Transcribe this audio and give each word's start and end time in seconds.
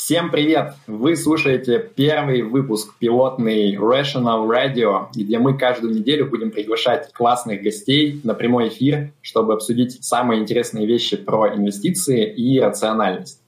Всем 0.00 0.30
привет! 0.30 0.74
Вы 0.86 1.16
слушаете 1.16 1.80
первый 1.80 2.42
выпуск 2.42 2.94
пилотный 3.00 3.74
Rational 3.74 4.48
Radio, 4.48 5.08
где 5.12 5.40
мы 5.40 5.58
каждую 5.58 5.92
неделю 5.92 6.30
будем 6.30 6.52
приглашать 6.52 7.12
классных 7.12 7.62
гостей 7.62 8.20
на 8.22 8.32
прямой 8.34 8.68
эфир, 8.68 9.10
чтобы 9.22 9.54
обсудить 9.54 10.04
самые 10.04 10.40
интересные 10.40 10.86
вещи 10.86 11.16
про 11.16 11.52
инвестиции 11.52 12.32
и 12.32 12.60
рациональность. 12.60 13.42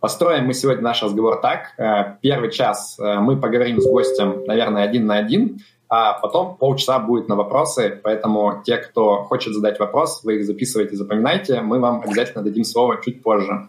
Построим 0.00 0.46
мы 0.46 0.54
сегодня 0.54 0.82
наш 0.82 1.00
разговор 1.00 1.40
так. 1.40 1.74
Э, 1.78 2.16
первый 2.20 2.50
час 2.50 2.98
э, 2.98 3.20
мы 3.20 3.40
поговорим 3.40 3.80
с 3.80 3.86
гостем, 3.86 4.42
наверное, 4.46 4.82
один 4.82 5.06
на 5.06 5.16
один, 5.16 5.60
а 5.88 6.14
потом 6.14 6.56
полчаса 6.56 6.98
будет 6.98 7.28
на 7.28 7.36
вопросы, 7.36 8.00
поэтому 8.02 8.62
те, 8.66 8.78
кто 8.78 9.22
хочет 9.22 9.54
задать 9.54 9.78
вопрос, 9.78 10.24
вы 10.24 10.38
их 10.38 10.44
записывайте, 10.44 10.96
запоминайте, 10.96 11.60
мы 11.60 11.78
вам 11.78 12.02
обязательно 12.02 12.42
дадим 12.42 12.64
слово 12.64 13.00
чуть 13.00 13.22
позже. 13.22 13.68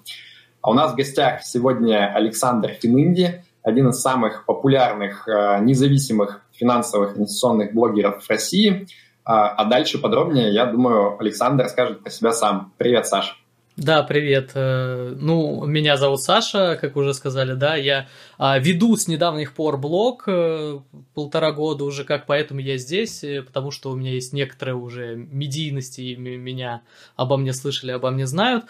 А 0.66 0.72
у 0.72 0.74
нас 0.74 0.94
в 0.94 0.96
гостях 0.96 1.44
сегодня 1.44 2.12
Александр 2.12 2.70
Фининди, 2.70 3.44
один 3.62 3.90
из 3.90 4.02
самых 4.02 4.46
популярных 4.46 5.28
э, 5.28 5.60
независимых 5.62 6.42
финансовых 6.54 7.16
инвестиционных 7.16 7.72
блогеров 7.72 8.28
России. 8.28 8.88
А, 9.24 9.50
а 9.50 9.66
дальше 9.66 10.00
подробнее, 10.00 10.52
я 10.52 10.66
думаю, 10.66 11.18
Александр 11.20 11.66
расскажет 11.66 12.02
про 12.02 12.10
себя 12.10 12.32
сам. 12.32 12.74
Привет, 12.80 13.06
Саша. 13.06 13.36
Да, 13.78 14.02
привет. 14.02 14.54
Э, 14.56 15.14
ну, 15.16 15.68
меня 15.68 15.98
зовут 15.98 16.24
Саша, 16.24 16.80
как 16.82 16.96
уже 16.96 17.14
сказали, 17.14 17.54
да. 17.54 17.76
Я 17.76 18.08
а, 18.40 18.58
веду 18.58 18.98
с 18.98 19.08
недавних 19.08 19.54
пор 19.54 19.78
блог 19.78 20.24
э, 20.26 20.80
полтора 21.14 21.52
года 21.52 21.84
уже, 21.84 22.06
как 22.06 22.26
поэтому 22.26 22.60
я 22.60 22.78
здесь, 22.78 23.24
потому 23.46 23.70
что 23.70 23.92
у 23.92 23.96
меня 23.96 24.14
есть 24.14 24.34
некоторые 24.34 24.74
уже 24.74 25.16
медийности, 25.16 26.02
и 26.02 26.16
меня 26.16 26.82
обо 27.16 27.38
мне 27.38 27.54
слышали, 27.54 27.92
обо 27.92 28.10
мне 28.10 28.26
знают. 28.26 28.66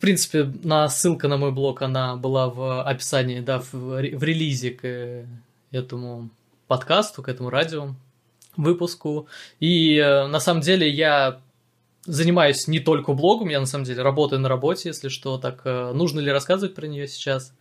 В 0.00 0.02
принципе, 0.02 0.50
на 0.64 0.88
ссылка 0.88 1.28
на 1.28 1.36
мой 1.36 1.52
блог, 1.52 1.82
она 1.82 2.16
была 2.16 2.48
в 2.48 2.82
описании, 2.82 3.40
да, 3.40 3.58
в, 3.58 3.74
в 3.74 4.22
релизе 4.22 4.70
к 4.70 5.26
этому 5.72 6.30
подкасту, 6.68 7.22
к 7.22 7.28
этому 7.28 7.50
радио 7.50 7.94
выпуску. 8.56 9.28
И 9.58 9.98
э, 9.98 10.26
на 10.26 10.40
самом 10.40 10.62
деле 10.62 10.88
я 10.88 11.42
занимаюсь 12.06 12.66
не 12.66 12.80
только 12.80 13.12
блогом, 13.12 13.50
я 13.50 13.60
на 13.60 13.66
самом 13.66 13.84
деле 13.84 14.02
работаю 14.02 14.40
на 14.40 14.48
работе, 14.48 14.88
если 14.88 15.10
что, 15.10 15.36
так 15.36 15.60
э, 15.66 15.92
нужно 15.92 16.20
ли 16.20 16.32
рассказывать 16.32 16.74
про 16.74 16.86
нее 16.86 17.06
сейчас? 17.06 17.52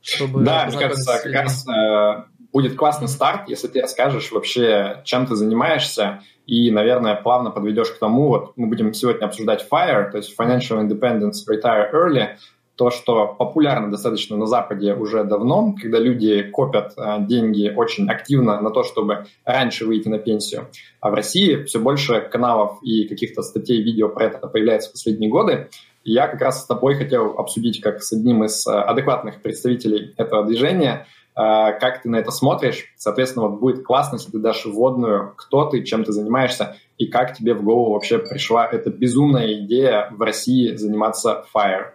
Чтобы 0.00 0.44
да, 0.44 0.64
мне 0.68 0.78
кажется, 0.78 1.20
как 1.22 1.30
раз 1.30 1.68
э, 1.68 2.24
будет 2.52 2.76
классный 2.76 3.08
старт, 3.08 3.48
если 3.48 3.68
ты 3.68 3.80
расскажешь 3.80 4.32
вообще, 4.32 5.02
чем 5.04 5.26
ты 5.26 5.34
занимаешься, 5.34 6.22
и, 6.46 6.70
наверное, 6.70 7.14
плавно 7.14 7.50
подведешь 7.50 7.90
к 7.90 7.98
тому, 7.98 8.28
вот 8.28 8.52
мы 8.56 8.68
будем 8.68 8.94
сегодня 8.94 9.24
обсуждать 9.24 9.66
FIRE, 9.70 10.10
то 10.10 10.18
есть 10.18 10.38
Financial 10.38 10.80
Independence 10.80 11.42
Retire 11.50 11.92
Early, 11.92 12.36
то, 12.76 12.90
что 12.90 13.34
популярно 13.38 13.90
достаточно 13.90 14.36
на 14.36 14.46
Западе 14.46 14.94
уже 14.94 15.24
давно, 15.24 15.74
когда 15.80 15.98
люди 15.98 16.42
копят 16.42 16.92
а, 16.96 17.18
деньги 17.18 17.72
очень 17.74 18.08
активно 18.08 18.60
на 18.60 18.70
то, 18.70 18.82
чтобы 18.82 19.26
раньше 19.44 19.86
выйти 19.86 20.08
на 20.08 20.18
пенсию. 20.18 20.68
А 21.00 21.10
в 21.10 21.14
России 21.14 21.64
все 21.64 21.80
больше 21.80 22.20
каналов 22.20 22.78
и 22.82 23.08
каких-то 23.08 23.42
статей, 23.42 23.82
видео 23.82 24.10
про 24.10 24.26
это 24.26 24.46
появляется 24.46 24.90
в 24.90 24.92
последние 24.92 25.30
годы. 25.30 25.68
И 26.04 26.12
я 26.12 26.28
как 26.28 26.40
раз 26.42 26.62
с 26.62 26.66
тобой 26.66 26.94
хотел 26.96 27.38
обсудить, 27.38 27.80
как 27.80 28.02
с 28.02 28.12
одним 28.12 28.44
из 28.44 28.66
а, 28.66 28.84
адекватных 28.84 29.40
представителей 29.40 30.12
этого 30.18 30.44
движения, 30.44 31.06
как 31.36 32.02
ты 32.02 32.08
на 32.08 32.16
это 32.16 32.30
смотришь. 32.30 32.86
Соответственно, 32.96 33.48
вот 33.48 33.60
будет 33.60 33.84
классно, 33.84 34.16
если 34.16 34.30
ты 34.30 34.38
дашь 34.38 34.64
вводную, 34.64 35.34
кто 35.36 35.66
ты, 35.66 35.84
чем 35.84 36.02
ты 36.02 36.12
занимаешься, 36.12 36.76
и 36.96 37.06
как 37.06 37.36
тебе 37.36 37.52
в 37.52 37.62
голову 37.62 37.92
вообще 37.92 38.18
пришла 38.18 38.66
эта 38.66 38.88
безумная 38.88 39.52
идея 39.60 40.08
в 40.10 40.22
России 40.22 40.74
заниматься 40.76 41.44
FIRE. 41.54 41.92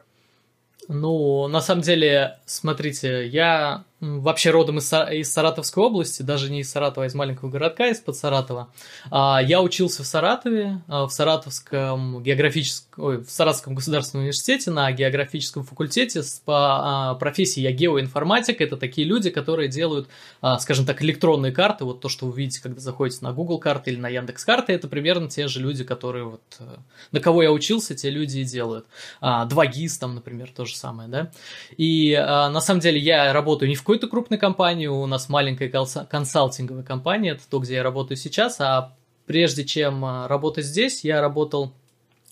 Ну, 0.88 1.48
на 1.48 1.60
самом 1.60 1.82
деле, 1.82 2.40
смотрите, 2.46 3.28
я 3.28 3.84
вообще 4.02 4.50
родом 4.50 4.80
из, 4.80 4.92
из 4.92 5.32
Саратовской 5.32 5.84
области, 5.84 6.24
даже 6.24 6.52
не 6.52 6.62
из 6.62 6.72
Саратова, 6.72 7.06
а 7.06 7.08
из 7.08 7.14
маленького 7.14 7.50
городка, 7.50 7.88
из-под 7.90 8.18
Саратова. 8.18 8.74
А, 9.12 9.40
я 9.42 9.62
учился 9.62 10.02
в 10.04 10.08
Саратове, 10.08 10.82
а, 10.88 11.06
в 11.06 11.12
Саратовском 11.12 12.24
географическом, 12.24 13.04
ой, 13.04 13.18
в 13.24 13.30
Саратовском 13.30 13.76
государственном 13.76 14.24
университете 14.24 14.72
на 14.72 14.92
географическом 14.92 15.64
факультете 15.64 16.22
по 16.46 17.12
а, 17.12 17.16
профессии 17.16 17.62
я 17.62 17.72
геоинформатик. 17.72 18.60
Это 18.60 18.76
такие 18.76 19.08
люди, 19.08 19.30
которые 19.30 19.70
делают, 19.70 20.10
скажем 20.60 20.86
так, 20.86 21.02
электронные 21.04 21.52
карты. 21.52 21.86
Вот 21.86 22.02
то, 22.02 22.10
что 22.10 22.26
вы 22.26 22.38
видите, 22.38 22.62
когда 22.62 22.80
заходите 22.80 23.24
на 23.24 23.34
Google 23.34 23.60
карты 23.60 23.92
или 23.92 24.00
на 24.00 24.10
Яндекс 24.10 24.44
карты, 24.44 24.74
это 24.74 24.88
примерно 24.88 25.30
те 25.30 25.48
же 25.48 25.60
люди, 25.60 25.84
которые 25.84 26.26
вот 26.26 26.42
э, 26.60 26.64
на 27.12 27.20
кого 27.20 27.44
я 27.44 27.52
учился, 27.52 27.94
те 27.96 28.10
люди 28.10 28.40
и 28.40 28.44
делают. 28.44 28.86
2GIS 29.22 30.00
там, 30.00 30.16
например, 30.16 30.52
то 30.56 30.66
же 30.66 30.76
самое, 30.76 31.08
да. 31.08 31.32
И 31.78 32.14
на 32.16 32.62
самом 32.62 32.80
деле 32.80 33.00
я 33.00 33.32
работаю 33.34 33.70
не 33.70 33.76
в 33.76 33.84
какой-то 33.92 34.08
крупной 34.08 34.40
компании, 34.40 34.88
у 34.88 35.06
нас 35.06 35.28
маленькая 35.28 35.68
консалтинговая 35.70 36.84
компания, 36.84 37.32
это 37.32 37.44
то, 37.50 37.60
где 37.60 37.74
я 37.76 37.84
работаю 37.84 38.16
сейчас, 38.16 38.62
а 38.62 38.96
прежде 39.26 39.66
чем 39.66 40.06
а, 40.06 40.30
работать 40.30 40.64
здесь, 40.64 41.04
я 41.04 41.20
работал 41.20 41.74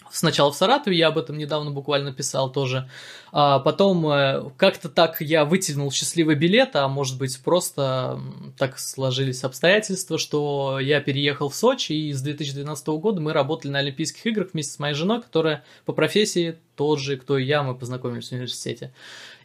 сначала 0.10 0.54
в 0.54 0.56
Саратове, 0.56 0.98
я 0.98 1.10
об 1.10 1.18
этом 1.18 1.38
недавно 1.38 1.70
буквально 1.72 2.14
писал 2.14 2.50
тоже, 2.50 2.90
а 3.34 3.60
потом 3.60 4.08
э, 4.08 4.50
как-то 4.56 4.88
так 4.88 5.20
я 5.20 5.44
вытянул 5.44 5.92
счастливый 5.92 6.36
билет, 6.36 6.78
а 6.78 6.88
может 6.88 7.18
быть 7.18 7.38
просто 7.44 8.22
так 8.58 8.80
сложились 8.80 9.44
обстоятельства, 9.44 10.18
что 10.18 10.80
я 10.80 11.02
переехал 11.02 11.50
в 11.50 11.56
Сочи, 11.56 11.92
и 11.92 12.14
с 12.14 12.22
2012 12.22 12.88
года 12.88 13.20
мы 13.20 13.34
работали 13.34 13.72
на 13.72 13.80
Олимпийских 13.80 14.26
играх 14.26 14.50
вместе 14.54 14.74
с 14.74 14.80
моей 14.80 14.96
женой, 14.96 15.22
которая 15.22 15.66
по 15.86 15.92
профессии 15.92 16.58
тот 16.76 17.00
же, 17.00 17.18
кто 17.18 17.38
и 17.38 17.44
я, 17.44 17.64
мы 17.64 17.76
познакомились 17.76 18.30
в 18.30 18.32
университете. 18.32 18.94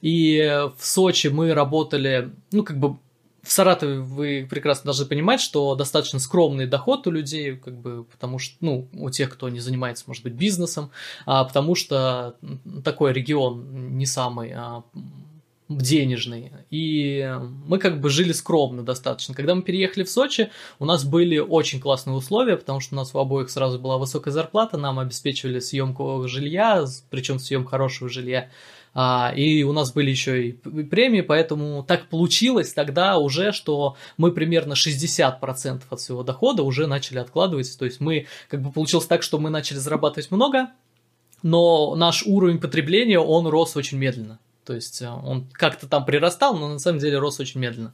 И 0.04 0.69
в 0.76 0.84
Сочи 0.84 1.28
мы 1.28 1.54
работали, 1.54 2.31
ну, 2.53 2.62
как 2.62 2.78
бы 2.78 2.98
в 3.42 3.50
Саратове 3.50 4.00
вы 4.00 4.47
прекрасно 4.50 4.84
должны 4.84 5.06
понимать, 5.06 5.41
что 5.41 5.75
достаточно 5.76 6.19
скромный 6.19 6.66
доход 6.66 7.06
у 7.06 7.10
людей, 7.10 7.56
как 7.56 7.81
бы, 7.81 8.04
потому 8.04 8.38
что, 8.38 8.54
ну, 8.60 8.87
у 8.92 9.09
тех, 9.09 9.31
кто 9.32 9.48
не 9.48 9.60
занимается, 9.60 10.04
может 10.06 10.22
быть, 10.22 10.34
бизнесом, 10.34 10.91
а 11.25 11.44
потому 11.44 11.75
что 11.75 12.37
такой 12.84 13.15
регион 13.15 13.97
не 13.97 14.04
самый 14.04 14.53
а, 14.54 14.82
денежный. 15.70 16.53
И 16.71 17.34
мы 17.66 17.78
как 17.78 18.03
бы 18.03 18.10
жили 18.10 18.32
скромно 18.32 18.82
достаточно. 18.82 19.34
Когда 19.34 19.54
мы 19.54 19.62
переехали 19.62 20.04
в 20.04 20.10
Сочи, 20.10 20.50
у 20.78 20.84
нас 20.84 21.03
были 21.04 21.38
очень 21.38 21.81
классные 21.81 22.15
условия, 22.15 22.59
потому 22.59 22.81
что 22.81 22.94
у 22.94 22.98
нас 22.98 23.15
у 23.15 23.19
обоих 23.19 23.48
сразу 23.48 23.78
была 23.78 23.97
высокая 23.97 24.34
зарплата, 24.34 24.76
нам 24.76 24.98
обеспечивали 24.98 25.60
съемку 25.60 26.28
жилья, 26.28 26.84
причем 27.09 27.38
съем 27.38 27.65
хорошего 27.65 28.10
жилья 28.10 28.50
а, 28.94 29.32
и 29.34 29.62
у 29.65 29.72
нас 29.72 29.93
были 29.93 30.10
еще 30.10 30.49
и 30.49 30.53
премии, 30.53 31.21
поэтому 31.21 31.82
так 31.82 32.09
получилось 32.09 32.72
тогда 32.72 33.19
уже, 33.19 33.53
что 33.53 33.97
мы 34.16 34.32
примерно 34.32 34.75
60% 34.75 35.82
от 35.91 36.00
своего 36.00 36.22
дохода 36.22 36.62
уже 36.62 36.87
начали 36.87 37.19
откладывать, 37.19 37.77
то 37.78 37.84
есть 37.84 38.00
мы, 38.00 38.27
как 38.49 38.62
бы 38.62 38.71
получилось 38.71 39.06
так, 39.06 39.22
что 39.22 39.38
мы 39.38 39.50
начали 39.50 39.78
зарабатывать 39.78 40.31
много, 40.31 40.69
но 41.43 41.94
наш 41.97 42.22
уровень 42.25 42.59
потребления, 42.59 43.19
он 43.19 43.47
рос 43.47 43.77
очень 43.77 43.99
медленно. 43.99 44.38
То 44.65 44.75
есть 44.75 45.03
э, 45.03 45.09
он 45.09 45.47
как-то 45.53 45.87
там 45.87 46.04
прирастал, 46.04 46.56
но 46.56 46.69
на 46.69 46.78
самом 46.78 46.99
деле 46.99 47.19
рос 47.19 47.38
очень 47.38 47.60
медленно. 47.60 47.93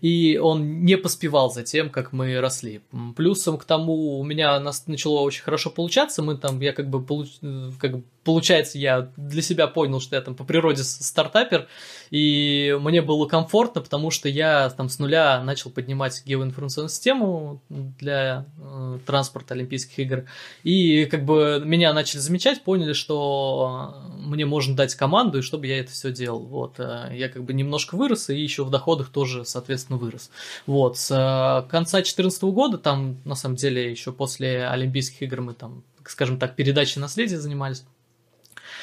И 0.00 0.38
он 0.38 0.84
не 0.84 0.96
поспевал 0.96 1.50
за 1.50 1.62
тем, 1.62 1.90
как 1.90 2.12
мы 2.12 2.38
росли. 2.40 2.82
Плюсом 3.16 3.56
к 3.58 3.64
тому 3.64 4.18
у 4.18 4.24
меня 4.24 4.60
начало 4.60 5.20
очень 5.20 5.42
хорошо 5.42 5.70
получаться. 5.70 6.22
Мы 6.22 6.36
там, 6.36 6.60
я 6.60 6.72
как 6.72 6.90
бы, 6.90 7.02
получ... 7.02 7.30
Э, 7.42 7.70
как 7.78 7.98
бы 7.98 8.04
получается, 8.24 8.78
я 8.78 9.10
для 9.16 9.42
себя 9.42 9.66
понял, 9.66 10.00
что 10.00 10.16
я 10.16 10.22
там 10.22 10.34
по 10.34 10.44
природе 10.44 10.82
стартапер, 10.84 11.68
и 12.10 12.76
мне 12.80 13.02
было 13.02 13.26
комфортно, 13.26 13.80
потому 13.80 14.10
что 14.10 14.28
я 14.28 14.68
там 14.70 14.88
с 14.88 14.98
нуля 14.98 15.42
начал 15.42 15.70
поднимать 15.70 16.22
геоинформационную 16.26 16.90
систему 16.90 17.62
для 17.68 18.46
э, 18.58 18.98
транспорта 19.06 19.54
Олимпийских 19.54 19.98
игр, 19.98 20.24
и 20.62 21.06
как 21.06 21.24
бы 21.24 21.62
меня 21.64 21.92
начали 21.92 22.18
замечать, 22.20 22.62
поняли, 22.62 22.92
что 22.92 23.94
мне 24.18 24.44
можно 24.44 24.76
дать 24.76 24.94
команду, 24.94 25.38
и 25.38 25.42
чтобы 25.42 25.66
я 25.66 25.80
это 25.80 25.90
все 25.92 26.12
делал. 26.12 26.40
Вот, 26.40 26.74
э, 26.78 27.12
я 27.14 27.28
как 27.28 27.44
бы 27.44 27.52
немножко 27.52 27.96
вырос, 27.96 28.28
и 28.30 28.38
еще 28.38 28.64
в 28.64 28.70
доходах 28.70 29.08
тоже, 29.08 29.44
соответственно, 29.44 29.98
вырос. 29.98 30.30
Вот, 30.66 30.98
с 30.98 31.10
э, 31.10 31.70
конца 31.70 31.98
2014 31.98 32.42
года, 32.44 32.78
там, 32.78 33.16
на 33.24 33.34
самом 33.34 33.56
деле, 33.56 33.90
еще 33.90 34.12
после 34.12 34.66
Олимпийских 34.66 35.22
игр 35.22 35.40
мы 35.40 35.54
там, 35.54 35.84
скажем 36.04 36.38
так, 36.38 36.56
передачей 36.56 37.00
наследия 37.00 37.38
занимались. 37.38 37.84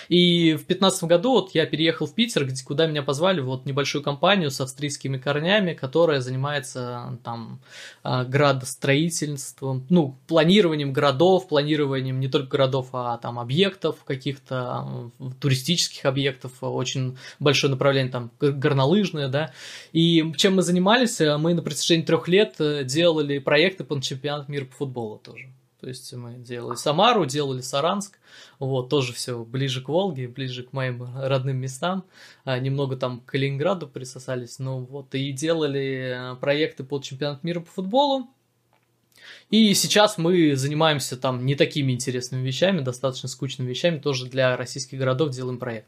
И 0.10 0.54
в 0.54 0.66
2015 0.68 1.04
году 1.04 1.32
вот 1.32 1.52
я 1.54 1.66
переехал 1.66 2.06
в 2.06 2.14
Питер, 2.14 2.46
где, 2.46 2.64
куда 2.64 2.88
меня 2.88 3.04
позвали 3.04 3.42
вот 3.42 3.66
небольшую 3.66 4.04
компанию 4.04 4.52
с 4.52 4.62
австрийскими 4.62 5.18
корнями, 5.18 5.74
которая 5.74 6.22
занимается 6.22 7.20
там 7.24 7.60
а, 8.04 8.24
градостроительством, 8.24 9.86
ну, 9.90 10.18
планированием 10.28 10.94
городов, 10.94 11.48
планированием 11.48 12.20
не 12.20 12.28
только 12.28 12.50
городов, 12.50 12.90
а 12.94 13.18
там 13.18 13.40
объектов 13.40 14.04
каких-то, 14.04 15.12
туристических 15.40 16.06
объектов, 16.06 16.52
очень 16.62 17.18
большое 17.40 17.72
направление 17.72 18.12
там 18.12 18.32
горнолыжное, 18.40 19.28
да. 19.28 19.52
И 19.92 20.34
чем 20.38 20.56
мы 20.56 20.62
занимались, 20.62 21.20
мы 21.20 21.54
на 21.54 21.62
протяжении 21.62 22.04
трех 22.04 22.28
лет 22.28 22.56
э, 22.60 22.84
делали 22.84 23.40
проекты 23.40 23.84
по 23.84 24.00
чемпионату 24.02 24.52
мира 24.52 24.66
по 24.66 24.74
футболу 24.74 25.18
тоже. 25.18 25.50
То 25.80 25.88
есть 25.88 26.12
мы 26.14 26.34
делали 26.34 26.76
Самару, 26.76 27.26
делали 27.26 27.62
Саранск, 27.62 28.20
вот, 28.58 28.90
тоже 28.90 29.14
все 29.14 29.44
ближе 29.44 29.82
к 29.82 29.90
Волге, 29.90 30.28
ближе 30.28 30.64
к 30.64 30.74
моим 30.74 31.08
родным 31.16 31.58
местам. 31.58 32.04
А, 32.46 32.58
немного 32.58 32.98
там 32.98 33.20
к 33.20 33.26
Калининграду 33.26 33.88
присосались, 33.88 34.58
ну 34.58 34.80
вот, 34.80 35.14
и 35.14 35.32
делали 35.32 36.36
проекты 36.42 36.84
под 36.84 37.04
чемпионат 37.04 37.44
мира 37.44 37.60
по 37.60 37.70
футболу. 37.70 38.28
И 39.50 39.74
сейчас 39.74 40.18
мы 40.18 40.56
занимаемся 40.56 41.16
там 41.18 41.46
не 41.46 41.56
такими 41.56 41.92
интересными 41.92 42.46
вещами, 42.46 42.82
достаточно 42.82 43.30
скучными 43.30 43.70
вещами, 43.70 43.98
тоже 43.98 44.26
для 44.26 44.58
российских 44.58 45.00
городов 45.00 45.30
делаем 45.30 45.58
проект. 45.58 45.88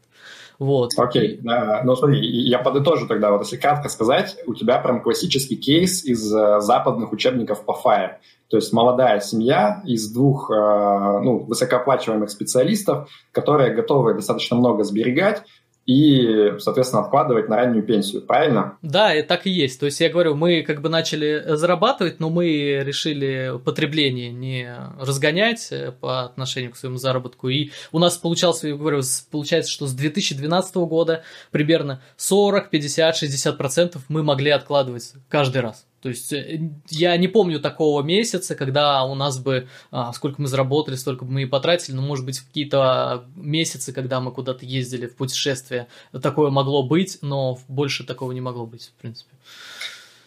Вот. 0.58 0.92
Окей, 0.96 1.38
okay. 1.38 1.80
ну 1.84 1.96
смотри, 1.96 2.20
я 2.20 2.58
подытожу 2.58 3.06
тогда, 3.06 3.30
вот 3.30 3.42
если 3.42 3.56
кратко 3.56 3.88
сказать, 3.88 4.36
у 4.46 4.54
тебя 4.54 4.78
прям 4.78 5.02
классический 5.02 5.56
кейс 5.56 6.04
из 6.04 6.32
э, 6.32 6.60
западных 6.60 7.12
учебников 7.12 7.64
по 7.64 7.72
FIRE. 7.72 8.16
То 8.50 8.56
есть 8.56 8.72
молодая 8.72 9.20
семья 9.20 9.80
из 9.86 10.12
двух 10.12 10.50
э, 10.50 10.54
ну, 10.54 11.44
высокооплачиваемых 11.44 12.30
специалистов, 12.30 13.08
которые 13.30 13.72
готовы 13.72 14.14
достаточно 14.14 14.56
много 14.56 14.82
сберегать, 14.82 15.44
и, 15.86 16.52
соответственно, 16.58 17.02
откладывать 17.02 17.48
на 17.48 17.56
раннюю 17.56 17.82
пенсию, 17.84 18.22
правильно? 18.22 18.78
Да, 18.82 19.14
и 19.14 19.22
так 19.22 19.46
и 19.46 19.50
есть. 19.50 19.80
То 19.80 19.86
есть 19.86 20.00
я 20.00 20.08
говорю, 20.08 20.36
мы 20.36 20.62
как 20.62 20.82
бы 20.82 20.88
начали 20.88 21.42
зарабатывать, 21.56 22.20
но 22.20 22.30
мы 22.30 22.82
решили 22.84 23.58
потребление 23.64 24.30
не 24.30 24.72
разгонять 25.00 25.68
э, 25.72 25.92
по 25.92 26.22
отношению 26.22 26.72
к 26.72 26.76
своему 26.76 26.98
заработку. 26.98 27.48
И 27.48 27.70
у 27.92 27.98
нас 27.98 28.16
получалось, 28.18 28.62
я 28.62 28.76
говорю, 28.76 29.00
получается, 29.30 29.70
что 29.70 29.86
с 29.86 29.92
2012 29.92 30.76
года 30.76 31.22
примерно 31.50 32.02
40, 32.16 32.70
50, 32.70 33.16
60 33.16 33.58
процентов 33.58 34.02
мы 34.08 34.22
могли 34.22 34.50
откладывать 34.50 35.14
каждый 35.28 35.62
раз. 35.62 35.86
То 36.02 36.08
есть 36.08 36.32
э, 36.32 36.70
я 36.88 37.16
не 37.16 37.28
помню 37.28 37.60
такого 37.60 38.02
месяца, 38.02 38.54
когда 38.54 39.04
у 39.04 39.14
нас 39.14 39.38
бы 39.38 39.68
а, 39.90 40.12
сколько 40.12 40.40
мы 40.40 40.48
заработали, 40.48 40.96
столько 40.96 41.24
бы 41.24 41.32
мы 41.32 41.42
и 41.42 41.46
потратили, 41.46 41.94
но 41.94 42.02
может 42.02 42.24
быть 42.24 42.40
какие-то 42.40 43.24
месяцы, 43.36 43.92
когда 43.92 44.20
мы 44.20 44.32
куда-то 44.32 44.64
ездили 44.64 45.06
в 45.06 45.16
путешествие, 45.16 45.88
такое 46.22 46.50
могло 46.50 46.82
быть, 46.82 47.18
но 47.20 47.58
больше 47.68 48.04
такого 48.04 48.32
не 48.32 48.40
могло 48.40 48.66
быть, 48.66 48.92
в 48.96 49.00
принципе. 49.00 49.30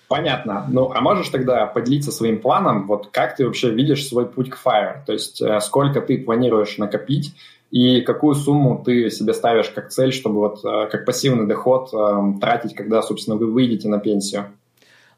Понятно. 0.08 0.68
Ну, 0.70 0.92
а 0.94 1.02
можешь 1.02 1.30
тогда 1.30 1.66
поделиться 1.66 2.12
своим 2.12 2.40
планом, 2.40 2.86
вот 2.86 3.08
как 3.12 3.36
ты 3.36 3.46
вообще 3.46 3.72
видишь 3.72 4.08
свой 4.08 4.28
путь 4.28 4.52
к 4.52 4.60
Fire? 4.64 5.04
То 5.06 5.14
есть 5.14 5.42
э, 5.42 5.60
сколько 5.60 6.02
ты 6.02 6.20
планируешь 6.20 6.78
накопить, 6.78 7.34
и 7.72 8.02
какую 8.02 8.36
сумму 8.36 8.84
ты 8.86 9.10
себе 9.10 9.34
ставишь 9.34 9.70
как 9.70 9.90
цель, 9.90 10.14
чтобы 10.14 10.36
вот 10.36 10.64
э, 10.64 10.88
как 10.92 11.06
пассивный 11.06 11.48
доход 11.48 11.90
тратить, 12.40 12.76
когда, 12.76 13.02
собственно, 13.02 13.38
вы 13.38 13.52
выйдете 13.52 13.88
на 13.88 13.98
пенсию? 13.98 14.52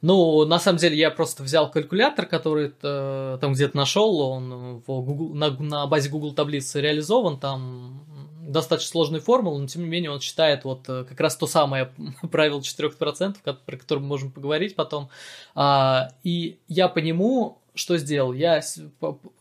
Ну, 0.06 0.46
на 0.46 0.60
самом 0.60 0.78
деле, 0.78 0.96
я 0.96 1.10
просто 1.10 1.42
взял 1.42 1.72
калькулятор, 1.72 2.28
который 2.28 2.72
э, 2.80 3.38
там 3.42 3.54
где-то 3.54 3.76
нашел, 3.76 4.20
он 4.20 4.84
в 4.86 5.02
Google, 5.02 5.34
на, 5.34 5.50
на 5.50 5.88
базе 5.88 6.10
Google 6.10 6.34
таблицы 6.34 6.80
реализован, 6.80 7.40
там 7.40 8.06
достаточно 8.48 8.92
сложные 8.92 9.20
формулы, 9.20 9.62
но 9.62 9.68
тем 9.68 9.82
не 9.82 9.90
менее 9.90 10.12
он 10.12 10.20
считает 10.20 10.64
вот 10.64 10.88
э, 10.90 11.06
как 11.06 11.20
раз 11.20 11.36
то 11.36 11.48
самое 11.48 11.92
правило 12.32 12.60
4%, 12.60 13.58
про 13.66 13.78
которое 13.78 14.02
мы 14.02 14.06
можем 14.06 14.32
поговорить 14.32 14.76
потом. 14.76 15.10
А, 15.56 16.10
и 16.22 16.60
я 16.68 16.88
по 16.88 17.00
нему 17.00 17.58
что 17.76 17.98
сделал? 17.98 18.34
Я 18.34 18.62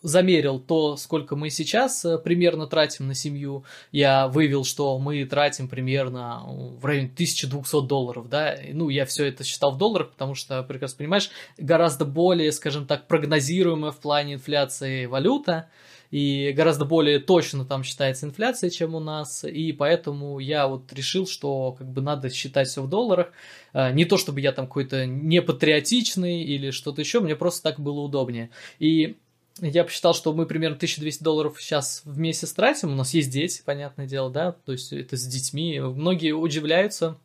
замерил 0.03 0.59
то, 0.59 0.97
сколько 0.97 1.37
мы 1.37 1.51
сейчас 1.51 2.05
э, 2.05 2.19
примерно 2.19 2.67
тратим 2.67 3.07
на 3.07 3.15
семью. 3.15 3.65
Я 3.93 4.29
вывел, 4.29 4.65
что 4.65 4.99
мы 4.99 5.25
тратим 5.25 5.69
примерно 5.69 6.43
в 6.47 6.85
районе 6.85 7.07
1200 7.07 7.87
долларов, 7.87 8.29
да. 8.29 8.57
Ну, 8.73 8.89
я 8.89 9.07
все 9.07 9.27
это 9.27 9.45
считал 9.45 9.73
в 9.73 9.79
долларах, 9.79 10.11
потому 10.11 10.35
что, 10.35 10.63
прекрасно 10.63 10.99
понимаешь, 10.99 11.31
гораздо 11.57 12.05
более, 12.05 12.53
скажем 12.53 12.87
так, 12.87 13.07
прогнозируемая 13.07 13.93
в 13.93 13.99
плане 13.99 14.35
инфляции 14.35 15.07
валюта 15.07 15.69
и 16.15 16.53
гораздо 16.53 16.85
более 16.85 17.19
точно 17.19 17.65
там 17.65 17.83
считается 17.83 18.25
инфляция, 18.25 18.71
чем 18.71 18.95
у 18.95 19.01
нас, 19.01 19.43
и 19.43 19.73
поэтому 19.73 20.39
я 20.39 20.69
вот 20.69 20.93
решил, 20.93 21.27
что 21.27 21.73
как 21.73 21.89
бы 21.89 22.03
надо 22.03 22.31
считать 22.31 22.69
все 22.69 22.83
в 22.83 22.89
долларах, 22.89 23.33
а, 23.73 23.91
не 23.91 24.05
то 24.05 24.17
чтобы 24.17 24.41
я 24.41 24.53
там 24.53 24.69
какой-то 24.69 25.07
непатриотичный 25.07 26.45
или 26.45 26.71
что-то 26.71 27.01
еще, 27.01 27.19
мне 27.19 27.35
просто 27.35 27.65
так 27.65 27.81
было 27.81 27.99
удобнее. 27.99 28.51
И 28.79 29.17
я 29.61 29.83
посчитал, 29.83 30.15
что 30.15 30.33
мы 30.33 30.47
примерно 30.47 30.77
1200 30.77 31.21
долларов 31.25 31.57
сейчас 31.59 32.03
в 32.05 32.17
месяц 32.17 32.53
тратим. 32.53 32.93
У 32.93 32.95
нас 32.95 33.13
есть 33.13 33.31
дети, 33.31 33.63
понятное 33.65 34.07
дело, 34.07 34.31
да, 34.31 34.53
то 34.53 34.71
есть 34.71 34.93
это 34.93 35.17
с 35.17 35.27
детьми. 35.27 35.81
Многие 35.81 36.31
удивляются, 36.31 37.19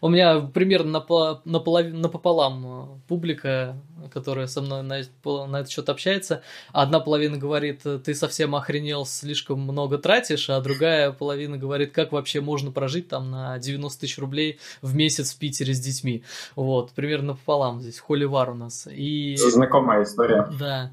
у 0.00 0.08
меня 0.08 0.40
примерно 0.40 1.04
наполовину, 1.44 1.98
напополам 1.98 2.66
э, 2.66 2.86
публика, 3.08 3.76
которая 4.12 4.46
со 4.46 4.60
мной 4.60 4.82
на, 4.82 5.02
на 5.46 5.56
этот 5.60 5.70
счет 5.70 5.88
общается. 5.88 6.42
Одна 6.72 7.00
половина 7.00 7.36
говорит, 7.36 7.82
ты 7.82 8.14
совсем 8.14 8.54
охренел, 8.54 9.06
слишком 9.06 9.60
много 9.60 9.98
тратишь, 9.98 10.50
а 10.50 10.60
другая 10.60 11.12
половина 11.12 11.56
говорит, 11.56 11.92
как 11.92 12.12
вообще 12.12 12.40
можно 12.40 12.70
прожить 12.70 13.08
там 13.08 13.30
на 13.30 13.58
90 13.58 14.00
тысяч 14.00 14.18
рублей 14.18 14.58
в 14.82 14.94
месяц 14.94 15.32
в 15.34 15.38
Питере 15.38 15.74
с 15.74 15.80
детьми. 15.80 16.22
Вот, 16.56 16.92
примерно 16.92 17.34
пополам 17.34 17.80
здесь, 17.80 17.98
холивар 17.98 18.50
у 18.50 18.54
нас. 18.54 18.88
И... 18.90 19.36
Знакомая 19.36 20.02
история. 20.04 20.48
Да. 20.58 20.92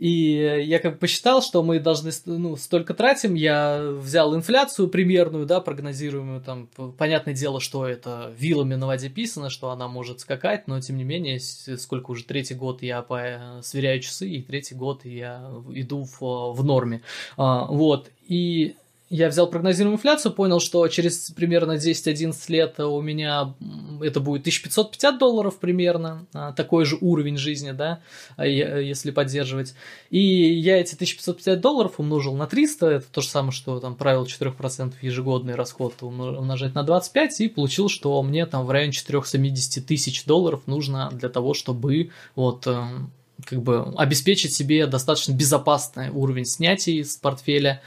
И 0.00 0.64
я 0.64 0.78
как 0.78 0.94
бы 0.94 0.98
посчитал, 1.00 1.42
что 1.42 1.62
мы 1.62 1.78
должны 1.78 2.10
ну, 2.24 2.56
столько 2.56 2.94
тратим. 2.94 3.34
Я 3.34 3.82
взял 3.98 4.34
инфляцию 4.34 4.88
примерную, 4.88 5.44
да, 5.44 5.60
прогнозируемую. 5.60 6.40
Там, 6.40 6.70
понятное 6.96 7.34
дело, 7.34 7.60
что 7.60 7.86
это 7.86 8.32
вилами 8.34 8.76
на 8.76 8.86
воде 8.86 9.10
писано, 9.10 9.50
что 9.50 9.68
она 9.68 9.88
может 9.88 10.20
скакать, 10.20 10.66
но 10.68 10.80
тем 10.80 10.96
не 10.96 11.04
менее, 11.04 11.38
сколько 11.38 12.12
уже 12.12 12.24
третий 12.24 12.54
год 12.54 12.82
я 12.82 13.02
по, 13.02 13.60
сверяю 13.62 14.00
часы, 14.00 14.26
и 14.26 14.40
третий 14.40 14.74
год 14.74 15.04
я 15.04 15.52
иду 15.74 16.04
в, 16.04 16.54
в 16.54 16.64
норме. 16.64 17.02
А, 17.36 17.66
вот. 17.66 18.10
И 18.26 18.76
я 19.10 19.28
взял 19.28 19.48
прогнозируемую 19.48 19.96
инфляцию, 19.96 20.32
понял, 20.32 20.60
что 20.60 20.86
через 20.86 21.32
примерно 21.32 21.72
10-11 21.72 22.32
лет 22.46 22.78
у 22.78 23.00
меня 23.00 23.54
это 24.00 24.20
будет 24.20 24.42
1550 24.42 25.18
долларов 25.18 25.58
примерно, 25.58 26.26
а, 26.32 26.52
такой 26.52 26.84
же 26.84 26.96
уровень 27.00 27.36
жизни, 27.36 27.72
да, 27.72 28.00
а, 28.36 28.46
если 28.46 29.10
поддерживать. 29.10 29.74
И 30.10 30.20
я 30.20 30.80
эти 30.80 30.94
1550 30.94 31.60
долларов 31.60 31.94
умножил 31.98 32.36
на 32.36 32.46
300, 32.46 32.86
это 32.86 33.06
то 33.10 33.20
же 33.20 33.26
самое, 33.26 33.50
что 33.50 33.80
там 33.80 33.96
правило 33.96 34.24
4% 34.26 34.94
ежегодный 35.02 35.56
расход 35.56 36.00
умножать 36.02 36.76
на 36.76 36.84
25, 36.84 37.40
и 37.40 37.48
получил, 37.48 37.88
что 37.88 38.22
мне 38.22 38.46
там 38.46 38.64
в 38.64 38.70
районе 38.70 38.92
470 38.92 39.84
тысяч 39.84 40.24
долларов 40.24 40.62
нужно 40.66 41.10
для 41.12 41.28
того, 41.28 41.52
чтобы 41.54 42.10
вот 42.36 42.64
эм, 42.68 43.10
как 43.44 43.62
бы 43.62 43.92
обеспечить 43.96 44.54
себе 44.54 44.86
достаточно 44.86 45.32
безопасный 45.32 46.10
уровень 46.10 46.44
снятий 46.44 47.04
с 47.04 47.16
портфеля, 47.16 47.80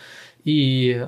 и 0.44 1.06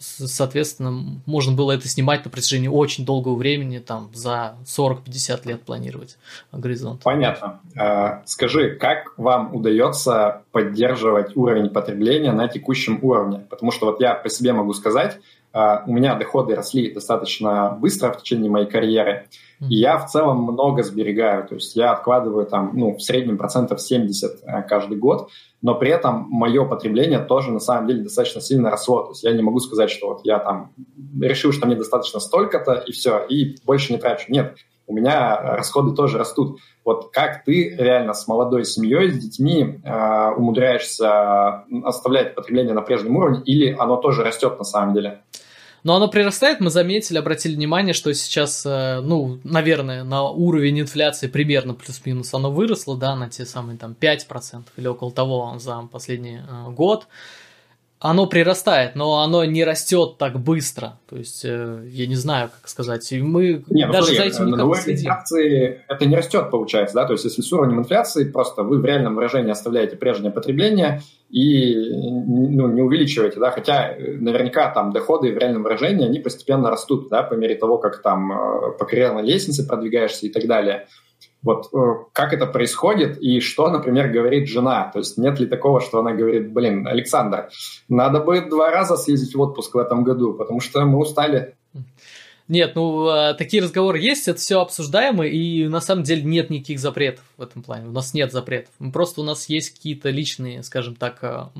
соответственно, 0.00 1.20
можно 1.26 1.52
было 1.52 1.72
это 1.72 1.86
снимать 1.86 2.24
на 2.24 2.30
протяжении 2.30 2.68
очень 2.68 3.04
долгого 3.04 3.34
времени, 3.34 3.78
там, 3.78 4.10
за 4.14 4.56
40-50 4.64 5.46
лет 5.46 5.62
планировать 5.62 6.16
горизонт. 6.52 7.02
Понятно. 7.02 7.60
А, 7.76 8.22
скажи, 8.24 8.76
как 8.76 9.12
вам 9.18 9.54
удается 9.54 10.42
поддерживать 10.52 11.36
уровень 11.36 11.68
потребления 11.68 12.32
на 12.32 12.48
текущем 12.48 12.98
уровне? 13.02 13.44
Потому 13.50 13.72
что 13.72 13.86
вот 13.86 14.00
я 14.00 14.14
по 14.14 14.30
себе 14.30 14.52
могу 14.54 14.72
сказать, 14.72 15.18
а, 15.52 15.84
у 15.86 15.92
меня 15.92 16.14
доходы 16.14 16.54
росли 16.54 16.92
достаточно 16.92 17.70
быстро 17.70 18.12
в 18.12 18.22
течение 18.22 18.50
моей 18.50 18.66
карьеры, 18.66 19.28
и 19.68 19.76
я 19.76 19.98
в 19.98 20.08
целом 20.08 20.42
много 20.42 20.82
сберегаю, 20.82 21.46
то 21.46 21.54
есть 21.54 21.76
я 21.76 21.92
откладываю 21.92 22.46
там, 22.46 22.70
ну, 22.74 22.94
в 22.94 23.02
среднем 23.02 23.36
процентов 23.36 23.80
70 23.80 24.40
э, 24.42 24.62
каждый 24.62 24.96
год, 24.96 25.28
но 25.60 25.74
при 25.74 25.90
этом 25.90 26.26
мое 26.30 26.64
потребление 26.64 27.18
тоже 27.18 27.52
на 27.52 27.60
самом 27.60 27.86
деле 27.86 28.02
достаточно 28.02 28.40
сильно 28.40 28.70
росло. 28.70 29.02
То 29.02 29.10
есть 29.10 29.22
я 29.22 29.32
не 29.32 29.42
могу 29.42 29.60
сказать, 29.60 29.90
что 29.90 30.08
вот 30.08 30.20
я 30.24 30.38
там 30.38 30.72
решил, 31.20 31.52
что 31.52 31.66
мне 31.66 31.76
достаточно 31.76 32.20
столько-то, 32.20 32.74
и 32.74 32.92
все, 32.92 33.18
и 33.28 33.56
больше 33.66 33.92
не 33.92 33.98
трачу. 33.98 34.32
Нет, 34.32 34.56
у 34.86 34.94
меня 34.94 35.36
расходы 35.56 35.94
тоже 35.94 36.18
растут. 36.18 36.58
Вот 36.84 37.10
как 37.12 37.44
ты 37.44 37.76
реально 37.76 38.14
с 38.14 38.26
молодой 38.26 38.64
семьей, 38.64 39.10
с 39.10 39.18
детьми 39.18 39.80
э, 39.84 40.30
умудряешься 40.36 41.64
оставлять 41.84 42.34
потребление 42.34 42.74
на 42.74 42.82
прежнем 42.82 43.16
уровне, 43.16 43.42
или 43.44 43.76
оно 43.78 43.96
тоже 43.96 44.24
растет 44.24 44.58
на 44.58 44.64
самом 44.64 44.94
деле? 44.94 45.20
Но 45.82 45.96
оно 45.96 46.08
прирастает, 46.08 46.60
мы 46.60 46.70
заметили, 46.70 47.18
обратили 47.18 47.54
внимание, 47.54 47.94
что 47.94 48.12
сейчас, 48.12 48.64
э, 48.66 49.00
ну, 49.00 49.38
наверное, 49.44 50.04
на 50.04 50.24
уровень 50.24 50.80
инфляции 50.80 51.26
примерно 51.26 51.74
плюс-минус 51.74 52.32
оно 52.34 52.50
выросло, 52.50 52.96
да, 52.96 53.16
на 53.16 53.28
те 53.28 53.46
самые 53.46 53.78
там 53.78 53.96
5% 53.98 54.64
или 54.76 54.86
около 54.86 55.10
того 55.10 55.54
за 55.58 55.88
последний 55.90 56.38
э, 56.38 56.70
год 56.70 57.06
оно 58.00 58.26
прирастает, 58.26 58.96
но 58.96 59.20
оно 59.20 59.44
не 59.44 59.62
растет 59.62 60.16
так 60.16 60.40
быстро. 60.40 60.98
То 61.08 61.16
есть, 61.16 61.44
э, 61.44 61.82
я 61.86 62.06
не 62.06 62.14
знаю, 62.14 62.48
как 62.48 62.66
сказать. 62.66 63.12
И 63.12 63.20
мы 63.20 63.62
не, 63.68 63.86
ну, 63.86 63.92
даже 63.92 64.14
смотри, 64.14 64.30
за 64.30 64.36
этим 64.36 64.46
никак 64.46 64.66
не 64.66 64.74
следим. 64.74 65.00
инфляции 65.00 65.84
это 65.86 66.06
не 66.06 66.16
растет, 66.16 66.50
получается, 66.50 66.94
да? 66.94 67.04
То 67.04 67.12
есть, 67.12 67.26
если 67.26 67.42
с 67.42 67.52
уровнем 67.52 67.80
инфляции 67.80 68.24
просто 68.24 68.62
вы 68.62 68.78
в 68.78 68.84
реальном 68.86 69.16
выражении 69.16 69.50
оставляете 69.50 69.96
прежнее 69.96 70.32
потребление 70.32 71.02
и 71.30 71.74
ну, 71.94 72.68
не 72.68 72.82
увеличиваете, 72.82 73.38
да? 73.38 73.50
Хотя 73.50 73.92
э, 73.92 74.16
наверняка 74.18 74.70
там 74.70 74.92
доходы 74.92 75.32
в 75.32 75.38
реальном 75.38 75.62
выражении, 75.62 76.06
они 76.06 76.18
постепенно 76.18 76.70
растут, 76.70 77.08
да, 77.08 77.22
по 77.22 77.34
мере 77.34 77.54
того, 77.54 77.78
как 77.78 78.02
там 78.02 78.32
э, 78.32 78.72
по 78.78 78.84
карьерной 78.84 79.22
лестнице 79.22 79.66
продвигаешься 79.66 80.26
и 80.26 80.30
так 80.30 80.46
далее. 80.46 80.88
Вот 81.42 81.68
э, 81.72 81.78
как 82.12 82.32
это 82.32 82.46
происходит 82.46 83.18
и 83.22 83.40
что, 83.40 83.70
например, 83.70 84.08
говорит 84.08 84.48
жена? 84.48 84.90
То 84.92 84.98
есть 84.98 85.18
нет 85.18 85.38
ли 85.38 85.46
такого, 85.46 85.80
что 85.80 86.00
она 86.00 86.12
говорит, 86.12 86.52
блин, 86.52 86.86
Александр, 86.86 87.48
надо 87.88 88.20
бы 88.20 88.40
два 88.40 88.70
раза 88.70 88.96
съездить 88.96 89.34
в 89.34 89.40
отпуск 89.40 89.74
в 89.74 89.78
этом 89.78 90.02
году, 90.02 90.34
потому 90.34 90.60
что 90.60 90.84
мы 90.84 90.98
устали. 90.98 91.54
Нет, 92.50 92.74
ну 92.74 93.06
а, 93.06 93.34
такие 93.34 93.62
разговоры 93.62 94.00
есть, 94.00 94.26
это 94.26 94.40
все 94.40 94.60
обсуждаемо, 94.60 95.24
и 95.24 95.68
на 95.68 95.80
самом 95.80 96.02
деле 96.02 96.24
нет 96.24 96.50
никаких 96.50 96.80
запретов 96.80 97.24
в 97.36 97.42
этом 97.42 97.62
плане. 97.62 97.86
У 97.86 97.92
нас 97.92 98.12
нет 98.12 98.32
запретов. 98.32 98.74
Просто 98.92 99.20
у 99.20 99.24
нас 99.24 99.48
есть 99.48 99.70
какие-то 99.70 100.10
личные, 100.10 100.64
скажем 100.64 100.96
так, 100.96 101.22
а, 101.22 101.52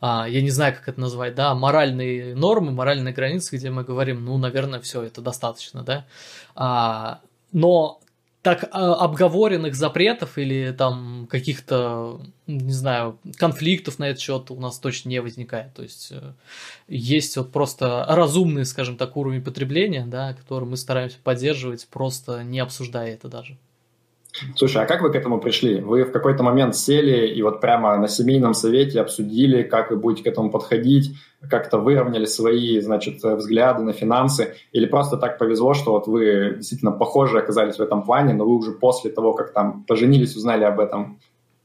а, 0.00 0.26
я 0.28 0.42
не 0.42 0.50
знаю, 0.50 0.74
как 0.74 0.88
это 0.88 1.00
назвать, 1.00 1.36
да, 1.36 1.54
моральные 1.54 2.34
нормы, 2.34 2.72
моральные 2.72 3.14
границы, 3.14 3.56
где 3.56 3.70
мы 3.70 3.84
говорим, 3.84 4.24
ну, 4.24 4.36
наверное, 4.36 4.80
все, 4.80 5.02
это 5.02 5.20
достаточно, 5.20 5.84
да. 5.84 7.20
но 7.52 8.00
так 8.42 8.68
а, 8.72 8.94
обговоренных 8.94 9.76
запретов 9.76 10.36
или 10.36 10.74
там 10.76 11.28
каких-то, 11.30 12.20
не 12.48 12.72
знаю, 12.72 13.18
конфликтов 13.36 14.00
на 14.00 14.08
этот 14.08 14.20
счет 14.20 14.50
у 14.50 14.58
нас 14.58 14.80
точно 14.80 15.10
не 15.10 15.20
возникает. 15.20 15.72
То 15.74 15.82
есть 15.84 16.08
э, 16.10 16.32
есть 16.88 17.36
вот 17.36 17.52
просто 17.52 18.04
разумный, 18.08 18.66
скажем 18.66 18.96
так, 18.96 19.16
уровень 19.16 19.42
потребления, 19.42 20.04
да, 20.06 20.34
который 20.34 20.68
мы 20.68 20.76
стараемся 20.76 21.18
поддерживать, 21.22 21.86
просто 21.86 22.42
не 22.42 22.58
обсуждая 22.58 23.14
это 23.14 23.28
даже. 23.28 23.56
Слушай, 24.56 24.82
а 24.82 24.86
как 24.86 25.02
вы 25.02 25.12
к 25.12 25.14
этому 25.14 25.40
пришли? 25.40 25.80
Вы 25.80 26.04
в 26.04 26.12
какой-то 26.12 26.42
момент 26.42 26.74
сели 26.74 27.26
и 27.26 27.42
вот 27.42 27.60
прямо 27.60 27.96
на 27.98 28.08
семейном 28.08 28.54
совете 28.54 29.00
обсудили, 29.00 29.62
как 29.62 29.90
вы 29.90 29.96
будете 29.96 30.24
к 30.24 30.26
этому 30.26 30.50
подходить, 30.50 31.14
как-то 31.48 31.78
выровняли 31.78 32.24
свои, 32.24 32.80
значит, 32.80 33.22
взгляды 33.22 33.82
на 33.82 33.92
финансы, 33.92 34.54
или 34.72 34.86
просто 34.86 35.16
так 35.16 35.38
повезло, 35.38 35.74
что 35.74 35.92
вот 35.92 36.06
вы 36.06 36.54
действительно 36.56 36.92
похожи 36.92 37.38
оказались 37.38 37.76
в 37.76 37.80
этом 37.80 38.02
плане, 38.02 38.32
но 38.32 38.44
вы 38.44 38.56
уже 38.56 38.72
после 38.72 39.10
того, 39.10 39.34
как 39.34 39.52
там 39.52 39.84
поженились, 39.84 40.34
узнали 40.34 40.64
об 40.64 40.80
этом? 40.80 41.18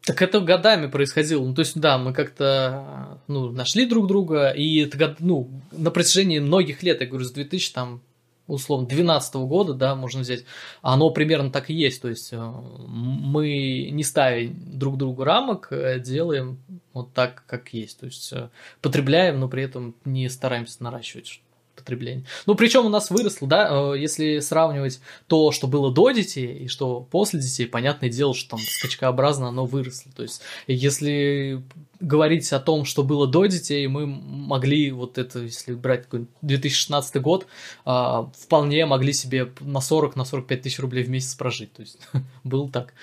Так 0.06 0.22
это 0.22 0.40
годами 0.40 0.88
происходило. 0.88 1.44
Ну, 1.44 1.54
то 1.54 1.60
есть, 1.60 1.80
да, 1.80 1.98
мы 1.98 2.14
как-то 2.14 3.20
ну, 3.28 3.52
нашли 3.52 3.86
друг 3.86 4.08
друга, 4.08 4.50
и 4.50 4.86
это, 4.86 5.16
ну, 5.20 5.50
на 5.72 5.92
протяжении 5.92 6.40
многих 6.40 6.82
лет, 6.82 7.02
я 7.02 7.08
говорю, 7.08 7.26
с 7.26 7.32
2000 7.32 7.74
там 7.74 8.02
условно, 8.48 8.88
2012 8.88 9.36
года, 9.36 9.74
да, 9.74 9.96
можно 9.96 10.22
взять, 10.22 10.46
оно 10.82 11.10
примерно 11.10 11.51
так 11.51 11.70
и 11.70 11.74
есть, 11.74 12.01
то 12.01 12.08
есть 12.08 12.32
э, 12.32 12.38
мы 12.38 13.89
не 13.92 14.04
ставим 14.04 14.58
друг 14.77 14.98
другу 14.98 15.24
рамок, 15.24 15.68
э, 15.72 16.00
делаем 16.00 16.60
вот 16.94 17.13
так, 17.13 17.44
как 17.46 17.74
есть, 17.74 18.00
то 18.00 18.06
есть 18.06 18.32
э, 18.34 18.50
потребляем, 18.82 19.39
но 19.39 19.48
при 19.50 19.63
этом 19.63 19.96
не 20.06 20.30
стараемся 20.30 20.82
наращивать 20.84 21.42
потребления. 21.75 22.25
Ну, 22.46 22.56
причем 22.56 22.86
у 22.86 22.89
нас 22.89 23.12
выросло, 23.12 23.48
да, 23.48 23.94
если 23.96 24.39
сравнивать 24.39 25.00
то, 25.27 25.51
что 25.51 25.68
было 25.68 25.94
до 25.94 26.10
детей 26.10 26.58
и 26.58 26.68
что 26.68 27.01
после 27.01 27.39
детей, 27.39 27.68
понятное 27.68 28.10
дело, 28.10 28.34
что 28.34 28.51
там 28.51 28.60
скачкообразно 28.60 29.50
оно 29.50 29.66
выросло. 29.66 30.12
То 30.16 30.24
есть, 30.24 30.42
если 30.66 31.62
говорить 32.00 32.51
о 32.54 32.60
том, 32.60 32.86
что 32.86 33.04
было 33.04 33.27
до 33.27 33.46
детей, 33.46 33.88
мы 33.88 34.06
могли 34.06 34.92
вот 34.92 35.18
это, 35.18 35.39
если 35.39 35.74
брать 35.74 36.06
2016 36.42 37.22
год, 37.22 37.48
а, 37.86 38.30
вполне 38.38 38.86
могли 38.86 39.13
себе 39.13 39.51
на 39.60 39.82
40, 39.82 40.16
на 40.16 40.25
45 40.25 40.62
тысяч 40.62 40.80
рублей 40.80 41.04
в 41.04 41.10
месяц 41.10 41.36
прожить. 41.36 41.74
То 41.74 41.82
есть, 41.82 42.00
было 42.44 42.70
так. 42.70 42.94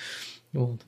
Вот. 0.52 0.80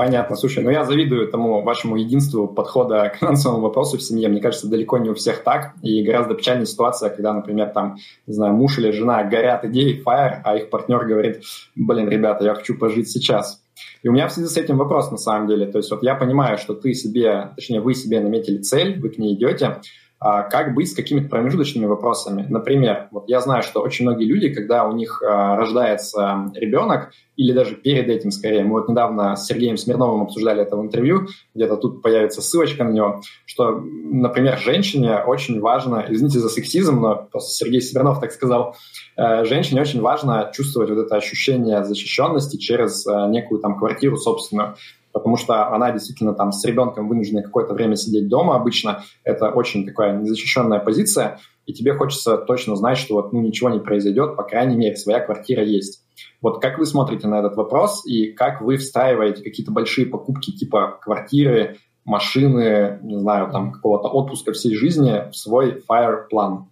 Понятно. 0.00 0.34
Слушай, 0.34 0.64
ну 0.64 0.70
я 0.70 0.84
завидую 0.84 1.28
тому 1.28 1.60
вашему 1.60 1.96
единству 1.96 2.48
подхода 2.48 3.10
к 3.10 3.16
финансовому 3.16 3.60
вопросу 3.60 3.98
в 3.98 4.02
семье. 4.02 4.28
Мне 4.28 4.40
кажется, 4.40 4.66
далеко 4.66 4.96
не 4.96 5.10
у 5.10 5.14
всех 5.14 5.42
так. 5.42 5.74
И 5.82 6.02
гораздо 6.02 6.34
печальнее 6.34 6.64
ситуация, 6.64 7.10
когда, 7.10 7.34
например, 7.34 7.68
там, 7.68 7.98
не 8.26 8.32
знаю, 8.32 8.54
муж 8.54 8.78
или 8.78 8.92
жена 8.92 9.22
горят 9.24 9.66
идеей 9.66 10.02
FIRE, 10.02 10.40
а 10.42 10.56
их 10.56 10.70
партнер 10.70 11.04
говорит, 11.04 11.42
блин, 11.74 12.08
ребята, 12.08 12.46
я 12.46 12.54
хочу 12.54 12.78
пожить 12.78 13.10
сейчас. 13.10 13.62
И 14.02 14.08
у 14.08 14.12
меня 14.12 14.28
в 14.28 14.32
связи 14.32 14.48
с 14.48 14.56
этим 14.56 14.78
вопрос 14.78 15.10
на 15.10 15.16
самом 15.16 15.48
деле. 15.48 15.66
То 15.66 15.78
есть 15.78 15.90
вот 15.90 16.02
я 16.02 16.14
понимаю, 16.14 16.58
что 16.58 16.74
ты 16.74 16.94
себе, 16.94 17.52
точнее, 17.56 17.80
вы 17.80 17.94
себе 17.94 18.20
наметили 18.20 18.58
цель, 18.58 19.00
вы 19.00 19.10
к 19.10 19.18
ней 19.18 19.34
идете, 19.34 19.80
а 20.22 20.42
как 20.42 20.74
быть 20.74 20.90
с 20.90 20.94
какими-то 20.94 21.30
промежуточными 21.30 21.86
вопросами. 21.86 22.44
Например, 22.46 23.08
вот 23.10 23.24
я 23.28 23.40
знаю, 23.40 23.62
что 23.62 23.80
очень 23.80 24.04
многие 24.04 24.26
люди, 24.26 24.52
когда 24.52 24.86
у 24.86 24.92
них 24.92 25.22
а, 25.22 25.56
рождается 25.56 26.52
ребенок, 26.54 27.10
или 27.36 27.52
даже 27.52 27.74
перед 27.74 28.06
этим 28.08 28.30
скорее, 28.30 28.62
мы 28.62 28.80
вот 28.80 28.90
недавно 28.90 29.34
с 29.34 29.46
Сергеем 29.46 29.78
Смирновым 29.78 30.20
обсуждали 30.20 30.60
это 30.60 30.76
в 30.76 30.82
интервью, 30.82 31.26
где-то 31.54 31.78
тут 31.78 32.02
появится 32.02 32.42
ссылочка 32.42 32.84
на 32.84 32.90
него, 32.90 33.22
что, 33.46 33.80
например, 33.80 34.58
женщине 34.58 35.16
очень 35.26 35.58
важно, 35.58 36.04
извините 36.06 36.38
за 36.40 36.50
сексизм, 36.50 37.00
но 37.00 37.26
просто 37.32 37.52
Сергей 37.52 37.80
Смирнов 37.80 38.20
так 38.20 38.32
сказал, 38.32 38.76
э, 39.16 39.46
женщине 39.46 39.80
очень 39.80 40.02
важно 40.02 40.50
чувствовать 40.52 40.90
вот 40.90 40.98
это 40.98 41.16
ощущение 41.16 41.82
защищенности 41.82 42.58
через 42.58 43.06
э, 43.06 43.28
некую 43.30 43.62
там 43.62 43.78
квартиру 43.78 44.18
собственную 44.18 44.76
потому 45.12 45.36
что 45.36 45.68
она 45.68 45.92
действительно 45.92 46.34
там 46.34 46.52
с 46.52 46.64
ребенком 46.64 47.08
вынуждена 47.08 47.42
какое-то 47.42 47.74
время 47.74 47.96
сидеть 47.96 48.28
дома 48.28 48.56
обычно. 48.56 49.02
Это 49.24 49.50
очень 49.50 49.86
такая 49.86 50.16
незащищенная 50.18 50.78
позиция, 50.78 51.38
и 51.66 51.72
тебе 51.72 51.94
хочется 51.94 52.36
точно 52.36 52.76
знать, 52.76 52.98
что 52.98 53.14
вот 53.14 53.32
ну, 53.32 53.40
ничего 53.40 53.70
не 53.70 53.80
произойдет, 53.80 54.36
по 54.36 54.42
крайней 54.42 54.76
мере, 54.76 54.96
своя 54.96 55.20
квартира 55.20 55.62
есть. 55.62 56.04
Вот 56.42 56.60
как 56.60 56.78
вы 56.78 56.86
смотрите 56.86 57.28
на 57.28 57.38
этот 57.38 57.56
вопрос 57.56 58.04
и 58.06 58.32
как 58.32 58.60
вы 58.60 58.76
встраиваете 58.76 59.42
какие-то 59.42 59.72
большие 59.72 60.06
покупки 60.06 60.52
типа 60.52 60.98
квартиры, 61.00 61.76
машины, 62.04 62.98
не 63.02 63.18
знаю, 63.18 63.50
там 63.52 63.72
какого-то 63.72 64.08
отпуска 64.08 64.52
всей 64.52 64.74
жизни 64.74 65.30
в 65.30 65.36
свой 65.36 65.82
fire 65.88 66.26
план? 66.28 66.69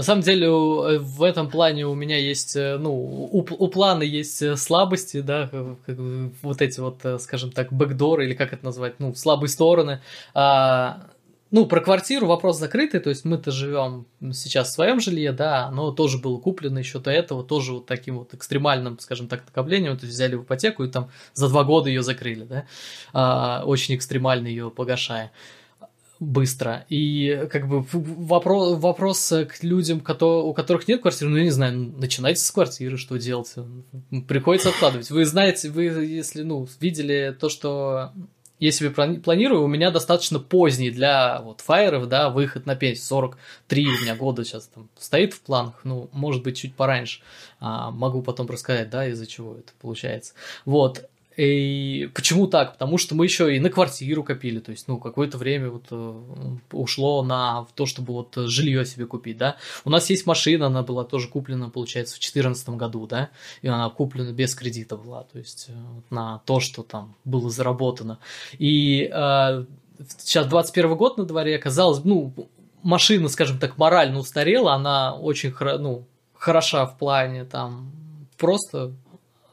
На 0.00 0.04
самом 0.04 0.22
деле, 0.22 0.46
э, 0.46 0.98
в 0.98 1.22
этом 1.22 1.50
плане 1.50 1.86
у 1.86 1.94
меня 1.94 2.16
есть, 2.16 2.56
э, 2.56 2.78
ну, 2.78 2.90
у, 2.90 3.40
у 3.46 3.68
плана 3.68 4.02
есть 4.02 4.40
э, 4.40 4.56
слабости, 4.56 5.20
да, 5.20 5.50
вот 6.40 6.62
эти 6.62 6.80
вот, 6.80 7.04
скажем 7.20 7.52
так, 7.52 7.70
бэкдоры, 7.70 8.24
или 8.24 8.32
как 8.32 8.54
это 8.54 8.64
назвать, 8.64 8.94
ну, 8.98 9.14
слабые 9.14 9.50
стороны. 9.50 10.00
А, 10.32 11.02
ну, 11.50 11.66
про 11.66 11.82
квартиру 11.82 12.26
вопрос 12.26 12.58
закрытый, 12.58 13.00
то 13.00 13.10
есть 13.10 13.26
мы-то 13.26 13.50
живем 13.50 14.06
сейчас 14.32 14.68
в 14.68 14.72
своем 14.72 15.00
жилье, 15.00 15.32
да, 15.32 15.66
оно 15.66 15.92
тоже 15.92 16.16
было 16.16 16.38
куплено 16.38 16.78
еще 16.78 16.98
до 16.98 17.10
этого, 17.10 17.44
тоже 17.44 17.74
вот 17.74 17.84
таким 17.84 18.20
вот 18.20 18.32
экстремальным, 18.32 18.98
скажем 19.00 19.28
так, 19.28 19.44
накоплением, 19.44 19.98
то 19.98 20.06
есть 20.06 20.14
взяли 20.14 20.34
в 20.34 20.44
ипотеку 20.44 20.82
и 20.82 20.88
там 20.88 21.10
за 21.34 21.50
два 21.50 21.62
года 21.62 21.90
ее 21.90 22.02
закрыли, 22.02 22.44
да, 22.44 22.64
а, 23.12 23.64
очень 23.66 23.96
экстремально 23.96 24.46
ее 24.46 24.70
погашая 24.70 25.30
быстро. 26.20 26.84
И 26.90 27.48
как 27.50 27.66
бы 27.66 27.84
вопрос, 27.92 28.78
вопрос 28.78 29.32
к 29.48 29.64
людям, 29.64 29.98
у 29.98 30.52
которых 30.52 30.86
нет 30.86 31.00
квартиры, 31.00 31.30
ну, 31.30 31.38
я 31.38 31.44
не 31.44 31.50
знаю, 31.50 31.94
начинайте 31.96 32.40
с 32.40 32.50
квартиры, 32.50 32.98
что 32.98 33.16
делать. 33.16 33.54
Приходится 34.28 34.68
откладывать. 34.68 35.10
Вы 35.10 35.24
знаете, 35.24 35.70
вы, 35.70 35.84
если, 35.84 36.42
ну, 36.42 36.68
видели 36.78 37.36
то, 37.38 37.48
что 37.48 38.12
я 38.58 38.70
себе 38.70 38.90
планирую, 38.90 39.62
у 39.62 39.66
меня 39.66 39.90
достаточно 39.90 40.38
поздний 40.38 40.90
для 40.90 41.40
вот 41.40 41.62
фаеров, 41.62 42.08
да, 42.08 42.28
выход 42.28 42.66
на 42.66 42.76
пенсию, 42.76 43.06
43 43.06 43.86
у 43.86 44.02
меня 44.02 44.14
года 44.14 44.44
сейчас 44.44 44.66
там 44.66 44.90
стоит 44.98 45.32
в 45.32 45.40
планах, 45.40 45.80
ну, 45.84 46.10
может 46.12 46.42
быть, 46.42 46.58
чуть 46.58 46.74
пораньше, 46.74 47.22
а, 47.58 47.90
могу 47.90 48.20
потом 48.20 48.46
рассказать, 48.46 48.90
да, 48.90 49.08
из-за 49.08 49.26
чего 49.26 49.54
это 49.54 49.72
получается. 49.80 50.34
Вот, 50.66 51.08
и 51.40 52.06
почему 52.08 52.46
так? 52.46 52.72
Потому 52.74 52.98
что 52.98 53.14
мы 53.14 53.24
еще 53.24 53.56
и 53.56 53.60
на 53.60 53.70
квартиру 53.70 54.22
копили, 54.22 54.60
то 54.60 54.72
есть, 54.72 54.88
ну, 54.88 54.98
какое-то 54.98 55.38
время 55.38 55.70
вот 55.70 55.86
э, 55.90 56.22
ушло 56.72 57.22
на 57.22 57.66
то, 57.74 57.86
чтобы 57.86 58.12
вот 58.12 58.34
жилье 58.36 58.84
себе 58.84 59.06
купить, 59.06 59.38
да. 59.38 59.56
У 59.86 59.90
нас 59.90 60.10
есть 60.10 60.26
машина, 60.26 60.66
она 60.66 60.82
была 60.82 61.02
тоже 61.04 61.28
куплена, 61.28 61.70
получается, 61.70 62.16
в 62.16 62.18
2014 62.18 62.68
году, 62.70 63.06
да, 63.06 63.30
и 63.62 63.68
она 63.68 63.88
куплена 63.88 64.32
без 64.32 64.54
кредита 64.54 64.98
была, 64.98 65.22
то 65.22 65.38
есть 65.38 65.70
э, 65.70 65.72
на 66.10 66.42
то, 66.44 66.60
что 66.60 66.82
там 66.82 67.16
было 67.24 67.48
заработано. 67.48 68.18
И 68.58 69.10
э, 69.10 69.64
сейчас 70.18 70.46
21 70.46 70.94
год 70.94 71.16
на 71.16 71.24
дворе, 71.24 71.56
оказалось, 71.56 72.04
ну, 72.04 72.34
машина, 72.82 73.30
скажем 73.30 73.58
так, 73.58 73.78
морально 73.78 74.18
устарела, 74.18 74.74
она 74.74 75.14
очень, 75.14 75.54
ну, 75.58 76.06
хороша 76.34 76.84
в 76.84 76.98
плане 76.98 77.46
там 77.46 77.92
просто 78.36 78.92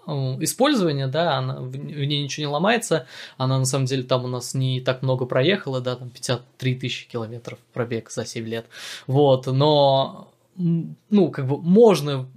использования, 0.07 1.07
да, 1.07 1.37
она, 1.37 1.61
в, 1.61 1.69
в 1.69 1.75
ней 1.75 2.23
ничего 2.23 2.47
не 2.47 2.53
ломается, 2.53 3.07
она 3.37 3.59
на 3.59 3.65
самом 3.65 3.85
деле 3.85 4.03
там 4.03 4.25
у 4.25 4.27
нас 4.27 4.53
не 4.53 4.81
так 4.81 5.01
много 5.01 5.25
проехала, 5.25 5.81
да, 5.81 5.95
там 5.95 6.09
53 6.09 6.75
тысячи 6.75 7.07
километров 7.07 7.59
пробег 7.73 8.09
за 8.09 8.25
7 8.25 8.45
лет, 8.47 8.65
вот, 9.05 9.47
но, 9.47 10.29
ну, 10.55 11.31
как 11.31 11.47
бы 11.47 11.57
можно 11.61 12.27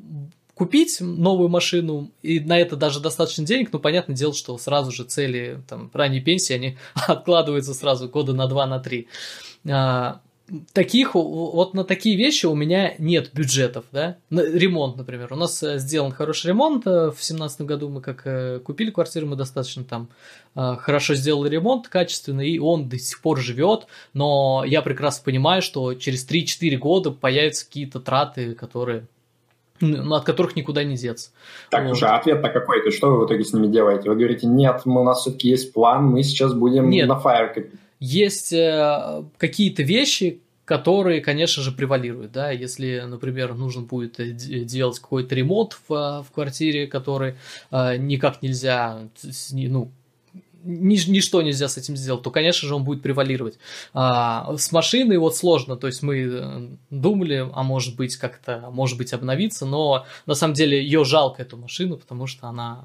купить 0.54 0.98
новую 1.00 1.48
машину, 1.48 2.10
и 2.20 2.38
на 2.38 2.58
это 2.58 2.76
даже 2.76 3.00
достаточно 3.00 3.46
денег, 3.46 3.72
но 3.72 3.78
понятное 3.78 4.14
дело, 4.14 4.34
что 4.34 4.58
сразу 4.58 4.92
же 4.92 5.04
цели 5.04 5.62
там, 5.66 5.90
ранней 5.94 6.20
пенсии, 6.20 6.52
они 6.52 6.76
откладываются 6.94 7.72
сразу 7.72 8.08
года 8.08 8.34
на 8.34 8.46
2, 8.46 8.66
на 8.66 8.78
3 8.78 9.08
таких, 10.72 11.14
вот 11.14 11.74
на 11.74 11.84
такие 11.84 12.16
вещи 12.16 12.46
у 12.46 12.54
меня 12.54 12.94
нет 12.98 13.30
бюджетов, 13.32 13.84
да, 13.92 14.16
ремонт, 14.30 14.96
например, 14.96 15.32
у 15.32 15.36
нас 15.36 15.62
э, 15.62 15.78
сделан 15.78 16.12
хороший 16.12 16.48
ремонт, 16.48 16.86
э, 16.86 17.10
в 17.10 17.22
семнадцатом 17.22 17.66
году 17.66 17.88
мы 17.88 18.00
как 18.00 18.22
э, 18.24 18.58
купили 18.60 18.90
квартиру, 18.90 19.26
мы 19.26 19.36
достаточно 19.36 19.84
там 19.84 20.08
хорошо 20.54 21.14
сделали 21.14 21.48
ремонт 21.48 21.86
качественный, 21.86 22.50
и 22.50 22.58
он 22.58 22.88
до 22.88 22.98
сих 22.98 23.22
пор 23.22 23.38
живет, 23.38 23.86
но 24.14 24.64
я 24.66 24.82
прекрасно 24.82 25.24
понимаю, 25.24 25.62
что 25.62 25.94
через 25.94 26.28
3-4 26.28 26.76
года 26.76 27.12
появятся 27.12 27.66
какие-то 27.66 28.00
траты, 28.00 28.54
которые 28.54 29.06
от 29.80 30.24
которых 30.24 30.56
никуда 30.56 30.84
не 30.84 30.96
деться. 30.96 31.30
Так, 31.70 31.84
вот. 31.84 31.92
уже 31.92 32.06
ответ-то 32.06 32.48
какой? 32.50 32.82
То 32.82 32.90
что 32.90 33.12
вы 33.12 33.24
в 33.24 33.26
итоге 33.26 33.44
с 33.44 33.52
ними 33.52 33.68
делаете? 33.68 34.10
Вы 34.10 34.16
говорите, 34.16 34.46
нет, 34.46 34.82
мы, 34.84 35.00
у 35.00 35.04
нас 35.04 35.20
все-таки 35.20 35.48
есть 35.48 35.72
план, 35.72 36.06
мы 36.06 36.22
сейчас 36.22 36.52
будем 36.52 36.90
нет, 36.90 37.08
на 37.08 37.14
Fire. 37.14 37.70
Есть 38.00 38.52
э, 38.52 39.24
какие-то 39.38 39.82
вещи, 39.82 40.40
которые, 40.64 41.20
конечно 41.20 41.62
же, 41.62 41.72
превалируют, 41.72 42.32
да, 42.32 42.50
если, 42.50 43.02
например, 43.06 43.54
нужно 43.54 43.82
будет 43.82 44.20
э, 44.20 44.32
делать 44.32 44.98
какой-то 45.00 45.34
ремонт 45.34 45.76
в, 45.88 45.92
э, 45.92 46.22
в 46.22 46.30
квартире, 46.32 46.86
который 46.86 47.34
э, 47.70 47.96
никак 47.96 48.40
нельзя, 48.40 49.00
ну, 49.52 49.90
ничто 50.64 51.42
нельзя 51.42 51.68
с 51.68 51.76
этим 51.76 51.96
сделать, 51.96 52.22
то, 52.22 52.30
конечно 52.30 52.68
же, 52.68 52.74
он 52.74 52.84
будет 52.84 53.02
превалировать. 53.02 53.58
А, 53.92 54.56
с 54.56 54.72
машиной 54.72 55.18
вот 55.18 55.36
сложно, 55.36 55.76
то 55.76 55.86
есть 55.86 56.02
мы 56.02 56.18
э, 56.18 56.68
думали, 56.90 57.48
а 57.52 57.62
может 57.62 57.96
быть 57.96 58.16
как-то, 58.16 58.70
может 58.70 58.98
быть 58.98 59.12
обновиться, 59.12 59.66
но 59.66 60.06
на 60.26 60.34
самом 60.34 60.54
деле 60.54 60.82
ее 60.82 61.04
жалко, 61.04 61.42
эту 61.42 61.56
машину, 61.56 61.96
потому 61.96 62.26
что 62.26 62.48
она 62.48 62.84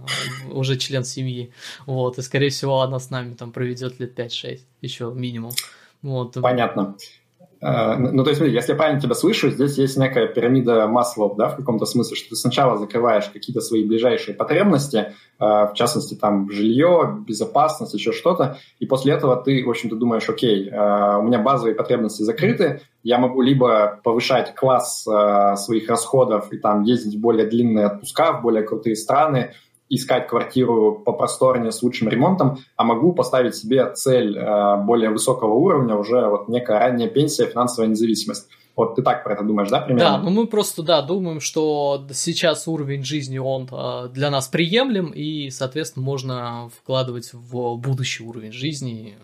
уже 0.51 0.77
член 0.77 1.03
семьи, 1.03 1.51
вот, 1.85 2.17
и, 2.17 2.21
скорее 2.21 2.49
всего, 2.49 2.81
она 2.81 2.99
с 2.99 3.09
нами 3.09 3.33
там 3.33 3.51
проведет 3.51 3.99
лет 3.99 4.17
5-6, 4.17 4.61
еще 4.81 5.11
минимум. 5.13 5.51
Вот. 6.01 6.33
Понятно. 6.41 6.95
Э, 7.65 7.95
ну, 7.97 8.23
то 8.23 8.29
есть, 8.29 8.37
смотри, 8.37 8.53
если 8.53 8.73
я 8.73 8.77
правильно 8.77 9.01
тебя 9.01 9.15
слышу, 9.15 9.49
здесь 9.49 9.77
есть 9.77 9.97
некая 9.97 10.27
пирамида 10.27 10.87
маслов, 10.87 11.35
да, 11.35 11.47
в 11.47 11.55
каком-то 11.55 11.85
смысле, 11.85 12.15
что 12.15 12.29
ты 12.29 12.35
сначала 12.35 12.77
закрываешь 12.77 13.25
какие-то 13.25 13.59
свои 13.61 13.83
ближайшие 13.83 14.35
потребности, 14.35 14.97
э, 14.97 15.11
в 15.39 15.71
частности, 15.73 16.13
там, 16.13 16.51
жилье, 16.51 17.23
безопасность, 17.27 17.95
еще 17.95 18.11
что-то, 18.11 18.57
и 18.79 18.85
после 18.85 19.13
этого 19.13 19.35
ты, 19.37 19.65
в 19.65 19.69
общем-то, 19.69 19.95
думаешь, 19.95 20.29
окей, 20.29 20.69
э, 20.69 21.17
у 21.17 21.23
меня 21.23 21.39
базовые 21.39 21.73
потребности 21.73 22.21
закрыты, 22.21 22.81
я 23.01 23.17
могу 23.17 23.41
либо 23.41 23.99
повышать 24.03 24.55
класс 24.55 25.03
своих 25.03 25.89
расходов 25.89 26.51
и 26.51 26.57
там 26.57 26.81
ездить 26.81 27.15
в 27.15 27.21
более 27.21 27.45
длинные 27.45 27.85
отпуска, 27.85 28.33
в 28.33 28.41
более 28.41 28.63
крутые 28.63 28.95
страны, 28.95 29.51
искать 29.89 30.27
квартиру 30.27 31.01
попросторнее 31.05 31.71
с 31.71 31.83
лучшим 31.83 32.09
ремонтом, 32.09 32.57
а 32.75 32.83
могу 32.83 33.13
поставить 33.13 33.55
себе 33.55 33.93
цель 33.93 34.37
э, 34.37 34.77
более 34.83 35.09
высокого 35.09 35.53
уровня, 35.53 35.95
уже 35.95 36.27
вот 36.27 36.49
некая 36.49 36.79
ранняя 36.79 37.09
пенсия, 37.09 37.45
финансовая 37.45 37.89
независимость. 37.89 38.47
Вот 38.75 38.95
ты 38.95 39.03
так 39.03 39.23
про 39.23 39.33
это 39.33 39.43
думаешь, 39.43 39.69
да, 39.69 39.79
примерно? 39.79 40.17
Да, 40.17 40.23
ну 40.23 40.31
мы 40.31 40.47
просто, 40.47 40.83
да, 40.83 41.01
думаем, 41.01 41.39
что 41.39 42.05
сейчас 42.13 42.67
уровень 42.67 43.05
жизни, 43.05 43.37
он 43.37 43.69
э, 43.71 44.09
для 44.11 44.29
нас 44.29 44.47
приемлем, 44.47 45.11
и, 45.11 45.49
соответственно, 45.49 46.03
можно 46.03 46.69
вкладывать 46.81 47.31
в 47.31 47.77
будущий 47.77 48.23
уровень 48.23 48.51
жизни, 48.51 49.17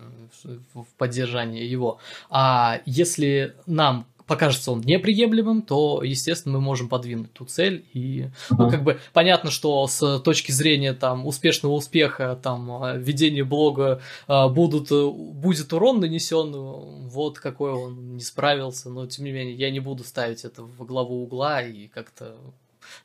э, 0.44 0.56
в 0.72 0.86
поддержание 0.96 1.70
его. 1.70 1.98
А 2.30 2.80
если 2.86 3.54
нам 3.66 4.06
покажется 4.26 4.72
он 4.72 4.80
неприемлемым, 4.80 5.62
то, 5.62 6.02
естественно, 6.02 6.58
мы 6.58 6.60
можем 6.60 6.88
подвинуть 6.88 7.32
ту 7.32 7.44
цель. 7.44 7.84
И, 7.92 8.28
ну, 8.50 8.70
как 8.70 8.84
бы 8.84 8.98
понятно, 9.12 9.50
что 9.50 9.86
с 9.86 10.20
точки 10.20 10.52
зрения 10.52 10.92
там 10.92 11.26
успешного 11.26 11.74
успеха, 11.74 12.38
там 12.42 12.98
ведения 12.98 13.44
блога 13.44 14.00
а, 14.26 14.48
будут, 14.48 14.90
будет 14.90 15.72
урон 15.72 16.00
нанесен, 16.00 16.52
вот 16.52 17.38
какой 17.38 17.72
он 17.72 18.14
не 18.14 18.22
справился, 18.22 18.90
но 18.90 19.06
тем 19.06 19.24
не 19.24 19.32
менее 19.32 19.54
я 19.54 19.70
не 19.70 19.80
буду 19.80 20.04
ставить 20.04 20.44
это 20.44 20.62
во 20.62 20.84
главу 20.84 21.22
угла 21.22 21.62
и 21.62 21.88
как-то 21.88 22.36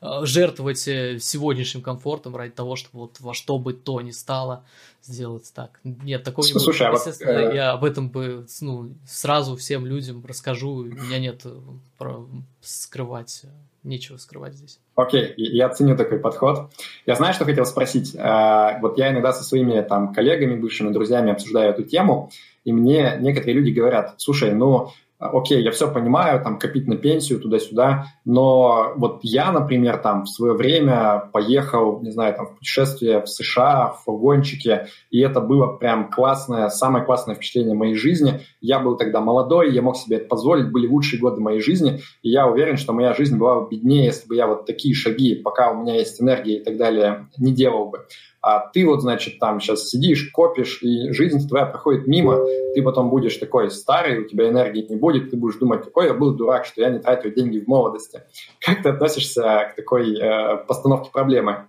жертвовать 0.00 0.86
э, 0.88 1.18
сегодняшним 1.20 1.82
комфортом 1.82 2.36
ради 2.36 2.52
того, 2.52 2.76
чтобы 2.76 3.02
вот 3.02 3.20
во 3.20 3.34
что 3.34 3.58
бы 3.58 3.72
то 3.72 4.00
ни 4.00 4.10
стало 4.10 4.64
сделать 5.02 5.50
так. 5.54 5.80
Нет, 5.84 6.24
такого 6.24 6.46
не 6.46 6.52
будет. 6.52 6.80
А 6.80 6.92
Естественно, 6.92 7.30
э... 7.30 7.54
я 7.54 7.72
об 7.72 7.84
этом 7.84 8.10
бы 8.10 8.46
ну, 8.60 8.94
сразу 9.06 9.56
всем 9.56 9.86
людям 9.86 10.24
расскажу. 10.26 10.70
У 10.70 10.84
меня 10.84 11.18
нет 11.18 11.42
э, 11.44 11.56
про 11.96 12.26
скрывать, 12.60 13.42
э, 13.44 13.48
нечего 13.82 14.16
скрывать 14.16 14.54
здесь. 14.54 14.78
Окей, 14.94 15.30
okay, 15.30 15.34
я 15.36 15.68
ценю 15.68 15.96
такой 15.96 16.18
подход. 16.18 16.70
Я 17.06 17.14
знаю, 17.14 17.34
что 17.34 17.44
хотел 17.44 17.64
спросить. 17.64 18.14
Вот 18.14 18.98
я 18.98 19.10
иногда 19.10 19.32
со 19.32 19.44
своими 19.44 19.80
там 19.82 20.12
коллегами, 20.12 20.56
бывшими 20.56 20.92
друзьями 20.92 21.30
обсуждаю 21.30 21.70
эту 21.70 21.84
тему, 21.84 22.30
и 22.64 22.72
мне 22.72 23.16
некоторые 23.20 23.54
люди 23.54 23.70
говорят, 23.70 24.14
слушай, 24.18 24.52
ну 24.52 24.90
окей, 25.18 25.62
я 25.62 25.72
все 25.72 25.92
понимаю, 25.92 26.42
там, 26.42 26.58
копить 26.58 26.86
на 26.86 26.96
пенсию 26.96 27.40
туда-сюда, 27.40 28.06
но 28.24 28.92
вот 28.96 29.20
я, 29.22 29.50
например, 29.50 29.98
там, 29.98 30.24
в 30.24 30.28
свое 30.28 30.52
время 30.54 31.28
поехал, 31.32 32.00
не 32.02 32.10
знаю, 32.10 32.34
там, 32.34 32.46
в 32.46 32.56
путешествие 32.56 33.22
в 33.22 33.28
США, 33.28 33.88
в 33.88 34.04
фургончике, 34.04 34.86
и 35.10 35.20
это 35.20 35.40
было 35.40 35.66
прям 35.66 36.10
классное, 36.10 36.68
самое 36.68 37.04
классное 37.04 37.34
впечатление 37.34 37.74
моей 37.74 37.94
жизни. 37.94 38.40
Я 38.60 38.78
был 38.78 38.96
тогда 38.96 39.20
молодой, 39.20 39.72
я 39.72 39.82
мог 39.82 39.96
себе 39.96 40.18
это 40.18 40.28
позволить, 40.28 40.70
были 40.70 40.86
лучшие 40.86 41.20
годы 41.20 41.40
моей 41.40 41.60
жизни, 41.60 42.00
и 42.22 42.30
я 42.30 42.46
уверен, 42.46 42.76
что 42.76 42.92
моя 42.92 43.12
жизнь 43.14 43.36
была 43.36 43.60
бы 43.60 43.68
беднее, 43.68 44.06
если 44.06 44.28
бы 44.28 44.36
я 44.36 44.46
вот 44.46 44.66
такие 44.66 44.94
шаги, 44.94 45.34
пока 45.34 45.72
у 45.72 45.82
меня 45.82 45.96
есть 45.96 46.20
энергия 46.20 46.58
и 46.58 46.64
так 46.64 46.76
далее, 46.76 47.26
не 47.38 47.52
делал 47.52 47.90
бы 47.90 48.06
а 48.40 48.68
ты 48.68 48.86
вот, 48.86 49.02
значит, 49.02 49.38
там 49.38 49.60
сейчас 49.60 49.88
сидишь, 49.88 50.30
копишь, 50.30 50.82
и 50.82 51.10
жизнь 51.12 51.48
твоя 51.48 51.66
проходит 51.66 52.06
мимо, 52.06 52.44
ты 52.74 52.82
потом 52.82 53.10
будешь 53.10 53.36
такой 53.36 53.70
старый, 53.70 54.20
у 54.20 54.28
тебя 54.28 54.48
энергии 54.48 54.86
не 54.88 54.96
будет, 54.96 55.30
ты 55.30 55.36
будешь 55.36 55.56
думать, 55.56 55.84
какой 55.84 56.06
я 56.06 56.14
был 56.14 56.34
дурак, 56.34 56.64
что 56.64 56.80
я 56.80 56.90
не 56.90 57.00
тратил 57.00 57.32
деньги 57.32 57.58
в 57.58 57.66
молодости. 57.66 58.22
Как 58.60 58.82
ты 58.82 58.90
относишься 58.90 59.70
к 59.72 59.76
такой 59.76 60.16
э, 60.16 60.56
постановке 60.66 61.10
проблемы? 61.10 61.66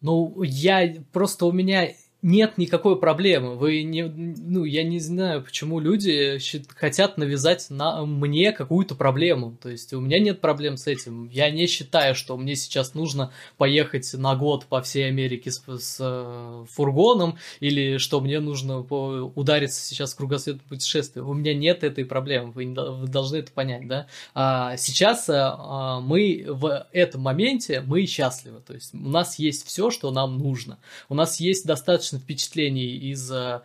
Ну, 0.00 0.42
я 0.42 0.94
просто 1.12 1.46
у 1.46 1.52
меня 1.52 1.88
нет 2.26 2.58
никакой 2.58 2.98
проблемы. 2.98 3.54
Вы 3.54 3.84
не, 3.84 4.02
ну, 4.02 4.64
я 4.64 4.82
не 4.82 4.98
знаю, 4.98 5.42
почему 5.44 5.78
люди 5.78 6.40
хотят 6.74 7.18
навязать 7.18 7.70
на 7.70 8.04
мне 8.04 8.50
какую-то 8.50 8.96
проблему. 8.96 9.56
То 9.62 9.68
есть 9.68 9.92
у 9.92 10.00
меня 10.00 10.18
нет 10.18 10.40
проблем 10.40 10.76
с 10.76 10.88
этим. 10.88 11.28
Я 11.28 11.50
не 11.50 11.68
считаю, 11.68 12.16
что 12.16 12.36
мне 12.36 12.56
сейчас 12.56 12.94
нужно 12.94 13.30
поехать 13.58 14.12
на 14.14 14.34
год 14.34 14.66
по 14.66 14.82
всей 14.82 15.06
Америке 15.06 15.52
с, 15.52 15.62
с 15.68 15.98
э, 16.00 16.64
фургоном 16.68 17.38
или 17.60 17.98
что 17.98 18.20
мне 18.20 18.40
нужно 18.40 18.80
удариться 18.80 19.80
сейчас 19.80 20.12
в 20.12 20.16
кругосветное 20.16 20.66
путешествие. 20.68 21.24
У 21.24 21.32
меня 21.32 21.54
нет 21.54 21.84
этой 21.84 22.04
проблемы. 22.04 22.50
Вы, 22.50 22.74
вы 22.74 23.06
должны 23.06 23.36
это 23.36 23.52
понять, 23.52 23.86
да? 23.86 24.08
А 24.34 24.76
сейчас 24.78 25.26
а, 25.28 26.00
мы 26.00 26.44
в 26.48 26.88
этом 26.90 27.20
моменте 27.20 27.82
мы 27.86 28.04
счастливы. 28.06 28.60
То 28.66 28.74
есть 28.74 28.92
у 28.94 29.08
нас 29.08 29.38
есть 29.38 29.64
все, 29.64 29.92
что 29.92 30.10
нам 30.10 30.38
нужно. 30.38 30.78
У 31.08 31.14
нас 31.14 31.38
есть 31.38 31.64
достаточно 31.66 32.15
достаточно 32.16 32.18
впечатлений 32.18 32.96
из 33.12 33.30
э, 33.30 33.60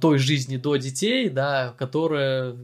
той 0.00 0.18
жизни 0.18 0.56
до 0.56 0.76
детей, 0.76 1.28
да, 1.28 1.74
которые 1.78 2.56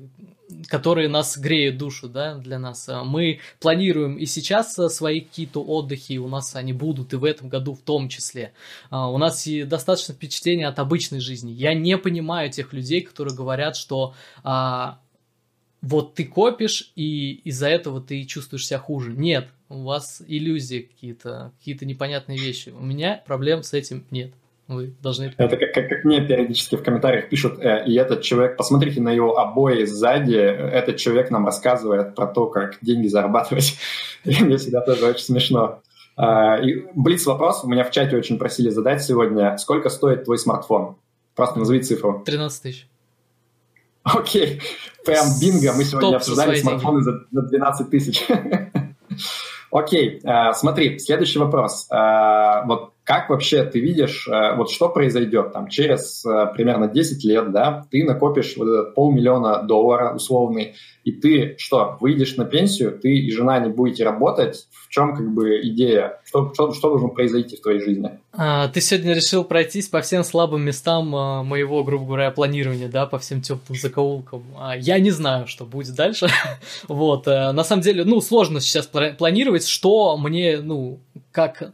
которые 0.69 1.09
нас 1.09 1.37
греют 1.37 1.77
душу, 1.77 2.09
да, 2.09 2.37
для 2.37 2.61
нас. 2.61 2.89
Мы 3.05 3.41
планируем 3.59 4.17
и 4.17 4.27
сейчас 4.27 4.75
свои 4.75 5.21
какие-то 5.21 5.61
отдыхи, 5.61 6.19
у 6.19 6.29
нас 6.29 6.55
они 6.55 6.73
будут 6.73 7.13
и 7.13 7.17
в 7.17 7.25
этом 7.25 7.49
году 7.49 7.75
в 7.75 7.81
том 7.81 8.09
числе. 8.09 8.53
У 8.93 9.19
нас 9.19 9.45
и 9.49 9.65
достаточно 9.65 10.15
впечатления 10.15 10.69
от 10.69 10.79
обычной 10.79 11.19
жизни. 11.19 11.51
Я 11.51 11.75
не 11.75 11.99
понимаю 11.99 12.49
тех 12.49 12.73
людей, 12.73 13.01
которые 13.01 13.35
говорят, 13.35 13.75
что 13.75 14.15
а, 14.45 15.01
вот 15.83 16.15
ты 16.15 16.25
копишь, 16.25 16.93
и 16.95 17.41
из-за 17.45 17.69
этого 17.69 18.01
ты 18.01 18.25
чувствуешь 18.25 18.67
себя 18.67 18.79
хуже. 18.79 19.13
Нет, 19.13 19.49
у 19.69 19.83
вас 19.83 20.23
иллюзии 20.27 20.81
какие-то, 20.81 21.53
какие-то 21.59 21.85
непонятные 21.85 22.39
вещи. 22.39 22.71
У 22.71 22.83
меня 22.83 23.23
проблем 23.27 23.63
с 23.63 23.73
этим 23.73 24.07
нет. 24.11 24.33
Вы 24.69 24.97
должны... 25.01 25.33
Это 25.37 25.57
как, 25.57 25.73
как, 25.73 25.89
как 25.89 26.05
мне 26.05 26.21
периодически 26.21 26.75
в 26.75 26.83
комментариях 26.83 27.29
пишут, 27.29 27.61
э, 27.61 27.85
и 27.87 27.95
этот 27.95 28.23
человек, 28.23 28.57
посмотрите 28.57 29.01
на 29.01 29.11
его 29.11 29.39
обои 29.39 29.85
сзади, 29.85 30.35
этот 30.35 30.97
человек 30.97 31.31
нам 31.31 31.47
рассказывает 31.47 32.17
про 32.17 32.27
то, 32.27 32.47
как 32.47 32.79
деньги 32.83 33.07
зарабатывать. 33.07 33.79
И 34.25 34.43
мне 34.43 34.57
всегда 34.57 34.81
тоже 34.81 35.07
очень 35.07 35.25
смешно. 35.25 35.83
Э, 36.17 36.65
и 36.65 36.85
блиц 36.95 37.27
вопрос, 37.27 37.63
у 37.63 37.69
меня 37.69 37.85
в 37.85 37.93
чате 37.93 38.17
очень 38.17 38.39
просили 38.39 38.71
задать 38.71 39.05
сегодня, 39.05 39.57
сколько 39.59 39.89
стоит 39.89 40.25
твой 40.25 40.39
смартфон? 40.39 40.97
Просто 41.37 41.61
назови 41.61 41.83
цифру. 41.83 42.23
13 42.25 42.63
тысяч. 42.63 42.89
Окей, 44.03 44.61
прям 45.05 45.27
бинго, 45.41 45.75
мы 45.75 45.85
сегодня 45.85 46.17
обсуждали 46.17 46.59
смартфоны 46.59 47.03
за, 47.03 47.25
за 47.31 47.43
12 47.43 47.91
тысяч. 47.91 48.27
Окей, 49.71 50.21
э, 50.25 50.53
смотри, 50.55 50.99
следующий 50.99 51.39
вопрос. 51.39 51.87
Э, 51.91 52.65
вот 52.67 52.96
как 53.07 53.31
вообще 53.31 53.63
ты 53.63 53.79
видишь, 53.79 54.27
э, 54.27 54.57
вот 54.57 54.69
что 54.69 54.89
произойдет 54.89 55.53
там 55.53 55.69
через 55.69 56.25
э, 56.27 56.47
примерно 56.53 56.89
10 56.89 57.25
лет, 57.25 57.53
да, 57.53 57.87
ты 57.89 58.03
накопишь 58.03 58.57
вот 58.57 58.69
этот 58.69 58.95
полмиллиона 58.97 59.63
долларов 59.63 60.17
условный, 60.17 60.75
и 61.05 61.13
ты 61.13 61.55
что, 61.57 61.97
выйдешь 62.01 62.35
на 62.37 62.45
пенсию, 62.45 62.99
ты 62.99 63.17
и 63.17 63.31
жена 63.31 63.61
не 63.61 63.71
будете 63.71 64.03
работать, 64.03 64.67
в 64.73 64.89
чем 64.89 65.15
как 65.15 65.33
бы 65.33 65.61
идея, 65.63 66.21
что, 66.25 66.53
что, 66.53 66.73
что 66.73 66.89
должно 66.89 67.09
произойти 67.09 67.57
в 67.57 67.63
твоей 67.63 67.79
жизни? 67.79 68.11
А, 68.33 68.67
ты 68.67 68.81
сегодня 68.81 69.15
решил 69.15 69.45
пройтись 69.45 69.87
по 69.87 70.01
всем 70.01 70.25
слабым 70.25 70.63
местам 70.63 71.15
а, 71.15 71.45
моего, 71.45 71.85
грубо 71.85 72.07
говоря, 72.07 72.33
планирования, 72.33 72.89
да, 72.89 73.07
по 73.07 73.21
всем 73.21 73.41
теплым 73.41 73.79
закоулкам. 73.79 74.43
А, 74.59 74.77
я 74.77 74.99
не 74.99 75.13
знаю, 75.13 75.47
что 75.47 75.65
будет 75.65 75.95
дальше. 75.95 76.27
вот, 76.89 77.29
а, 77.29 77.53
на 77.53 77.63
самом 77.63 77.83
деле, 77.83 78.03
ну, 78.03 78.21
сложно 78.21 78.61
сейчас 78.61 78.89
планировать, 78.89 79.69
что 79.69 80.17
мне, 80.17 80.59
ну, 80.61 80.99
как 81.31 81.73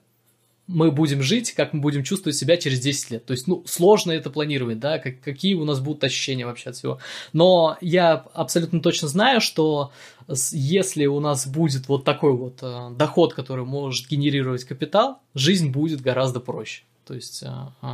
мы 0.73 0.91
будем 0.91 1.23
жить, 1.23 1.53
как 1.53 1.73
мы 1.73 1.81
будем 1.81 2.03
чувствовать 2.03 2.37
себя 2.37 2.57
через 2.57 2.81
10 2.81 3.11
лет. 3.11 3.27
То 3.27 3.33
есть, 3.33 3.47
ну, 3.47 3.63
сложно 3.67 4.13
это 4.13 4.31
планировать, 4.31 4.79
да, 4.79 4.99
как, 4.99 5.21
какие 5.21 5.55
у 5.55 5.65
нас 5.65 5.81
будут 5.81 6.03
ощущения 6.05 6.47
вообще 6.47 6.71
от 6.71 6.77
всего. 6.77 6.99
Но 7.33 7.77
я 7.81 8.25
абсолютно 8.35 8.81
точно 8.81 9.09
знаю, 9.09 9.41
что 9.41 9.93
если 10.53 11.07
у 11.07 11.21
нас 11.21 11.47
будет 11.47 11.89
вот 11.89 12.05
такой 12.05 12.33
вот 12.33 12.59
э, 12.63 12.91
доход, 12.97 13.35
который 13.35 13.65
может 13.65 14.09
генерировать 14.09 14.65
капитал, 14.65 15.19
жизнь 15.35 15.71
будет 15.71 16.01
гораздо 16.01 16.41
проще. 16.41 16.83
То 17.07 17.15
есть 17.15 17.43
э, 17.43 17.49
э, 17.83 17.87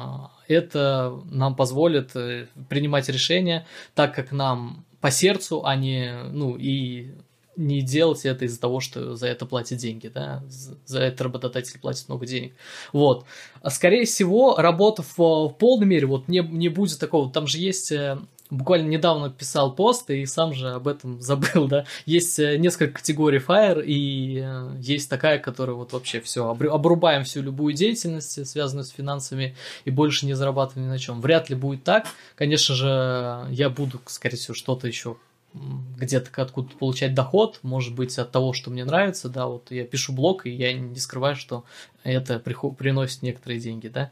это 0.49 1.21
нам 1.31 1.57
позволит 1.57 2.15
э, 2.15 2.47
принимать 2.69 3.09
решения 3.09 3.67
так, 3.95 4.15
как 4.15 4.33
нам 4.33 4.85
по 5.01 5.11
сердцу, 5.11 5.65
а 5.65 5.77
не, 5.77 6.25
ну, 6.31 6.57
и 6.59 7.13
не 7.59 7.83
делать 7.83 8.25
это 8.25 8.45
из-за 8.45 8.61
того, 8.61 8.81
что 8.81 9.17
за 9.17 9.27
это 9.27 9.45
платят 9.45 9.79
деньги, 9.79 10.09
да, 10.09 10.43
за 10.49 11.01
это 11.01 11.25
работодатель 11.25 11.79
платит 11.79 12.09
много 12.09 12.25
денег. 12.25 12.55
Вот. 12.93 13.27
А 13.61 13.71
скорее 13.71 14.05
всего, 14.05 14.57
работа 14.57 15.03
в, 15.03 15.19
в 15.19 15.55
полной 15.59 15.87
мере, 15.87 16.07
вот 16.07 16.29
не, 16.29 16.39
не 16.41 16.69
будет 16.69 16.99
такого, 16.99 17.31
там 17.31 17.47
же 17.47 17.59
есть 17.59 17.91
э, 17.91 18.19
буквально 18.51 18.89
недавно 18.89 19.31
писал 19.31 19.75
пост 19.75 20.09
и 20.11 20.25
сам 20.27 20.55
же 20.55 20.71
об 20.71 20.89
этом 20.89 21.21
забыл, 21.21 21.67
да. 21.69 21.85
Есть 22.07 22.39
э, 22.39 22.57
несколько 22.57 23.01
категорий 23.01 23.39
Fire, 23.39 23.83
и 23.85 24.41
э, 24.45 24.77
есть 24.79 25.11
такая, 25.11 25.39
которая 25.39 25.75
вот 25.75 25.93
вообще 25.93 26.21
все, 26.21 26.49
обрубаем 26.49 27.25
всю 27.25 27.43
любую 27.43 27.75
деятельность, 27.75 28.47
связанную 28.47 28.85
с 28.85 28.91
финансами, 28.91 29.57
и 29.85 29.91
больше 29.91 30.27
не 30.27 30.35
зарабатываем 30.35 30.89
ни 30.89 30.93
на 30.93 30.99
чем. 30.99 31.21
Вряд 31.21 31.51
ли 31.51 31.57
будет 31.57 31.85
так. 31.85 32.07
Конечно 32.37 32.75
же, 32.75 33.47
я 33.51 33.69
буду, 33.69 34.01
скорее 34.07 34.37
всего, 34.37 34.55
что-то 34.55 34.87
еще 34.87 35.17
где-то 35.55 36.31
откуда 36.43 36.69
получать 36.77 37.15
доход, 37.15 37.61
может 37.63 37.95
быть, 37.95 38.17
от 38.19 38.31
того, 38.31 38.53
что 38.53 38.71
мне 38.71 38.85
нравится, 38.85 39.29
да, 39.29 39.47
вот 39.47 39.71
я 39.71 39.85
пишу 39.85 40.13
блог, 40.13 40.47
и 40.47 40.51
я 40.51 40.73
не 40.73 40.97
скрываю, 40.97 41.37
что 41.37 41.65
это 42.05 42.39
приносит 42.39 43.23
некоторые 43.23 43.61
деньги, 43.61 43.89
да. 43.89 44.11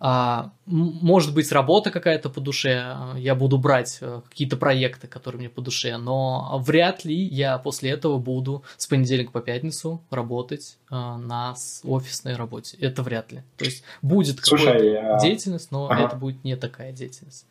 А, 0.00 0.52
может 0.66 1.34
быть, 1.34 1.52
работа 1.52 1.90
какая-то 1.90 2.30
по 2.30 2.40
душе, 2.40 2.96
я 3.16 3.34
буду 3.34 3.58
брать 3.58 3.98
э, 4.00 4.22
какие-то 4.28 4.56
проекты, 4.56 5.06
которые 5.06 5.38
мне 5.40 5.48
по 5.48 5.60
душе, 5.60 5.96
но 5.98 6.60
вряд 6.64 7.04
ли 7.04 7.14
я 7.14 7.58
после 7.58 7.90
этого 7.90 8.18
буду 8.18 8.64
с 8.76 8.86
понедельника 8.86 9.30
по 9.30 9.40
пятницу 9.40 10.02
работать 10.10 10.78
а, 10.90 11.16
на 11.16 11.54
офисной 11.84 12.34
работе. 12.34 12.76
Это 12.78 13.02
вряд 13.02 13.30
ли. 13.30 13.42
То 13.56 13.64
есть 13.64 13.84
будет 14.02 14.40
какая-то 14.40 14.84
я... 14.84 15.18
деятельность, 15.18 15.70
но 15.70 15.88
ага. 15.88 16.06
это 16.06 16.16
будет 16.16 16.42
не 16.44 16.56
такая 16.56 16.92
деятельность. 16.92 17.46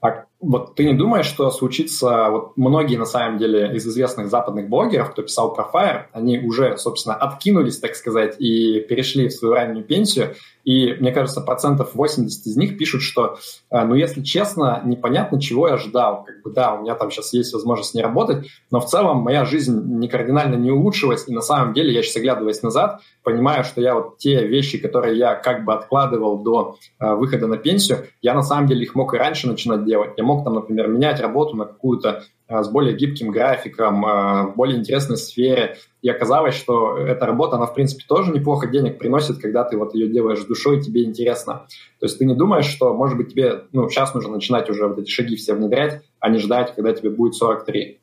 А 0.00 0.26
вот 0.46 0.74
ты 0.74 0.84
не 0.84 0.94
думаешь, 0.94 1.26
что 1.26 1.50
случится, 1.50 2.28
вот 2.30 2.56
многие 2.56 2.96
на 2.96 3.04
самом 3.04 3.38
деле 3.38 3.74
из 3.74 3.86
известных 3.86 4.28
западных 4.28 4.68
блогеров, 4.68 5.10
кто 5.10 5.22
писал 5.22 5.54
про 5.54 5.68
Fire, 5.72 6.04
они 6.12 6.38
уже, 6.38 6.76
собственно, 6.78 7.14
откинулись, 7.14 7.78
так 7.78 7.94
сказать, 7.94 8.36
и 8.38 8.80
перешли 8.80 9.28
в 9.28 9.32
свою 9.32 9.54
раннюю 9.54 9.84
пенсию, 9.84 10.34
и, 10.66 10.94
мне 10.94 11.12
кажется, 11.12 11.40
процентов 11.40 11.94
80 11.94 12.44
из 12.44 12.56
них 12.56 12.76
пишут, 12.76 13.02
что, 13.02 13.38
э, 13.70 13.84
ну, 13.84 13.94
если 13.94 14.20
честно, 14.20 14.82
непонятно, 14.84 15.40
чего 15.40 15.68
я 15.68 15.76
ждал. 15.76 16.24
Как 16.24 16.42
бы, 16.42 16.50
да, 16.50 16.74
у 16.74 16.82
меня 16.82 16.96
там 16.96 17.12
сейчас 17.12 17.32
есть 17.32 17.52
возможность 17.52 17.94
не 17.94 18.02
работать, 18.02 18.48
но 18.72 18.80
в 18.80 18.86
целом 18.86 19.18
моя 19.18 19.44
жизнь 19.44 19.80
не 19.80 20.08
кардинально 20.08 20.56
не 20.56 20.72
улучшилась, 20.72 21.28
и 21.28 21.32
на 21.32 21.40
самом 21.40 21.72
деле 21.72 21.94
я 21.94 22.02
сейчас, 22.02 22.16
оглядываясь 22.16 22.64
назад, 22.64 23.00
понимаю, 23.22 23.62
что 23.62 23.80
я 23.80 23.94
вот 23.94 24.18
те 24.18 24.44
вещи, 24.44 24.78
которые 24.78 25.16
я 25.16 25.36
как 25.36 25.64
бы 25.64 25.72
откладывал 25.72 26.42
до 26.42 26.76
э, 26.98 27.14
выхода 27.14 27.46
на 27.46 27.58
пенсию, 27.58 27.98
я 28.20 28.34
на 28.34 28.42
самом 28.42 28.66
деле 28.66 28.82
их 28.82 28.96
мог 28.96 29.14
и 29.14 29.18
раньше 29.18 29.46
начинать 29.46 29.84
делать. 29.84 30.14
Я 30.16 30.24
мог 30.24 30.35
там, 30.44 30.54
например, 30.54 30.88
менять 30.88 31.20
работу 31.20 31.56
на 31.56 31.64
какую-то 31.64 32.24
Э, 32.48 32.62
с 32.62 32.68
более 32.68 32.96
гибким 32.96 33.30
графиком, 33.30 34.06
э, 34.06 34.42
в 34.46 34.54
более 34.56 34.78
интересной 34.78 35.16
сфере. 35.16 35.78
И 36.00 36.08
оказалось, 36.08 36.54
что 36.54 36.96
эта 36.96 37.26
работа, 37.26 37.56
она, 37.56 37.66
в 37.66 37.74
принципе, 37.74 38.04
тоже 38.06 38.30
неплохо 38.32 38.68
денег 38.68 38.98
приносит, 38.98 39.38
когда 39.38 39.64
ты 39.64 39.76
вот 39.76 39.94
ее 39.94 40.08
делаешь 40.08 40.44
душой, 40.44 40.80
тебе 40.80 41.04
интересно. 41.04 41.66
То 41.98 42.06
есть 42.06 42.18
ты 42.18 42.24
не 42.24 42.34
думаешь, 42.34 42.66
что, 42.66 42.94
может 42.94 43.16
быть, 43.16 43.32
тебе 43.32 43.64
ну, 43.72 43.88
сейчас 43.88 44.14
нужно 44.14 44.34
начинать 44.34 44.70
уже 44.70 44.86
вот 44.86 44.98
эти 44.98 45.10
шаги 45.10 45.34
все 45.34 45.54
внедрять, 45.54 46.02
а 46.20 46.28
не 46.28 46.38
ждать, 46.38 46.72
когда 46.74 46.92
тебе 46.92 47.10
будет 47.10 47.34
43. 47.34 47.98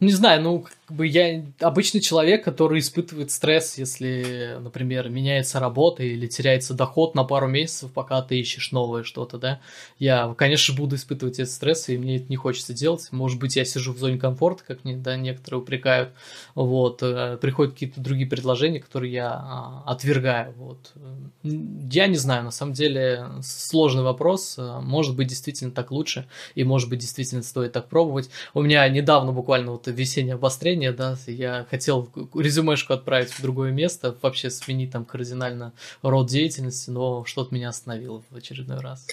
Не 0.00 0.12
знаю, 0.12 0.42
ну, 0.42 0.66
как 0.86 0.96
бы 0.96 1.06
я 1.08 1.44
обычный 1.58 2.00
человек, 2.00 2.44
который 2.44 2.78
испытывает 2.78 3.32
стресс, 3.32 3.76
если, 3.76 4.56
например, 4.60 5.08
меняется 5.08 5.58
работа 5.58 6.04
или 6.04 6.28
теряется 6.28 6.74
доход 6.74 7.16
на 7.16 7.24
пару 7.24 7.48
месяцев, 7.48 7.90
пока 7.92 8.22
ты 8.22 8.38
ищешь 8.38 8.70
новое 8.70 9.02
что-то, 9.02 9.36
да. 9.36 9.60
Я, 9.98 10.32
конечно, 10.38 10.76
буду 10.76 10.94
испытывать 10.94 11.40
этот 11.40 11.52
стресс, 11.52 11.88
и 11.88 11.98
мне 11.98 12.18
это 12.18 12.26
не 12.28 12.36
хочется 12.36 12.72
делать. 12.72 13.08
Может 13.10 13.40
быть, 13.40 13.56
я 13.56 13.64
сижу 13.64 13.92
в 13.92 13.98
зоне 13.98 14.16
комфорта, 14.16 14.62
как 14.64 14.84
мне, 14.84 14.96
да, 14.96 15.16
некоторые 15.16 15.60
упрекают. 15.60 16.10
Вот, 16.54 17.02
э, 17.02 17.36
приходят 17.40 17.72
какие-то 17.72 18.00
другие 18.00 18.28
предложения, 18.28 18.78
которые 18.78 19.12
я 19.12 19.32
а, 19.32 19.82
отвергаю. 19.86 20.52
Вот. 20.56 20.92
Я 21.42 22.06
не 22.06 22.16
знаю, 22.16 22.44
на 22.44 22.52
самом 22.52 22.74
деле, 22.74 23.26
сложный 23.42 24.04
вопрос. 24.04 24.56
Может 24.56 25.16
быть, 25.16 25.26
действительно 25.26 25.72
так 25.72 25.90
лучше, 25.90 26.28
и 26.54 26.62
может 26.62 26.88
быть, 26.88 27.00
действительно 27.00 27.42
стоит 27.42 27.72
так 27.72 27.88
пробовать. 27.88 28.30
У 28.54 28.62
меня 28.62 28.88
недавно 28.88 29.32
буквально 29.32 29.72
вот 29.72 29.88
весеннее 29.88 30.34
обострение, 30.34 30.75
да, 30.92 31.16
я 31.26 31.66
хотел 31.70 32.08
резюмешку 32.34 32.92
отправить 32.92 33.30
в 33.30 33.42
другое 33.42 33.72
место, 33.72 34.14
вообще 34.22 34.50
сменить 34.50 34.92
там 34.92 35.04
кардинально 35.04 35.72
род 36.02 36.28
деятельности, 36.28 36.90
но 36.90 37.24
что-то 37.24 37.54
меня 37.54 37.70
остановило 37.70 38.22
в 38.30 38.36
очередной 38.36 38.80
раз. 38.80 39.06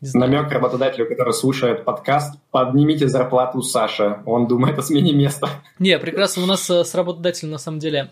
Намек 0.00 0.50
работодателю, 0.52 1.08
который 1.08 1.32
слушает 1.32 1.84
подкаст, 1.84 2.38
поднимите 2.50 3.08
зарплату 3.08 3.62
Саши, 3.62 4.18
он 4.26 4.46
думает 4.46 4.78
о 4.78 4.82
смене 4.82 5.12
места. 5.12 5.48
Не, 5.78 5.98
прекрасно, 5.98 6.42
у 6.42 6.46
нас 6.46 6.68
э, 6.68 6.84
с 6.84 6.94
работодателем 6.94 7.52
на 7.52 7.58
самом 7.58 7.78
деле 7.78 8.10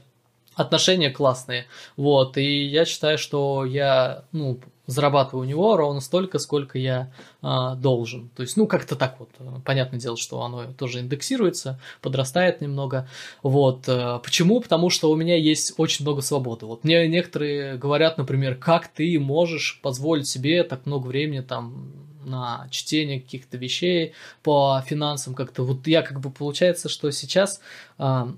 отношения 0.55 1.11
классные, 1.11 1.67
вот, 1.97 2.39
и 2.39 2.65
я 2.65 2.85
считаю, 2.85 3.19
что 3.19 3.65
я, 3.65 4.25
ну, 4.33 4.59
зарабатываю 4.87 5.47
у 5.47 5.49
него 5.49 5.77
ровно 5.77 6.01
столько, 6.01 6.39
сколько 6.39 6.79
я 6.79 7.11
а, 7.43 7.75
должен. 7.75 8.29
То 8.37 8.43
есть, 8.43 8.57
ну, 8.57 8.67
как-то 8.67 8.97
так 8.97 9.19
вот. 9.19 9.31
Понятное 9.65 9.99
дело, 9.99 10.17
что 10.17 10.43
оно 10.43 10.73
тоже 10.73 11.01
индексируется, 11.01 11.81
подрастает 12.03 12.61
немного. 12.61 13.09
Вот. 13.43 13.85
А, 13.89 14.19
почему? 14.19 14.61
Потому 14.61 14.91
что 14.91 15.11
у 15.11 15.17
меня 15.17 15.37
есть 15.37 15.75
очень 15.79 16.05
много 16.05 16.21
свободы. 16.21 16.67
Вот 16.67 16.85
мне 16.85 17.09
некоторые 17.09 17.77
говорят, 17.77 18.19
например, 18.19 18.57
как 18.57 18.89
ты 18.89 19.19
можешь 19.19 19.81
позволить 19.83 20.29
себе 20.29 20.63
так 20.65 20.87
много 20.87 21.07
времени 21.07 21.41
там 21.41 21.93
на 22.25 22.67
чтение 22.71 23.21
каких-то 23.21 23.57
вещей 23.57 24.13
по 24.43 24.83
финансам 24.87 25.35
как-то. 25.35 25.63
Вот 25.63 25.87
я 25.87 26.03
как 26.03 26.21
бы 26.21 26.31
получается, 26.31 26.89
что 26.89 27.11
сейчас 27.11 27.61
а, 27.99 28.35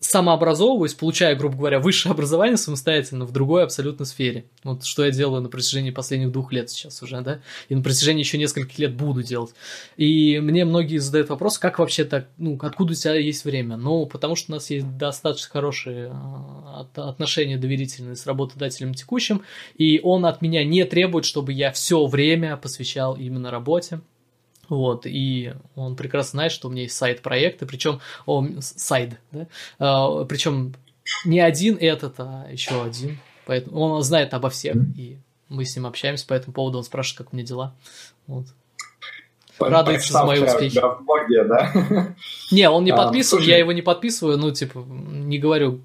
самообразовываюсь, 0.00 0.94
получаю, 0.94 1.36
грубо 1.36 1.56
говоря, 1.56 1.80
высшее 1.80 2.12
образование 2.12 2.56
самостоятельно 2.56 3.24
в 3.24 3.32
другой 3.32 3.64
абсолютно 3.64 4.04
сфере. 4.04 4.44
Вот 4.62 4.84
что 4.84 5.04
я 5.04 5.10
делаю 5.10 5.42
на 5.42 5.48
протяжении 5.48 5.90
последних 5.90 6.32
двух 6.32 6.52
лет 6.52 6.68
сейчас 6.68 7.02
уже, 7.02 7.20
да, 7.22 7.40
и 7.68 7.74
на 7.74 7.82
протяжении 7.82 8.20
еще 8.20 8.36
нескольких 8.36 8.78
лет 8.78 8.94
буду 8.94 9.22
делать. 9.22 9.54
И 9.96 10.38
мне 10.40 10.64
многие 10.64 10.98
задают 10.98 11.30
вопрос, 11.30 11.58
как 11.58 11.78
вообще 11.78 12.04
так, 12.04 12.28
ну, 12.36 12.58
откуда 12.60 12.92
у 12.92 12.94
тебя 12.94 13.14
есть 13.14 13.44
время? 13.44 13.76
Ну, 13.76 14.06
потому 14.06 14.36
что 14.36 14.52
у 14.52 14.56
нас 14.56 14.70
есть 14.70 14.96
достаточно 14.98 15.50
хорошие 15.50 16.10
а, 16.12 16.86
отношения 16.94 17.56
доверительные 17.56 18.16
с 18.16 18.26
работодателем 18.26 18.92
текущим, 18.92 19.42
и 19.76 20.00
он 20.02 20.26
от 20.26 20.42
меня 20.42 20.64
не 20.64 20.84
требует, 20.84 21.24
чтобы 21.24 21.52
я 21.52 21.72
все 21.72 22.04
время 22.06 22.56
посвящал 22.56 23.16
именно 23.16 23.50
работе. 23.50 24.00
Вот, 24.68 25.06
и 25.06 25.54
он 25.74 25.96
прекрасно 25.96 26.38
знает, 26.38 26.52
что 26.52 26.68
у 26.68 26.70
меня 26.70 26.82
есть 26.82 26.96
сайт-проекты, 26.96 27.66
причем 27.66 28.00
он 28.24 28.60
сайт, 28.60 29.20
да, 29.30 29.46
а, 29.78 30.24
причем 30.24 30.74
не 31.24 31.40
один 31.40 31.76
этот, 31.80 32.14
а 32.18 32.46
еще 32.50 32.82
один. 32.82 33.18
Поэтому 33.46 33.80
он 33.80 34.02
знает 34.02 34.34
обо 34.34 34.50
всех, 34.50 34.76
и 34.96 35.18
мы 35.48 35.64
с 35.64 35.76
ним 35.76 35.86
общаемся 35.86 36.26
по 36.26 36.34
этому 36.34 36.52
поводу, 36.52 36.78
он 36.78 36.84
спрашивает, 36.84 37.18
как 37.18 37.32
у 37.32 37.36
меня 37.36 37.46
дела. 37.46 37.74
Вот. 38.26 38.46
Радуется 39.58 40.12
за 40.12 40.24
мои 40.24 40.40
успехи. 40.40 40.78
В 40.78 41.04
блоге, 41.04 41.44
да? 41.44 42.14
Не, 42.50 42.68
он 42.68 42.84
не 42.84 42.90
а, 42.90 42.96
подписан, 42.96 43.40
я 43.40 43.56
его 43.56 43.72
не 43.72 43.82
подписываю, 43.82 44.36
ну, 44.36 44.50
типа, 44.50 44.80
не 44.80 45.38
говорю 45.38 45.80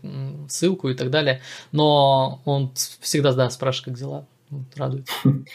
ссылку 0.50 0.90
и 0.90 0.94
так 0.94 1.10
далее, 1.10 1.42
но 1.72 2.42
он 2.46 2.74
всегда, 3.00 3.32
да, 3.34 3.50
спрашивает, 3.50 3.86
как 3.86 4.00
дела. 4.00 4.28
Вот, 4.50 4.66
радуется. 4.76 5.14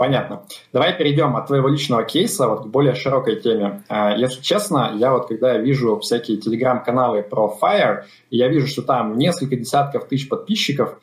Понятно. 0.00 0.44
Давай 0.72 0.96
перейдем 0.96 1.36
от 1.36 1.48
твоего 1.48 1.68
личного 1.68 2.04
кейса 2.04 2.48
вот 2.48 2.62
к 2.62 2.66
более 2.68 2.94
широкой 2.94 3.36
теме. 3.38 3.82
А, 3.90 4.16
если 4.16 4.40
честно, 4.40 4.92
я 4.96 5.12
вот 5.12 5.28
когда 5.28 5.52
я 5.52 5.58
вижу 5.58 5.98
всякие 5.98 6.38
телеграм-каналы 6.38 7.22
про 7.22 7.54
Fire, 7.60 8.04
я 8.30 8.48
вижу, 8.48 8.66
что 8.66 8.80
там 8.80 9.18
несколько 9.18 9.56
десятков 9.56 10.08
тысяч 10.08 10.26
подписчиков, 10.30 10.98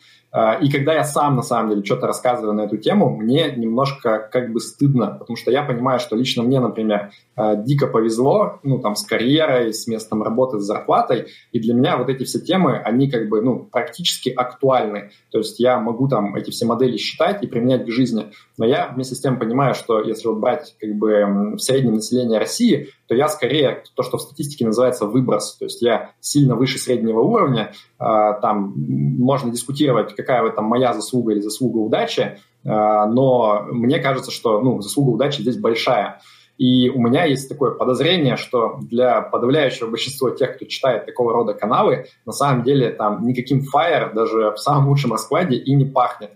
и 0.62 0.70
когда 0.70 0.94
я 0.94 1.04
сам, 1.04 1.38
на 1.38 1.42
самом 1.42 1.70
деле, 1.70 1.86
что-то 1.86 2.06
рассказываю 2.06 2.54
на 2.54 2.62
эту 2.62 2.78
тему, 2.78 3.10
мне 3.10 3.52
немножко 3.52 4.28
как 4.32 4.52
бы 4.52 4.60
стыдно, 4.60 5.16
потому 5.20 5.38
что 5.38 5.52
я 5.52 5.64
понимаю, 5.64 6.00
что 6.00 6.16
лично 6.16 6.44
мне, 6.44 6.60
например, 6.60 7.12
а, 7.36 7.56
дико 7.56 7.88
повезло, 7.88 8.60
ну, 8.64 8.80
там, 8.80 8.96
с 8.96 9.04
карьерой, 9.04 9.74
с 9.74 9.88
местом 9.88 10.24
работы, 10.24 10.60
с 10.60 10.64
зарплатой, 10.64 11.28
и 11.52 11.60
для 11.60 11.74
меня 11.74 11.98
вот 11.98 12.10
эти 12.10 12.24
все 12.24 12.40
темы, 12.40 12.78
они 12.78 13.10
как 13.10 13.30
бы, 13.30 13.42
ну, 13.42 13.60
практически 13.60 14.30
актуальны. 14.30 15.12
То 15.32 15.38
есть 15.38 15.60
я 15.60 15.80
могу 15.80 16.08
там 16.08 16.36
эти 16.36 16.52
все 16.52 16.66
модели 16.66 16.98
считать 16.98 17.44
и 17.44 17.48
применять 17.48 17.86
к 17.86 17.92
жизни, 17.92 18.32
но 18.58 18.66
я 18.66 18.90
вместе 18.94 19.16
с 19.16 19.22
тем 19.22 19.40
понимаю, 19.40 19.76
что 19.76 20.02
если 20.02 20.28
вот 20.28 20.40
брать 20.40 20.76
как 20.80 20.94
бы 20.96 21.56
в 21.56 21.60
среднем 21.60 21.94
население 21.94 22.40
России, 22.40 22.90
то 23.08 23.16
я 23.16 23.28
скорее 23.28 23.84
то, 23.96 24.04
что 24.04 24.18
в 24.18 24.22
статистике 24.22 24.66
называется 24.66 25.06
выброс. 25.06 25.56
То 25.56 25.66
есть 25.66 25.82
я 25.82 26.12
сильно 26.20 26.56
выше 26.56 26.78
среднего 26.78 27.22
уровня, 27.22 27.74
там 27.98 28.74
можно 28.76 29.52
дискутировать, 29.52 30.16
какая 30.16 30.44
в 30.44 30.46
этом 30.46 30.66
моя 30.66 30.94
заслуга 30.94 31.32
или 31.32 31.40
заслуга 31.40 31.78
удачи, 31.78 32.40
но 32.64 33.66
мне 33.72 34.00
кажется, 34.00 34.32
что 34.32 34.62
ну, 34.62 34.82
заслуга 34.82 35.12
удачи 35.12 35.42
здесь 35.42 35.58
большая. 35.58 36.22
И 36.58 36.90
у 36.90 37.00
меня 37.00 37.26
есть 37.26 37.48
такое 37.48 37.72
подозрение, 37.72 38.36
что 38.36 38.80
для 38.82 39.22
подавляющего 39.22 39.90
большинства 39.90 40.32
тех, 40.32 40.56
кто 40.56 40.66
читает 40.66 41.06
такого 41.06 41.32
рода 41.32 41.54
каналы, 41.54 42.08
на 42.26 42.32
самом 42.32 42.64
деле 42.64 42.90
там 42.90 43.28
никаким 43.28 43.60
Fire 43.60 44.12
даже 44.14 44.52
в 44.52 44.58
самом 44.58 44.90
лучшем 44.90 45.12
раскладе 45.12 45.56
и 45.56 45.76
не 45.76 45.86
пахнет. 45.86 46.32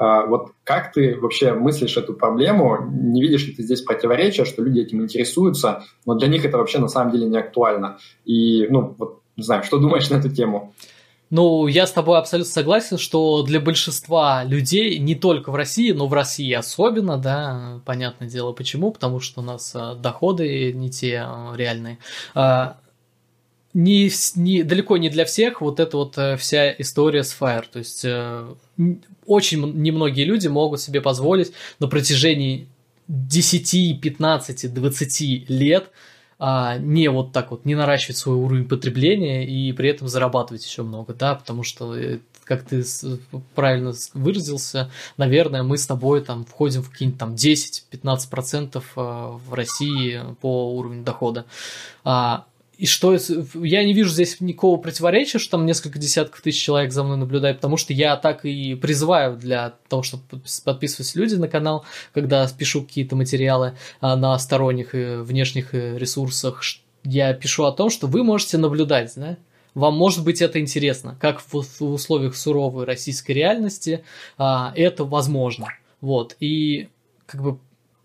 А, 0.00 0.24
вот 0.24 0.52
как 0.64 0.92
ты 0.92 1.14
вообще 1.20 1.52
мыслишь 1.52 1.98
эту 1.98 2.14
проблему? 2.14 2.78
Не 2.90 3.20
видишь 3.20 3.46
ли 3.46 3.52
ты 3.52 3.62
здесь 3.62 3.82
противоречия, 3.82 4.46
что 4.46 4.62
люди 4.62 4.80
этим 4.80 5.02
интересуются, 5.02 5.84
но 6.06 6.14
для 6.14 6.28
них 6.28 6.42
это 6.46 6.56
вообще 6.56 6.78
на 6.78 6.88
самом 6.88 7.12
деле 7.12 7.26
не 7.26 7.36
актуально? 7.36 7.98
И, 8.24 8.66
ну, 8.70 8.94
вот, 8.96 9.20
не 9.36 9.42
знаю, 9.42 9.62
что 9.62 9.78
думаешь 9.78 10.08
на 10.08 10.16
эту 10.16 10.30
тему? 10.30 10.72
Ну, 11.28 11.68
я 11.68 11.86
с 11.86 11.92
тобой 11.92 12.18
абсолютно 12.18 12.50
согласен, 12.50 12.98
что 12.98 13.42
для 13.44 13.60
большинства 13.60 14.42
людей, 14.42 14.98
не 14.98 15.14
только 15.14 15.52
в 15.52 15.54
России, 15.54 15.92
но 15.92 16.08
в 16.08 16.12
России 16.12 16.52
особенно, 16.52 17.18
да, 17.18 17.80
понятное 17.84 18.28
дело 18.28 18.52
почему, 18.52 18.90
потому 18.90 19.20
что 19.20 19.40
у 19.40 19.44
нас 19.44 19.72
а, 19.76 19.94
доходы 19.94 20.72
не 20.72 20.90
те 20.90 21.22
а, 21.24 21.52
реальные. 21.54 21.98
Не, 23.72 24.10
не, 24.34 24.62
далеко 24.64 24.96
не 24.96 25.10
для 25.10 25.24
всех 25.24 25.60
вот 25.60 25.78
эта 25.78 25.96
вот 25.96 26.18
э, 26.18 26.36
вся 26.36 26.72
история 26.72 27.22
с 27.22 27.36
Fire. 27.38 27.64
То 27.70 27.78
есть 27.78 28.04
э, 28.04 28.54
очень 29.26 29.80
немногие 29.80 30.26
люди 30.26 30.48
могут 30.48 30.80
себе 30.80 31.00
позволить 31.00 31.52
на 31.78 31.86
протяжении 31.86 32.66
10, 33.06 34.00
15, 34.00 34.74
20 34.74 35.50
лет 35.50 35.90
а, 36.42 36.78
не 36.78 37.10
вот 37.10 37.32
так 37.32 37.50
вот, 37.50 37.66
не 37.66 37.74
наращивать 37.74 38.16
свой 38.16 38.36
уровень 38.36 38.66
потребления 38.66 39.46
и 39.46 39.72
при 39.72 39.90
этом 39.90 40.08
зарабатывать 40.08 40.64
еще 40.64 40.82
много, 40.82 41.12
да, 41.12 41.34
потому 41.34 41.62
что 41.62 41.94
э, 41.94 42.20
как 42.44 42.64
ты 42.64 42.82
правильно 43.54 43.92
выразился, 44.14 44.90
наверное, 45.18 45.62
мы 45.62 45.76
с 45.76 45.86
тобой 45.86 46.22
там 46.22 46.46
входим 46.46 46.82
в 46.82 46.90
какие-нибудь 46.90 47.20
там 47.20 47.34
10-15% 47.34 48.82
а, 48.96 49.32
в 49.32 49.52
России 49.52 50.20
по 50.40 50.74
уровню 50.74 51.04
дохода. 51.04 51.44
А, 52.04 52.46
и 52.80 52.86
что 52.86 53.14
я 53.54 53.84
не 53.84 53.92
вижу 53.92 54.08
здесь 54.08 54.40
никакого 54.40 54.80
противоречия, 54.80 55.38
что 55.38 55.50
там 55.50 55.66
несколько 55.66 55.98
десятков 55.98 56.40
тысяч 56.40 56.62
человек 56.62 56.92
за 56.92 57.04
мной 57.04 57.18
наблюдают, 57.18 57.58
потому 57.58 57.76
что 57.76 57.92
я 57.92 58.16
так 58.16 58.46
и 58.46 58.74
призываю 58.74 59.36
для 59.36 59.74
того, 59.88 60.02
чтобы 60.02 60.24
подписывались 60.64 61.14
люди 61.14 61.34
на 61.34 61.46
канал, 61.46 61.84
когда 62.14 62.48
пишу 62.48 62.82
какие-то 62.82 63.16
материалы 63.16 63.76
а, 64.00 64.16
на 64.16 64.38
сторонних 64.38 64.94
и 64.94 65.16
внешних 65.16 65.74
э, 65.74 65.98
ресурсах, 65.98 66.62
я 67.04 67.34
пишу 67.34 67.64
о 67.64 67.72
том, 67.72 67.90
что 67.90 68.06
вы 68.06 68.24
можете 68.24 68.56
наблюдать, 68.56 69.12
да, 69.14 69.36
вам 69.74 69.94
может 69.94 70.24
быть 70.24 70.40
это 70.40 70.58
интересно, 70.58 71.18
как 71.20 71.42
в, 71.42 71.52
в 71.52 71.82
условиях 71.82 72.34
суровой 72.34 72.86
российской 72.86 73.32
реальности 73.32 74.04
а, 74.38 74.72
это 74.74 75.04
возможно, 75.04 75.68
вот, 76.00 76.34
и 76.40 76.88
как 77.26 77.42
бы 77.42 77.58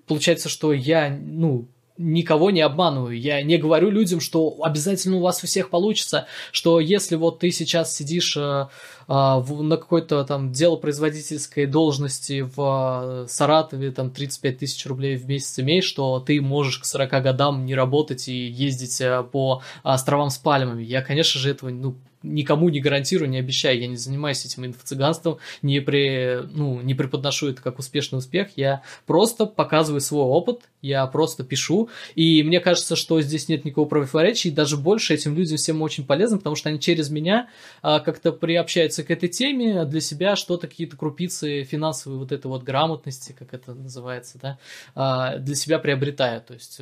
получается, 0.06 0.50
что 0.50 0.74
я, 0.74 1.10
ну, 1.10 1.70
никого 1.98 2.52
не 2.52 2.62
обманываю. 2.62 3.20
Я 3.20 3.42
не 3.42 3.58
говорю 3.58 3.90
людям, 3.90 4.20
что 4.20 4.58
обязательно 4.62 5.18
у 5.18 5.22
вас 5.22 5.44
у 5.44 5.48
всех 5.48 5.70
получится, 5.70 6.28
что 6.52 6.80
если 6.80 7.16
вот 7.16 7.40
ты 7.40 7.52
сейчас 7.52 7.96
сидишь 7.96 8.36
э, 8.38 8.68
в, 9.08 9.64
на 9.64 9.78
какой-то 9.78 10.24
там 10.26 10.52
делопроизводительской 10.52 11.66
должности 11.66 12.42
в 12.42 13.24
э, 13.24 13.26
Саратове, 13.30 13.92
там 13.92 14.12
35 14.12 14.58
тысяч 14.58 14.86
рублей 14.86 15.16
в 15.16 15.28
месяц 15.28 15.60
имеешь, 15.60 15.86
что 15.86 16.20
ты 16.20 16.42
можешь 16.42 16.80
к 16.80 16.86
40 16.86 17.24
годам 17.24 17.66
не 17.66 17.76
работать 17.76 18.28
и 18.28 18.48
ездить 18.48 19.00
э, 19.00 19.24
по 19.24 19.62
островам 19.84 20.30
с 20.30 20.38
пальмами. 20.38 20.84
Я, 20.84 21.02
конечно 21.02 21.40
же, 21.40 21.52
этого 21.52 21.70
ну, 21.70 21.96
никому 22.34 22.70
не 22.70 22.80
гарантирую, 22.80 23.30
не 23.30 23.38
обещаю, 23.38 23.80
я 23.80 23.88
не 23.88 23.98
занимаюсь 23.98 24.46
этим 24.46 24.66
инфо-цыганством, 24.66 25.38
не, 25.62 25.80
при, 25.80 26.42
ну, 26.52 26.82
не 26.82 26.94
преподношу 26.94 27.50
это 27.50 27.62
как 27.62 27.80
успешный 27.80 28.18
успех, 28.18 28.50
я 28.56 28.82
просто 29.06 29.46
показываю 29.46 30.02
свой 30.02 30.24
опыт, 30.24 30.62
я 30.82 31.06
просто 31.08 31.44
пишу, 31.44 31.90
и 32.16 32.44
мне 32.44 32.60
кажется, 32.60 32.96
что 32.96 33.22
здесь 33.22 33.50
нет 33.50 33.66
никакого 33.66 33.88
противоречия, 33.88 34.50
и 34.50 34.52
даже 34.52 34.78
больше 34.78 35.14
этим 35.14 35.36
людям 35.36 35.58
всем 35.58 35.82
очень 35.82 36.06
полезно, 36.06 36.38
потому 36.38 36.56
что 36.56 36.70
они 36.70 36.80
через 36.80 37.10
меня 37.10 37.50
а, 37.82 38.00
как-то 38.00 38.32
приобщаются 38.32 39.04
к 39.04 39.12
этой 39.12 39.30
теме, 39.30 39.86
для 39.86 40.02
себя 40.02 40.36
что-то, 40.36 40.68
какие-то 40.68 40.98
крупицы 40.98 41.64
финансовой 41.64 42.20
вот 42.20 42.32
этой 42.32 42.48
вот 42.48 42.64
грамотности, 42.64 43.36
как 43.38 43.54
это 43.54 43.74
называется, 43.74 44.38
да, 44.42 44.60
а, 44.94 45.38
для 45.38 45.56
себя 45.56 45.80
приобретают, 45.80 46.48
то 46.48 46.54
есть 46.54 46.82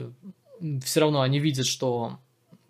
все 0.83 0.99
равно 0.99 1.21
они 1.21 1.39
видят, 1.39 1.65
что 1.65 2.19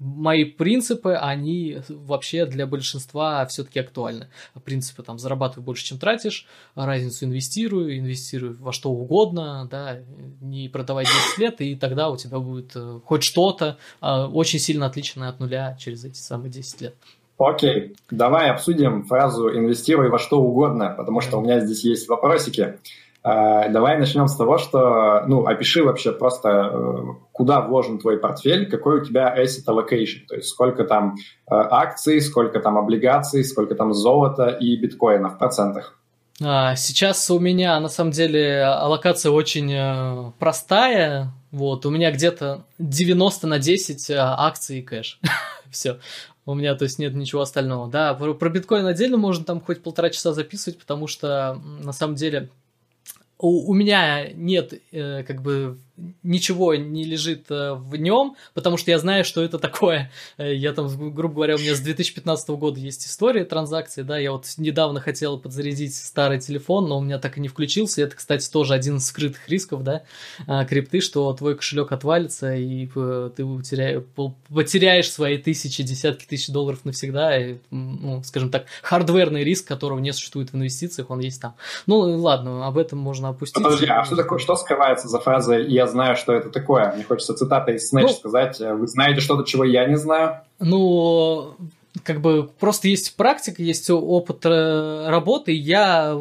мои 0.03 0.43
принципы, 0.43 1.13
они 1.13 1.77
вообще 1.87 2.45
для 2.45 2.67
большинства 2.67 3.45
все-таки 3.45 3.79
актуальны. 3.79 4.27
Принципы 4.65 5.01
там 5.01 5.17
зарабатывай 5.17 5.63
больше, 5.63 5.85
чем 5.85 5.97
тратишь, 5.97 6.45
разницу 6.75 7.25
инвестирую, 7.25 7.97
инвестирую 7.97 8.57
во 8.59 8.73
что 8.73 8.91
угодно, 8.91 9.67
да, 9.71 9.99
не 10.41 10.67
продавай 10.67 11.05
10 11.05 11.37
лет, 11.37 11.61
и 11.61 11.75
тогда 11.75 12.09
у 12.09 12.17
тебя 12.17 12.39
будет 12.39 12.71
э, 12.75 12.99
хоть 13.05 13.23
что-то 13.23 13.77
а, 14.01 14.27
очень 14.27 14.59
сильно 14.59 14.87
отличное 14.87 15.29
от 15.29 15.39
нуля 15.39 15.77
через 15.79 16.03
эти 16.03 16.17
самые 16.17 16.51
10 16.51 16.81
лет. 16.81 16.95
Окей, 17.37 17.95
давай 18.11 18.51
обсудим 18.51 19.03
фразу 19.03 19.49
«инвестируй 19.49 20.09
во 20.09 20.19
что 20.19 20.41
угодно», 20.41 20.93
потому 20.95 21.21
что 21.21 21.37
у 21.37 21.41
меня 21.41 21.59
здесь 21.61 21.83
есть 21.83 22.07
вопросики. 22.07 22.77
А, 23.25 23.69
давай 23.69 23.97
начнем 23.97 24.27
с 24.27 24.36
того, 24.36 24.57
что, 24.57 25.23
ну, 25.27 25.45
опиши 25.45 25.81
вообще 25.81 26.12
просто, 26.12 26.49
э, 26.49 26.97
куда 27.31 27.62
вложен 27.62 27.97
твой 27.97 28.17
портфель, 28.19 28.69
какой 28.69 28.99
у 28.99 29.05
тебя 29.05 29.33
asset 29.41 29.65
allocation, 29.65 30.27
то 30.27 30.36
есть 30.36 30.49
сколько 30.49 30.83
там 30.83 31.15
э, 31.15 31.55
акций, 31.55 32.19
сколько 32.19 32.59
там 32.59 32.77
облигаций, 32.77 33.45
сколько 33.45 33.75
там 33.75 33.93
золота 33.93 34.49
и 34.49 34.75
биткоина 34.75 35.29
в 35.29 35.38
процентах. 35.38 35.97
А, 36.43 36.75
сейчас 36.75 37.31
у 37.31 37.39
меня, 37.39 37.79
на 37.79 37.88
самом 37.88 38.12
деле, 38.12 38.63
аллокация 38.63 39.31
очень 39.31 39.71
э, 39.71 40.31
простая, 40.38 41.31
вот, 41.51 41.86
у 41.86 41.91
меня 41.91 42.12
где-то 42.12 42.65
90 42.77 43.47
на 43.47 43.57
10 43.57 44.12
акций 44.12 44.79
и 44.79 44.81
кэш. 44.81 45.19
Все. 45.71 45.99
У 46.45 46.55
меня, 46.55 46.75
то 46.75 46.83
есть, 46.83 46.99
нет 46.99 47.13
ничего 47.13 47.39
остального. 47.39 47.89
Да, 47.89 48.15
про, 48.15 48.33
про 48.33 48.49
биткоин 48.49 48.86
отдельно 48.86 49.15
можно 49.15 49.45
там 49.45 49.62
хоть 49.62 49.81
полтора 49.81 50.09
часа 50.09 50.33
записывать, 50.33 50.77
потому 50.77 51.07
что, 51.07 51.57
на 51.81 51.93
самом 51.93 52.15
деле, 52.15 52.49
у, 53.47 53.73
меня 53.73 54.32
нет, 54.34 54.73
э, 54.91 55.23
как 55.23 55.41
бы, 55.41 55.79
ничего 56.23 56.73
не 56.75 57.03
лежит 57.03 57.51
э, 57.51 57.73
в 57.73 57.95
нем, 57.97 58.36
потому 58.53 58.77
что 58.77 58.89
я 58.89 58.97
знаю, 58.97 59.23
что 59.23 59.43
это 59.43 59.60
такое. 59.60 60.12
Э, 60.38 60.53
я 60.53 60.73
там, 60.73 60.88
грубо 61.13 61.36
говоря, 61.36 61.56
у 61.56 61.60
меня 61.60 61.75
с 61.75 61.79
2015 61.79 62.49
года 62.49 62.79
есть 62.79 63.06
история 63.06 63.45
транзакций, 63.45 64.03
да, 64.03 64.17
я 64.17 64.32
вот 64.32 64.45
недавно 64.58 64.99
хотел 64.99 65.38
подзарядить 65.38 65.95
старый 65.95 66.39
телефон, 66.39 66.88
но 66.88 66.97
у 66.97 67.01
меня 67.01 67.19
так 67.19 67.38
и 67.38 67.41
не 67.41 67.47
включился. 67.47 68.01
Это, 68.01 68.15
кстати, 68.15 68.49
тоже 68.49 68.73
один 68.73 68.97
из 68.97 69.06
скрытых 69.06 69.47
рисков, 69.47 69.84
да, 69.84 70.03
а, 70.47 70.65
крипты, 70.65 70.99
что 70.99 71.32
твой 71.34 71.56
кошелек 71.56 71.91
отвалится, 71.91 72.56
и 72.56 72.89
э, 72.95 73.29
ты 73.36 73.45
потеряешь 74.49 75.12
свои 75.12 75.38
тысячи, 75.38 75.84
десятки 75.84 76.25
тысяч 76.25 76.47
долларов 76.47 76.86
навсегда, 76.86 77.38
и, 77.38 77.58
ну, 77.69 78.23
скажем 78.23 78.49
так, 78.49 78.65
хардверный 78.82 79.43
риск, 79.43 79.67
которого 79.67 79.99
не 79.99 80.12
существует 80.12 80.51
в 80.51 80.56
инвестициях, 80.56 81.12
он 81.12 81.19
есть 81.19 81.41
там. 81.41 81.56
Ну, 81.86 81.99
ладно, 81.99 82.65
об 82.65 82.77
этом 82.77 82.97
можно 82.97 83.29
опустить. 83.29 83.62
Подожди, 83.62 83.86
а 83.86 84.03
что 84.03 84.15
такое, 84.15 84.39
что 84.39 84.56
скрывается 84.56 85.08
за 85.08 85.19
фразой 85.19 85.67
«я 85.67 85.83
знаю, 85.88 86.15
что 86.15 86.34
это 86.34 86.50
такое. 86.50 86.91
Мне 86.93 87.04
хочется 87.04 87.34
цитата 87.34 87.72
из 87.72 87.93
Snatch 87.93 88.02
ну, 88.02 88.10
сказать. 88.10 88.60
Вы 88.60 88.88
знаете 88.88 89.22
что-то, 89.22 89.43
чего 89.43 89.63
я 89.63 89.86
не 89.86 89.98
знаю? 89.98 90.41
Ну, 90.60 91.56
как 92.04 92.22
бы 92.22 92.50
просто 92.60 92.88
есть 92.88 93.15
практика, 93.15 93.62
есть 93.62 93.89
опыт 93.89 94.46
э, 94.46 95.06
работы. 95.10 95.52
Я 95.52 96.17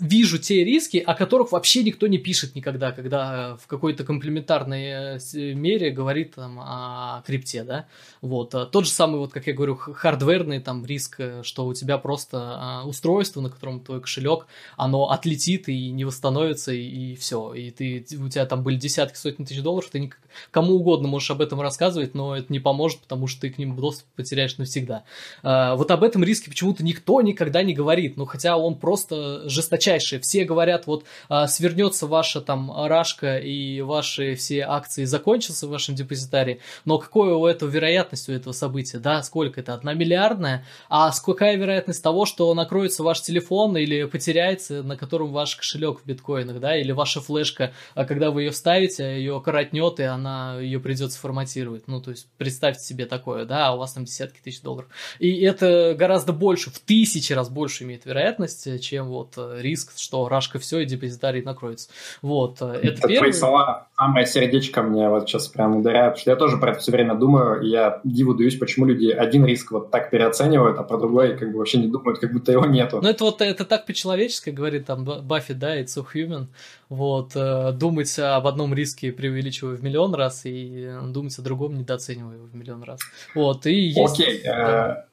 вижу 0.00 0.38
те 0.38 0.64
риски, 0.64 0.98
о 0.98 1.14
которых 1.14 1.52
вообще 1.52 1.82
никто 1.82 2.06
не 2.06 2.18
пишет 2.18 2.54
никогда, 2.54 2.92
когда 2.92 3.56
в 3.56 3.66
какой-то 3.66 4.04
комплементарной 4.04 5.18
э, 5.18 5.18
мере 5.54 5.90
говорит 5.90 6.34
там 6.34 6.58
о 6.60 7.22
крипте, 7.26 7.64
да. 7.64 7.86
Вот. 8.22 8.54
А 8.54 8.66
тот 8.66 8.86
же 8.86 8.90
самый, 8.90 9.18
вот, 9.18 9.32
как 9.32 9.46
я 9.46 9.52
говорю, 9.52 9.76
хардверный 9.76 10.60
там 10.60 10.84
риск, 10.86 11.16
э, 11.18 11.42
что 11.42 11.66
у 11.66 11.74
тебя 11.74 11.98
просто 11.98 12.38
а, 12.40 12.82
устройство, 12.86 13.40
на 13.40 13.50
котором 13.50 13.80
твой 13.80 14.00
кошелек, 14.00 14.46
оно 14.76 15.10
отлетит 15.10 15.68
и 15.68 15.90
не 15.90 16.04
восстановится, 16.04 16.72
и, 16.72 17.12
и 17.12 17.16
все. 17.16 17.52
И 17.52 17.70
ты, 17.70 18.06
у 18.18 18.28
тебя 18.28 18.46
там 18.46 18.62
были 18.62 18.76
десятки, 18.76 19.16
сотни 19.16 19.44
тысяч 19.44 19.62
долларов, 19.62 19.90
ты 19.90 20.10
кому 20.50 20.74
угодно 20.74 21.08
можешь 21.08 21.30
об 21.30 21.42
этом 21.42 21.60
рассказывать, 21.60 22.14
но 22.14 22.36
это 22.36 22.52
не 22.52 22.58
поможет, 22.58 23.00
потому 23.00 23.26
что 23.26 23.42
ты 23.42 23.50
к 23.50 23.58
ним 23.58 23.76
доступ 23.76 24.06
потеряешь 24.16 24.56
навсегда. 24.58 25.04
Вот 25.42 25.90
об 25.90 26.02
этом 26.02 26.24
риске 26.24 26.50
почему-то 26.50 26.82
никто 26.82 27.20
никогда 27.20 27.62
не 27.62 27.74
говорит, 27.74 28.16
ну 28.16 28.24
хотя 28.24 28.56
он 28.56 28.76
просто 28.76 29.48
жестоко 29.48 29.73
жесточайшее. 29.74 30.20
Все 30.20 30.44
говорят, 30.44 30.86
вот 30.86 31.04
а, 31.28 31.46
свернется 31.46 32.06
ваша 32.06 32.40
там 32.40 32.72
рашка 32.86 33.38
и 33.38 33.80
ваши 33.80 34.34
все 34.34 34.60
акции 34.62 35.04
закончатся 35.04 35.66
в 35.66 35.70
вашем 35.70 35.94
депозитарии, 35.94 36.60
но 36.84 36.98
какое 36.98 37.34
у 37.34 37.46
этого 37.46 37.68
вероятность 37.68 38.28
у 38.28 38.32
этого 38.32 38.52
события, 38.52 38.98
да, 38.98 39.22
сколько 39.22 39.60
это, 39.60 39.74
одна 39.74 39.94
миллиардная, 39.94 40.64
а 40.88 41.10
какая 41.24 41.56
вероятность 41.56 42.02
того, 42.02 42.26
что 42.26 42.52
накроется 42.54 43.02
ваш 43.02 43.20
телефон 43.20 43.76
или 43.76 44.04
потеряется, 44.04 44.82
на 44.82 44.96
котором 44.96 45.32
ваш 45.32 45.56
кошелек 45.56 46.00
в 46.00 46.06
биткоинах, 46.06 46.60
да, 46.60 46.76
или 46.76 46.92
ваша 46.92 47.20
флешка, 47.20 47.72
а 47.94 48.04
когда 48.04 48.30
вы 48.30 48.42
ее 48.42 48.50
вставите, 48.50 49.16
ее 49.16 49.40
коротнет, 49.44 50.00
и 50.00 50.04
она, 50.04 50.58
ее 50.60 50.80
придется 50.80 51.18
форматировать, 51.18 51.88
ну, 51.88 52.00
то 52.00 52.10
есть 52.10 52.28
представьте 52.38 52.84
себе 52.84 53.06
такое, 53.06 53.44
да, 53.44 53.68
а 53.68 53.74
у 53.74 53.78
вас 53.78 53.92
там 53.92 54.04
десятки 54.04 54.40
тысяч 54.40 54.60
долларов, 54.60 54.88
и 55.18 55.40
это 55.40 55.94
гораздо 55.98 56.32
больше, 56.32 56.70
в 56.70 56.78
тысячи 56.78 57.32
раз 57.32 57.48
больше 57.48 57.84
имеет 57.84 58.04
вероятность, 58.04 58.80
чем 58.84 59.08
вот 59.08 59.34
э, 59.36 59.60
риск, 59.64 59.92
что 59.96 60.28
рашка 60.28 60.58
все 60.58 60.80
и 60.80 60.86
депозитарий 60.86 61.42
накроется. 61.42 61.88
Вот, 62.22 62.62
э, 62.62 62.78
это, 62.82 62.98
это 62.98 63.08
первый... 63.08 63.32
слова, 63.32 63.88
самое 63.96 64.26
сердечко 64.26 64.82
мне 64.82 65.08
вот 65.08 65.28
сейчас 65.28 65.48
прям 65.48 65.82
потому 65.82 66.16
что 66.16 66.30
я 66.30 66.36
тоже 66.36 66.56
про 66.58 66.72
это 66.72 66.80
все 66.80 66.92
время 66.92 67.14
думаю, 67.14 67.62
и 67.62 67.68
я 67.68 68.00
диву 68.04 68.34
даюсь, 68.34 68.56
почему 68.56 68.86
люди 68.86 69.10
один 69.10 69.44
риск 69.44 69.72
вот 69.72 69.90
так 69.90 70.10
переоценивают, 70.10 70.78
а 70.78 70.82
про 70.82 70.98
другой 70.98 71.36
как 71.36 71.50
бы 71.50 71.58
вообще 71.58 71.78
не 71.78 71.88
думают, 71.88 72.20
как 72.20 72.32
будто 72.32 72.52
его 72.52 72.66
нету. 72.66 73.00
Ну, 73.02 73.08
это 73.08 73.24
вот 73.24 73.40
это 73.40 73.64
так 73.64 73.86
по-человечески 73.86 74.50
говорит 74.50 74.86
там 74.86 75.04
Баффи, 75.04 75.54
да, 75.54 75.80
it's 75.80 75.96
so 75.96 76.04
human. 76.14 76.46
Вот, 76.88 77.32
э, 77.34 77.72
думать 77.72 78.16
об 78.18 78.46
одном 78.46 78.74
риске 78.74 79.10
преувеличивая 79.12 79.76
в 79.76 79.82
миллион 79.82 80.14
раз 80.14 80.42
и 80.44 80.90
думать 81.08 81.36
о 81.38 81.42
другом 81.42 81.76
недооценивая 81.76 82.36
его 82.36 82.46
в 82.46 82.54
миллион 82.54 82.82
раз. 82.82 83.00
Вот, 83.34 83.66
и 83.66 83.74
есть... 83.74 83.98
Окей, 83.98 84.40
okay, 84.40 84.44
да. 84.44 85.06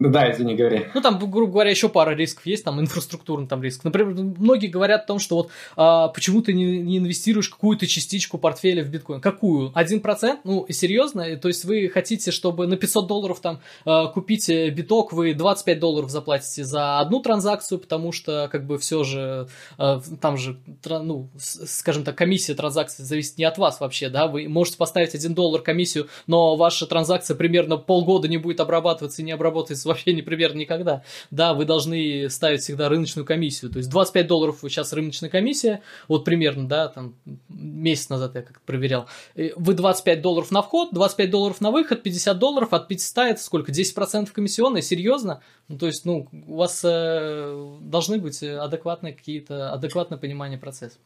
Ну 0.00 0.10
да, 0.10 0.30
извини, 0.30 0.54
говори. 0.54 0.86
Ну, 0.94 1.00
там, 1.00 1.18
грубо 1.18 1.52
говоря, 1.52 1.70
еще 1.70 1.88
пара 1.88 2.14
рисков 2.14 2.46
есть, 2.46 2.64
там 2.64 2.80
инфраструктурный 2.80 3.48
там 3.48 3.62
риск. 3.62 3.82
Например, 3.82 4.14
многие 4.38 4.68
говорят 4.68 5.02
о 5.02 5.06
том, 5.06 5.18
что 5.18 5.36
вот 5.36 5.50
а, 5.76 6.08
почему 6.08 6.40
ты 6.40 6.52
не, 6.52 6.78
не 6.78 6.98
инвестируешь 6.98 7.48
какую-то 7.48 7.86
частичку 7.88 8.38
портфеля 8.38 8.84
в 8.84 8.90
биткоин. 8.90 9.20
Какую? 9.20 9.72
Один 9.74 10.00
процент? 10.00 10.40
Ну, 10.44 10.66
серьезно? 10.68 11.36
То 11.36 11.48
есть 11.48 11.64
вы 11.64 11.88
хотите, 11.88 12.30
чтобы 12.30 12.68
на 12.68 12.76
500 12.76 13.08
долларов 13.08 13.40
там 13.40 13.60
а, 13.84 14.06
купить 14.06 14.48
биток, 14.48 15.12
вы 15.12 15.34
25 15.34 15.80
долларов 15.80 16.10
заплатите 16.10 16.62
за 16.62 17.00
одну 17.00 17.20
транзакцию, 17.20 17.80
потому 17.80 18.12
что 18.12 18.48
как 18.52 18.66
бы 18.66 18.78
все 18.78 19.02
же 19.02 19.48
а, 19.78 20.00
там 20.20 20.36
же, 20.36 20.60
ну, 20.84 21.28
скажем 21.36 22.04
так, 22.04 22.16
комиссия 22.16 22.54
транзакции 22.54 23.02
зависит 23.02 23.36
не 23.36 23.44
от 23.44 23.58
вас 23.58 23.80
вообще, 23.80 24.10
да, 24.10 24.28
вы 24.28 24.48
можете 24.48 24.78
поставить 24.78 25.16
1 25.16 25.34
доллар 25.34 25.60
комиссию, 25.60 26.06
но 26.28 26.54
ваша 26.54 26.86
транзакция 26.86 27.36
примерно 27.36 27.78
полгода 27.78 28.28
не 28.28 28.36
будет 28.36 28.60
обрабатываться 28.60 29.22
и 29.22 29.24
не 29.24 29.32
обработается 29.32 29.87
вообще 29.88 30.12
не 30.12 30.22
примерно 30.22 30.58
никогда. 30.58 31.02
Да, 31.30 31.54
вы 31.54 31.64
должны 31.64 32.28
ставить 32.30 32.60
всегда 32.60 32.88
рыночную 32.88 33.26
комиссию. 33.26 33.70
То 33.70 33.78
есть 33.78 33.90
25 33.90 34.26
долларов 34.26 34.58
сейчас 34.62 34.92
рыночная 34.92 35.30
комиссия, 35.30 35.82
вот 36.06 36.24
примерно, 36.24 36.68
да, 36.68 36.88
там 36.88 37.14
месяц 37.48 38.08
назад 38.08 38.34
я 38.34 38.42
как-то 38.42 38.60
проверял. 38.64 39.08
Вы 39.34 39.74
25 39.74 40.22
долларов 40.22 40.50
на 40.50 40.62
вход, 40.62 40.90
25 40.92 41.30
долларов 41.30 41.60
на 41.60 41.70
выход, 41.70 42.02
50 42.02 42.38
долларов 42.38 42.72
от 42.72 42.88
500 42.88 43.18
это 43.18 43.42
сколько? 43.42 43.72
10% 43.72 44.30
комиссионные? 44.32 44.82
Серьезно? 44.82 45.42
Ну, 45.68 45.78
то 45.78 45.86
есть, 45.86 46.04
ну, 46.04 46.28
у 46.46 46.56
вас 46.56 46.82
э, 46.84 47.78
должны 47.82 48.18
быть 48.18 48.42
адекватные 48.42 49.12
какие-то, 49.12 49.72
адекватное 49.72 50.18
понимание 50.18 50.58
процесса. 50.58 50.98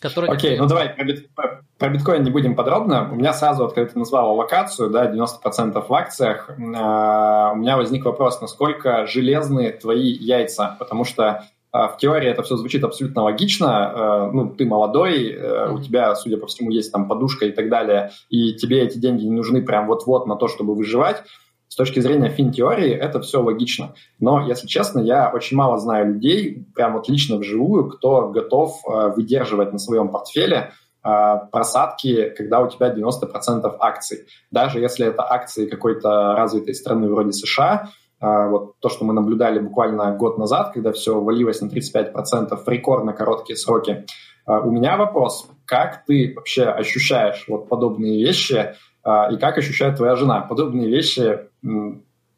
Который 0.00 0.30
Окей, 0.30 0.54
okay, 0.54 0.58
ну 0.58 0.66
давай 0.66 0.90
про, 0.90 1.04
бит, 1.04 1.28
про, 1.34 1.88
биткоин 1.88 2.22
не 2.22 2.30
будем 2.30 2.54
подробно. 2.54 3.08
У 3.10 3.16
меня 3.16 3.32
сразу, 3.32 3.64
вот, 3.64 3.74
когда 3.74 3.90
ты 3.90 3.98
назвала 3.98 4.32
локацию, 4.32 4.90
да, 4.90 5.10
90% 5.10 5.84
в 5.86 5.94
акциях, 5.94 6.50
э, 6.50 6.52
у 6.54 7.56
меня 7.56 7.76
возник 7.76 8.04
вопрос, 8.04 8.40
насколько 8.40 9.06
железные 9.06 9.72
твои 9.72 10.10
яйца, 10.10 10.76
потому 10.78 11.04
что 11.04 11.44
э, 11.72 11.78
в 11.78 11.96
теории 11.98 12.28
это 12.28 12.42
все 12.42 12.56
звучит 12.56 12.84
абсолютно 12.84 13.22
логично. 13.22 13.92
Э, 13.94 14.30
ну, 14.32 14.50
ты 14.50 14.66
молодой, 14.66 15.32
э, 15.32 15.70
у 15.72 15.80
тебя, 15.80 16.14
судя 16.14 16.36
по 16.36 16.46
всему, 16.46 16.70
есть 16.70 16.92
там 16.92 17.08
подушка 17.08 17.46
и 17.46 17.52
так 17.52 17.68
далее, 17.68 18.10
и 18.28 18.52
тебе 18.54 18.82
эти 18.82 18.98
деньги 18.98 19.24
не 19.24 19.32
нужны 19.32 19.62
прям 19.62 19.88
вот-вот 19.88 20.26
на 20.26 20.36
то, 20.36 20.46
чтобы 20.46 20.74
выживать. 20.74 21.24
С 21.68 21.76
точки 21.76 22.00
зрения 22.00 22.30
фин-теории 22.30 22.90
это 22.90 23.20
все 23.20 23.42
логично. 23.42 23.94
Но, 24.18 24.40
если 24.46 24.66
честно, 24.66 25.00
я 25.00 25.30
очень 25.30 25.56
мало 25.56 25.76
знаю 25.76 26.14
людей, 26.14 26.66
прям 26.74 26.94
вот 26.94 27.08
лично 27.08 27.36
вживую, 27.36 27.90
кто 27.90 28.30
готов 28.30 28.80
э, 28.86 29.08
выдерживать 29.14 29.72
на 29.72 29.78
своем 29.78 30.08
портфеле 30.08 30.72
э, 31.04 31.34
просадки, 31.52 32.30
когда 32.30 32.60
у 32.60 32.70
тебя 32.70 32.94
90% 32.94 33.76
акций. 33.80 34.20
Даже 34.50 34.80
если 34.80 35.06
это 35.06 35.30
акции 35.30 35.66
какой-то 35.66 36.34
развитой 36.34 36.74
страны 36.74 37.06
вроде 37.10 37.32
США, 37.32 37.90
э, 38.20 38.48
вот 38.48 38.80
то, 38.80 38.88
что 38.88 39.04
мы 39.04 39.12
наблюдали 39.12 39.58
буквально 39.58 40.16
год 40.16 40.38
назад, 40.38 40.72
когда 40.72 40.92
все 40.92 41.20
валилось 41.20 41.60
на 41.60 41.66
35% 41.66 42.56
в 42.64 42.68
рекордно 42.68 43.12
короткие 43.12 43.56
сроки. 43.56 44.06
У 44.46 44.70
меня 44.70 44.96
вопрос, 44.96 45.46
как 45.66 46.06
ты 46.06 46.32
вообще 46.34 46.64
ощущаешь 46.64 47.44
вот 47.48 47.68
подобные 47.68 48.24
вещи, 48.24 48.74
и 49.04 49.36
как 49.36 49.58
ощущает 49.58 49.96
твоя 49.96 50.16
жена? 50.16 50.40
Подобные 50.40 50.88
вещи 50.88 51.47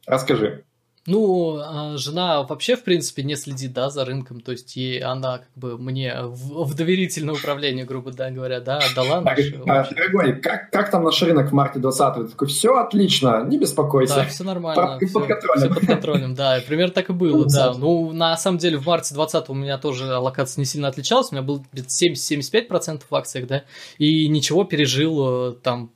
Расскажи. 0.06 0.64
Ну, 1.06 1.58
а, 1.58 1.96
жена 1.96 2.42
вообще, 2.42 2.76
в 2.76 2.84
принципе, 2.84 3.22
не 3.22 3.34
следит, 3.34 3.72
да, 3.72 3.88
за 3.88 4.04
рынком, 4.04 4.40
то 4.40 4.52
есть 4.52 4.76
ей 4.76 5.02
она 5.02 5.38
как 5.38 5.48
бы 5.56 5.78
мне 5.78 6.14
в, 6.22 6.64
в 6.64 6.74
доверительное 6.74 7.34
управление, 7.34 7.86
грубо 7.86 8.12
да, 8.12 8.30
говоря, 8.30 8.60
да, 8.60 8.78
отдала. 8.78 9.22
Так, 9.22 9.38
наш, 9.64 9.90
а, 9.90 9.94
дорогой, 9.94 10.40
как, 10.40 10.70
как 10.70 10.90
там 10.90 11.02
наш 11.04 11.22
рынок 11.22 11.50
в 11.50 11.52
марте 11.54 11.78
20 11.78 12.30
такой, 12.30 12.48
все 12.48 12.76
отлично, 12.76 13.42
не 13.44 13.56
беспокойся. 13.56 14.16
Да, 14.16 14.24
все 14.26 14.44
нормально. 14.44 14.98
Все, 14.98 15.12
под 15.12 15.26
контролем. 15.26 15.60
Все 15.60 15.68
под 15.80 15.86
контролем, 15.86 16.34
да, 16.34 16.60
примерно 16.68 16.92
так 16.92 17.08
и 17.08 17.14
было, 17.14 17.46
да. 17.46 17.72
Ну, 17.72 18.12
на 18.12 18.36
самом 18.36 18.58
деле, 18.58 18.76
в 18.76 18.86
марте 18.86 19.14
20 19.14 19.48
у 19.48 19.54
меня 19.54 19.78
тоже 19.78 20.12
аллокация 20.12 20.60
не 20.60 20.66
сильно 20.66 20.88
отличалась, 20.88 21.32
у 21.32 21.34
меня 21.34 21.42
был 21.42 21.64
70-75% 21.74 23.02
в 23.08 23.14
акциях, 23.14 23.46
да, 23.46 23.62
и 23.96 24.28
ничего 24.28 24.64
пережил 24.64 25.52
э, 25.52 25.52
там 25.62 25.90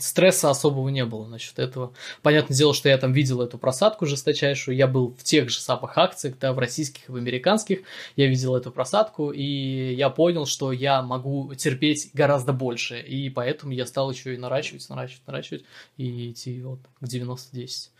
стресса 0.00 0.50
особого 0.50 0.88
не 0.88 1.04
было 1.04 1.26
насчет 1.26 1.58
этого. 1.58 1.92
Понятное 2.22 2.56
дело, 2.56 2.74
что 2.74 2.88
я 2.88 2.98
там 2.98 3.12
видел 3.12 3.40
эту 3.40 3.58
просадку 3.58 4.06
жесточайшую, 4.06 4.76
я 4.76 4.86
был 4.86 5.14
в 5.18 5.22
тех 5.22 5.48
же 5.48 5.60
самых 5.60 5.96
акциях, 5.98 6.38
да, 6.38 6.52
в 6.52 6.58
российских 6.58 7.08
и 7.08 7.12
в 7.12 7.16
американских, 7.16 7.80
я 8.16 8.26
видел 8.26 8.54
эту 8.56 8.70
просадку, 8.70 9.30
и 9.30 9.94
я 9.94 10.10
понял, 10.10 10.46
что 10.46 10.72
я 10.72 11.02
могу 11.02 11.54
терпеть 11.54 12.10
гораздо 12.12 12.52
больше, 12.52 13.00
и 13.00 13.30
поэтому 13.30 13.72
я 13.72 13.86
стал 13.86 14.10
еще 14.10 14.34
и 14.34 14.38
наращивать, 14.38 14.88
наращивать, 14.88 15.26
наращивать, 15.26 15.64
и 15.96 16.30
идти 16.30 16.60
вот 16.62 16.80
к 17.00 17.04
90-10. 17.04 17.90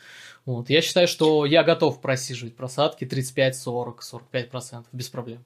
Вот. 0.45 0.71
Я 0.71 0.83
считаю, 0.83 1.09
что 1.09 1.47
я 1.47 1.63
готов 1.63 2.01
просиживать 2.01 2.55
просадки 2.55 3.05
35, 3.05 3.57
40, 3.57 4.03
45% 4.03 4.85
без 4.93 5.09
проблем. 5.09 5.45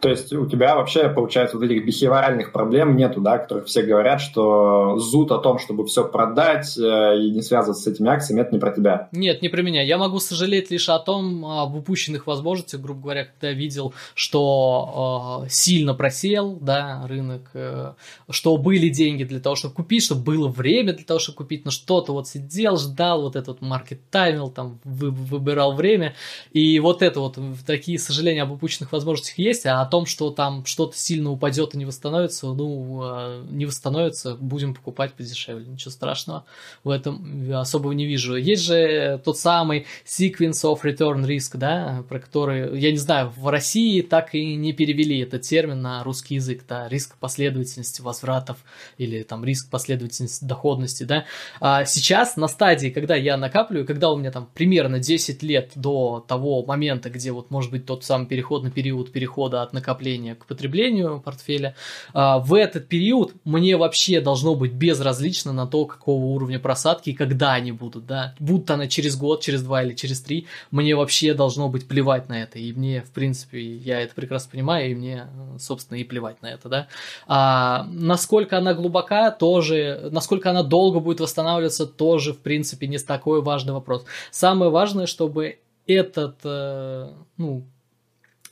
То 0.00 0.08
есть 0.08 0.32
у 0.32 0.46
тебя 0.46 0.76
вообще, 0.76 1.08
получается, 1.08 1.56
вот 1.56 1.64
этих 1.64 1.84
бихевиоральных 1.84 2.52
проблем 2.52 2.96
нету, 2.96 3.20
да, 3.20 3.38
которых 3.38 3.66
все 3.66 3.82
говорят, 3.82 4.20
что 4.20 4.98
зуд 4.98 5.32
о 5.32 5.38
том, 5.38 5.58
чтобы 5.58 5.86
все 5.86 6.06
продать 6.06 6.76
э, 6.78 7.18
и 7.18 7.30
не 7.30 7.42
связываться 7.42 7.82
с 7.82 7.86
этими 7.86 8.08
акциями, 8.10 8.42
это 8.42 8.52
не 8.52 8.58
про 8.58 8.70
тебя. 8.70 9.08
Нет, 9.12 9.42
не 9.42 9.48
про 9.48 9.62
меня. 9.62 9.82
Я 9.82 9.98
могу 9.98 10.20
сожалеть 10.20 10.70
лишь 10.70 10.88
о 10.88 10.98
том, 10.98 11.44
об 11.44 11.74
упущенных 11.74 12.26
возможностях, 12.26 12.80
грубо 12.80 13.02
говоря, 13.02 13.24
когда 13.24 13.52
видел, 13.52 13.94
что 14.14 15.42
э, 15.44 15.48
сильно 15.48 15.94
просел, 15.94 16.56
да, 16.60 17.04
рынок, 17.08 17.50
э, 17.54 17.92
что 18.30 18.56
были 18.56 18.88
деньги 18.88 19.24
для 19.24 19.40
того, 19.40 19.56
чтобы 19.56 19.74
купить, 19.74 20.04
чтобы 20.04 20.22
было 20.22 20.48
время 20.48 20.92
для 20.92 21.04
того, 21.04 21.18
чтобы 21.18 21.38
купить, 21.38 21.64
но 21.64 21.70
что-то 21.70 22.12
вот 22.12 22.28
сидел, 22.28 22.76
ждал, 22.76 23.22
вот 23.22 23.36
этот 23.36 23.60
маркет 23.60 24.00
таймил, 24.10 24.50
там, 24.50 24.78
вы, 24.84 25.10
выбирал 25.10 25.74
время, 25.74 26.14
и 26.52 26.78
вот 26.80 27.02
это 27.02 27.20
вот, 27.20 27.38
такие 27.66 27.98
сожаления 27.98 28.42
об 28.42 28.52
упущенных 28.52 28.92
возможностях 28.92 29.38
есть, 29.38 29.55
а 29.64 29.80
о 29.80 29.86
том, 29.86 30.04
что 30.06 30.30
там 30.30 30.66
что-то 30.66 30.98
сильно 30.98 31.30
упадет 31.30 31.74
и 31.74 31.78
не 31.78 31.84
восстановится, 31.84 32.46
ну, 32.46 33.00
а, 33.02 33.44
не 33.48 33.64
восстановится, 33.64 34.34
будем 34.34 34.74
покупать 34.74 35.14
подешевле. 35.14 35.66
Ничего 35.66 35.90
страшного 35.90 36.44
в 36.84 36.90
этом 36.90 37.50
особого 37.52 37.92
не 37.92 38.06
вижу. 38.06 38.36
Есть 38.36 38.64
же 38.64 39.20
тот 39.24 39.38
самый 39.38 39.86
sequence 40.04 40.62
of 40.64 40.82
return 40.82 41.24
risk, 41.24 41.56
да, 41.56 42.04
про 42.08 42.18
который, 42.18 42.78
я 42.78 42.90
не 42.90 42.98
знаю, 42.98 43.32
в 43.36 43.48
России 43.48 44.00
так 44.02 44.34
и 44.34 44.54
не 44.56 44.72
перевели 44.72 45.20
этот 45.20 45.42
термин 45.42 45.80
на 45.80 46.02
русский 46.04 46.34
язык, 46.34 46.64
да, 46.68 46.88
риск 46.88 47.16
последовательности 47.18 48.02
возвратов 48.02 48.58
или 48.98 49.22
там 49.22 49.44
риск 49.44 49.70
последовательности 49.70 50.44
доходности, 50.44 51.04
да. 51.04 51.24
А 51.60 51.84
сейчас 51.84 52.36
на 52.36 52.48
стадии, 52.48 52.88
когда 52.88 53.14
я 53.14 53.36
накапливаю, 53.36 53.86
когда 53.86 54.10
у 54.10 54.16
меня 54.16 54.30
там 54.30 54.48
примерно 54.54 54.98
10 54.98 55.42
лет 55.42 55.72
до 55.74 56.24
того 56.26 56.64
момента, 56.64 57.10
где 57.10 57.32
вот 57.32 57.50
может 57.50 57.70
быть 57.70 57.86
тот 57.86 58.04
самый 58.04 58.26
переходный 58.26 58.70
период 58.70 59.12
перехода 59.46 59.62
от 59.62 59.72
накопления 59.72 60.34
к 60.34 60.46
потреблению 60.46 61.20
портфеля, 61.20 61.74
а, 62.12 62.38
в 62.38 62.54
этот 62.54 62.88
период 62.88 63.32
мне 63.44 63.76
вообще 63.76 64.20
должно 64.20 64.54
быть 64.54 64.72
безразлично 64.72 65.52
на 65.52 65.66
то, 65.66 65.84
какого 65.84 66.24
уровня 66.24 66.58
просадки 66.58 67.10
и 67.10 67.14
когда 67.14 67.54
они 67.54 67.72
будут, 67.72 68.06
да, 68.06 68.34
будут 68.38 68.70
она 68.70 68.86
через 68.88 69.16
год, 69.16 69.42
через 69.42 69.62
два 69.62 69.82
или 69.82 69.94
через 69.94 70.20
три, 70.20 70.46
мне 70.70 70.94
вообще 70.96 71.34
должно 71.34 71.68
быть 71.68 71.86
плевать 71.88 72.28
на 72.28 72.42
это, 72.42 72.58
и 72.58 72.72
мне, 72.72 73.02
в 73.02 73.10
принципе, 73.10 73.60
я 73.60 74.00
это 74.00 74.14
прекрасно 74.14 74.50
понимаю, 74.52 74.90
и 74.90 74.94
мне, 74.94 75.26
собственно, 75.58 75.98
и 75.98 76.04
плевать 76.04 76.42
на 76.42 76.48
это, 76.48 76.68
да. 76.68 76.86
А 77.26 77.86
насколько 77.90 78.58
она 78.58 78.74
глубока, 78.74 79.30
тоже, 79.30 80.08
насколько 80.10 80.50
она 80.50 80.62
долго 80.62 81.00
будет 81.00 81.20
восстанавливаться, 81.20 81.86
тоже, 81.86 82.32
в 82.32 82.38
принципе, 82.38 82.86
не 82.88 82.98
такой 82.98 83.42
важный 83.42 83.72
вопрос. 83.72 84.04
Самое 84.30 84.70
важное, 84.70 85.06
чтобы 85.06 85.58
этот, 85.86 86.36
э, 86.44 87.12
ну, 87.36 87.66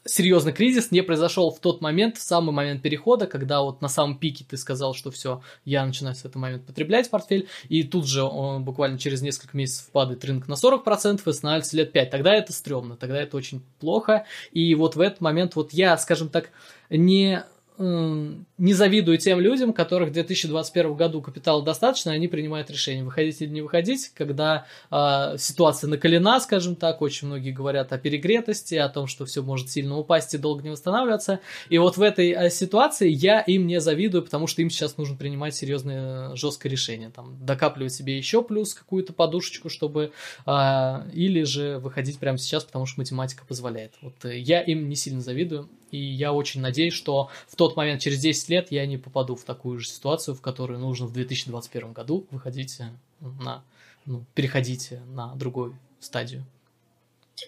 серьезный 0.05 0.53
кризис 0.53 0.91
не 0.91 1.03
произошел 1.03 1.51
в 1.51 1.61
тот 1.61 1.81
момент, 1.81 2.17
в 2.17 2.23
самый 2.23 2.53
момент 2.53 2.83
перехода, 2.83 3.27
когда 3.27 3.63
вот 3.63 3.81
на 3.81 3.89
самом 3.89 4.19
пике 4.19 4.45
ты 4.49 4.57
сказал, 4.57 4.95
что 4.95 5.11
все, 5.11 5.43
я 5.65 5.85
начинаю 5.85 6.15
с 6.15 6.25
этого 6.25 6.43
момента 6.43 6.67
потреблять 6.67 7.11
портфель, 7.11 7.49
и 7.69 7.83
тут 7.83 8.07
же 8.07 8.23
он 8.23 8.65
буквально 8.65 8.99
через 8.99 9.23
несколько 9.23 9.57
месяцев 9.57 9.91
падает 9.91 10.25
рынок 10.25 10.49
на 10.49 10.55
40% 10.55 11.23
и 11.25 11.31
останавливается 11.31 11.77
лет 11.77 11.93
5. 11.93 12.11
Тогда 12.11 12.35
это 12.35 12.53
стрёмно, 12.53 12.97
тогда 12.97 13.21
это 13.21 13.37
очень 13.37 13.63
плохо. 13.81 14.27
И 14.53 14.75
вот 14.75 14.97
в 14.97 15.01
этот 15.01 15.21
момент 15.21 15.57
вот 15.57 15.73
я, 15.73 15.97
скажем 15.97 16.29
так, 16.29 16.51
не 16.91 17.45
не 17.77 18.73
завидую 18.73 19.19
тем 19.19 19.41
людям, 19.41 19.73
которых 19.73 20.11
в 20.11 20.13
2021 20.13 20.95
году 20.95 21.21
капитала 21.21 21.61
достаточно, 21.63 22.13
они 22.13 22.29
принимают 22.29 22.71
решение, 22.71 23.05
выходить 23.05 23.41
или 23.43 23.49
не 23.49 23.63
выходить, 23.63 24.13
когда 24.15 24.67
э, 24.93 25.37
ситуация 25.39 25.89
накалена, 25.89 26.39
скажем 26.39 26.77
так, 26.77 27.03
очень 27.03 27.27
многие 27.27 27.51
говорят 27.51 27.93
о 27.93 27.99
перегретости, 27.99 28.77
о 28.77 28.89
том, 28.89 29.09
что 29.09 29.25
все 29.27 29.43
может 29.43 29.71
сильно 29.71 29.99
упасть 29.99 30.33
и 30.35 30.39
долго 30.39 30.63
не 30.63 30.71
восстанавливаться. 30.71 31.41
И 31.69 31.79
вот 31.79 31.97
в 31.97 32.03
этой 32.03 32.31
э, 32.31 32.49
ситуации 32.51 33.09
я 33.11 33.41
им 33.41 33.67
не 33.67 33.81
завидую, 33.81 34.23
потому 34.23 34.47
что 34.47 34.63
им 34.63 34.71
сейчас 34.71 34.97
нужно 34.97 35.17
принимать 35.17 35.57
серьезное 35.57 36.37
жесткое 36.37 36.71
решение, 36.71 37.11
там, 37.11 37.37
докапливать 37.45 37.93
себе 37.93 38.17
еще 38.17 38.43
плюс 38.43 38.75
какую-то 38.75 39.13
подушечку, 39.13 39.69
чтобы 39.69 40.13
э, 40.47 41.11
или 41.13 41.43
же 41.43 41.79
выходить 41.79 42.21
прямо 42.21 42.39
сейчас, 42.39 42.63
потому 42.63 42.87
что 42.87 43.01
математика 43.01 43.45
позволяет. 43.45 43.95
Вот 44.01 44.25
э, 44.25 44.39
я 44.39 44.61
им 44.63 44.89
не 44.89 44.95
сильно 44.95 45.21
завидую, 45.21 45.69
и 45.91 45.99
я 45.99 46.33
очень 46.33 46.61
надеюсь, 46.61 46.95
что 46.95 47.31
в 47.47 47.57
тот 47.57 47.77
момент, 47.77 48.01
через 48.01 48.21
10 48.21 48.49
лет, 48.49 48.73
я 48.73 48.87
не 48.87 48.97
попаду 48.97 49.37
в 49.37 49.45
такую 49.45 49.79
же 49.79 49.89
ситуацию, 49.89 50.35
в 50.35 50.41
которую 50.41 50.79
нужно 50.79 51.07
в 51.07 51.13
2021 51.13 51.93
году 51.93 52.27
выходить 52.31 52.81
на, 53.21 53.63
ну, 54.07 54.25
переходить 54.35 54.93
на 55.15 55.35
другую 55.35 55.79
стадию. 56.01 56.45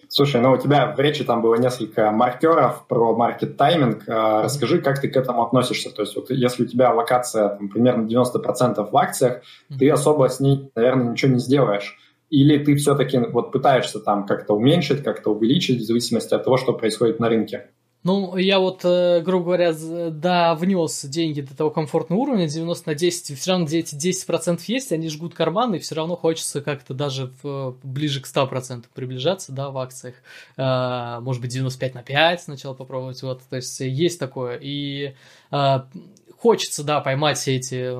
Слушай, 0.09 0.41
ну 0.41 0.51
у 0.51 0.57
тебя 0.57 0.93
в 0.93 0.99
речи 0.99 1.23
там 1.23 1.41
было 1.41 1.55
несколько 1.55 2.11
маркеров 2.11 2.87
про 2.87 3.15
маркет-тайминг. 3.15 4.03
А, 4.07 4.43
расскажи, 4.43 4.81
как 4.81 4.99
ты 4.99 5.07
к 5.07 5.15
этому 5.15 5.43
относишься? 5.43 5.89
То 5.91 6.01
есть 6.01 6.15
вот 6.15 6.29
если 6.29 6.63
у 6.63 6.65
тебя 6.67 6.93
локация 6.93 7.49
там, 7.49 7.69
примерно 7.69 8.05
90% 8.05 8.89
в 8.89 8.97
акциях, 8.97 9.37
mm-hmm. 9.37 9.77
ты 9.79 9.89
особо 9.89 10.27
с 10.27 10.39
ней, 10.39 10.69
наверное, 10.75 11.11
ничего 11.11 11.33
не 11.33 11.39
сделаешь. 11.39 11.97
Или 12.29 12.61
ты 12.63 12.75
все-таки 12.75 13.17
вот 13.17 13.53
пытаешься 13.53 13.99
там 13.99 14.25
как-то 14.25 14.53
уменьшить, 14.53 15.03
как-то 15.03 15.33
увеличить 15.33 15.81
в 15.81 15.85
зависимости 15.85 16.33
от 16.33 16.43
того, 16.43 16.57
что 16.57 16.73
происходит 16.73 17.19
на 17.19 17.29
рынке? 17.29 17.69
Ну, 18.07 18.37
я 18.37 18.59
вот, 18.59 18.85
э, 18.85 19.19
грубо 19.19 19.47
говоря, 19.47 19.73
да, 20.11 20.55
внес 20.55 21.03
деньги 21.03 21.41
до 21.41 21.57
того 21.57 21.71
комфортного 21.71 22.21
уровня, 22.21 22.47
90 22.47 22.87
на 22.87 22.95
10, 22.95 23.31
и 23.31 23.35
все 23.35 23.51
равно 23.51 23.65
где 23.65 23.79
эти 23.79 23.95
10% 23.95 24.61
есть, 24.67 24.93
они 24.93 25.09
жгут 25.09 25.33
карманы, 25.33 25.75
и 25.75 25.79
все 25.79 25.95
равно 25.95 26.15
хочется 26.15 26.61
как-то 26.61 26.93
даже 26.93 27.33
в, 27.43 27.75
ближе 27.83 28.21
к 28.21 28.25
100% 28.25 28.85
приближаться, 28.93 29.51
да, 29.51 29.71
в 29.71 29.77
акциях. 29.77 30.15
А, 30.55 31.19
может 31.19 31.41
быть, 31.41 31.51
95 31.51 31.95
на 31.95 32.03
5 32.03 32.43
сначала 32.43 32.73
попробовать, 32.73 33.21
вот, 33.23 33.41
то 33.49 33.57
есть 33.57 33.77
есть 33.81 34.17
такое. 34.21 34.57
И 34.61 35.13
а, 35.51 35.89
хочется, 36.37 36.83
да, 36.83 37.01
поймать 37.01 37.37
все 37.37 37.55
эти 37.55 37.93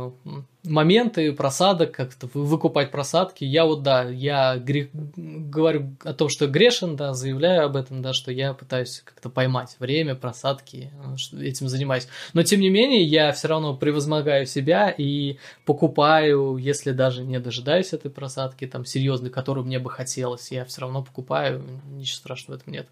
моменты 0.64 1.32
просадок, 1.32 1.92
как-то 1.94 2.30
выкупать 2.34 2.92
просадки. 2.92 3.44
Я 3.44 3.66
вот, 3.66 3.84
да, 3.84 4.04
я 4.04 4.58
грех, 4.58 4.90
говорю 4.94 5.96
о 6.04 6.14
том, 6.14 6.30
что 6.30 6.48
грешен, 6.48 6.96
да, 6.96 7.14
заявляю 7.14 7.66
об 7.66 7.76
этом, 7.78 8.02
да, 8.02 8.14
что 8.14 8.32
я 8.32 8.54
пытаюсь 8.54 9.02
как-то 9.04 9.30
поймать 9.30 9.76
время, 9.80 10.16
просадки, 10.16 10.92
этим 11.40 11.68
занимаюсь. 11.70 12.08
Но, 12.34 12.44
тем 12.44 12.60
не 12.60 12.70
менее, 12.70 13.04
я 13.04 13.32
все 13.32 13.48
равно 13.48 13.76
превозмогаю 13.76 14.46
себя 14.46 14.90
и 14.90 15.38
покупаю, 15.66 16.58
если 16.58 16.92
даже 16.92 17.24
не 17.24 17.40
дожидаюсь 17.40 17.94
этой 17.94 18.12
просадки, 18.12 18.68
там, 18.68 18.86
серьезной, 18.86 19.30
которую 19.30 19.66
мне 19.66 19.80
бы 19.80 19.90
хотелось, 19.90 20.52
я 20.52 20.66
все 20.66 20.82
равно 20.82 21.04
покупаю, 21.04 21.64
ничего 21.92 22.18
страшного 22.18 22.58
в 22.58 22.62
этом 22.62 22.74
нет. 22.74 22.88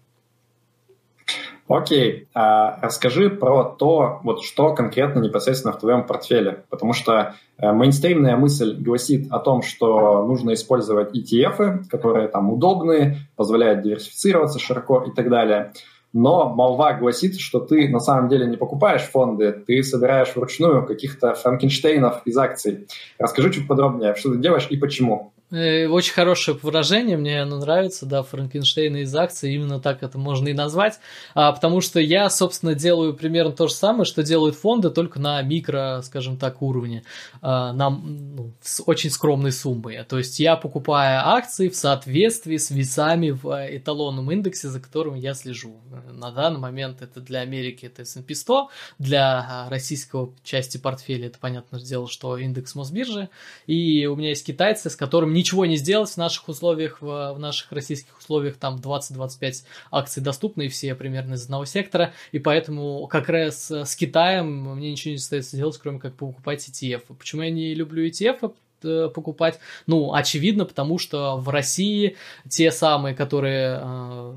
Окей, 1.68 2.28
а 2.32 2.78
расскажи 2.80 3.28
про 3.28 3.64
то, 3.64 4.20
вот 4.22 4.44
что 4.44 4.72
конкретно 4.72 5.18
непосредственно 5.18 5.72
в 5.72 5.80
твоем 5.80 6.06
портфеле, 6.06 6.64
потому 6.70 6.92
что 6.92 7.34
э, 7.58 7.72
мейнстримная 7.72 8.36
мысль 8.36 8.76
гласит 8.80 9.32
о 9.32 9.40
том, 9.40 9.62
что 9.62 10.24
нужно 10.24 10.54
использовать 10.54 11.16
ETF, 11.16 11.88
которые 11.90 12.28
там 12.28 12.52
удобные, 12.52 13.16
позволяют 13.34 13.82
диверсифицироваться 13.82 14.60
широко 14.60 15.02
и 15.02 15.10
так 15.12 15.28
далее. 15.28 15.72
Но 16.12 16.48
молва 16.48 16.92
гласит, 16.94 17.40
что 17.40 17.58
ты 17.58 17.88
на 17.88 17.98
самом 17.98 18.28
деле 18.28 18.46
не 18.46 18.56
покупаешь 18.56 19.02
фонды, 19.02 19.52
ты 19.52 19.82
собираешь 19.82 20.36
вручную 20.36 20.86
каких-то 20.86 21.34
франкенштейнов 21.34 22.22
из 22.24 22.38
акций. 22.38 22.86
Расскажи 23.18 23.52
чуть 23.52 23.66
подробнее, 23.66 24.14
что 24.14 24.30
ты 24.32 24.38
делаешь 24.38 24.68
и 24.70 24.76
почему. 24.76 25.32
Э, 25.52 25.86
очень 25.86 26.12
хорошее 26.12 26.58
выражение, 26.60 27.16
мне 27.16 27.42
оно 27.42 27.58
нравится, 27.58 28.04
да, 28.04 28.24
Франкенштейна 28.24 28.98
из 28.98 29.14
акций, 29.14 29.54
именно 29.54 29.78
так 29.78 30.02
это 30.02 30.18
можно 30.18 30.48
и 30.48 30.52
назвать, 30.52 30.98
а, 31.34 31.52
потому 31.52 31.80
что 31.80 32.00
я, 32.00 32.28
собственно, 32.30 32.74
делаю 32.74 33.14
примерно 33.14 33.52
то 33.52 33.68
же 33.68 33.74
самое, 33.74 34.04
что 34.04 34.24
делают 34.24 34.56
фонды, 34.56 34.90
только 34.90 35.20
на 35.20 35.40
микро, 35.42 36.00
скажем 36.02 36.36
так, 36.36 36.62
уровне, 36.62 37.04
а, 37.42 37.72
на 37.72 37.90
ну, 37.90 38.54
с 38.60 38.82
очень 38.86 39.08
скромной 39.08 39.52
суммой. 39.52 40.02
То 40.02 40.18
есть 40.18 40.40
я 40.40 40.56
покупаю 40.56 41.20
акции 41.24 41.68
в 41.68 41.76
соответствии 41.76 42.56
с 42.56 42.72
весами 42.72 43.30
в 43.30 43.48
э, 43.48 43.76
эталонном 43.76 44.32
индексе, 44.32 44.68
за 44.68 44.80
которым 44.80 45.14
я 45.14 45.32
слежу. 45.34 45.76
На 46.10 46.32
данный 46.32 46.58
момент 46.58 47.02
это 47.02 47.20
для 47.20 47.40
Америки 47.40 47.86
это 47.86 48.02
S&P 48.02 48.34
100, 48.34 48.68
для 48.98 49.46
а, 49.48 49.70
российского 49.70 50.34
части 50.42 50.76
портфеля 50.76 51.28
это, 51.28 51.38
понятное 51.38 51.78
дело, 51.78 52.08
что 52.08 52.36
индекс 52.36 52.74
Мосбиржи, 52.74 53.28
и 53.68 54.06
у 54.06 54.16
меня 54.16 54.30
есть 54.30 54.44
китайцы, 54.44 54.90
с 54.90 54.96
которыми 54.96 55.35
ничего 55.36 55.66
не 55.66 55.76
сделать 55.76 56.10
в 56.10 56.16
наших 56.16 56.48
условиях, 56.48 57.00
в, 57.00 57.34
в 57.34 57.38
наших 57.38 57.70
российских 57.72 58.18
условиях, 58.18 58.56
там 58.56 58.76
20-25 58.76 59.64
акций 59.90 60.22
доступны, 60.22 60.66
и 60.66 60.68
все 60.68 60.94
примерно 60.94 61.34
из 61.34 61.44
одного 61.44 61.64
сектора, 61.64 62.12
и 62.32 62.38
поэтому 62.38 63.06
как 63.06 63.28
раз 63.28 63.70
с 63.70 63.96
Китаем 63.96 64.74
мне 64.76 64.90
ничего 64.90 65.12
не 65.12 65.16
остается 65.16 65.56
делать, 65.56 65.78
кроме 65.78 65.98
как 65.98 66.14
покупать 66.14 66.68
ETF. 66.68 67.16
Почему 67.18 67.42
я 67.42 67.50
не 67.50 67.74
люблю 67.74 68.06
ETF? 68.06 68.52
Э, 68.82 69.10
покупать? 69.14 69.58
Ну, 69.86 70.12
очевидно, 70.12 70.64
потому 70.64 70.98
что 70.98 71.36
в 71.36 71.48
России 71.48 72.16
те 72.48 72.70
самые, 72.70 73.14
которые 73.14 73.80
э, 73.82 74.34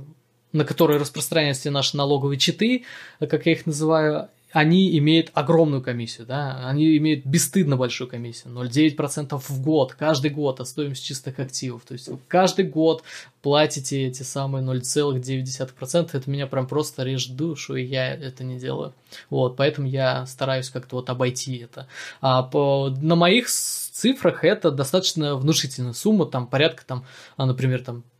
на 0.51 0.65
которые 0.65 0.99
распространяются 0.99 1.71
наши 1.71 1.95
налоговые 1.95 2.39
читы, 2.39 2.85
как 3.19 3.45
я 3.45 3.51
их 3.51 3.65
называю, 3.65 4.29
они 4.51 4.97
имеют 4.97 5.31
огромную 5.33 5.81
комиссию, 5.81 6.25
да, 6.25 6.67
они 6.67 6.97
имеют 6.97 7.25
бесстыдно 7.25 7.77
большую 7.77 8.07
комиссию, 8.07 8.53
0,9% 8.53 9.37
в 9.37 9.61
год, 9.61 9.93
каждый 9.93 10.31
год 10.31 10.59
от 10.59 10.67
стоимости 10.67 11.07
чистых 11.07 11.39
активов, 11.39 11.83
то 11.83 11.93
есть 11.93 12.07
вы 12.07 12.19
каждый 12.27 12.65
год 12.65 13.03
платите 13.41 14.07
эти 14.07 14.23
самые 14.23 14.63
0,9%, 14.65 16.09
это 16.11 16.29
меня 16.29 16.47
прям 16.47 16.67
просто 16.67 17.03
режет 17.03 17.35
душу, 17.35 17.75
и 17.75 17.83
я 17.83 18.13
это 18.13 18.43
не 18.43 18.57
делаю, 18.59 18.93
вот, 19.29 19.55
поэтому 19.55 19.87
я 19.87 20.25
стараюсь 20.25 20.69
как-то 20.69 20.95
вот 20.95 21.09
обойти 21.09 21.57
это, 21.57 21.87
а 22.21 22.43
по, 22.43 22.89
на 23.01 23.15
моих 23.15 23.49
цифрах 23.49 24.43
это 24.43 24.71
достаточно 24.71 25.35
внушительная 25.35 25.93
сумма, 25.93 26.25
там 26.25 26.47
порядка 26.47 26.83
там, 26.85 27.05
а, 27.37 27.45
например, 27.45 27.83
там 27.83 27.97
а, 27.97 28.18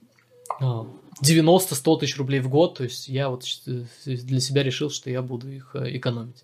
90-100 0.60 2.00
тысяч 2.00 2.18
рублей 2.18 2.40
в 2.40 2.50
год, 2.50 2.78
то 2.78 2.84
есть 2.84 3.08
я 3.08 3.30
вот 3.30 3.44
э, 3.68 3.84
для 4.06 4.40
себя 4.40 4.64
решил, 4.64 4.90
что 4.90 5.10
я 5.10 5.22
буду 5.22 5.50
их 5.50 5.72
э, 5.76 5.98
экономить. 5.98 6.44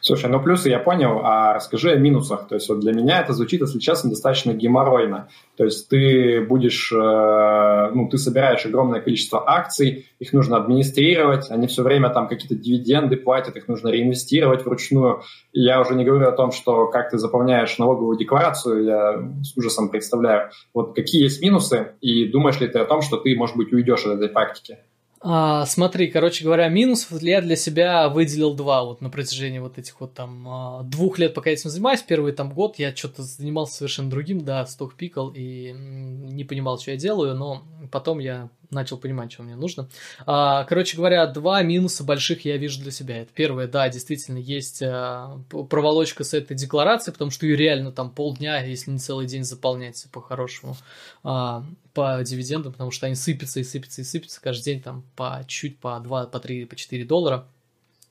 Слушай, 0.00 0.30
ну 0.30 0.42
плюсы 0.42 0.68
я 0.68 0.80
понял, 0.80 1.20
а 1.22 1.54
расскажи 1.54 1.92
о 1.92 1.96
минусах. 1.96 2.48
То 2.48 2.56
есть 2.56 2.68
вот 2.68 2.80
для 2.80 2.92
меня 2.92 3.20
это 3.20 3.32
звучит, 3.32 3.60
если 3.60 3.78
честно, 3.78 4.10
достаточно 4.10 4.52
геморройно. 4.52 5.28
То 5.56 5.64
есть 5.64 5.88
ты 5.88 6.44
будешь, 6.44 6.92
э, 6.92 7.90
ну, 7.94 8.08
ты 8.08 8.18
собираешь 8.18 8.66
огромное 8.66 9.00
количество 9.00 9.48
акций, 9.48 10.08
их 10.18 10.32
нужно 10.32 10.56
администрировать, 10.56 11.50
они 11.50 11.68
все 11.68 11.82
время 11.82 12.10
там 12.10 12.26
какие-то 12.26 12.56
дивиденды 12.56 13.16
платят, 13.16 13.56
их 13.56 13.68
нужно 13.68 13.88
реинвестировать 13.88 14.64
вручную. 14.64 15.22
Я 15.52 15.80
уже 15.80 15.94
не 15.94 16.04
говорю 16.04 16.28
о 16.28 16.32
том, 16.32 16.50
что 16.50 16.88
как 16.88 17.10
ты 17.10 17.18
заполняешь 17.18 17.78
налоговую 17.78 18.18
декларацию, 18.18 18.84
я 18.84 19.30
с 19.42 19.56
ужасом 19.56 19.88
представляю. 19.88 20.50
Вот 20.74 20.96
какие 20.96 21.22
есть 21.22 21.40
минусы, 21.40 21.92
и 22.00 22.26
думаешь 22.26 22.60
ли 22.60 22.66
ты 22.66 22.80
о 22.80 22.84
том, 22.84 23.02
что 23.02 23.18
ты, 23.18 23.36
может 23.36 23.56
быть, 23.56 23.72
уйдешь 23.72 24.04
от 24.04 24.16
этой 24.16 24.28
практики? 24.28 24.78
А, 25.26 25.64
смотри, 25.64 26.08
короче 26.08 26.44
говоря, 26.44 26.68
минусов 26.68 27.22
я 27.22 27.40
для 27.40 27.56
себя 27.56 28.10
выделил 28.10 28.52
два 28.52 28.84
вот 28.84 29.00
на 29.00 29.08
протяжении 29.08 29.58
вот 29.58 29.78
этих 29.78 29.98
вот 29.98 30.12
там 30.12 30.46
а, 30.46 30.82
двух 30.82 31.18
лет, 31.18 31.32
пока 31.32 31.48
я 31.48 31.54
этим 31.54 31.70
занимаюсь. 31.70 32.02
Первый 32.02 32.32
там 32.32 32.52
год 32.52 32.78
я 32.78 32.94
что-то 32.94 33.22
занимался 33.22 33.76
совершенно 33.76 34.10
другим, 34.10 34.44
да, 34.44 34.66
сток 34.66 34.96
пикал 34.96 35.32
и 35.34 35.72
не 35.72 36.44
понимал, 36.44 36.78
что 36.78 36.90
я 36.90 36.98
делаю, 36.98 37.34
но 37.34 37.62
потом 37.90 38.18
я 38.18 38.50
начал 38.68 38.98
понимать, 38.98 39.32
что 39.32 39.44
мне 39.44 39.56
нужно. 39.56 39.88
А, 40.26 40.64
короче 40.64 40.98
говоря, 40.98 41.26
два 41.26 41.62
минуса 41.62 42.04
больших 42.04 42.44
я 42.44 42.58
вижу 42.58 42.82
для 42.82 42.90
себя. 42.90 43.22
Это 43.22 43.30
первое, 43.32 43.66
да, 43.66 43.88
действительно 43.88 44.36
есть 44.36 44.82
а, 44.82 45.38
проволочка 45.48 46.22
с 46.22 46.34
этой 46.34 46.54
декларацией, 46.54 47.14
потому 47.14 47.30
что 47.30 47.46
ее 47.46 47.56
реально 47.56 47.92
там 47.92 48.10
полдня, 48.10 48.62
если 48.62 48.90
не 48.90 48.98
целый 48.98 49.26
день 49.26 49.44
заполнять 49.44 50.06
по-хорошему 50.12 50.76
а, 51.22 51.64
по 51.94 52.22
дивидендам, 52.22 52.72
потому 52.72 52.90
что 52.90 53.06
они 53.06 53.14
сыпятся 53.14 53.60
и 53.60 53.64
сыпятся 53.64 54.02
и 54.02 54.04
сыпятся 54.04 54.40
каждый 54.40 54.64
день 54.64 54.82
там 54.82 55.04
по 55.16 55.44
чуть 55.46 55.78
по 55.78 55.98
2, 56.00 56.26
по 56.26 56.40
3, 56.40 56.66
по 56.66 56.76
4 56.76 57.04
доллара. 57.04 57.46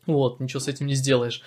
Вот, 0.06 0.40
ничего 0.40 0.60
с 0.60 0.68
этим 0.68 0.88
не 0.88 0.96
сделаешь. 0.96 1.42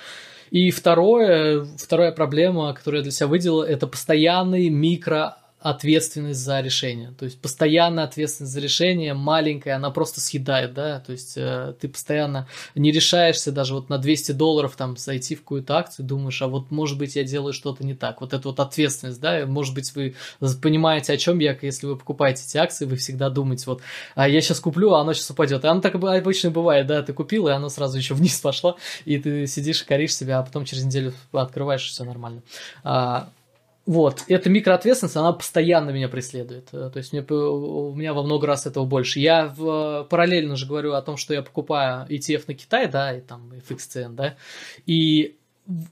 И 0.50 0.70
второе, 0.70 1.64
вторая 1.76 2.12
проблема, 2.12 2.72
которую 2.72 3.00
я 3.00 3.02
для 3.02 3.10
себя 3.10 3.26
выделил, 3.26 3.62
это 3.62 3.86
постоянный 3.86 4.68
микро 4.68 5.38
ответственность 5.68 6.38
за 6.38 6.60
решение. 6.60 7.12
То 7.18 7.24
есть 7.24 7.40
постоянная 7.40 8.04
ответственность 8.04 8.52
за 8.52 8.60
решение, 8.60 9.14
маленькая, 9.14 9.74
она 9.74 9.90
просто 9.90 10.20
съедает, 10.20 10.74
да, 10.74 11.00
то 11.00 11.10
есть 11.10 11.36
э, 11.36 11.74
ты 11.80 11.88
постоянно 11.88 12.46
не 12.76 12.92
решаешься 12.92 13.50
даже 13.50 13.74
вот 13.74 13.88
на 13.88 13.98
200 13.98 14.30
долларов 14.32 14.76
там 14.76 14.96
зайти 14.96 15.34
в 15.34 15.40
какую-то 15.40 15.76
акцию, 15.76 16.06
думаешь, 16.06 16.40
а 16.40 16.46
вот 16.46 16.70
может 16.70 16.98
быть 16.98 17.16
я 17.16 17.24
делаю 17.24 17.52
что-то 17.52 17.84
не 17.84 17.94
так. 17.94 18.20
Вот 18.20 18.32
это 18.32 18.46
вот 18.46 18.60
ответственность, 18.60 19.20
да, 19.20 19.44
может 19.44 19.74
быть 19.74 19.92
вы 19.92 20.14
понимаете, 20.62 21.12
о 21.12 21.16
чем 21.16 21.40
я, 21.40 21.58
если 21.60 21.86
вы 21.86 21.96
покупаете 21.96 22.44
эти 22.46 22.58
акции, 22.58 22.84
вы 22.84 22.94
всегда 22.94 23.28
думаете, 23.28 23.64
вот, 23.66 23.82
а 24.14 24.28
я 24.28 24.40
сейчас 24.40 24.60
куплю, 24.60 24.94
а 24.94 25.00
оно 25.00 25.14
сейчас 25.14 25.30
упадет. 25.30 25.64
И 25.64 25.66
оно 25.66 25.80
так 25.80 25.96
обычно 25.96 26.52
бывает, 26.52 26.86
да, 26.86 27.02
ты 27.02 27.12
купил, 27.12 27.48
и 27.48 27.50
оно 27.50 27.70
сразу 27.70 27.98
еще 27.98 28.14
вниз 28.14 28.38
пошло, 28.40 28.76
и 29.04 29.18
ты 29.18 29.48
сидишь 29.48 29.82
и 29.82 29.84
коришь 29.84 30.14
себя, 30.14 30.38
а 30.38 30.44
потом 30.44 30.64
через 30.64 30.84
неделю 30.84 31.12
открываешь, 31.32 31.88
все 31.88 32.04
нормально. 32.04 32.42
А, 32.84 33.30
вот, 33.86 34.24
эта 34.26 34.50
микроответственность, 34.50 35.16
она 35.16 35.32
постоянно 35.32 35.90
меня 35.90 36.08
преследует. 36.08 36.68
Э, 36.72 36.90
то 36.92 36.96
есть 36.98 37.12
мне, 37.12 37.22
у 37.22 37.94
меня 37.94 38.14
во 38.14 38.24
много 38.24 38.46
раз 38.48 38.66
этого 38.66 38.84
больше. 38.84 39.20
Я 39.20 39.46
в, 39.46 40.04
параллельно 40.10 40.56
же 40.56 40.66
говорю 40.66 40.94
о 40.94 41.02
том, 41.02 41.16
что 41.16 41.32
я 41.32 41.42
покупаю 41.42 42.04
ETF 42.08 42.44
на 42.48 42.54
Китай, 42.54 42.88
да, 42.88 43.16
и 43.16 43.20
там 43.20 43.52
FXCN, 43.52 44.14
да, 44.14 44.36
и 44.86 45.36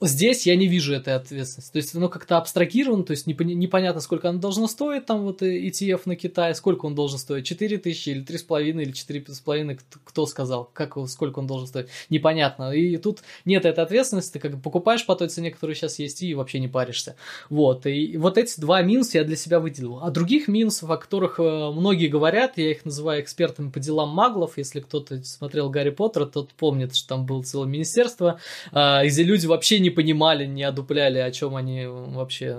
здесь 0.00 0.46
я 0.46 0.56
не 0.56 0.68
вижу 0.68 0.94
этой 0.94 1.14
ответственности. 1.14 1.72
То 1.72 1.78
есть 1.78 1.94
оно 1.94 2.08
как-то 2.08 2.38
абстрагировано, 2.38 3.04
то 3.04 3.10
есть 3.10 3.26
непонятно, 3.26 4.00
сколько 4.00 4.28
оно 4.28 4.38
должно 4.38 4.68
стоить, 4.68 5.06
там 5.06 5.22
вот 5.22 5.42
ETF 5.42 6.02
на 6.04 6.16
Китай, 6.16 6.54
сколько 6.54 6.86
он 6.86 6.94
должен 6.94 7.18
стоить, 7.18 7.46
4 7.46 7.78
тысячи 7.78 8.10
или 8.10 8.24
3,5 8.24 8.82
или 8.82 8.92
4,5, 8.92 9.78
кто 10.04 10.26
сказал, 10.26 10.70
как, 10.72 10.96
сколько 11.08 11.40
он 11.40 11.46
должен 11.46 11.66
стоить, 11.66 11.88
непонятно. 12.08 12.72
И 12.72 12.96
тут 12.98 13.20
нет 13.44 13.64
этой 13.64 13.82
ответственности, 13.82 14.34
ты 14.34 14.38
как 14.38 14.54
бы 14.54 14.60
покупаешь 14.60 15.04
по 15.04 15.16
той 15.16 15.28
цене, 15.28 15.50
которая 15.50 15.74
сейчас 15.74 15.98
есть, 15.98 16.22
и 16.22 16.34
вообще 16.34 16.60
не 16.60 16.68
паришься. 16.68 17.16
Вот, 17.50 17.86
и 17.86 18.16
вот 18.16 18.38
эти 18.38 18.60
два 18.60 18.82
минуса 18.82 19.18
я 19.18 19.24
для 19.24 19.36
себя 19.36 19.58
выделил. 19.58 20.00
А 20.02 20.10
других 20.10 20.46
минусов, 20.48 20.90
о 20.90 20.96
которых 20.96 21.40
э, 21.40 21.42
многие 21.42 22.08
говорят, 22.08 22.58
я 22.58 22.70
их 22.70 22.84
называю 22.84 23.22
экспертами 23.22 23.70
по 23.70 23.80
делам 23.80 24.10
маглов, 24.10 24.56
если 24.56 24.80
кто-то 24.80 25.22
смотрел 25.24 25.68
Гарри 25.70 25.90
Поттера, 25.90 26.26
тот 26.26 26.52
помнит, 26.52 26.94
что 26.94 27.08
там 27.08 27.26
было 27.26 27.42
целое 27.42 27.66
министерство, 27.66 28.40
а, 28.72 29.04
где 29.04 29.22
люди 29.22 29.46
вообще 29.46 29.63
вообще 29.64 29.80
не 29.80 29.88
понимали, 29.88 30.44
не 30.44 30.62
одупляли, 30.62 31.18
о 31.18 31.30
чем 31.30 31.56
они 31.56 31.86
вообще 31.86 32.54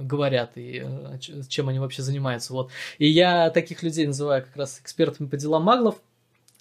говорят 0.00 0.52
и 0.54 0.80
э, 0.84 1.18
чем 1.48 1.68
они 1.68 1.80
вообще 1.80 2.02
занимаются. 2.02 2.52
Вот. 2.52 2.70
И 2.98 3.08
я 3.08 3.50
таких 3.50 3.82
людей 3.82 4.06
называю 4.06 4.44
как 4.44 4.56
раз 4.56 4.78
экспертами 4.80 5.26
по 5.26 5.36
делам 5.36 5.64
маглов, 5.64 5.96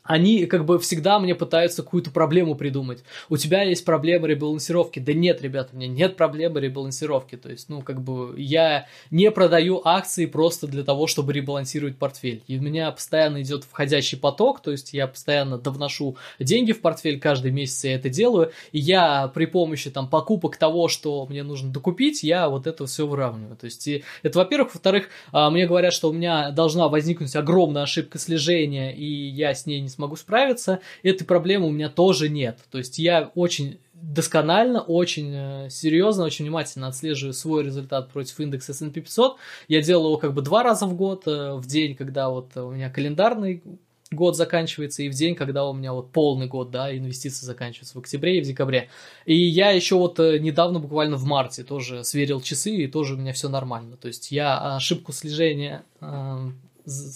они 0.06 0.46
как 0.46 0.66
бы 0.66 0.80
всегда 0.80 1.20
мне 1.20 1.36
пытаются 1.36 1.84
какую-то 1.84 2.12
проблему 2.12 2.56
придумать. 2.56 3.04
У 3.28 3.38
тебя 3.38 3.64
есть 3.64 3.84
проблема 3.84 4.28
ребалансировки. 4.28 5.00
Да 5.00 5.14
нет, 5.14 5.42
ребята, 5.42 5.72
у 5.74 5.78
меня 5.78 5.88
нет 5.88 6.16
проблемы 6.16 6.62
ребалансировки. 6.62 7.36
То 7.36 7.50
есть, 7.50 7.70
ну, 7.70 7.82
как 7.82 8.02
бы 8.02 8.36
я 8.38 8.88
не 9.10 9.32
продаю 9.32 9.82
акции 9.84 10.28
просто 10.28 10.68
для 10.68 10.84
того, 10.84 11.08
чтобы 11.08 11.34
ребалансировать 11.34 11.98
портфель. 11.98 12.44
И 12.48 12.58
у 12.60 12.62
меня 12.62 12.92
постоянно 12.92 13.42
идет 13.42 13.64
входящий 13.64 14.18
поток, 14.18 14.62
то 14.62 14.72
есть 14.72 14.94
я 14.94 15.08
постоянно 15.08 15.58
довношу 15.58 16.18
деньги 16.40 16.72
в 16.72 16.82
портфель, 16.82 17.20
каждый 17.20 17.52
месяц 17.52 17.84
я 17.84 17.96
это 17.96 18.10
делаю. 18.10 18.52
И 18.72 18.80
я 18.80 19.28
при 19.30 19.46
помощи 19.46 19.90
там 19.90 20.08
покупок 20.08 20.58
того, 20.58 20.88
что 20.88 21.26
мне 21.26 21.42
нужно 21.42 21.72
докупить, 21.72 22.22
я 22.24 22.48
вот 22.48 22.68
это 22.68 22.86
все 22.86 23.08
выравниваю. 23.08 23.58
То 23.58 23.66
есть, 23.66 23.88
и 23.88 24.04
это, 24.22 24.40
во-первых. 24.40 24.74
Во-вторых, 24.76 25.10
а, 25.32 25.50
мне 25.50 25.66
говорят, 25.66 25.94
что 25.94 26.10
у 26.10 26.14
меня 26.14 26.52
должна 26.52 26.90
возникнуть 26.90 27.36
огромная 27.36 27.84
ошибка 27.84 28.20
слежения, 28.20 28.96
и 28.96 29.06
я 29.06 29.54
с 29.54 29.66
ней 29.66 29.82
не 29.82 29.90
смогу 29.96 30.16
справиться, 30.16 30.80
этой 31.04 31.26
проблемы 31.26 31.68
у 31.68 31.72
меня 31.72 31.90
тоже 31.90 32.30
нет. 32.30 32.60
То 32.70 32.78
есть 32.78 33.00
я 33.00 33.32
очень 33.36 33.80
досконально, 33.94 34.82
очень 34.82 35.32
э, 35.34 35.70
серьезно, 35.70 36.26
очень 36.26 36.46
внимательно 36.46 36.88
отслеживаю 36.88 37.34
свой 37.34 37.64
результат 37.64 38.12
против 38.12 38.40
индекса 38.40 38.74
S&P 38.74 39.02
500. 39.02 39.38
Я 39.68 39.82
делаю 39.82 40.08
его 40.08 40.18
как 40.18 40.34
бы 40.34 40.42
два 40.42 40.64
раза 40.64 40.86
в 40.86 40.96
год, 40.96 41.24
э, 41.28 41.54
в 41.54 41.66
день, 41.66 41.96
когда 41.96 42.30
вот 42.30 42.56
у 42.56 42.72
меня 42.72 42.90
календарный 42.90 43.64
год 44.12 44.36
заканчивается, 44.36 45.04
и 45.04 45.10
в 45.10 45.14
день, 45.14 45.36
когда 45.36 45.68
у 45.68 45.74
меня 45.74 45.94
вот 45.94 46.12
полный 46.12 46.48
год, 46.48 46.72
да, 46.72 46.96
инвестиции 46.96 47.46
заканчиваются 47.46 47.96
в 47.98 48.02
октябре 48.02 48.38
и 48.38 48.42
в 48.42 48.46
декабре. 48.46 48.90
И 49.26 49.36
я 49.36 49.72
еще 49.72 49.96
вот 49.96 50.20
э, 50.20 50.40
недавно, 50.40 50.80
буквально 50.80 51.18
в 51.18 51.26
марте, 51.26 51.64
тоже 51.64 52.04
сверил 52.04 52.42
часы, 52.42 52.76
и 52.76 52.88
тоже 52.88 53.16
у 53.16 53.18
меня 53.18 53.34
все 53.34 53.50
нормально. 53.50 53.98
То 53.98 54.08
есть 54.08 54.32
я 54.32 54.76
ошибку 54.76 55.12
слежения 55.12 55.84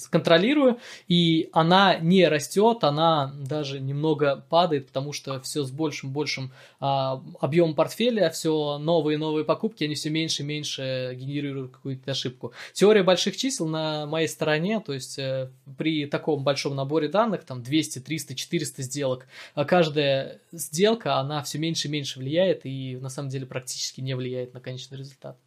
контролирую, 0.09 0.79
и 1.07 1.49
она 1.53 1.97
не 1.97 2.27
растет, 2.27 2.83
она 2.83 3.33
даже 3.39 3.79
немного 3.79 4.45
падает, 4.49 4.87
потому 4.87 5.13
что 5.13 5.39
все 5.41 5.63
с 5.63 5.71
большим 5.71 6.11
большим 6.11 6.51
а, 6.79 7.23
объемом 7.39 7.75
портфеля, 7.75 8.29
все 8.29 8.77
новые 8.77 9.17
новые 9.17 9.45
покупки, 9.45 9.83
они 9.83 9.95
все 9.95 10.09
меньше 10.09 10.43
и 10.43 10.45
меньше 10.45 11.15
генерируют 11.15 11.71
какую-то 11.71 12.11
ошибку. 12.11 12.53
Теория 12.73 13.03
больших 13.03 13.37
чисел 13.37 13.67
на 13.67 14.05
моей 14.05 14.27
стороне, 14.27 14.79
то 14.79 14.93
есть 14.93 15.19
э, 15.19 15.49
при 15.77 16.05
таком 16.05 16.43
большом 16.43 16.75
наборе 16.75 17.07
данных, 17.07 17.43
там 17.43 17.61
200, 17.63 17.99
300, 17.99 18.35
400 18.35 18.83
сделок, 18.83 19.27
а 19.55 19.65
каждая 19.65 20.39
сделка, 20.51 21.17
она 21.17 21.41
все 21.43 21.57
меньше 21.57 21.87
и 21.87 21.91
меньше 21.91 22.19
влияет 22.19 22.65
и 22.65 22.97
на 22.97 23.09
самом 23.09 23.29
деле 23.29 23.45
практически 23.45 24.01
не 24.01 24.15
влияет 24.15 24.53
на 24.53 24.59
конечный 24.59 24.97
результат. 24.97 25.37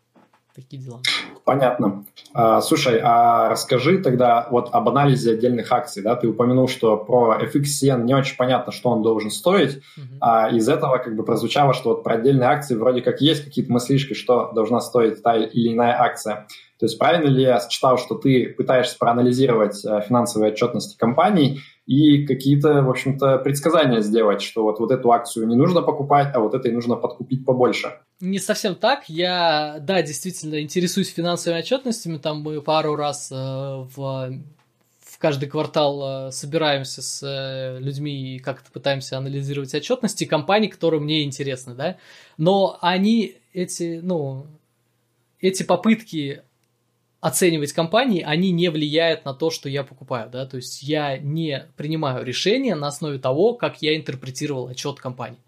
Такие 0.55 0.82
дела. 0.82 1.00
Понятно. 1.44 2.05
А, 2.34 2.61
слушай, 2.61 3.00
а 3.03 3.48
расскажи 3.48 3.98
тогда 3.98 4.48
вот 4.50 4.68
об 4.72 4.88
анализе 4.88 5.32
отдельных 5.32 5.72
акций. 5.72 6.03
Да? 6.03 6.14
Ты 6.14 6.28
упомянул, 6.28 6.68
что 6.68 6.98
про 6.98 7.38
FXCN 7.42 8.03
не 8.03 8.14
очень 8.14 8.36
понятно, 8.36 8.70
что 8.70 8.90
он 8.90 9.03
должен 9.03 9.30
стоить. 9.30 9.78
Uh-huh. 9.78 10.18
А 10.20 10.50
из 10.50 10.68
этого 10.68 10.98
как 10.98 11.16
бы 11.16 11.24
прозвучало, 11.24 11.72
что 11.72 11.90
вот 11.90 12.05
про 12.05 12.14
отдельные 12.14 12.50
акции 12.50 12.74
вроде 12.74 13.00
как 13.00 13.22
есть 13.22 13.44
какие-то 13.44 13.72
мыслишки, 13.72 14.12
что 14.12 14.53
должна 14.53 14.80
стоить 14.80 15.22
та 15.22 15.36
или 15.36 15.72
иная 15.72 15.98
акция. 15.98 16.46
То 16.78 16.86
есть 16.86 16.98
правильно 16.98 17.28
ли 17.28 17.42
я 17.42 17.61
считал, 17.61 17.96
что 17.96 18.16
ты 18.16 18.48
пытаешься 18.48 18.98
проанализировать 18.98 19.84
э, 19.84 20.00
финансовые 20.07 20.53
отчетности 20.53 20.98
компаний 20.98 21.61
и 21.86 22.26
какие-то, 22.26 22.82
в 22.82 22.90
общем-то, 22.90 23.38
предсказания 23.38 24.00
сделать, 24.00 24.42
что 24.42 24.64
вот, 24.64 24.80
вот 24.80 24.90
эту 24.90 25.12
акцию 25.12 25.46
не 25.46 25.55
нужно 25.55 25.82
покупать, 25.82 26.34
а 26.34 26.40
вот 26.40 26.55
этой 26.55 26.72
нужно 26.72 26.96
подкупить 26.96 27.46
побольше? 27.46 28.00
Не 28.22 28.38
совсем 28.38 28.76
так. 28.76 29.08
Я, 29.08 29.78
да, 29.80 30.00
действительно 30.00 30.62
интересуюсь 30.62 31.12
финансовыми 31.12 31.58
отчетностями. 31.58 32.18
Там 32.18 32.42
мы 32.42 32.62
пару 32.62 32.94
раз 32.94 33.32
э, 33.32 33.34
в 33.34 34.38
каждый 35.18 35.48
квартал 35.48 36.28
э, 36.28 36.30
собираемся 36.30 37.02
с 37.02 37.20
э, 37.24 37.80
людьми 37.80 38.36
и 38.36 38.38
как-то 38.38 38.70
пытаемся 38.70 39.18
анализировать 39.18 39.74
отчетности 39.74 40.24
компаний, 40.24 40.68
которые 40.68 41.00
мне 41.00 41.24
интересны, 41.24 41.74
да. 41.74 41.96
Но 42.38 42.78
они, 42.80 43.38
эти, 43.52 43.98
ну, 44.00 44.46
эти 45.40 45.64
попытки 45.64 46.42
оценивать 47.20 47.72
компании, 47.72 48.22
они 48.22 48.52
не 48.52 48.68
влияют 48.68 49.24
на 49.24 49.34
то, 49.34 49.50
что 49.50 49.68
я 49.68 49.82
покупаю, 49.82 50.30
да, 50.30 50.46
то 50.46 50.56
есть 50.56 50.82
я 50.82 51.18
не 51.18 51.66
принимаю 51.76 52.24
решение 52.24 52.76
на 52.76 52.86
основе 52.86 53.18
того, 53.18 53.54
как 53.54 53.82
я 53.82 53.96
интерпретировал 53.96 54.68
отчет 54.68 55.00
компании. 55.00 55.38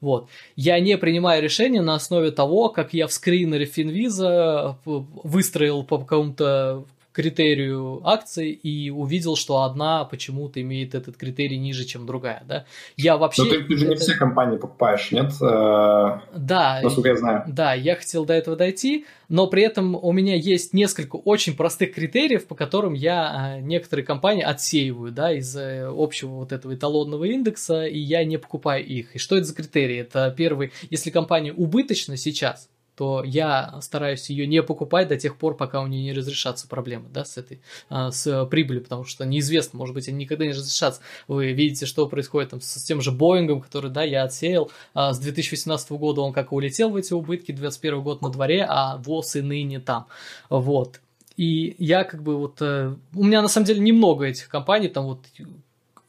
Вот. 0.00 0.28
Я 0.56 0.80
не 0.80 0.96
принимаю 0.96 1.42
решение 1.42 1.82
на 1.82 1.94
основе 1.94 2.30
того, 2.30 2.68
как 2.70 2.94
я 2.94 3.06
в 3.06 3.12
скринере 3.12 3.66
Финвиза 3.66 4.78
выстроил 4.84 5.84
по 5.84 5.98
какому-то 5.98 6.84
критерию 7.20 8.00
акций 8.04 8.50
и 8.50 8.88
увидел, 8.88 9.36
что 9.36 9.62
одна 9.62 10.04
почему-то 10.04 10.60
имеет 10.62 10.94
этот 10.94 11.18
критерий 11.18 11.58
ниже, 11.58 11.84
чем 11.84 12.06
другая, 12.06 12.42
да. 12.48 12.64
Я 12.96 13.18
вообще... 13.18 13.44
Но 13.44 13.50
ты, 13.50 13.64
ты 13.64 13.76
же 13.76 13.88
не 13.88 13.96
все 13.96 14.14
компании 14.14 14.56
покупаешь, 14.56 15.10
нет? 15.10 15.32
Э, 15.42 16.20
да. 16.34 16.80
Насколько 16.82 17.10
я 17.10 17.16
знаю. 17.16 17.44
Да, 17.46 17.74
я 17.74 17.94
хотел 17.96 18.24
до 18.24 18.32
этого 18.32 18.56
дойти, 18.56 19.04
но 19.28 19.46
при 19.48 19.62
этом 19.62 19.94
у 19.94 20.12
меня 20.12 20.34
есть 20.34 20.72
несколько 20.72 21.16
очень 21.16 21.54
простых 21.54 21.94
критериев, 21.94 22.46
по 22.46 22.54
которым 22.54 22.94
я 22.94 23.58
э, 23.58 23.60
некоторые 23.60 24.06
компании 24.06 24.42
отсеиваю, 24.42 25.12
да, 25.12 25.32
из 25.32 25.54
э, 25.54 25.86
общего 25.86 26.30
вот 26.30 26.52
этого 26.52 26.74
эталонного 26.74 27.24
индекса, 27.24 27.84
и 27.84 27.98
я 27.98 28.24
не 28.24 28.38
покупаю 28.38 28.84
их. 28.84 29.14
И 29.14 29.18
что 29.18 29.36
это 29.36 29.44
за 29.44 29.54
критерии? 29.54 29.98
Это 29.98 30.34
первый, 30.34 30.72
если 30.88 31.10
компания 31.10 31.52
убыточна 31.52 32.16
сейчас, 32.16 32.70
то 33.00 33.22
я 33.24 33.78
стараюсь 33.80 34.28
ее 34.28 34.46
не 34.46 34.62
покупать 34.62 35.08
до 35.08 35.16
тех 35.16 35.38
пор, 35.38 35.56
пока 35.56 35.80
у 35.80 35.86
нее 35.86 36.02
не 36.02 36.12
разрешатся 36.12 36.68
проблемы, 36.68 37.08
да, 37.08 37.24
с 37.24 37.38
этой, 37.38 37.62
а, 37.88 38.10
с 38.10 38.44
прибылью, 38.50 38.82
потому 38.82 39.04
что 39.04 39.24
неизвестно, 39.24 39.78
может 39.78 39.94
быть, 39.94 40.06
они 40.06 40.18
никогда 40.18 40.44
не 40.44 40.50
разрешатся. 40.50 41.00
Вы 41.26 41.52
видите, 41.52 41.86
что 41.86 42.06
происходит 42.06 42.50
там 42.50 42.60
с 42.60 42.82
тем 42.82 43.00
же 43.00 43.10
Боингом, 43.10 43.62
который, 43.62 43.90
да, 43.90 44.02
я 44.02 44.24
отсеял, 44.24 44.70
а, 44.92 45.14
с 45.14 45.18
2018 45.18 45.92
года 45.92 46.20
он 46.20 46.34
как 46.34 46.52
улетел 46.52 46.90
в 46.90 46.96
эти 46.96 47.14
убытки, 47.14 47.52
2021 47.52 48.02
год 48.02 48.20
на 48.20 48.28
дворе, 48.28 48.66
а 48.68 48.98
ВОЗ 48.98 49.36
и 49.36 49.40
ныне 49.40 49.80
там, 49.80 50.06
вот. 50.50 51.00
И 51.38 51.76
я 51.78 52.04
как 52.04 52.22
бы 52.22 52.36
вот... 52.36 52.60
Э, 52.60 52.94
у 53.14 53.24
меня 53.24 53.40
на 53.40 53.48
самом 53.48 53.64
деле 53.64 53.80
немного 53.80 54.26
этих 54.26 54.50
компаний, 54.50 54.88
там 54.88 55.06
вот 55.06 55.20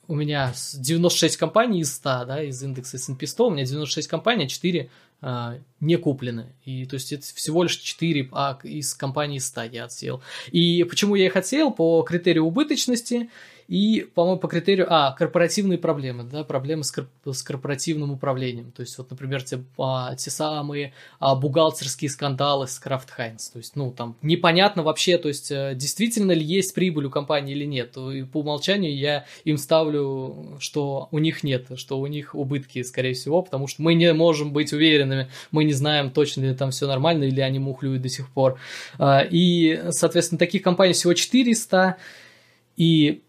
у 0.09 0.15
меня 0.15 0.53
96 0.73 1.37
компаний 1.37 1.79
из 1.79 1.95
100, 1.95 2.25
да, 2.25 2.43
из 2.43 2.61
индекса 2.61 2.97
S&P 2.97 3.25
100, 3.25 3.47
у 3.47 3.49
меня 3.49 3.63
96 3.63 4.09
компаний, 4.09 4.43
а 4.43 4.47
4 4.49 4.81
а, 4.81 4.89
не 5.21 5.97
куплены. 5.97 6.47
И 6.65 6.85
то 6.85 6.95
есть 6.95 7.13
это 7.13 7.23
всего 7.35 7.63
лишь 7.63 7.77
4 7.77 8.29
а, 8.31 8.59
из 8.63 8.93
компании 8.93 9.39
100 9.39 9.63
я 9.63 9.85
отсеял. 9.85 10.21
И 10.51 10.83
почему 10.83 11.15
я 11.15 11.27
их 11.27 11.35
отсеял? 11.35 11.71
По 11.71 12.01
критерию 12.03 12.45
убыточности 12.45 13.29
И, 13.71 14.05
по-моему, 14.15 14.37
по 14.37 14.49
критерию... 14.49 14.85
А, 14.89 15.13
корпоративные 15.13 15.77
проблемы, 15.77 16.25
да, 16.25 16.43
проблемы 16.43 16.83
с, 16.83 16.91
корп... 16.91 17.07
с 17.25 17.41
корпоративным 17.41 18.11
управлением. 18.11 18.73
То 18.73 18.81
есть, 18.81 18.97
вот, 18.97 19.09
например, 19.09 19.43
те, 19.43 19.63
а, 19.79 20.13
те 20.17 20.29
самые 20.29 20.91
а, 21.19 21.35
бухгалтерские 21.35 22.09
скандалы 22.09 22.67
с 22.67 22.81
Kraft 22.85 23.07
Heinz. 23.17 23.49
То 23.53 23.59
есть, 23.59 23.77
ну, 23.77 23.91
там, 23.91 24.17
непонятно 24.21 24.83
вообще, 24.83 25.17
то 25.17 25.29
есть, 25.29 25.51
э, 25.51 25.71
действительно 25.73 26.33
ли 26.33 26.43
есть 26.43 26.73
прибыль 26.73 27.05
у 27.05 27.09
компании 27.09 27.55
или 27.55 27.63
нет. 27.63 27.95
И 27.95 28.23
по 28.23 28.41
умолчанию 28.41 28.93
я 28.93 29.25
им 29.45 29.55
ставлю, 29.55 30.57
что 30.59 31.07
у 31.11 31.19
них 31.19 31.41
нет, 31.45 31.67
что 31.75 31.97
у 31.97 32.07
них 32.07 32.35
убытки, 32.35 32.83
скорее 32.83 33.13
всего, 33.13 33.41
потому 33.41 33.67
что 33.67 33.83
мы 33.83 33.93
не 33.93 34.11
можем 34.11 34.51
быть 34.51 34.73
уверенными, 34.73 35.29
мы 35.51 35.63
не 35.63 35.71
знаем, 35.71 36.11
точно 36.11 36.41
ли 36.41 36.53
там 36.55 36.71
все 36.71 36.87
нормально, 36.87 37.23
или 37.23 37.39
они 37.39 37.59
мухлюют 37.59 38.01
до 38.01 38.09
сих 38.09 38.33
пор. 38.33 38.59
А, 38.99 39.21
и, 39.21 39.81
соответственно, 39.91 40.39
таких 40.39 40.61
компаний 40.61 40.91
всего 40.91 41.13
400, 41.13 41.95
и 42.75 43.21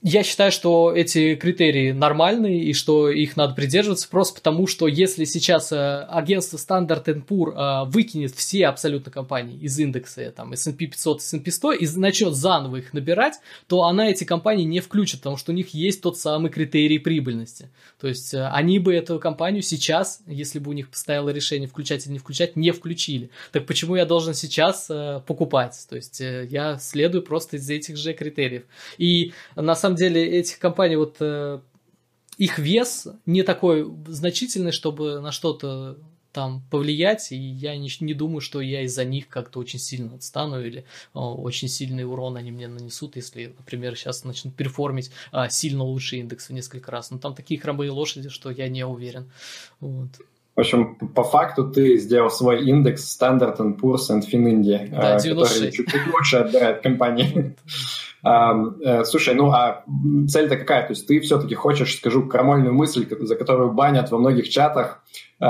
я 0.00 0.22
считаю, 0.22 0.52
что 0.52 0.92
эти 0.94 1.34
критерии 1.34 1.90
нормальные 1.90 2.62
и 2.62 2.72
что 2.72 3.10
их 3.10 3.36
надо 3.36 3.54
придерживаться 3.54 4.08
просто 4.08 4.36
потому, 4.36 4.68
что 4.68 4.86
если 4.86 5.24
сейчас 5.24 5.72
э, 5.72 6.06
агентство 6.08 6.56
Standard 6.56 7.04
Poor 7.26 7.52
э, 7.52 7.90
выкинет 7.90 8.32
все 8.32 8.68
абсолютно 8.68 9.10
компании 9.10 9.58
из 9.58 9.76
индекса, 9.76 10.30
там, 10.30 10.52
S&P 10.52 10.86
500, 10.86 11.20
S&P 11.20 11.50
100 11.50 11.72
и 11.72 11.88
начнет 11.96 12.34
заново 12.34 12.76
их 12.76 12.92
набирать, 12.92 13.40
то 13.66 13.82
она 13.82 14.08
эти 14.08 14.22
компании 14.22 14.64
не 14.64 14.78
включит, 14.78 15.20
потому 15.20 15.36
что 15.36 15.50
у 15.50 15.54
них 15.54 15.74
есть 15.74 16.00
тот 16.00 16.16
самый 16.16 16.52
критерий 16.52 17.00
прибыльности. 17.00 17.68
То 18.00 18.06
есть 18.06 18.32
э, 18.34 18.46
они 18.50 18.78
бы 18.78 18.94
эту 18.94 19.18
компанию 19.18 19.62
сейчас, 19.62 20.20
если 20.26 20.60
бы 20.60 20.70
у 20.70 20.74
них 20.74 20.88
стояло 20.92 21.30
решение 21.30 21.68
включать 21.68 22.06
или 22.06 22.12
не 22.12 22.18
включать, 22.20 22.54
не 22.54 22.70
включили. 22.70 23.30
Так 23.50 23.66
почему 23.66 23.96
я 23.96 24.06
должен 24.06 24.34
сейчас 24.34 24.88
покупать? 25.26 25.76
То 25.88 25.96
есть 25.96 26.20
я 26.20 26.78
следую 26.78 27.22
просто 27.22 27.56
из 27.56 27.68
этих 27.68 27.96
же 27.96 28.12
критериев. 28.12 28.62
И 28.96 29.32
на 29.56 29.74
самом 29.74 29.87
самом 29.88 29.96
деле 29.96 30.38
этих 30.38 30.58
компаний 30.58 30.96
вот 30.96 31.16
э, 31.20 31.60
их 32.36 32.58
вес 32.58 33.08
не 33.26 33.42
такой 33.42 33.90
значительный, 34.06 34.72
чтобы 34.72 35.20
на 35.20 35.32
что-то 35.32 35.98
там 36.32 36.62
повлиять, 36.70 37.32
и 37.32 37.36
я 37.36 37.76
не, 37.76 37.90
не 38.00 38.14
думаю, 38.14 38.40
что 38.40 38.60
я 38.60 38.82
из-за 38.82 39.04
них 39.04 39.28
как-то 39.28 39.58
очень 39.58 39.78
сильно 39.78 40.14
отстану 40.14 40.60
или 40.60 40.84
о, 41.14 41.34
очень 41.34 41.68
сильный 41.68 42.04
урон 42.04 42.36
они 42.36 42.52
мне 42.52 42.68
нанесут, 42.68 43.16
если, 43.16 43.54
например, 43.58 43.96
сейчас 43.96 44.24
начнут 44.24 44.54
перформить 44.54 45.10
а, 45.32 45.48
сильно 45.48 45.82
лучший 45.84 46.20
индекс 46.20 46.48
в 46.48 46.52
несколько 46.52 46.90
раз. 46.90 47.10
Но 47.10 47.18
там 47.18 47.34
такие 47.34 47.58
хромые 47.58 47.90
лошади, 47.90 48.28
что 48.28 48.50
я 48.50 48.68
не 48.68 48.86
уверен. 48.86 49.30
Вот. 49.80 50.10
В 50.58 50.60
общем, 50.60 50.96
по 50.96 51.22
факту 51.22 51.70
ты 51.70 51.98
сделал 51.98 52.30
свой 52.30 52.64
индекс 52.64 53.16
Standard 53.16 53.56
Poor's 53.80 54.10
and 54.10 54.24
FinIndy, 54.28 54.88
да, 54.90 55.20
96. 55.20 55.54
который 55.54 55.70
чуть-чуть 55.70 56.12
лучше 56.12 56.36
отбирает 56.38 56.82
компании. 56.82 57.56
Э, 58.24 59.04
слушай, 59.04 59.32
ну 59.32 59.52
а 59.52 59.84
цель-то 60.28 60.56
какая? 60.56 60.82
То 60.82 60.92
есть 60.92 61.06
ты 61.06 61.20
все-таки 61.20 61.54
хочешь, 61.54 61.94
скажу 61.98 62.26
крамольную 62.26 62.74
мысль, 62.74 63.06
за 63.08 63.36
которую 63.36 63.70
банят 63.70 64.10
во 64.10 64.18
многих 64.18 64.48
чатах, 64.48 65.04
э, 65.40 65.44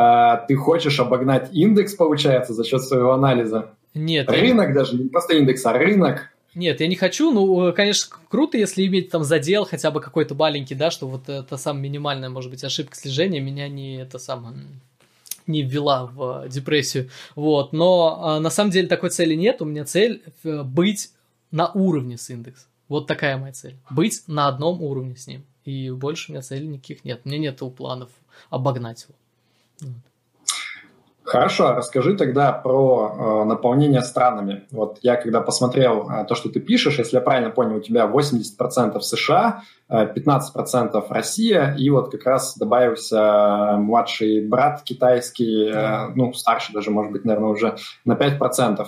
ты 0.47 0.55
хочешь 0.55 1.01
обогнать 1.01 1.49
индекс, 1.55 1.95
получается, 1.95 2.53
за 2.53 2.65
счет 2.65 2.83
своего 2.83 3.13
анализа? 3.13 3.71
Нет. 3.95 4.31
Рынок 4.31 4.75
даже, 4.75 4.99
не 4.99 5.09
просто 5.09 5.37
индекс, 5.37 5.65
а 5.65 5.73
рынок. 5.73 6.29
Нет, 6.55 6.83
я 6.83 6.87
не 6.87 6.97
хочу. 6.97 7.33
Ну, 7.33 7.73
конечно, 7.73 8.15
круто, 8.29 8.59
если 8.59 8.87
иметь 8.87 9.09
там 9.09 9.25
задел 9.25 9.65
хотя 9.65 9.91
бы 9.91 10.03
какой-то 10.03 10.35
маленький, 10.35 10.75
да, 10.75 10.91
что 10.91 11.09
вот 11.09 11.31
это 11.31 11.57
самая 11.57 11.85
минимальная, 11.85 12.29
может 12.29 12.51
быть, 12.51 12.63
ошибка 12.63 12.95
слежения 12.95 13.41
меня 13.41 13.67
не 13.71 13.97
это 13.97 14.19
самое 14.19 14.55
не 15.49 15.63
ввела 15.63 16.07
в 16.07 16.49
депрессию. 16.49 17.11
Вот. 17.35 17.73
Но 17.73 18.19
а, 18.21 18.41
на 18.41 18.51
самом 18.51 18.71
деле 18.71 18.87
такой 18.87 19.11
цели 19.11 19.35
нет. 19.35 19.61
У 19.63 19.65
меня 19.65 19.85
цель 19.85 20.23
э, 20.45 20.63
быть 20.63 21.11
на 21.51 21.71
уровне 21.73 22.19
с 22.19 22.31
индекс. 22.31 22.69
Вот 22.89 23.07
такая 23.07 23.37
моя 23.37 23.53
цель. 23.53 23.77
Быть 23.91 24.23
на 24.27 24.49
одном 24.49 24.83
уровне 24.83 25.17
с 25.17 25.27
ним. 25.27 25.45
И 25.65 25.91
больше 25.91 26.31
у 26.31 26.35
меня 26.35 26.43
целей 26.43 26.67
никаких 26.67 27.05
нет. 27.05 27.21
У 27.25 27.29
меня 27.29 27.39
нет 27.39 27.61
планов 27.77 28.11
обогнать 28.51 29.05
его. 29.05 29.15
Вот. 29.81 30.03
Хорошо, 31.29 31.75
расскажи 31.75 32.17
тогда 32.17 32.53
про 32.53 33.43
э, 33.43 33.45
наполнение 33.45 34.01
странами. 34.01 34.65
Вот 34.71 34.99
я 35.03 35.17
когда 35.17 35.43
посмотрел 35.43 36.09
э, 36.09 36.25
то, 36.25 36.35
что 36.35 36.49
ты 36.49 36.59
пишешь, 36.59 36.99
если 36.99 37.17
я 37.17 37.21
правильно 37.21 37.51
понял, 37.51 37.77
у 37.77 37.81
тебя 37.81 38.07
80% 38.07 38.99
США, 39.01 39.63
э, 39.91 40.07
15% 40.15 41.05
Россия, 41.11 41.77
и 41.79 41.91
вот 41.91 42.11
как 42.11 42.25
раз 42.25 42.57
добавился 42.57 43.77
младший 43.77 44.47
брат 44.47 44.83
китайский, 44.83 45.71
э, 45.71 46.09
ну, 46.15 46.33
старший 46.33 46.75
даже, 46.75 46.91
может 46.91 47.13
быть, 47.13 47.27
наверное, 47.27 47.51
уже 47.51 47.77
на 48.07 48.15
5%. 48.15 48.87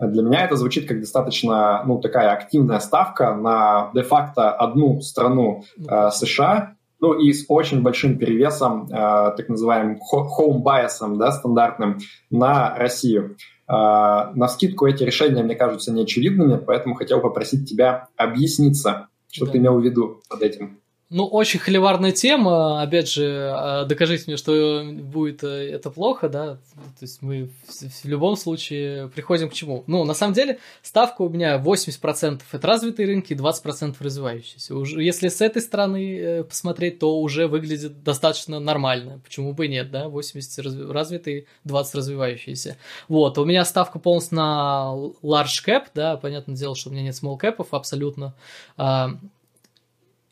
Для 0.00 0.22
меня 0.22 0.44
это 0.44 0.56
звучит 0.56 0.88
как 0.88 0.98
достаточно, 0.98 1.84
ну, 1.86 2.00
такая 2.00 2.32
активная 2.32 2.80
ставка 2.80 3.32
на 3.34 3.90
де-факто 3.94 4.50
одну 4.50 5.00
страну 5.02 5.64
э, 5.78 6.10
США, 6.10 6.75
ну 7.00 7.12
и 7.14 7.32
с 7.32 7.44
очень 7.48 7.82
большим 7.82 8.18
перевесом, 8.18 8.86
э, 8.86 8.90
так 9.36 9.48
называемым 9.48 9.98
home 10.12 10.62
bias, 10.62 11.16
да, 11.16 11.32
стандартным, 11.32 11.98
на 12.30 12.74
Россию. 12.76 13.36
Э, 13.68 14.32
на 14.34 14.48
скидку 14.48 14.86
эти 14.86 15.02
решения 15.02 15.42
мне 15.42 15.54
кажутся 15.54 15.92
неочевидными, 15.92 16.56
поэтому 16.56 16.94
хотел 16.94 17.20
попросить 17.20 17.68
тебя 17.68 18.08
объясниться, 18.16 19.08
что 19.30 19.46
да. 19.46 19.52
ты 19.52 19.58
имел 19.58 19.78
в 19.78 19.84
виду 19.84 20.22
под 20.28 20.42
этим. 20.42 20.80
Ну, 21.08 21.24
очень 21.24 21.60
холиварная 21.60 22.10
тема. 22.10 22.82
Опять 22.82 23.08
же, 23.08 23.52
а, 23.54 23.84
докажите 23.84 24.24
мне, 24.26 24.36
что 24.36 24.82
будет 24.84 25.44
э, 25.44 25.70
это 25.70 25.88
плохо, 25.88 26.28
да. 26.28 26.54
То 26.54 27.02
есть 27.02 27.22
мы 27.22 27.48
в 27.68 28.04
любом 28.04 28.36
случае 28.36 29.08
приходим 29.10 29.48
к 29.48 29.52
чему? 29.52 29.84
Ну, 29.86 30.02
на 30.02 30.14
самом 30.14 30.34
деле, 30.34 30.58
ставка 30.82 31.22
у 31.22 31.28
меня 31.28 31.58
80% 31.58 32.42
это 32.50 32.66
развитые 32.66 33.06
рынки, 33.06 33.34
20% 33.34 33.94
развивающиеся. 34.00 34.74
Уже, 34.74 35.00
если 35.00 35.28
с 35.28 35.40
этой 35.40 35.62
стороны 35.62 36.18
э, 36.18 36.42
посмотреть, 36.42 36.98
то 36.98 37.20
уже 37.20 37.46
выглядит 37.46 38.02
достаточно 38.02 38.58
нормально. 38.58 39.20
Почему 39.22 39.52
бы 39.52 39.66
и 39.66 39.68
нет, 39.68 39.92
да? 39.92 40.08
80 40.08 40.90
развитые, 40.90 41.46
20 41.62 41.94
развивающиеся. 41.94 42.78
Вот, 43.06 43.38
у 43.38 43.44
меня 43.44 43.64
ставка 43.64 44.00
полностью 44.00 44.38
на 44.38 44.92
large 45.22 45.64
cap, 45.64 45.84
да, 45.94 46.16
понятное 46.16 46.56
дело, 46.56 46.74
что 46.74 46.90
у 46.90 46.92
меня 46.92 47.04
нет 47.04 47.14
small 47.14 47.38
cap 47.38 47.64
абсолютно. 47.70 48.34
А, 48.76 49.10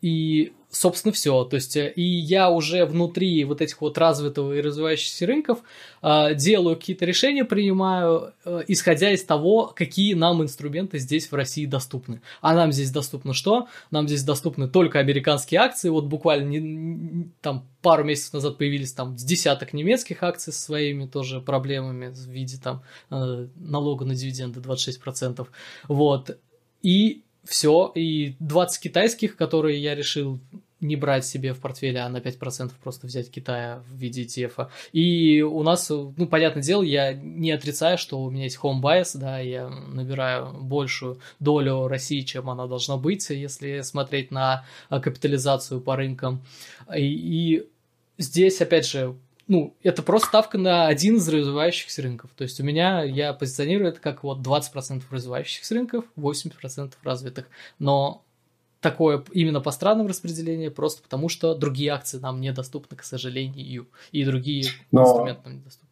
и 0.05 0.53
собственно, 0.75 1.13
все. 1.13 1.45
То 1.45 1.57
есть, 1.57 1.77
э, 1.77 1.93
и 1.95 2.03
я 2.03 2.51
уже 2.51 2.85
внутри 2.85 3.45
вот 3.45 3.61
этих 3.61 3.81
вот 3.81 3.97
развитого 3.97 4.53
и 4.53 4.61
развивающихся 4.61 5.27
рынков 5.27 5.61
э, 6.03 6.35
делаю 6.35 6.77
какие-то 6.77 7.05
решения, 7.05 7.45
принимаю, 7.45 8.35
э, 8.45 8.63
исходя 8.69 9.11
из 9.11 9.25
того, 9.25 9.73
какие 9.75 10.15
нам 10.15 10.43
инструменты 10.43 10.99
здесь 10.99 11.31
в 11.31 11.35
России 11.35 11.67
доступны. 11.67 12.21
А 12.41 12.55
нам 12.55 12.73
здесь 12.73 12.91
доступно 12.91 13.35
что? 13.35 13.69
Нам 13.91 14.09
здесь 14.09 14.25
доступны 14.25 14.69
только 14.69 14.99
американские 14.99 15.61
акции. 15.61 15.89
Вот 15.89 16.07
буквально 16.07 16.49
не, 16.49 17.31
там 17.41 17.67
пару 17.81 18.05
месяцев 18.05 18.35
назад 18.35 18.59
появились 18.59 18.93
там 18.93 19.17
с 19.17 19.23
десяток 19.23 19.73
немецких 19.73 20.23
акций 20.23 20.53
со 20.53 20.61
своими 20.61 21.07
тоже 21.07 21.41
проблемами 21.41 22.09
в 22.09 22.29
виде 22.29 22.59
там 22.63 22.83
э, 23.11 23.47
налога 23.57 24.05
на 24.05 24.15
дивиденды 24.15 24.61
26%. 24.61 25.47
Вот. 25.89 26.39
И 26.83 27.23
все, 27.45 27.93
и 27.95 28.37
20 28.41 28.83
китайских, 28.83 29.37
которые 29.37 29.81
я 29.83 29.95
решил 29.95 30.41
не 30.85 30.97
брать 30.97 31.27
себе 31.27 31.53
в 31.53 31.61
портфеле, 31.61 32.01
а 32.01 32.09
на 32.09 32.19
5% 32.19 32.73
просто 32.83 33.07
взять 33.07 33.31
Китая 33.31 33.83
в 33.89 33.97
виде 33.97 34.23
ETF. 34.23 34.69
И 34.93 35.43
у 35.43 35.63
нас, 35.63 35.89
ну, 35.89 36.27
понятное 36.27 36.63
дело, 36.63 36.83
я 36.83 37.15
не 37.15 37.51
отрицаю, 37.51 37.99
что 37.99 38.23
у 38.23 38.31
меня 38.31 38.45
есть 38.45 38.59
home 38.63 38.81
bias, 38.81 39.17
да, 39.19 39.39
я 39.39 39.69
набираю 39.69 40.53
большую 40.53 41.19
долю 41.41 41.89
России, 41.89 42.21
чем 42.21 42.51
она 42.51 42.67
должна 42.67 42.97
быть, 42.97 43.29
если 43.31 43.81
смотреть 43.81 44.31
на 44.31 44.65
капитализацию 44.91 45.81
по 45.81 45.97
рынкам. 45.97 46.45
И, 46.95 47.05
и 47.05 47.69
здесь, 48.19 48.61
опять 48.61 48.87
же, 48.87 49.17
ну, 49.47 49.77
это 49.83 50.03
просто 50.03 50.29
ставка 50.29 50.59
на 50.59 50.87
один 50.87 51.17
из 51.17 51.29
развивающихся 51.29 52.03
рынков. 52.03 52.31
То 52.37 52.45
есть 52.45 52.61
у 52.61 52.65
меня, 52.65 53.03
я 53.03 53.33
позиционирую 53.33 53.91
это 53.91 54.01
как 54.01 54.23
вот 54.23 54.39
20% 54.39 55.03
развивающихся 55.11 55.75
рынков, 55.75 56.05
80% 56.17 56.95
развитых. 57.03 57.47
Но 57.79 58.24
такое 58.85 59.25
именно 59.33 59.61
по 59.61 59.71
странам 59.71 60.07
распределение, 60.07 60.71
просто 60.71 61.03
потому 61.03 61.29
что 61.29 61.55
другие 61.55 61.91
акции 61.91 62.19
нам 62.19 62.41
недоступны, 62.41 62.97
к 62.97 63.03
сожалению, 63.03 63.87
и 64.13 64.25
другие 64.25 64.67
Но... 64.93 65.03
инструменты 65.03 65.41
нам 65.45 65.57
недоступны 65.57 65.85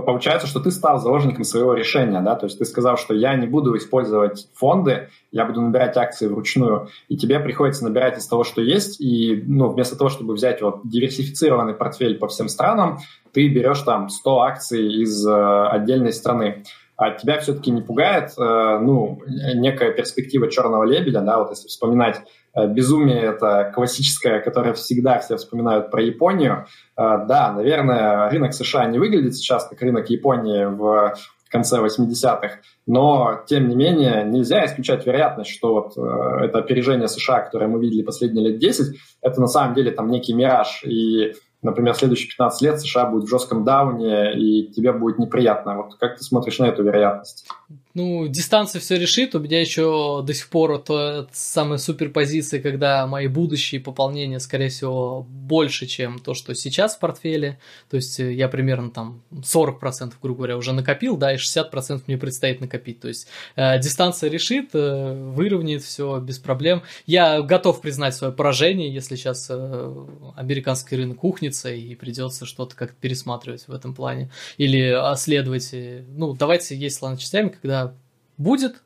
получается, 0.00 0.46
что 0.46 0.60
ты 0.60 0.70
стал 0.70 0.98
заложником 0.98 1.44
своего 1.44 1.74
решения, 1.74 2.20
да, 2.22 2.34
то 2.34 2.46
есть 2.46 2.58
ты 2.58 2.64
сказал, 2.64 2.96
что 2.96 3.14
я 3.14 3.36
не 3.36 3.46
буду 3.46 3.76
использовать 3.76 4.48
фонды, 4.54 5.10
я 5.30 5.44
буду 5.44 5.60
набирать 5.60 5.96
акции 5.96 6.26
вручную, 6.26 6.88
и 7.08 7.16
тебе 7.16 7.38
приходится 7.40 7.84
набирать 7.84 8.18
из 8.18 8.26
того, 8.26 8.42
что 8.42 8.62
есть, 8.62 9.00
и, 9.00 9.44
ну, 9.46 9.68
вместо 9.68 9.96
того, 9.96 10.08
чтобы 10.08 10.32
взять 10.32 10.62
вот 10.62 10.80
диверсифицированный 10.84 11.74
портфель 11.74 12.18
по 12.18 12.28
всем 12.28 12.48
странам, 12.48 13.00
ты 13.32 13.48
берешь 13.48 13.80
там 13.80 14.08
100 14.08 14.40
акций 14.40 15.02
из 15.02 15.26
э, 15.26 15.66
отдельной 15.68 16.12
страны. 16.12 16.64
А 17.02 17.10
тебя 17.10 17.38
все-таки 17.40 17.70
не 17.70 17.82
пугает, 17.82 18.30
э, 18.38 18.78
ну, 18.80 19.20
некая 19.54 19.92
перспектива 19.92 20.50
черного 20.50 20.84
лебедя, 20.84 21.20
да, 21.20 21.38
вот 21.38 21.50
если 21.50 21.68
вспоминать 21.68 22.22
Э, 22.54 22.66
безумие 22.66 23.22
это 23.22 23.72
классическое, 23.74 24.40
которое 24.40 24.74
всегда 24.74 25.18
все 25.18 25.36
вспоминают 25.36 25.90
про 25.90 26.02
Японию. 26.02 26.66
Э, 26.96 27.24
да, 27.26 27.52
наверное, 27.52 28.28
рынок 28.30 28.52
США 28.52 28.86
не 28.86 28.98
выглядит 28.98 29.34
сейчас 29.34 29.66
как 29.66 29.80
рынок 29.80 30.10
Японии 30.10 30.64
в 30.64 31.14
конце 31.50 31.78
80-х. 31.78 32.60
Но, 32.86 33.42
тем 33.46 33.68
не 33.68 33.76
менее, 33.76 34.24
нельзя 34.24 34.64
исключать 34.64 35.06
вероятность, 35.06 35.50
что 35.50 35.74
вот 35.74 35.98
это 36.42 36.58
опережение 36.58 37.08
США, 37.08 37.40
которое 37.40 37.66
мы 37.66 37.78
видели 37.78 38.02
последние 38.02 38.48
лет 38.48 38.58
10, 38.58 38.98
это 39.20 39.40
на 39.40 39.46
самом 39.46 39.74
деле 39.74 39.90
там 39.90 40.10
некий 40.10 40.32
мираж. 40.32 40.82
И 40.84 41.34
например, 41.62 41.94
следующие 41.94 42.28
15 42.28 42.62
лет 42.62 42.80
США 42.80 43.06
будет 43.06 43.24
в 43.24 43.30
жестком 43.30 43.64
дауне, 43.64 44.34
и 44.34 44.72
тебе 44.72 44.92
будет 44.92 45.18
неприятно. 45.18 45.76
Вот 45.76 45.96
как 45.98 46.18
ты 46.18 46.24
смотришь 46.24 46.58
на 46.58 46.66
эту 46.66 46.82
вероятность? 46.82 47.48
Ну, 47.94 48.26
дистанция 48.26 48.80
все 48.80 48.96
решит. 48.96 49.34
У 49.34 49.38
меня 49.38 49.60
еще 49.60 50.22
до 50.26 50.32
сих 50.32 50.48
пор 50.48 50.78
то 50.78 51.28
самая 51.32 51.78
суперпозиция, 51.78 52.60
когда 52.60 53.06
мои 53.06 53.26
будущие 53.26 53.80
пополнения, 53.82 54.40
скорее 54.40 54.70
всего, 54.70 55.26
больше, 55.28 55.86
чем 55.86 56.18
то, 56.18 56.32
что 56.32 56.54
сейчас 56.54 56.96
в 56.96 57.00
портфеле. 57.00 57.58
То 57.90 57.96
есть 57.96 58.18
э, 58.18 58.32
я 58.32 58.48
примерно 58.48 58.90
там 58.90 59.22
40%, 59.30 60.14
грубо 60.22 60.38
говоря, 60.38 60.56
уже 60.56 60.72
накопил, 60.72 61.18
да, 61.18 61.34
и 61.34 61.36
60% 61.36 62.02
мне 62.06 62.16
предстоит 62.16 62.62
накопить. 62.62 63.00
То 63.00 63.08
есть 63.08 63.28
э, 63.56 63.78
дистанция 63.78 64.30
решит, 64.30 64.70
э, 64.72 65.12
выровняет 65.34 65.82
все 65.82 66.18
без 66.18 66.38
проблем. 66.38 66.82
Я 67.04 67.42
готов 67.42 67.82
признать 67.82 68.14
свое 68.14 68.32
поражение, 68.32 68.92
если 68.92 69.16
сейчас 69.16 69.48
э, 69.50 70.06
американский 70.34 70.96
рынок 70.96 71.22
ухнется 71.24 71.70
и 71.70 71.94
придется 71.94 72.46
что-то 72.46 72.74
как-то 72.74 72.96
пересматривать 72.98 73.68
в 73.68 73.72
этом 73.72 73.94
плане. 73.94 74.30
Или 74.56 74.96
следовать. 75.16 75.70
Э, 75.72 76.04
ну, 76.08 76.32
давайте 76.34 76.74
есть 76.74 76.96
слон 76.96 77.18
частями, 77.18 77.48
когда 77.62 77.94
будет 78.36 78.82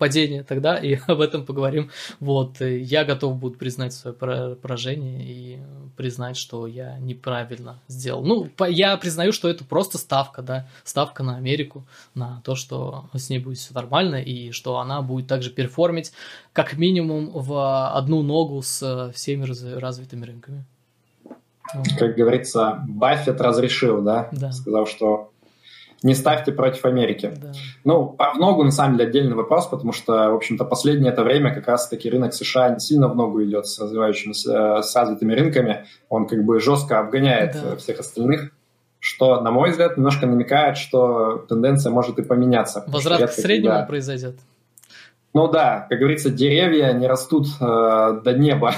падение, 0.00 0.42
тогда 0.42 0.76
и 0.76 0.94
об 1.06 1.20
этом 1.20 1.44
поговорим. 1.44 1.90
Вот, 2.18 2.60
я 2.60 3.04
готов 3.04 3.36
буду 3.36 3.58
признать 3.58 3.92
свое 3.92 4.16
поражение 4.56 5.22
и 5.22 5.58
признать, 5.96 6.38
что 6.38 6.66
я 6.66 6.98
неправильно 6.98 7.80
сделал. 7.86 8.24
Ну, 8.24 8.48
я 8.68 8.96
признаю, 8.96 9.32
что 9.32 9.48
это 9.48 9.64
просто 9.64 9.98
ставка, 9.98 10.40
да, 10.40 10.66
ставка 10.84 11.22
на 11.22 11.36
Америку, 11.36 11.84
на 12.14 12.40
то, 12.44 12.54
что 12.54 13.10
с 13.12 13.28
ней 13.28 13.38
будет 13.38 13.58
все 13.58 13.74
нормально 13.74 14.16
и 14.16 14.52
что 14.52 14.78
она 14.78 15.02
будет 15.02 15.26
также 15.26 15.50
перформить 15.50 16.12
как 16.54 16.78
минимум 16.78 17.30
в 17.34 17.92
одну 17.94 18.22
ногу 18.22 18.62
с 18.62 19.12
всеми 19.14 19.44
развитыми 19.78 20.24
рынками. 20.24 20.64
Как 21.98 22.16
говорится, 22.16 22.82
Баффет 22.88 23.40
разрешил, 23.40 24.02
да? 24.02 24.28
да. 24.32 24.50
Сказал, 24.50 24.86
что 24.86 25.29
не 26.02 26.14
ставьте 26.14 26.52
против 26.52 26.84
Америки. 26.84 27.32
Да. 27.36 27.52
Ну, 27.84 28.16
в 28.18 28.38
ногу, 28.38 28.64
на 28.64 28.70
самом 28.70 28.96
деле, 28.96 29.08
отдельный 29.08 29.34
вопрос, 29.34 29.66
потому 29.66 29.92
что, 29.92 30.30
в 30.30 30.34
общем-то, 30.34 30.64
последнее 30.64 31.12
это 31.12 31.22
время 31.22 31.54
как 31.54 31.66
раз-таки 31.68 32.08
рынок 32.08 32.32
США 32.32 32.70
не 32.70 32.80
сильно 32.80 33.08
в 33.08 33.16
ногу 33.16 33.42
идет 33.44 33.66
с 33.66 33.78
развивающимися, 33.78 34.82
с 34.82 34.96
развитыми 34.96 35.34
рынками. 35.34 35.86
Он 36.08 36.26
как 36.26 36.44
бы 36.44 36.60
жестко 36.60 36.98
обгоняет 36.98 37.52
да. 37.52 37.76
всех 37.76 38.00
остальных, 38.00 38.50
что, 38.98 39.40
на 39.40 39.50
мой 39.50 39.70
взгляд, 39.70 39.96
немножко 39.96 40.26
намекает, 40.26 40.76
что 40.76 41.44
тенденция 41.48 41.90
может 41.90 42.18
и 42.18 42.22
поменяться. 42.22 42.84
Возврат 42.86 43.30
к 43.30 43.32
среднему 43.32 43.74
когда... 43.74 43.86
произойдет. 43.86 44.36
Ну 45.32 45.48
да, 45.48 45.86
как 45.88 45.98
говорится, 45.98 46.30
деревья 46.30 46.92
не 46.92 47.06
растут 47.06 47.46
э, 47.60 48.20
до 48.24 48.32
неба. 48.32 48.74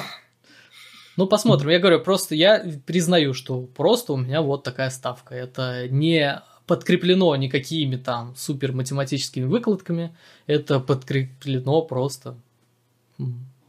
Ну, 1.17 1.27
посмотрим. 1.27 1.71
Я 1.71 1.79
говорю, 1.79 2.01
просто 2.01 2.35
я 2.35 2.63
признаю, 2.87 3.35
что 3.35 3.61
просто 3.61 4.13
у 4.13 4.17
меня 4.17 4.43
вот 4.43 4.63
такая 4.63 4.91
ставка. 4.91 5.35
Это 5.35 5.89
не 5.89 6.41
подкреплено 6.67 7.35
никакими 7.37 7.97
там 7.97 8.35
супер 8.37 8.73
математическими 8.73 9.45
выкладками, 9.45 10.15
это 10.47 10.81
подкреплено 10.81 11.83
просто 11.83 12.37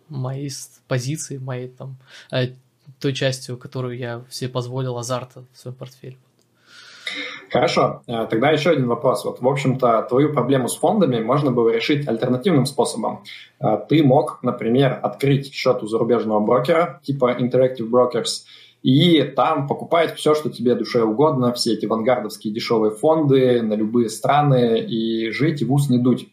моей 0.10 0.52
позиции, 0.88 1.38
моей 1.38 1.68
там 1.68 1.98
э, 2.32 2.50
той 3.00 3.14
частью, 3.14 3.58
которую 3.58 3.98
я 3.98 4.24
себе 4.30 4.50
позволил 4.50 4.98
азарта 4.98 5.44
в 5.54 5.58
свой 5.58 5.74
портфель. 5.74 6.18
Хорошо, 7.50 8.02
э, 8.08 8.26
тогда 8.30 8.50
еще 8.52 8.72
один 8.72 8.88
вопрос. 8.88 9.26
Вот, 9.26 9.42
в 9.42 9.48
общем-то, 9.48 10.04
твою 10.10 10.34
проблему 10.34 10.68
с 10.68 10.76
фондами 10.76 11.22
можно 11.22 11.52
было 11.52 11.70
решить 11.70 12.08
альтернативным 12.08 12.66
способом. 12.66 13.24
Э, 13.60 13.78
ты 13.88 14.04
мог, 14.04 14.40
например, 14.42 15.00
открыть 15.04 15.54
счет 15.54 15.84
у 15.84 15.88
зарубежного 15.88 16.40
брокера, 16.40 17.00
типа 17.04 17.38
Interactive 17.40 17.90
Brokers, 17.90 18.46
и 18.84 19.24
там 19.24 19.68
покупать 19.68 20.16
все, 20.16 20.36
что 20.36 20.50
тебе 20.50 20.76
душе 20.76 21.02
угодно, 21.04 21.54
все 21.54 21.74
эти 21.74 21.86
вангардовские 21.86 22.54
дешевые 22.54 22.92
фонды 22.92 23.62
на 23.62 23.74
любые 23.74 24.10
страны 24.10 24.80
и 24.80 25.32
жить 25.32 25.62
и 25.62 25.66
в 25.66 25.74
ус 25.74 25.90
не 25.90 25.98
дуть. 25.98 26.28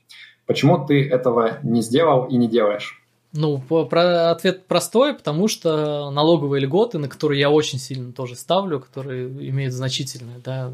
Почему 0.46 0.84
ты 0.84 1.08
этого 1.08 1.60
не 1.62 1.80
сделал 1.80 2.26
и 2.26 2.36
не 2.36 2.48
делаешь? 2.48 3.00
Ну, 3.32 3.60
про 3.60 4.32
ответ 4.32 4.66
простой, 4.66 5.14
потому 5.14 5.46
что 5.46 6.10
налоговые 6.10 6.60
льготы, 6.64 6.98
на 6.98 7.08
которые 7.08 7.38
я 7.38 7.50
очень 7.50 7.78
сильно 7.78 8.12
тоже 8.12 8.34
ставлю, 8.34 8.80
которые 8.80 9.28
имеют 9.28 9.72
значительную 9.72 10.40
да, 10.44 10.72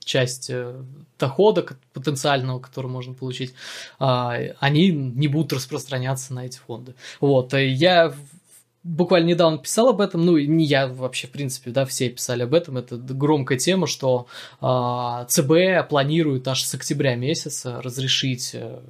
часть 0.00 0.50
э, 0.50 0.74
дохода 1.20 1.64
потенциального, 1.92 2.58
который 2.58 2.88
можно 2.88 3.14
получить, 3.14 3.54
а, 4.00 4.36
они 4.58 4.90
не 4.90 5.28
будут 5.28 5.52
распространяться 5.52 6.34
на 6.34 6.46
эти 6.46 6.58
фонды. 6.58 6.94
Вот, 7.20 7.52
я 7.54 8.12
буквально 8.84 9.28
недавно 9.28 9.58
писал 9.58 9.90
об 9.90 10.00
этом, 10.00 10.24
ну, 10.24 10.38
не 10.38 10.64
я 10.64 10.88
вообще, 10.88 11.26
в 11.26 11.30
принципе, 11.30 11.70
да, 11.70 11.84
все 11.84 12.08
писали 12.08 12.42
об 12.42 12.54
этом, 12.54 12.78
это 12.78 12.96
громкая 12.96 13.58
тема, 13.58 13.86
что 13.86 14.26
э, 14.60 15.24
ЦБ 15.28 15.88
планирует 15.88 16.48
аж 16.48 16.62
с 16.62 16.74
октября 16.74 17.14
месяца 17.14 17.80
разрешить 17.82 18.50
э, 18.54 18.80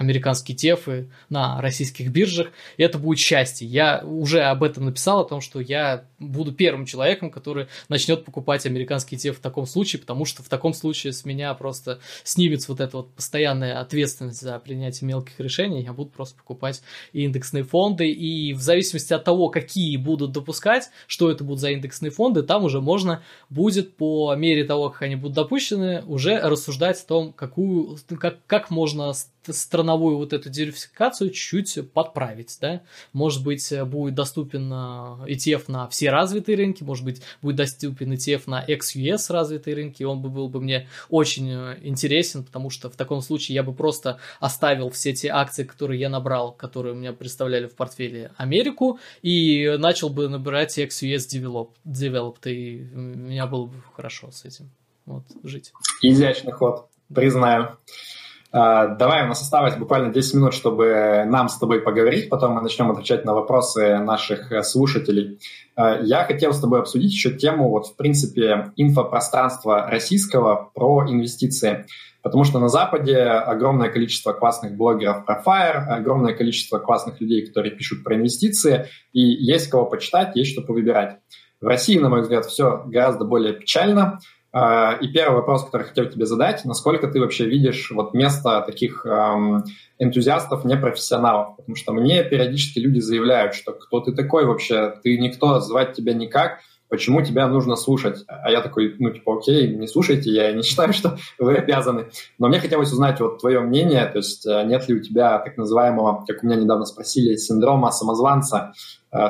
американские 0.00 0.56
тефы 0.56 1.10
на 1.28 1.60
российских 1.60 2.10
биржах, 2.10 2.48
и 2.78 2.82
это 2.82 2.98
будет 2.98 3.18
счастье. 3.18 3.68
Я 3.68 4.00
уже 4.02 4.40
об 4.40 4.62
этом 4.62 4.86
написал, 4.86 5.20
о 5.20 5.24
том, 5.26 5.42
что 5.42 5.60
я 5.60 6.04
буду 6.18 6.52
первым 6.52 6.86
человеком, 6.86 7.30
который 7.30 7.66
начнет 7.90 8.24
покупать 8.24 8.64
американские 8.64 9.18
тефы 9.20 9.36
в 9.36 9.42
таком 9.42 9.66
случае, 9.66 10.00
потому 10.00 10.24
что 10.24 10.42
в 10.42 10.48
таком 10.48 10.72
случае 10.72 11.12
с 11.12 11.26
меня 11.26 11.52
просто 11.52 12.00
снимется 12.24 12.72
вот 12.72 12.80
эта 12.80 12.96
вот 12.96 13.14
постоянная 13.14 13.78
ответственность 13.78 14.40
за 14.40 14.58
принятие 14.58 15.06
мелких 15.06 15.38
решений, 15.38 15.82
я 15.82 15.92
буду 15.92 16.08
просто 16.08 16.34
покупать 16.38 16.80
индексные 17.12 17.64
фонды, 17.64 18.10
и 18.10 18.54
в 18.54 18.62
зависимости 18.62 19.12
от 19.12 19.24
того, 19.24 19.50
какие 19.50 19.98
будут 19.98 20.32
допускать, 20.32 20.88
что 21.08 21.30
это 21.30 21.44
будут 21.44 21.60
за 21.60 21.72
индексные 21.72 22.10
фонды, 22.10 22.42
там 22.42 22.64
уже 22.64 22.80
можно 22.80 23.22
будет 23.50 23.96
по 23.96 24.34
мере 24.34 24.64
того, 24.64 24.88
как 24.88 25.02
они 25.02 25.16
будут 25.16 25.36
допущены, 25.36 26.02
уже 26.06 26.40
рассуждать 26.40 27.02
о 27.02 27.06
том, 27.06 27.32
какую, 27.34 27.98
как, 28.18 28.38
как 28.46 28.70
можно 28.70 29.12
страновую 29.52 30.16
вот 30.16 30.32
эту 30.32 30.48
диверсификацию 30.50 31.30
чуть-чуть 31.30 31.90
подправить, 31.92 32.56
да. 32.60 32.82
Может 33.12 33.42
быть, 33.42 33.72
будет 33.84 34.14
доступен 34.14 34.72
ETF 34.72 35.64
на 35.68 35.88
все 35.88 36.10
развитые 36.10 36.56
рынки, 36.56 36.82
может 36.82 37.04
быть, 37.04 37.22
будет 37.42 37.56
доступен 37.56 38.12
ETF 38.12 38.42
на 38.46 38.64
ex-US 38.64 39.32
развитые 39.32 39.76
рынки, 39.76 40.02
он 40.02 40.20
бы 40.20 40.28
был 40.28 40.48
бы 40.48 40.60
мне 40.60 40.88
очень 41.08 41.50
э, 41.50 41.78
интересен, 41.82 42.44
потому 42.44 42.70
что 42.70 42.90
в 42.90 42.96
таком 42.96 43.20
случае 43.20 43.54
я 43.54 43.62
бы 43.62 43.72
просто 43.72 44.18
оставил 44.38 44.90
все 44.90 45.12
те 45.12 45.28
акции, 45.28 45.64
которые 45.64 46.00
я 46.00 46.08
набрал, 46.08 46.52
которые 46.52 46.94
у 46.94 46.96
меня 46.96 47.12
представляли 47.12 47.66
в 47.66 47.74
портфеле 47.74 48.32
Америку, 48.36 48.98
и 49.22 49.76
начал 49.78 50.08
бы 50.08 50.28
набирать 50.28 50.78
ex-US 50.78 51.28
develop, 51.28 51.70
developed, 51.84 52.50
и 52.50 52.88
у 52.94 52.98
меня 52.98 53.46
было 53.46 53.66
бы 53.66 53.74
хорошо 53.94 54.30
с 54.30 54.44
этим 54.44 54.70
вот, 55.06 55.24
жить. 55.42 55.72
Изящный 56.02 56.52
ход, 56.52 56.88
признаю. 57.12 57.76
А, 58.52 58.88
давай, 58.88 59.24
у 59.24 59.28
нас 59.28 59.40
осталось 59.42 59.76
буквально 59.76 60.12
10 60.12 60.34
минут, 60.34 60.54
чтобы 60.54 61.24
нам 61.26 61.48
с 61.48 61.56
тобой 61.56 61.80
поговорить, 61.80 62.28
потом 62.28 62.54
мы 62.54 62.62
начнем 62.62 62.90
отвечать 62.90 63.24
на 63.24 63.32
вопросы 63.32 63.98
наших 63.98 64.50
э, 64.50 64.62
слушателей. 64.64 65.38
А, 65.76 66.00
я 66.00 66.24
хотел 66.24 66.52
с 66.52 66.60
тобой 66.60 66.80
обсудить 66.80 67.12
еще 67.12 67.30
тему, 67.30 67.70
вот, 67.70 67.86
в 67.86 67.96
принципе, 67.96 68.72
инфопространства 68.76 69.86
российского 69.88 70.70
про 70.74 71.04
инвестиции. 71.08 71.86
Потому 72.22 72.44
что 72.44 72.58
на 72.58 72.68
Западе 72.68 73.18
огромное 73.18 73.88
количество 73.88 74.32
классных 74.32 74.76
блогеров 74.76 75.24
про 75.24 75.40
FIRE, 75.40 75.86
огромное 75.86 76.34
количество 76.34 76.78
классных 76.78 77.20
людей, 77.20 77.46
которые 77.46 77.74
пишут 77.74 78.04
про 78.04 78.16
инвестиции, 78.16 78.88
и 79.12 79.20
есть 79.20 79.70
кого 79.70 79.86
почитать, 79.86 80.34
есть 80.34 80.52
что 80.52 80.60
повыбирать. 80.60 81.18
В 81.60 81.66
России, 81.66 81.98
на 81.98 82.08
мой 82.08 82.22
взгляд, 82.22 82.46
все 82.46 82.82
гораздо 82.86 83.24
более 83.24 83.54
печально. 83.54 84.18
А, 84.52 84.98
и 85.00 85.08
первый 85.08 85.36
вопрос, 85.36 85.64
который 85.64 85.86
хотел 85.86 86.06
тебе 86.06 86.26
задать, 86.26 86.64
насколько 86.64 87.06
ты 87.06 87.20
вообще 87.20 87.46
видишь 87.46 87.90
вот 87.92 88.14
место 88.14 88.62
таких 88.66 89.06
эм, 89.06 89.64
энтузиастов, 89.98 90.64
непрофессионалов? 90.64 91.56
Потому 91.56 91.76
что 91.76 91.92
мне 91.92 92.24
периодически 92.24 92.80
люди 92.80 92.98
заявляют, 92.98 93.54
что 93.54 93.72
кто 93.72 94.00
ты 94.00 94.12
такой 94.12 94.44
вообще, 94.46 94.94
ты 95.02 95.18
никто, 95.18 95.60
звать 95.60 95.92
тебя 95.92 96.14
никак, 96.14 96.58
почему 96.88 97.22
тебя 97.22 97.46
нужно 97.46 97.76
слушать? 97.76 98.24
А 98.26 98.50
я 98.50 98.60
такой, 98.60 98.96
ну, 98.98 99.10
типа, 99.10 99.38
окей, 99.38 99.68
не 99.68 99.86
слушайте, 99.86 100.30
я 100.30 100.52
не 100.52 100.62
считаю, 100.64 100.92
что 100.92 101.16
вы 101.38 101.56
обязаны. 101.56 102.10
Но 102.38 102.48
мне 102.48 102.58
хотелось 102.58 102.92
узнать 102.92 103.20
вот 103.20 103.38
твое 103.38 103.60
мнение, 103.60 104.04
то 104.06 104.18
есть 104.18 104.44
э, 104.46 104.64
нет 104.64 104.88
ли 104.88 104.96
у 104.96 105.00
тебя 105.00 105.38
так 105.38 105.56
называемого, 105.56 106.24
как 106.26 106.42
у 106.42 106.46
меня 106.46 106.56
недавно 106.56 106.84
спросили, 106.86 107.36
синдрома 107.36 107.92
самозванца, 107.92 108.72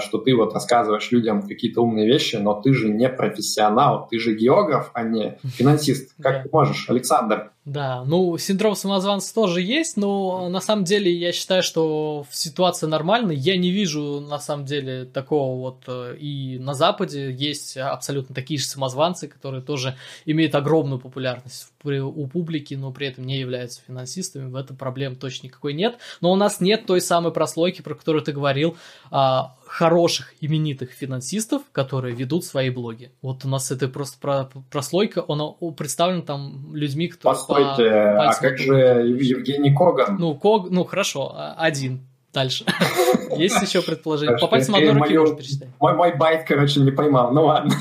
что 0.01 0.19
ты 0.19 0.35
вот 0.35 0.53
рассказываешь 0.53 1.11
людям 1.11 1.47
какие-то 1.47 1.81
умные 1.81 2.07
вещи, 2.07 2.37
но 2.37 2.61
ты 2.61 2.75
же 2.75 2.89
не 2.89 3.09
профессионал, 3.09 4.07
ты 4.11 4.19
же 4.19 4.35
географ, 4.35 4.91
а 4.93 5.03
не 5.03 5.39
финансист. 5.45 6.15
Как 6.21 6.37
да. 6.37 6.43
ты 6.43 6.49
можешь, 6.53 6.89
Александр? 6.91 7.53
Да, 7.65 8.05
ну, 8.05 8.37
синдром 8.37 8.75
самозванца 8.75 9.35
тоже 9.35 9.63
есть, 9.63 9.97
но 9.97 10.49
на 10.49 10.61
самом 10.61 10.85
деле 10.85 11.13
я 11.13 11.33
считаю, 11.33 11.63
что 11.63 12.27
ситуация 12.31 12.89
нормальная. 12.89 13.37
Я 13.37 13.57
не 13.57 13.71
вижу, 13.71 14.21
на 14.21 14.39
самом 14.39 14.65
деле, 14.65 15.05
такого 15.05 15.59
вот 15.59 15.85
э, 15.87 16.17
и 16.19 16.59
на 16.59 16.75
Западе 16.75 17.33
есть 17.33 17.77
абсолютно 17.77 18.35
такие 18.35 18.59
же 18.59 18.67
самозванцы, 18.67 19.29
которые 19.29 19.63
тоже 19.63 19.97
имеют 20.25 20.55
огромную 20.55 20.99
популярность 20.99 21.70
у 21.85 22.27
публики, 22.27 22.75
но 22.75 22.93
при 22.93 23.07
этом 23.07 23.25
не 23.25 23.39
являются 23.39 23.81
финансистами, 23.87 24.51
в 24.51 24.57
этом 24.57 24.77
проблем 24.77 25.17
точно 25.17 25.47
никакой 25.47 25.73
нет. 25.73 25.99
Но 26.21 26.33
у 26.33 26.37
нас 26.37 26.61
нет 26.61 26.87
той 26.87 27.01
самой 27.01 27.33
прослойки, 27.33 27.83
про 27.83 27.95
которую 27.95 28.23
ты 28.23 28.33
говорил, 28.33 28.77
а, 29.11 29.57
хороших 29.67 30.35
именитых 30.41 30.91
финансистов, 30.91 31.63
которые 31.73 32.15
ведут 32.15 32.45
свои 32.45 32.71
блоги. 32.71 33.13
Вот 33.23 33.45
у 33.45 33.49
нас 33.49 33.71
это 33.71 33.89
просто 33.89 34.19
про, 34.19 34.51
прослойка, 34.71 35.25
она 35.29 35.53
представлена 35.77 36.23
там 36.23 36.75
людьми, 36.75 37.09
которые... 37.09 37.37
Постойте, 37.37 37.91
по 37.91 38.29
а 38.29 38.35
как 38.35 38.59
же 38.59 38.75
Евгений 38.75 39.75
Коган? 39.75 40.17
Ну, 40.19 40.35
Ког, 40.35 40.71
ну 40.71 40.85
хорошо, 40.85 41.33
а, 41.35 41.55
один. 41.59 42.07
Дальше. 42.33 42.65
Есть 43.37 43.61
еще 43.61 43.83
предположение? 43.83 44.39
По 44.39 44.47
пальцам 44.47 44.77
одной 44.77 44.93
руки 44.93 45.19
можно 45.19 45.37
перечитать. 45.37 45.69
Мой 45.81 46.17
байт, 46.17 46.47
короче, 46.47 46.81
не 46.81 46.93
поймал. 46.93 47.33
Ну 47.33 47.47
ладно. 47.47 47.75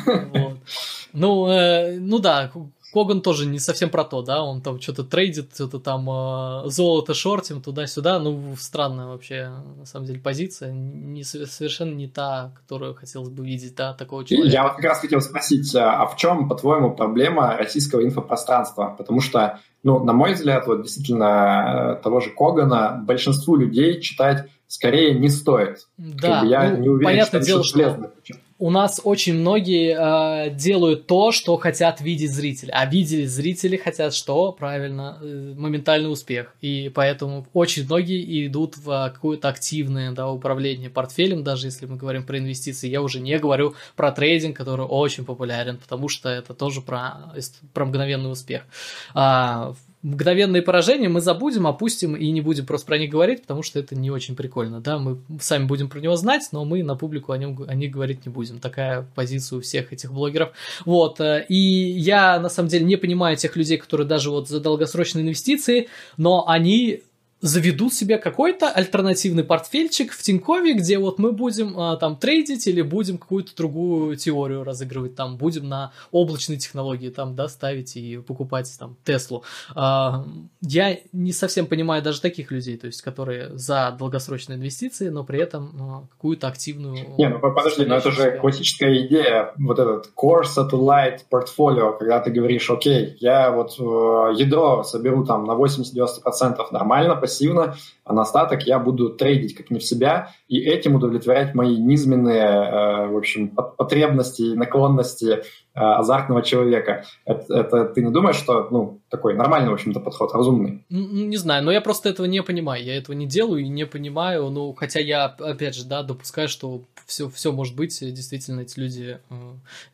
Ну, 1.14 1.48
э, 1.48 1.98
ну 2.00 2.20
да, 2.20 2.52
Коган 2.92 3.22
тоже 3.22 3.46
не 3.46 3.60
совсем 3.60 3.90
про 3.90 4.04
то, 4.04 4.22
да, 4.22 4.44
он 4.44 4.62
там 4.62 4.80
что-то 4.82 5.04
трейдит, 5.04 5.52
что-то 5.54 5.80
там 5.80 6.10
э, 6.10 6.70
золото 6.70 7.14
шортим 7.14 7.62
туда-сюда, 7.62 8.20
ну, 8.20 8.56
странная 8.58 9.08
вообще, 9.08 9.52
на 9.78 9.86
самом 9.86 10.06
деле, 10.08 10.20
позиция, 10.20 10.72
не, 10.72 11.24
совершенно 11.24 11.94
не 11.94 12.08
та, 12.08 12.52
которую 12.56 12.96
хотелось 12.96 13.30
бы 13.30 13.46
видеть, 13.46 13.76
да, 13.76 13.94
такого 13.94 14.26
человека. 14.26 14.52
Я 14.52 14.64
вот 14.64 14.76
как 14.76 14.86
раз 14.86 15.00
хотел 15.00 15.22
спросить, 15.22 15.76
а, 15.76 16.02
а 16.02 16.08
в 16.08 16.16
чем, 16.18 16.50
по-твоему, 16.50 16.96
проблема 16.96 17.56
российского 17.58 18.04
инфопространства? 18.04 18.96
Потому 18.98 19.22
что, 19.22 19.60
ну, 19.84 20.04
на 20.04 20.14
мой 20.14 20.34
взгляд, 20.34 20.66
вот 20.66 20.84
действительно, 20.84 21.98
э, 22.00 22.04
того 22.04 22.20
же 22.20 22.32
Когана 22.32 23.02
большинству 23.06 23.56
людей 23.56 24.02
читать 24.02 24.48
скорее 24.68 25.20
не 25.20 25.30
стоит. 25.30 25.88
Да, 25.98 26.28
как 26.28 26.42
бы 26.44 26.48
я 26.48 26.70
ну, 26.72 26.78
не 26.78 26.90
уверен, 26.90 27.06
понятное 27.06 27.42
что 27.42 27.46
дело, 27.46 27.64
что 27.64 28.12
у 28.60 28.70
нас 28.70 29.00
очень 29.06 29.36
многие 29.36 29.96
э, 29.96 30.50
делают 30.54 31.08
то, 31.08 31.32
что 31.32 31.56
хотят 31.56 32.02
видеть 32.02 32.34
зрители. 32.34 32.70
А 32.72 32.86
видели 32.86 33.26
зрители 33.26 33.78
хотят 33.78 34.14
что? 34.14 34.52
Правильно, 34.52 35.18
э, 35.22 35.54
моментальный 35.58 36.12
успех. 36.12 36.54
И 36.60 36.92
поэтому 36.94 37.48
очень 37.54 37.86
многие 37.86 38.48
идут 38.48 38.76
в 38.76 38.92
э, 38.92 39.12
какое-то 39.12 39.48
активное 39.48 40.12
да, 40.12 40.30
управление 40.30 40.90
портфелем, 40.90 41.42
даже 41.42 41.68
если 41.68 41.86
мы 41.86 41.96
говорим 41.96 42.24
про 42.26 42.38
инвестиции. 42.38 42.90
Я 42.90 43.02
уже 43.02 43.22
не 43.22 43.40
говорю 43.40 43.76
про 43.96 44.12
трейдинг, 44.12 44.58
который 44.58 44.86
очень 44.86 45.24
популярен, 45.24 45.78
потому 45.78 46.10
что 46.10 46.28
это 46.28 46.54
тоже 46.54 46.82
про, 46.82 47.34
про 47.74 47.86
мгновенный 47.86 48.30
успех. 48.30 48.66
А, 49.14 49.74
мгновенные 50.02 50.62
поражения 50.62 51.10
мы 51.10 51.20
забудем, 51.20 51.68
опустим 51.68 52.16
и 52.16 52.30
не 52.32 52.42
будем 52.42 52.66
просто 52.66 52.88
про 52.88 52.98
них 52.98 53.10
говорить, 53.10 53.42
потому 53.42 53.64
что 53.64 53.80
это 53.80 53.96
не 53.96 54.12
очень 54.12 54.36
прикольно, 54.36 54.80
да, 54.80 54.98
мы 54.98 55.20
сами 55.42 55.66
будем 55.66 55.90
про 55.90 56.00
него 56.00 56.16
знать, 56.16 56.48
но 56.52 56.64
мы 56.64 56.84
на 56.84 56.96
публику 56.96 57.34
о 57.34 57.38
нем 57.38 57.66
о 57.68 57.76
них 57.76 57.92
говорить 57.92 58.26
не 58.26 58.32
будем. 58.32 58.60
Такая 58.60 59.06
позиция 59.16 59.58
у 59.58 59.62
всех 59.62 59.92
этих 59.92 60.14
блогеров. 60.14 60.52
Вот, 60.86 61.20
э, 61.20 61.46
и 61.50 61.56
я 61.56 62.40
на 62.40 62.50
самом 62.50 62.70
деле 62.70 62.86
не 62.86 62.96
понимаю 62.96 63.36
тех 63.36 63.56
людей, 63.56 63.78
которые 63.78 64.08
даже 64.08 64.30
вот 64.30 64.48
за 64.48 64.60
долгосрочные 64.60 65.24
инвестиции, 65.24 65.90
но 66.18 66.48
они 66.48 67.04
заведут 67.42 67.94
себе 67.94 68.18
какой-то 68.18 68.70
альтернативный 68.70 69.44
портфельчик 69.44 70.12
в 70.12 70.22
Тинькове, 70.22 70.74
где 70.74 70.98
вот 70.98 71.20
мы 71.20 71.32
будем 71.32 71.80
а, 71.80 71.96
там 71.96 72.18
трейдить 72.18 72.68
или 72.68 72.82
будем 72.82 73.18
какую-то 73.18 73.56
другую 73.56 74.16
теорию 74.18 74.64
разыгрывать, 74.64 75.16
там 75.16 75.38
будем 75.38 75.68
на 75.68 75.92
облачные 76.12 76.58
технологии 76.58 77.10
там, 77.10 77.36
да, 77.36 77.48
ставить 77.48 77.96
и 77.96 78.18
покупать 78.18 78.70
там 78.78 78.98
Теслу. 79.06 79.44
А, 79.74 80.26
я 80.62 80.98
не 81.14 81.32
совсем 81.32 81.68
понимаю 81.68 82.04
даже 82.04 82.22
таких 82.22 82.52
людей, 82.52 82.78
то 82.78 82.88
есть, 82.88 83.02
которые 83.02 83.58
за 83.58 83.96
долгосрочные 83.98 84.58
инвестиции, 84.58 85.10
но 85.10 85.24
при 85.24 85.40
этом 85.40 85.72
а, 85.80 86.08
какую-то 86.12 86.48
активную... 86.48 87.16
Не, 87.18 87.30
ну 87.30 87.40
подожди, 87.40 87.86
но 87.86 87.96
это 87.96 88.12
же 88.12 88.38
классическая 88.40 89.06
идея, 89.08 89.54
вот 89.58 89.80
этот 89.80 90.12
core 90.16 90.44
satellite 90.44 91.20
портфолио, 91.30 91.94
когда 91.94 92.20
ты 92.20 92.32
говоришь, 92.32 92.70
окей, 92.70 93.16
я 93.20 93.52
вот 93.52 93.76
э, 93.80 94.34
ядро 94.36 94.84
соберу 94.84 95.26
там 95.26 95.46
на 95.46 95.54
80-90% 95.54 96.68
нормально, 96.72 97.16
пассивно, 97.30 97.76
а 98.04 98.14
на 98.14 98.24
остаток 98.24 98.64
я 98.64 98.80
буду 98.80 99.12
трейдить 99.12 99.56
как 99.56 99.70
не 99.70 99.78
в 99.78 99.84
себя 99.84 100.32
и 100.48 100.60
этим 100.60 100.96
удовлетворять 100.96 101.54
мои 101.54 101.78
низменные, 101.78 102.42
э, 102.42 103.08
в 103.08 103.18
общем, 103.18 103.50
потребности 103.50 104.42
и 104.42 104.56
наклонности 104.56 105.28
э, 105.28 105.42
азартного 105.74 106.42
человека. 106.42 107.06
Это, 107.26 107.54
это 107.54 107.86
ты 107.86 108.02
не 108.02 108.12
думаешь, 108.12 108.36
что, 108.36 108.68
ну, 108.72 109.00
такой 109.10 109.36
нормальный, 109.36 109.70
в 109.70 109.74
общем-то, 109.74 110.00
подход, 110.00 110.34
разумный? 110.34 110.84
Не 110.90 111.38
знаю, 111.38 111.64
но 111.64 111.72
я 111.72 111.82
просто 111.82 112.10
этого 112.10 112.26
не 112.26 112.42
понимаю. 112.42 112.84
Я 112.84 112.98
этого 112.98 113.16
не 113.16 113.28
делаю 113.28 113.62
и 113.62 113.70
не 113.70 113.86
понимаю. 113.86 114.50
Ну, 114.50 114.74
хотя 114.74 115.00
я, 115.00 115.26
опять 115.26 115.76
же, 115.76 115.86
да, 115.86 116.02
допускаю, 116.02 116.50
что 116.50 116.82
все, 117.06 117.30
все 117.30 117.52
может 117.52 117.76
быть, 117.76 118.00
действительно, 118.00 118.62
эти 118.62 118.80
люди 118.80 119.20
э, 119.30 119.36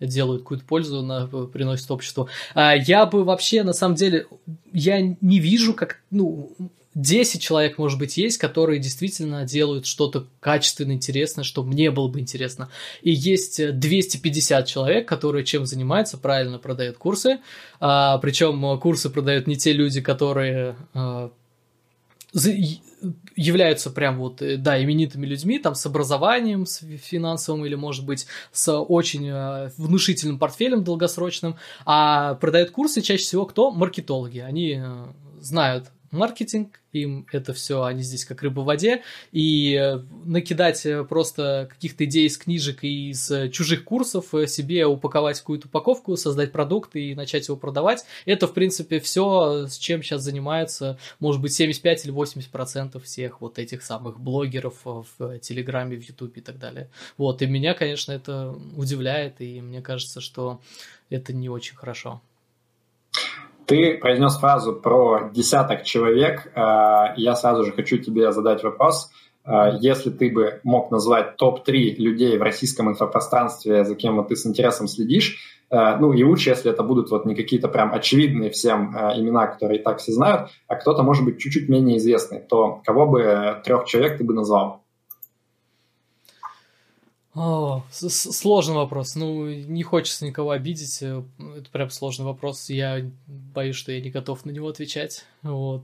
делают 0.05 0.43
какую-то 0.43 0.65
пользу, 0.65 1.01
на, 1.01 1.27
приносят 1.27 1.91
обществу. 1.91 2.29
А 2.53 2.75
я 2.75 3.05
бы 3.05 3.25
вообще, 3.25 3.63
на 3.63 3.73
самом 3.73 3.95
деле, 3.95 4.27
я 4.71 5.01
не 5.01 5.39
вижу, 5.39 5.73
как, 5.73 6.01
ну, 6.11 6.55
10 6.95 7.41
человек, 7.41 7.77
может 7.77 7.99
быть, 7.99 8.17
есть, 8.17 8.37
которые 8.37 8.79
действительно 8.79 9.43
делают 9.43 9.85
что-то 9.85 10.27
качественное, 10.39 10.95
интересное, 10.95 11.43
что 11.43 11.61
мне 11.63 11.91
было 11.91 12.07
бы 12.07 12.21
интересно. 12.21 12.69
И 13.01 13.11
есть 13.11 13.77
250 13.77 14.65
человек, 14.65 15.07
которые 15.07 15.43
чем 15.43 15.65
занимаются, 15.65 16.17
правильно 16.17 16.57
продают 16.57 16.97
курсы. 16.97 17.39
А, 17.81 18.17
причем 18.19 18.79
курсы 18.79 19.09
продают 19.09 19.45
не 19.45 19.57
те 19.57 19.73
люди, 19.73 19.99
которые 19.99 20.77
а, 20.93 21.31
являются 23.35 23.91
прям 23.91 24.17
вот, 24.17 24.41
да, 24.41 24.81
именитыми 24.81 25.25
людьми, 25.25 25.59
там, 25.59 25.75
с 25.75 25.85
образованием, 25.85 26.65
с 26.65 26.81
финансовым 26.97 27.65
или, 27.65 27.75
может 27.75 28.05
быть, 28.05 28.25
с 28.51 28.73
очень 28.73 29.27
э, 29.29 29.71
внушительным 29.77 30.39
портфелем 30.39 30.83
долгосрочным, 30.83 31.57
а 31.85 32.35
продают 32.35 32.71
курсы 32.71 33.01
чаще 33.01 33.23
всего 33.23 33.45
кто? 33.45 33.71
Маркетологи. 33.71 34.39
Они 34.39 34.81
э, 34.81 35.05
знают 35.39 35.91
маркетинг, 36.15 36.79
им 36.91 37.27
это 37.31 37.53
все, 37.53 37.83
они 37.83 38.01
здесь 38.01 38.25
как 38.25 38.41
рыба 38.41 38.61
в 38.61 38.65
воде, 38.65 39.03
и 39.31 39.73
э, 39.73 39.97
накидать 40.25 40.85
э, 40.85 41.03
просто 41.03 41.67
каких-то 41.71 42.05
идей 42.05 42.27
из 42.27 42.37
книжек 42.37 42.83
и 42.83 43.09
из 43.11 43.29
э, 43.29 43.49
чужих 43.49 43.83
курсов, 43.83 44.27
себе 44.47 44.85
упаковать 44.85 45.39
какую-то 45.39 45.67
упаковку, 45.67 46.15
создать 46.17 46.51
продукт 46.51 46.95
и 46.95 47.15
начать 47.15 47.47
его 47.47 47.57
продавать, 47.57 48.05
это, 48.25 48.47
в 48.47 48.53
принципе, 48.53 48.99
все, 48.99 49.67
с 49.67 49.77
чем 49.77 50.01
сейчас 50.01 50.21
занимается, 50.21 50.97
может 51.19 51.41
быть, 51.41 51.53
75 51.53 52.05
или 52.05 52.11
80 52.11 52.49
процентов 52.49 53.03
всех 53.03 53.41
вот 53.41 53.59
этих 53.59 53.83
самых 53.83 54.19
блогеров 54.19 54.81
в 54.83 55.39
Телеграме, 55.39 55.97
в 55.97 56.07
Ютубе 56.07 56.41
и 56.41 56.41
так 56.41 56.57
далее. 56.57 56.89
Вот, 57.17 57.41
и 57.41 57.47
меня, 57.47 57.73
конечно, 57.73 58.11
это 58.11 58.55
удивляет, 58.75 59.41
и 59.41 59.61
мне 59.61 59.81
кажется, 59.81 60.21
что 60.21 60.61
это 61.09 61.33
не 61.33 61.49
очень 61.49 61.75
хорошо. 61.75 62.21
Ты 63.65 63.97
произнес 63.97 64.37
фразу 64.37 64.73
про 64.73 65.31
десяток 65.33 65.83
человек. 65.83 66.51
Э, 66.55 67.13
я 67.17 67.35
сразу 67.35 67.63
же 67.63 67.71
хочу 67.71 67.97
тебе 67.97 68.31
задать 68.31 68.63
вопрос. 68.63 69.09
Э, 69.43 69.77
если 69.79 70.11
ты 70.11 70.31
бы 70.31 70.59
мог 70.63 70.91
назвать 70.91 71.37
топ-3 71.37 71.95
людей 71.95 72.37
в 72.37 72.43
российском 72.43 72.89
инфопространстве, 72.89 73.83
за 73.83 73.95
кем 73.95 74.23
ты 74.25 74.35
с 74.35 74.45
интересом 74.45 74.87
следишь, 74.87 75.37
э, 75.71 75.97
ну 75.99 76.13
и 76.13 76.23
лучше, 76.23 76.51
если 76.51 76.71
это 76.71 76.83
будут 76.83 77.09
вот 77.09 77.25
не 77.25 77.33
какие-то 77.33 77.67
прям 77.67 77.91
очевидные 77.91 78.51
всем 78.51 78.95
имена, 79.15 79.47
которые 79.47 79.79
и 79.79 79.83
так 79.83 79.97
все 79.97 80.11
знают, 80.11 80.51
а 80.67 80.75
кто-то, 80.75 81.01
может 81.01 81.25
быть, 81.25 81.39
чуть-чуть 81.39 81.67
менее 81.67 81.97
известный, 81.97 82.41
то 82.41 82.81
кого 82.85 83.07
бы 83.07 83.61
трех 83.63 83.85
человек 83.85 84.19
ты 84.19 84.23
бы 84.23 84.35
назвал? 84.35 84.84
О, 87.35 87.83
сложный 87.91 88.75
вопрос. 88.75 89.15
Ну, 89.15 89.47
не 89.47 89.83
хочется 89.83 90.25
никого 90.25 90.51
обидеть. 90.51 91.01
Э, 91.01 91.21
это 91.57 91.69
прям 91.69 91.89
сложный 91.89 92.25
вопрос. 92.25 92.69
Я 92.69 93.01
боюсь, 93.27 93.75
что 93.75 93.91
я 93.91 93.99
не 93.99 94.09
готов 94.09 94.45
на 94.45 94.51
него 94.51 94.69
отвечать. 94.69 95.25
Вот. 95.43 95.83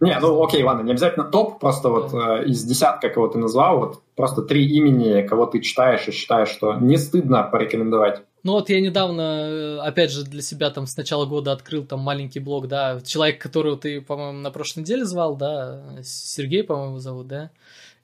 Не, 0.00 0.18
ну 0.20 0.42
окей, 0.42 0.62
ладно, 0.62 0.82
не 0.82 0.92
обязательно 0.92 1.24
топ, 1.24 1.58
просто 1.58 1.88
вот 1.88 2.12
э, 2.12 2.44
из 2.46 2.64
десятка, 2.64 3.08
кого 3.08 3.28
ты 3.28 3.38
назвал, 3.38 3.78
вот 3.78 4.02
просто 4.14 4.42
три 4.42 4.66
имени, 4.66 5.26
кого 5.26 5.46
ты 5.46 5.60
читаешь 5.60 6.06
и 6.06 6.12
считаешь, 6.12 6.48
что 6.48 6.74
не 6.74 6.98
стыдно 6.98 7.42
порекомендовать. 7.44 8.22
Ну 8.42 8.52
вот 8.52 8.68
я 8.68 8.80
недавно, 8.80 9.20
э, 9.20 9.78
опять 9.78 10.10
же, 10.10 10.24
для 10.24 10.42
себя 10.42 10.70
там 10.70 10.86
с 10.86 10.96
начала 10.96 11.24
года 11.24 11.52
открыл 11.52 11.84
там 11.84 12.00
маленький 12.00 12.40
блог, 12.40 12.68
да, 12.68 13.00
человек, 13.00 13.40
которого 13.40 13.76
ты, 13.76 14.02
по-моему, 14.02 14.38
на 14.38 14.50
прошлой 14.50 14.80
неделе 14.80 15.04
звал, 15.04 15.34
да, 15.34 15.82
Сергей, 16.02 16.62
по-моему, 16.62 16.98
зовут, 16.98 17.28
да, 17.28 17.50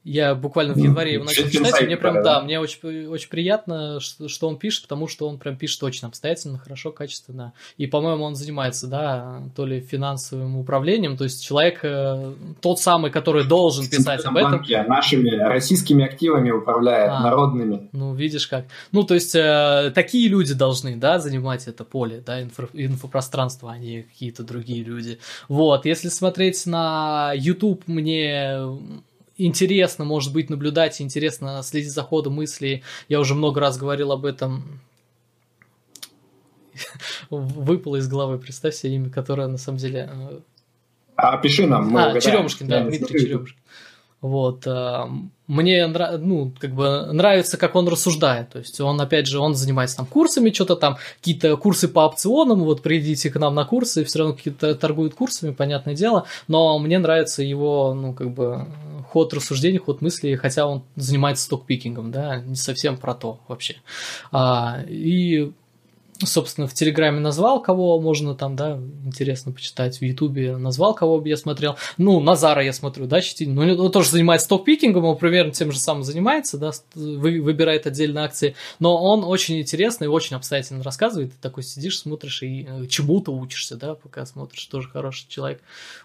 я 0.04 0.34
буквально 0.34 0.74
в 0.74 0.78
январе 0.78 1.14
его 1.14 1.24
начал 1.24 1.48
читать, 1.48 1.80
и 1.80 1.84
мне 1.84 1.96
прям, 1.96 2.22
да, 2.22 2.40
мне 2.40 2.58
очень, 2.58 3.06
очень 3.06 3.28
приятно, 3.28 4.00
что, 4.00 4.28
что 4.28 4.48
он 4.48 4.58
пишет, 4.58 4.82
потому 4.82 5.06
что 5.06 5.28
он 5.28 5.38
прям 5.38 5.56
пишет 5.56 5.82
очень 5.82 6.08
обстоятельно, 6.08 6.58
хорошо, 6.58 6.90
качественно. 6.90 7.52
И, 7.76 7.86
по-моему, 7.86 8.24
он 8.24 8.34
занимается, 8.34 8.88
да, 8.88 9.42
то 9.54 9.64
ли 9.64 9.80
финансовым 9.80 10.56
управлением, 10.56 11.16
то 11.16 11.24
есть 11.24 11.44
человек 11.44 11.80
э, 11.84 12.34
тот 12.60 12.80
самый, 12.80 13.10
который 13.10 13.46
должен 13.46 13.88
писать 13.88 14.24
об 14.24 14.36
этом. 14.36 14.52
Банке, 14.52 14.82
нашими 14.82 15.30
российскими 15.30 16.04
активами 16.04 16.50
управляет, 16.50 17.10
а, 17.10 17.20
народными. 17.20 17.88
Ну, 17.92 18.14
видишь 18.14 18.48
как. 18.48 18.66
Ну, 18.90 19.04
то 19.04 19.14
есть 19.14 19.34
э, 19.36 19.92
такие 19.94 20.28
люди 20.28 20.54
должны, 20.54 20.96
да, 20.96 21.20
занимать 21.20 21.68
это 21.68 21.84
поле, 21.84 22.22
да, 22.24 22.42
инфо, 22.42 22.68
инфопространство, 22.72 23.70
а 23.70 23.78
не 23.78 24.02
какие-то 24.02 24.42
другие 24.42 24.82
люди. 24.82 25.18
Вот, 25.48 25.86
если 25.86 26.08
смотреть 26.08 26.66
на 26.66 27.32
YouTube, 27.34 27.84
мне 27.86 28.58
интересно, 29.36 30.04
может 30.04 30.32
быть, 30.32 30.50
наблюдать, 30.50 31.00
интересно 31.00 31.62
следить 31.62 31.92
за 31.92 32.02
ходом 32.02 32.34
мысли. 32.34 32.82
Я 33.08 33.20
уже 33.20 33.34
много 33.34 33.60
раз 33.60 33.78
говорил 33.78 34.12
об 34.12 34.24
этом. 34.24 34.80
выпало 37.30 37.96
из 37.96 38.08
головы. 38.08 38.38
Представь 38.38 38.74
себе 38.74 38.94
имя, 38.94 39.10
которое 39.10 39.48
на 39.48 39.58
самом 39.58 39.78
деле... 39.78 40.10
А, 41.16 41.36
пиши 41.36 41.66
нам. 41.66 41.88
Мы 41.88 42.02
а, 42.02 42.20
Черемушкин, 42.20 42.66
да, 42.66 42.82
Дмитрий 42.84 43.20
Черемушкин. 43.20 43.58
Вот. 44.22 44.66
Э, 44.66 45.06
мне 45.48 45.86
ну, 45.86 46.52
как 46.58 46.74
бы 46.74 47.08
нравится, 47.12 47.58
как 47.58 47.74
он 47.74 47.88
рассуждает. 47.88 48.50
То 48.50 48.60
есть 48.60 48.80
он, 48.80 49.00
опять 49.00 49.26
же, 49.26 49.40
он 49.40 49.54
занимается 49.54 49.96
там 49.96 50.06
курсами, 50.06 50.50
что-то 50.50 50.76
там, 50.76 50.96
какие-то 51.18 51.56
курсы 51.56 51.88
по 51.88 52.06
опционам, 52.06 52.62
вот 52.62 52.82
придите 52.82 53.30
к 53.30 53.38
нам 53.38 53.54
на 53.54 53.64
курсы, 53.64 54.04
все 54.04 54.20
равно 54.20 54.34
какие-то 54.34 54.74
торгуют 54.76 55.14
курсами, 55.14 55.52
понятное 55.52 55.94
дело. 55.94 56.26
Но 56.46 56.78
мне 56.78 56.98
нравится 56.98 57.42
его, 57.42 57.94
ну, 57.94 58.14
как 58.14 58.30
бы, 58.30 58.66
ход 59.12 59.34
рассуждений, 59.34 59.78
ход 59.78 60.00
мыслей, 60.00 60.36
хотя 60.36 60.66
он 60.66 60.84
занимается 60.96 61.44
стокпикингом, 61.44 62.10
да, 62.10 62.40
не 62.40 62.56
совсем 62.56 62.96
про 62.96 63.14
то 63.14 63.40
вообще. 63.46 63.76
А, 64.30 64.82
и 64.88 65.52
собственно, 66.24 66.66
в 66.66 66.72
Телеграме 66.72 67.20
назвал, 67.20 67.60
кого 67.60 68.00
можно 68.00 68.34
там, 68.34 68.56
да, 68.56 68.78
интересно 69.04 69.52
почитать, 69.52 69.98
в 69.98 70.02
Ютубе 70.02 70.56
назвал, 70.56 70.94
кого 70.94 71.20
бы 71.20 71.28
я 71.28 71.36
смотрел. 71.36 71.76
Ну, 71.98 72.20
Назара 72.20 72.64
я 72.64 72.72
смотрю, 72.72 73.06
да, 73.06 73.20
чтить. 73.20 73.48
Ну, 73.48 73.62
он 73.62 73.92
тоже 73.92 74.08
занимается 74.08 74.48
топ-пикингом, 74.48 75.04
он 75.04 75.18
примерно 75.18 75.52
тем 75.52 75.72
же 75.72 75.78
самым 75.78 76.04
занимается, 76.04 76.56
да, 76.56 76.70
вы, 76.94 77.42
выбирает 77.42 77.86
отдельные 77.86 78.24
акции. 78.24 78.54
Но 78.78 78.96
он 78.96 79.24
очень 79.24 79.60
интересный 79.60 80.06
и 80.06 80.08
очень 80.08 80.36
обстоятельно 80.36 80.82
рассказывает. 80.82 81.32
Ты 81.32 81.38
такой 81.40 81.64
сидишь, 81.64 81.98
смотришь 81.98 82.42
и 82.42 82.66
э, 82.66 82.86
чему-то 82.86 83.32
учишься, 83.32 83.76
да, 83.76 83.94
пока 83.94 84.24
смотришь, 84.24 84.64
тоже 84.66 84.88
хороший 84.88 85.26
человек. 85.28 85.60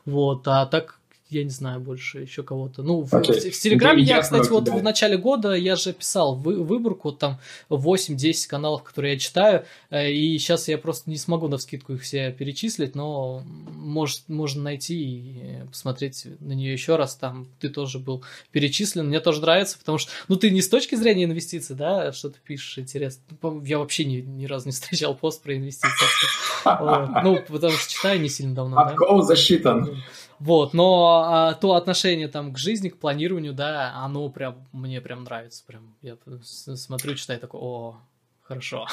Вот, 0.06 0.48
а 0.48 0.66
так 0.66 1.00
я 1.30 1.44
не 1.44 1.50
знаю 1.50 1.80
больше 1.80 2.20
еще 2.20 2.44
кого-то. 2.44 2.84
Ну, 2.84 3.02
okay. 3.04 3.52
в, 3.52 3.56
в 3.56 3.60
Телеграме 3.60 4.04
я, 4.04 4.22
кстати, 4.22 4.50
вот 4.50 4.70
в 4.70 4.84
начале 4.84 5.18
года 5.18 5.54
я 5.54 5.76
же 5.76 5.94
писал 5.94 6.36
вы, 6.36 6.64
выборку, 6.64 7.12
там 7.12 7.40
8-10 7.70 8.48
каналов, 8.48 8.84
которые 8.84 9.14
я 9.14 9.20
читаю, 9.20 9.66
э, 9.90 10.12
и 10.12 10.38
сейчас 10.38 10.68
я 10.68 10.78
просто 10.78 11.10
не 11.10 11.18
смогу 11.18 11.48
на 11.48 11.58
вскидку 11.58 11.94
их 11.94 12.02
все 12.02 12.32
перечислить, 12.32 12.96
но 12.96 13.44
может, 13.76 14.24
можно 14.28 14.64
найти 14.64 14.98
и 14.98 15.66
посмотреть 15.68 16.26
на 16.40 16.54
нее 16.54 16.74
еще 16.74 16.96
раз, 16.96 17.16
там 17.16 17.48
ты 17.60 17.70
тоже 17.70 18.00
был 18.00 18.24
перечислен, 18.52 19.08
мне 19.08 19.20
тоже 19.20 19.42
нравится, 19.42 19.78
потому 19.78 19.98
что, 19.98 20.12
ну, 20.28 20.38
ты 20.38 20.50
не 20.50 20.62
с 20.62 20.70
точки 20.70 20.96
зрения 20.96 21.26
инвестиций, 21.26 21.76
да, 21.76 22.12
что 22.14 22.30
ты 22.30 22.40
пишешь, 22.44 22.78
интересно. 22.78 23.24
Я 23.64 23.80
вообще 23.80 24.06
ни, 24.06 24.18
ни 24.18 24.46
разу 24.46 24.68
не 24.68 24.72
встречал 24.74 25.16
пост 25.16 25.42
про 25.42 25.56
инвестиции. 25.56 26.08
Ну, 26.66 27.44
потому 27.48 27.74
что 27.74 27.92
читаю 27.92 28.22
не 28.22 28.30
сильно 28.30 28.56
давно. 28.56 28.78
От 28.80 28.96
кого 28.96 29.22
засчитан? 29.22 30.02
Вот, 30.40 30.74
но 30.74 31.24
а, 31.26 31.54
то 31.54 31.74
отношение 31.74 32.28
там 32.28 32.54
к 32.54 32.58
жизни, 32.58 32.90
к 32.90 33.00
планированию, 33.00 33.54
да, 33.54 33.94
оно 33.96 34.30
прям, 34.30 34.68
мне 34.72 35.02
прям 35.02 35.24
нравится. 35.24 35.64
Прям, 35.66 35.96
я 36.02 36.18
смотрю, 36.44 37.16
читаю, 37.16 37.40
такой, 37.40 37.60
о, 37.62 37.96
хорошо. 38.44 38.88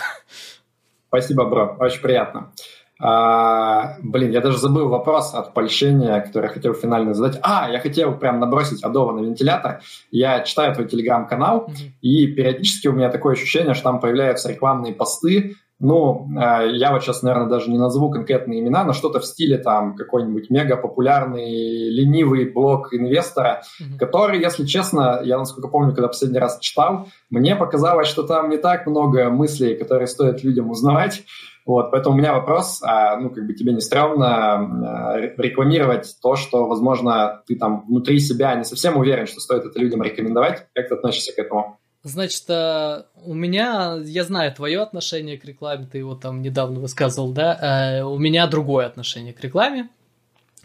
Спасибо, 1.08 1.44
бро, 1.44 1.76
очень 1.78 2.00
приятно. 2.00 2.52
А, 3.00 3.96
блин, 4.02 4.30
я 4.30 4.40
даже 4.40 4.58
забыл 4.58 4.88
вопрос 4.88 5.34
от 5.34 5.52
польщения, 5.52 6.20
который 6.20 6.46
я 6.46 6.52
хотел 6.52 6.74
финально 6.74 7.12
задать. 7.12 7.40
А, 7.42 7.68
я 7.70 7.80
хотел 7.80 8.16
прям 8.16 8.38
набросить 8.38 8.82
Адова 8.84 9.12
на 9.12 9.24
вентилятор. 9.24 9.80
Я 10.10 10.40
читаю 10.40 10.74
твой 10.74 10.88
телеграм-канал, 10.88 11.66
mm-hmm. 11.68 11.90
и 12.02 12.26
периодически 12.28 12.88
у 12.88 12.92
меня 12.92 13.10
такое 13.10 13.34
ощущение, 13.34 13.74
что 13.74 13.84
там 13.84 14.00
появляются 14.00 14.48
рекламные 14.48 14.94
посты, 14.94 15.56
ну, 15.80 16.28
э, 16.40 16.70
я 16.76 16.92
вот 16.92 17.02
сейчас, 17.02 17.22
наверное, 17.22 17.48
даже 17.48 17.70
не 17.70 17.78
назову 17.78 18.10
конкретные 18.10 18.60
имена, 18.60 18.84
но 18.84 18.92
что-то 18.92 19.20
в 19.20 19.26
стиле 19.26 19.58
там 19.58 19.96
какой-нибудь 19.96 20.48
мега 20.48 20.76
популярный 20.76 21.90
ленивый 21.90 22.50
блог 22.50 22.94
инвестора, 22.94 23.62
mm-hmm. 23.62 23.98
который, 23.98 24.40
если 24.40 24.64
честно, 24.64 25.20
я 25.24 25.36
насколько 25.36 25.68
помню, 25.68 25.92
когда 25.92 26.08
последний 26.08 26.38
раз 26.38 26.58
читал, 26.60 27.08
мне 27.28 27.56
показалось, 27.56 28.08
что 28.08 28.22
там 28.22 28.50
не 28.50 28.56
так 28.56 28.86
много 28.86 29.30
мыслей, 29.30 29.74
которые 29.74 30.06
стоит 30.06 30.44
людям 30.44 30.70
узнавать. 30.70 31.22
Вот, 31.66 31.90
поэтому 31.90 32.14
у 32.14 32.18
меня 32.18 32.34
вопрос, 32.34 32.82
а, 32.82 33.16
ну, 33.16 33.30
как 33.30 33.46
бы 33.46 33.54
тебе 33.54 33.72
не 33.72 33.80
стрёмно 33.80 35.16
э, 35.16 35.32
рекламировать 35.38 36.14
то, 36.22 36.36
что, 36.36 36.66
возможно, 36.66 37.42
ты 37.46 37.56
там 37.56 37.86
внутри 37.86 38.18
себя 38.18 38.54
не 38.54 38.64
совсем 38.64 38.98
уверен, 38.98 39.26
что 39.26 39.40
стоит 39.40 39.64
это 39.64 39.80
людям 39.80 40.02
рекомендовать? 40.02 40.66
Как 40.74 40.88
ты 40.88 40.94
относишься 40.94 41.34
к 41.34 41.38
этому? 41.38 41.78
Значит, 42.04 42.44
э, 42.48 43.04
у 43.24 43.32
меня, 43.32 43.98
я 44.04 44.24
знаю 44.24 44.54
твое 44.54 44.82
отношение 44.82 45.38
к 45.38 45.44
рекламе, 45.46 45.88
ты 45.90 45.96
его 45.98 46.14
там 46.14 46.42
недавно 46.42 46.78
высказывал, 46.78 47.32
да, 47.32 47.98
э, 47.98 48.02
у 48.02 48.18
меня 48.18 48.46
другое 48.46 48.84
отношение 48.84 49.32
к 49.32 49.40
рекламе, 49.40 49.88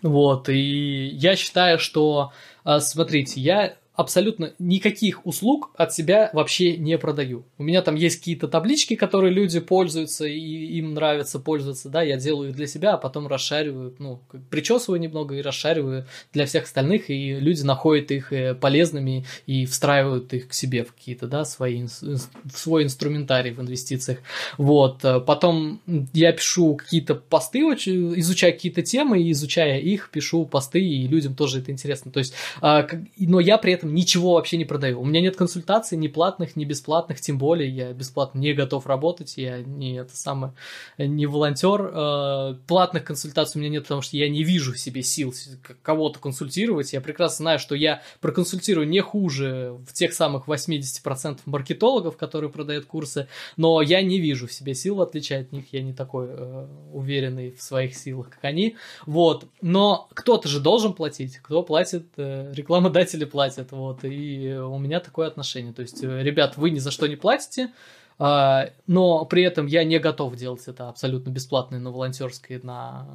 вот, 0.01 0.49
и 0.49 1.07
я 1.07 1.37
считаю, 1.37 1.79
что, 1.79 2.33
э, 2.65 2.79
смотрите, 2.81 3.39
я 3.39 3.75
абсолютно 3.99 4.53
никаких 4.59 5.25
услуг 5.25 5.71
от 5.75 5.93
себя 5.93 6.29
вообще 6.31 6.77
не 6.77 6.97
продаю. 6.97 7.43
У 7.57 7.63
меня 7.63 7.81
там 7.81 7.95
есть 7.95 8.19
какие-то 8.19 8.47
таблички, 8.47 8.95
которые 8.95 9.33
люди 9.33 9.59
пользуются, 9.59 10.25
и 10.25 10.39
им 10.77 10.93
нравится 10.93 11.37
пользоваться, 11.37 11.89
да, 11.89 12.01
я 12.01 12.15
делаю 12.15 12.51
их 12.51 12.55
для 12.55 12.65
себя, 12.65 12.93
а 12.93 12.97
потом 12.97 13.27
расшариваю, 13.27 13.93
ну, 13.99 14.21
причесываю 14.49 15.01
немного 15.01 15.35
и 15.35 15.41
расшариваю 15.41 16.05
для 16.31 16.45
всех 16.45 16.63
остальных, 16.63 17.09
и 17.09 17.41
люди 17.41 17.63
находят 17.63 18.11
их 18.11 18.31
э, 18.31 18.55
полезными 18.55 19.25
и 19.45 19.65
встраивают 19.65 20.33
их 20.33 20.47
к 20.47 20.53
себе 20.53 20.85
в 20.85 20.93
какие-то, 20.93 21.27
да, 21.27 21.43
свои, 21.43 21.83
в 21.83 22.57
свой 22.57 22.85
инструментарий 22.85 23.51
в 23.51 23.59
инвестициях. 23.59 24.19
Вот, 24.57 25.03
э, 25.03 25.19
потом 25.19 25.81
я 26.13 26.31
пишу 26.31 26.75
какие-то 26.75 27.15
посты, 27.15 27.59
изучаю 27.59 28.53
какие-то 28.53 28.81
темы, 28.81 29.21
и 29.21 29.31
изучая 29.33 29.77
их, 29.77 30.09
пишу 30.09 30.45
посты, 30.45 30.79
и 30.79 31.05
людям 31.05 31.35
тоже 31.35 31.59
это 31.59 31.73
интересно. 31.73 32.13
То 32.13 32.19
есть, 32.19 32.33
а, 32.61 32.87
но 33.17 33.41
я 33.41 33.57
при 33.57 33.73
этом 33.73 33.88
ничего 33.93 34.33
вообще 34.33 34.57
не 34.57 34.65
продаю. 34.65 35.01
У 35.01 35.05
меня 35.05 35.21
нет 35.21 35.35
консультаций 35.35 35.97
ни 35.97 36.07
платных, 36.07 36.55
ни 36.55 36.65
бесплатных, 36.65 37.21
тем 37.21 37.37
более 37.37 37.69
я 37.69 37.93
бесплатно 37.93 38.39
не 38.39 38.53
готов 38.53 38.87
работать, 38.87 39.37
я 39.37 39.61
не 39.61 39.97
это 39.97 40.15
самое, 40.15 40.53
не 40.97 41.25
волонтер. 41.25 41.91
Э, 41.93 42.55
платных 42.67 43.03
консультаций 43.03 43.59
у 43.59 43.61
меня 43.61 43.71
нет, 43.71 43.83
потому 43.83 44.01
что 44.01 44.17
я 44.17 44.29
не 44.29 44.43
вижу 44.43 44.73
в 44.73 44.79
себе 44.79 45.03
сил 45.03 45.33
кого-то 45.81 46.19
консультировать. 46.19 46.93
Я 46.93 47.01
прекрасно 47.01 47.43
знаю, 47.43 47.59
что 47.59 47.75
я 47.75 48.01
проконсультирую 48.21 48.87
не 48.87 49.01
хуже 49.01 49.77
в 49.87 49.93
тех 49.93 50.13
самых 50.13 50.47
80% 50.47 51.39
маркетологов, 51.45 52.17
которые 52.17 52.49
продают 52.49 52.85
курсы, 52.85 53.27
но 53.57 53.81
я 53.81 54.01
не 54.01 54.19
вижу 54.19 54.47
в 54.47 54.53
себе 54.53 54.73
сил, 54.75 54.95
в 54.95 55.01
отличие 55.01 55.39
от 55.39 55.51
них, 55.51 55.65
я 55.71 55.81
не 55.81 55.93
такой 55.93 56.27
э, 56.29 56.67
уверенный 56.93 57.51
в 57.51 57.61
своих 57.61 57.95
силах, 57.95 58.29
как 58.29 58.43
они. 58.43 58.75
Вот, 59.05 59.45
но 59.61 60.07
кто-то 60.13 60.47
же 60.47 60.59
должен 60.59 60.93
платить, 60.93 61.37
кто 61.37 61.63
платит, 61.63 62.05
э, 62.17 62.51
рекламодатели 62.53 63.25
платят, 63.25 63.68
вот, 63.71 64.03
и 64.03 64.53
у 64.53 64.77
меня 64.77 64.99
такое 64.99 65.27
отношение. 65.27 65.73
То 65.73 65.81
есть, 65.81 66.03
э, 66.03 66.23
ребят, 66.23 66.57
вы 66.57 66.69
ни 66.69 66.79
за 66.79 66.91
что 66.91 67.07
не 67.07 67.15
платите, 67.15 67.71
а, 68.17 68.69
но 68.85 69.23
при 69.25 69.43
этом 69.43 69.65
я 69.65 69.83
не 69.83 69.97
готов 69.97 70.35
делать 70.35 70.67
это 70.67 70.89
абсолютно 70.89 71.29
бесплатно 71.29 71.79
на 71.79 71.89
волонтерской, 71.89 72.59
на, 72.61 73.07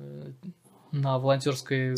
э, 0.00 0.32
на 0.92 1.18
волонтерской 1.18 1.96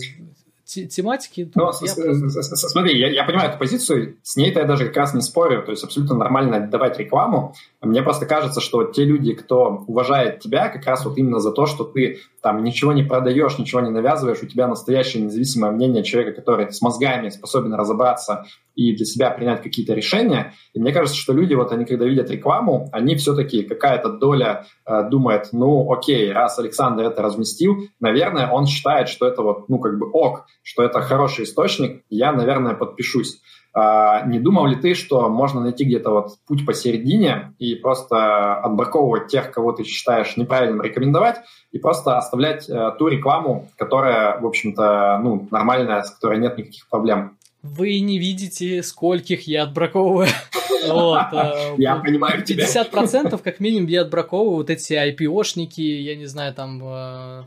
тематики. 0.66 1.50
Ну, 1.54 1.66
я 1.66 1.72
смотри, 1.72 2.98
я, 2.98 3.08
я 3.08 3.24
понимаю 3.24 3.50
эту 3.50 3.58
позицию, 3.58 4.16
с 4.22 4.36
ней-то 4.36 4.60
я 4.60 4.66
даже 4.66 4.86
как 4.86 4.96
раз 4.96 5.14
не 5.14 5.22
спорю, 5.22 5.62
то 5.62 5.70
есть 5.70 5.84
абсолютно 5.84 6.16
нормально 6.16 6.66
давать 6.66 6.98
рекламу. 6.98 7.54
Мне 7.80 8.02
просто 8.02 8.26
кажется, 8.26 8.60
что 8.60 8.84
те 8.84 9.04
люди, 9.04 9.32
кто 9.32 9.84
уважает 9.86 10.40
тебя, 10.40 10.68
как 10.68 10.84
раз 10.84 11.04
вот 11.04 11.16
именно 11.18 11.38
за 11.38 11.52
то, 11.52 11.66
что 11.66 11.84
ты 11.84 12.18
там 12.42 12.64
ничего 12.64 12.92
не 12.92 13.04
продаешь, 13.04 13.58
ничего 13.58 13.80
не 13.80 13.90
навязываешь, 13.90 14.42
у 14.42 14.46
тебя 14.46 14.66
настоящее 14.66 15.22
независимое 15.22 15.70
мнение 15.70 16.02
человека, 16.02 16.40
который 16.40 16.72
с 16.72 16.82
мозгами 16.82 17.28
способен 17.28 17.74
разобраться 17.74 18.44
и 18.76 18.94
для 18.94 19.04
себя 19.04 19.30
принять 19.30 19.62
какие-то 19.62 19.94
решения. 19.94 20.54
И 20.74 20.78
мне 20.78 20.92
кажется, 20.92 21.18
что 21.18 21.32
люди, 21.32 21.54
вот 21.54 21.72
они 21.72 21.84
когда 21.84 22.04
видят 22.04 22.30
рекламу, 22.30 22.88
они 22.92 23.16
все-таки 23.16 23.62
какая-то 23.62 24.10
доля 24.10 24.66
э, 24.86 25.08
думает, 25.10 25.48
ну 25.52 25.92
окей, 25.92 26.30
раз 26.30 26.58
Александр 26.58 27.04
это 27.04 27.22
разместил, 27.22 27.88
наверное, 27.98 28.48
он 28.48 28.66
считает, 28.66 29.08
что 29.08 29.26
это 29.26 29.42
вот, 29.42 29.68
ну 29.68 29.78
как 29.78 29.98
бы 29.98 30.08
ок, 30.12 30.46
что 30.62 30.82
это 30.82 31.00
хороший 31.00 31.44
источник, 31.44 32.02
я, 32.10 32.32
наверное, 32.32 32.74
подпишусь. 32.74 33.40
А, 33.78 34.22
не 34.26 34.38
думал 34.38 34.66
ли 34.66 34.76
ты, 34.76 34.94
что 34.94 35.28
можно 35.28 35.60
найти 35.60 35.84
где-то 35.84 36.10
вот 36.10 36.28
путь 36.46 36.64
посередине 36.64 37.52
и 37.58 37.74
просто 37.74 38.54
отбраковывать 38.54 39.26
тех, 39.26 39.50
кого 39.50 39.72
ты 39.72 39.84
считаешь 39.84 40.34
неправильным 40.38 40.80
рекомендовать, 40.80 41.36
и 41.72 41.78
просто 41.78 42.16
оставлять 42.16 42.70
э, 42.70 42.92
ту 42.98 43.08
рекламу, 43.08 43.68
которая, 43.76 44.40
в 44.40 44.46
общем-то, 44.46 45.20
ну, 45.22 45.46
нормальная, 45.50 46.02
с 46.02 46.10
которой 46.10 46.38
нет 46.38 46.56
никаких 46.56 46.88
проблем? 46.88 47.36
Вы 47.66 48.00
не 48.00 48.18
видите, 48.18 48.82
скольких 48.82 49.46
я 49.46 49.64
отбраковываю. 49.64 50.28
Вот, 50.86 51.32
э, 51.32 51.74
я 51.78 51.96
понимаю 51.96 52.44
тебя. 52.44 52.64
50% 52.64 53.42
как 53.42 53.58
минимум 53.58 53.88
я 53.88 54.02
отбраковываю 54.02 54.58
вот 54.58 54.70
эти 54.70 54.92
IPO-шники, 54.92 55.80
я 55.80 56.14
не 56.14 56.26
знаю, 56.26 56.54
там, 56.54 56.80
э, 56.84 57.44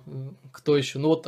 кто 0.51 0.75
еще. 0.75 0.99
Ну 0.99 1.09
вот 1.09 1.25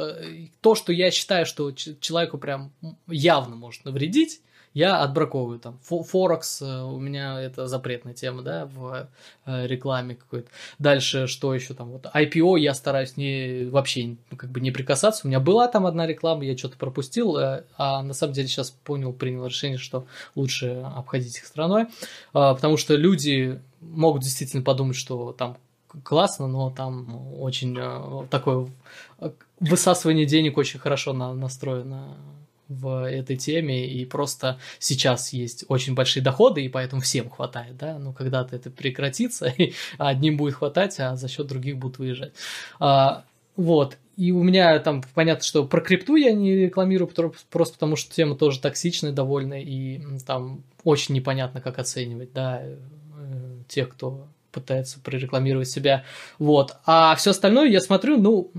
то, 0.59 0.75
что 0.75 0.91
я 0.91 1.09
считаю, 1.09 1.45
что 1.45 1.71
человеку 1.71 2.37
прям 2.37 2.73
явно 3.07 3.55
может 3.55 3.85
навредить, 3.85 4.41
я 4.73 5.01
отбраковываю 5.01 5.59
там. 5.59 5.79
Форекс 5.81 6.61
э, 6.61 6.81
у 6.81 6.97
меня 6.97 7.41
это 7.41 7.67
запретная 7.67 8.13
тема, 8.13 8.41
да, 8.41 8.65
в 8.65 9.07
э, 9.45 9.67
рекламе 9.67 10.15
какой-то. 10.15 10.49
Дальше 10.79 11.27
что 11.27 11.53
еще 11.53 11.73
там? 11.73 11.89
Вот 11.89 12.05
IPO 12.05 12.57
я 12.57 12.73
стараюсь 12.73 13.17
не 13.17 13.65
вообще 13.65 14.15
ну, 14.29 14.37
как 14.37 14.49
бы 14.49 14.61
не 14.61 14.71
прикасаться. 14.71 15.25
У 15.25 15.27
меня 15.27 15.39
была 15.39 15.67
там 15.67 15.85
одна 15.85 16.07
реклама, 16.07 16.45
я 16.45 16.57
что-то 16.57 16.77
пропустил, 16.77 17.37
э, 17.37 17.63
а 17.77 18.01
на 18.01 18.13
самом 18.13 18.33
деле 18.33 18.47
сейчас 18.47 18.71
понял, 18.71 19.11
принял 19.11 19.45
решение, 19.45 19.77
что 19.77 20.05
лучше 20.35 20.83
обходить 20.95 21.37
их 21.37 21.45
страной, 21.45 21.87
а, 22.33 22.55
потому 22.55 22.77
что 22.77 22.95
люди 22.95 23.59
могут 23.81 24.23
действительно 24.23 24.63
подумать, 24.63 24.95
что 24.95 25.33
там 25.33 25.57
классно, 26.03 26.47
но 26.47 26.69
там 26.69 27.33
очень 27.37 27.77
такое 28.29 28.69
высасывание 29.59 30.25
денег 30.25 30.57
очень 30.57 30.79
хорошо 30.79 31.13
на, 31.13 31.33
настроено 31.33 32.15
в 32.71 33.07
этой 33.07 33.37
теме, 33.37 33.87
и 33.87 34.05
просто 34.05 34.59
сейчас 34.79 35.33
есть 35.33 35.65
очень 35.67 35.93
большие 35.93 36.23
доходы, 36.23 36.63
и 36.63 36.69
поэтому 36.69 37.01
всем 37.01 37.29
хватает, 37.29 37.77
да, 37.77 37.99
но 37.99 38.13
когда-то 38.13 38.55
это 38.55 38.69
прекратится, 38.69 39.47
и 39.57 39.73
одним 39.97 40.37
будет 40.37 40.55
хватать, 40.55 40.99
а 40.99 41.15
за 41.15 41.27
счет 41.27 41.47
других 41.47 41.77
будут 41.77 41.99
выезжать. 41.99 42.33
А, 42.79 43.25
вот, 43.55 43.97
и 44.17 44.31
у 44.31 44.43
меня 44.43 44.77
там 44.79 45.03
понятно, 45.13 45.43
что 45.43 45.65
про 45.65 45.81
крипту 45.81 46.15
я 46.15 46.31
не 46.31 46.55
рекламирую, 46.55 47.11
просто 47.49 47.73
потому 47.73 47.95
что 47.95 48.13
тема 48.13 48.35
тоже 48.35 48.59
токсичная 48.59 49.11
довольно, 49.11 49.61
и 49.61 50.01
там 50.25 50.63
очень 50.83 51.15
непонятно, 51.15 51.61
как 51.61 51.79
оценивать, 51.79 52.33
да, 52.33 52.61
э, 52.61 52.77
тех, 53.67 53.89
кто 53.89 54.27
пытается 54.51 54.99
прорекламировать 54.99 55.69
себя. 55.69 56.03
Вот. 56.37 56.75
А 56.85 57.15
все 57.15 57.31
остальное 57.31 57.69
я 57.69 57.81
смотрю, 57.81 58.17
ну, 58.17 58.51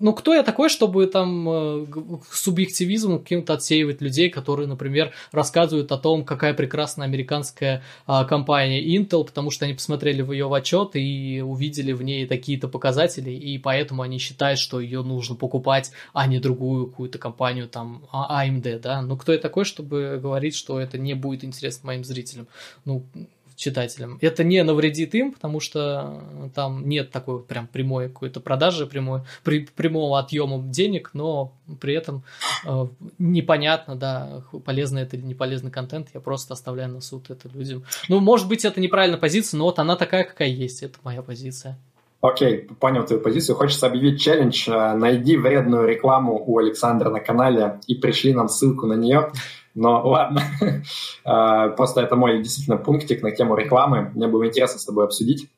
ну, 0.00 0.14
кто 0.14 0.34
я 0.34 0.42
такой, 0.42 0.70
чтобы 0.70 1.06
там 1.06 1.48
э, 1.48 1.86
субъективизм 2.32 3.18
каким-то 3.18 3.52
отсеивать 3.52 4.00
людей, 4.00 4.30
которые, 4.30 4.66
например, 4.66 5.12
рассказывают 5.30 5.92
о 5.92 5.98
том, 5.98 6.24
какая 6.24 6.54
прекрасная 6.54 7.06
американская 7.06 7.82
э, 8.06 8.24
компания 8.26 8.82
Intel, 8.96 9.24
потому 9.24 9.50
что 9.50 9.66
они 9.66 9.74
посмотрели 9.74 10.22
в 10.22 10.32
ее 10.32 10.48
в 10.48 10.54
отчет 10.54 10.90
и 10.94 11.42
увидели 11.44 11.92
в 11.92 12.02
ней 12.02 12.26
такие-то 12.26 12.66
показатели, 12.66 13.30
и 13.30 13.58
поэтому 13.58 14.00
они 14.02 14.18
считают, 14.18 14.58
что 14.58 14.80
ее 14.80 15.02
нужно 15.02 15.36
покупать, 15.36 15.92
а 16.14 16.26
не 16.26 16.40
другую 16.40 16.86
какую-то 16.86 17.18
компанию, 17.18 17.68
там, 17.68 18.02
AMD, 18.12 18.80
да? 18.80 19.02
Ну, 19.02 19.18
кто 19.18 19.32
я 19.32 19.38
такой, 19.38 19.66
чтобы 19.66 20.18
говорить, 20.20 20.56
что 20.56 20.80
это 20.80 20.96
не 20.96 21.12
будет 21.12 21.44
интересно 21.44 21.88
моим 21.88 22.04
зрителям? 22.04 22.48
Ну, 22.86 23.04
читателям. 23.60 24.18
Это 24.22 24.42
не 24.42 24.62
навредит 24.64 25.14
им, 25.14 25.32
потому 25.32 25.60
что 25.60 26.22
там 26.54 26.88
нет 26.88 27.10
такой 27.10 27.42
прям 27.42 27.66
прямой 27.66 28.08
какой-то 28.08 28.40
продажи, 28.40 28.86
прямой, 28.86 29.20
при, 29.44 29.66
прямого 29.66 30.18
отъема 30.18 30.62
денег, 30.62 31.10
но 31.12 31.52
при 31.80 31.94
этом 31.94 32.24
э, 32.64 32.86
непонятно, 33.18 33.96
да, 33.96 34.42
полезный 34.64 35.02
это 35.02 35.16
или 35.16 35.24
не 35.24 35.34
полезный 35.34 35.70
контент, 35.70 36.08
я 36.14 36.20
просто 36.20 36.54
оставляю 36.54 36.90
на 36.90 37.00
суд 37.02 37.30
это 37.30 37.48
людям. 37.50 37.84
Ну, 38.08 38.20
может 38.20 38.48
быть, 38.48 38.64
это 38.64 38.80
неправильная 38.80 39.18
позиция, 39.18 39.58
но 39.58 39.64
вот 39.64 39.78
она 39.78 39.96
такая, 39.96 40.24
какая 40.24 40.48
есть, 40.48 40.82
это 40.82 40.98
моя 41.02 41.20
позиция. 41.20 41.78
Окей, 42.22 42.66
okay, 42.66 42.74
понял 42.74 43.04
твою 43.06 43.22
позицию. 43.22 43.56
Хочется 43.56 43.86
объявить 43.86 44.20
челлендж. 44.20 44.68
Э, 44.68 44.94
найди 44.94 45.36
вредную 45.36 45.88
рекламу 45.88 46.42
у 46.46 46.58
Александра 46.58 47.08
на 47.08 47.20
канале 47.20 47.80
и 47.86 47.94
пришли 47.94 48.34
нам 48.34 48.48
ссылку 48.48 48.86
на 48.86 48.92
нее. 48.94 49.32
Но 49.74 50.02
ладно, 50.06 50.42
а, 51.24 51.68
просто 51.70 52.00
это 52.00 52.16
мой 52.16 52.42
действительно 52.42 52.76
пунктик 52.76 53.22
на 53.22 53.30
тему 53.30 53.56
рекламы. 53.56 54.10
Мне 54.14 54.26
было 54.26 54.46
интересно 54.46 54.78
с 54.78 54.84
тобой 54.84 55.04
обсудить. 55.04 55.48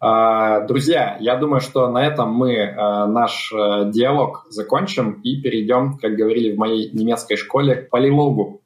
А, 0.00 0.60
друзья, 0.60 1.16
я 1.20 1.36
думаю, 1.36 1.60
что 1.60 1.88
на 1.88 2.04
этом 2.04 2.32
мы 2.32 2.62
а, 2.62 3.06
наш 3.06 3.50
диалог 3.50 4.46
закончим 4.48 5.20
и 5.22 5.40
перейдем, 5.40 5.98
как 5.98 6.14
говорили 6.14 6.54
в 6.54 6.58
моей 6.58 6.90
немецкой 6.90 7.36
школе, 7.36 7.76
к 7.76 7.90
полилогу. 7.90 8.62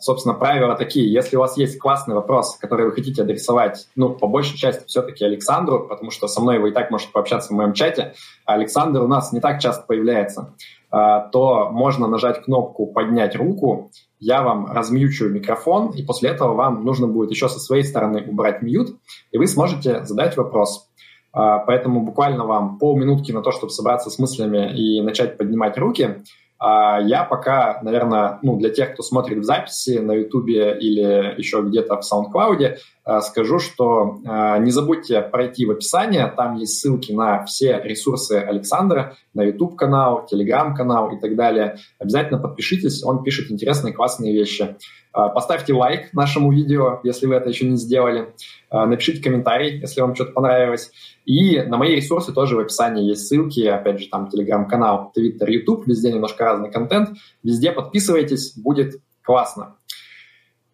Собственно, 0.00 0.34
правила 0.34 0.74
такие. 0.74 1.12
Если 1.12 1.36
у 1.36 1.38
вас 1.38 1.56
есть 1.56 1.78
классный 1.78 2.16
вопрос, 2.16 2.56
который 2.56 2.86
вы 2.86 2.90
хотите 2.90 3.22
адресовать, 3.22 3.86
ну, 3.94 4.08
по 4.08 4.26
большей 4.26 4.58
части 4.58 4.84
все-таки 4.88 5.24
Александру, 5.24 5.86
потому 5.86 6.10
что 6.10 6.26
со 6.26 6.40
мной 6.40 6.58
вы 6.58 6.70
и 6.70 6.72
так 6.72 6.90
можете 6.90 7.12
пообщаться 7.12 7.50
в 7.50 7.56
моем 7.56 7.72
чате, 7.72 8.14
а 8.44 8.54
Александр 8.54 9.00
у 9.02 9.06
нас 9.06 9.32
не 9.32 9.38
так 9.38 9.60
часто 9.60 9.84
появляется. 9.86 10.52
А, 10.90 11.28
то 11.28 11.70
можно 11.70 12.08
нажать 12.08 12.42
кнопку 12.42 12.86
«Поднять 12.86 13.36
руку», 13.36 13.90
я 14.18 14.42
вам 14.42 14.66
размьючу 14.66 15.28
микрофон, 15.28 15.90
и 15.90 16.02
после 16.02 16.30
этого 16.30 16.54
вам 16.54 16.84
нужно 16.84 17.06
будет 17.06 17.30
еще 17.30 17.48
со 17.48 17.58
своей 17.58 17.84
стороны 17.84 18.24
убрать 18.28 18.60
мьют, 18.60 18.96
и 19.30 19.38
вы 19.38 19.46
сможете 19.46 20.04
задать 20.04 20.36
вопрос. 20.36 20.90
А, 21.32 21.58
поэтому 21.58 22.02
буквально 22.02 22.44
вам 22.44 22.78
полминутки 22.78 23.32
на 23.32 23.42
то, 23.42 23.52
чтобы 23.52 23.70
собраться 23.70 24.10
с 24.10 24.18
мыслями 24.18 24.76
и 24.76 25.00
начать 25.00 25.38
поднимать 25.38 25.78
руки. 25.78 26.22
А 26.62 27.00
я 27.00 27.24
пока, 27.24 27.80
наверное, 27.82 28.38
ну, 28.42 28.58
для 28.58 28.68
тех, 28.68 28.92
кто 28.92 29.02
смотрит 29.02 29.38
в 29.38 29.44
записи 29.44 29.98
на 29.98 30.12
YouTube 30.12 30.48
или 30.48 31.34
еще 31.38 31.62
где-то 31.62 31.98
в 31.98 32.04
SoundCloud, 32.04 32.76
э, 33.06 33.20
скажу, 33.22 33.58
что 33.58 34.20
э, 34.22 34.58
не 34.58 34.70
забудьте 34.70 35.22
пройти 35.22 35.64
в 35.64 35.70
описание, 35.70 36.26
там 36.36 36.56
есть 36.56 36.78
ссылки 36.78 37.12
на 37.12 37.46
все 37.46 37.80
ресурсы 37.82 38.32
Александра, 38.32 39.16
на 39.32 39.42
YouTube-канал, 39.44 40.28
Telegram-канал 40.30 41.12
и 41.12 41.18
так 41.18 41.34
далее. 41.34 41.76
Обязательно 41.98 42.38
подпишитесь, 42.38 43.02
он 43.04 43.22
пишет 43.22 43.50
интересные, 43.50 43.94
классные 43.94 44.34
вещи. 44.34 44.76
Э, 45.14 45.28
поставьте 45.34 45.74
лайк 45.74 46.12
нашему 46.12 46.52
видео, 46.52 47.00
если 47.02 47.26
вы 47.26 47.34
это 47.34 47.48
еще 47.48 47.66
не 47.66 47.76
сделали. 47.76 48.34
Напишите 48.72 49.22
комментарий, 49.22 49.80
если 49.80 50.00
вам 50.00 50.14
что-то 50.14 50.32
понравилось. 50.32 50.92
И 51.24 51.60
на 51.60 51.76
мои 51.76 51.96
ресурсы 51.96 52.32
тоже 52.32 52.56
в 52.56 52.60
описании 52.60 53.08
есть 53.08 53.26
ссылки, 53.26 53.66
опять 53.66 54.00
же, 54.00 54.08
там 54.08 54.28
телеграм-канал, 54.28 55.10
твиттер, 55.12 55.50
ютуб, 55.50 55.86
везде 55.86 56.12
немножко 56.12 56.44
разный 56.44 56.70
контент. 56.70 57.10
Везде 57.42 57.72
подписывайтесь, 57.72 58.56
будет 58.56 59.00
классно. 59.22 59.76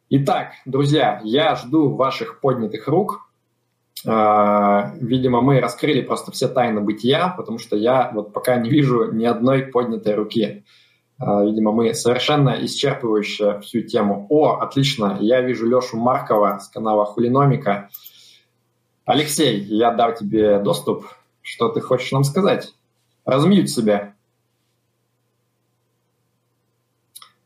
Итак, 0.08 0.52
друзья, 0.66 1.20
я 1.24 1.56
жду 1.56 1.94
ваших 1.94 2.40
поднятых 2.40 2.86
рук. 2.86 3.28
А, 4.06 4.92
видимо, 5.00 5.40
мы 5.40 5.60
раскрыли 5.60 6.00
просто 6.00 6.30
все 6.30 6.46
тайны 6.46 6.80
бытия, 6.80 7.34
потому 7.36 7.58
что 7.58 7.76
я 7.76 8.12
вот 8.14 8.32
пока 8.32 8.56
не 8.56 8.70
вижу 8.70 9.10
ни 9.10 9.24
одной 9.24 9.62
поднятой 9.62 10.14
руки. 10.14 10.64
А, 11.18 11.44
видимо, 11.44 11.72
мы 11.72 11.94
совершенно 11.94 12.50
исчерпывающе 12.64 13.60
всю 13.60 13.82
тему. 13.82 14.26
О, 14.28 14.58
отлично, 14.58 15.18
я 15.20 15.40
вижу 15.40 15.66
Лешу 15.66 15.96
Маркова 15.96 16.58
с 16.58 16.68
канала 16.68 17.04
Хулиномика. 17.06 17.88
Алексей, 19.04 19.60
я 19.60 19.92
дал 19.92 20.14
тебе 20.14 20.58
доступ. 20.58 21.06
Что 21.40 21.68
ты 21.68 21.80
хочешь 21.80 22.10
нам 22.10 22.24
сказать? 22.24 22.74
Размьють 23.24 23.70
себя. 23.70 24.14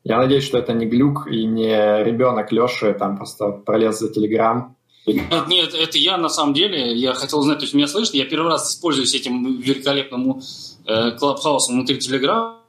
Я 0.03 0.17
надеюсь, 0.17 0.45
что 0.45 0.59
это 0.59 0.73
не 0.73 0.87
глюк 0.87 1.29
и 1.31 1.45
не 1.45 2.03
ребенок 2.03 2.51
Леши 2.51 2.95
там 2.95 3.19
просто 3.19 3.51
пролез 3.51 3.99
за 3.99 4.13
Телеграм. 4.13 4.75
Нет, 5.07 5.49
нет, 5.49 5.75
это 5.75 5.99
я 5.99 6.17
на 6.17 6.29
самом 6.29 6.55
деле. 6.55 6.95
Я 6.95 7.15
хотел 7.15 7.41
узнать, 7.41 7.59
то 7.59 7.65
есть 7.65 7.75
меня 7.75 7.87
слышно. 7.87 8.17
Я 8.17 8.25
первый 8.25 8.49
раз 8.49 8.75
используюсь 8.75 9.15
этим 9.15 9.61
великолепным 9.61 10.41
э, 10.87 11.11
клабхаусом 11.13 11.77
внутри 11.77 11.99
Телеграма. 11.99 12.60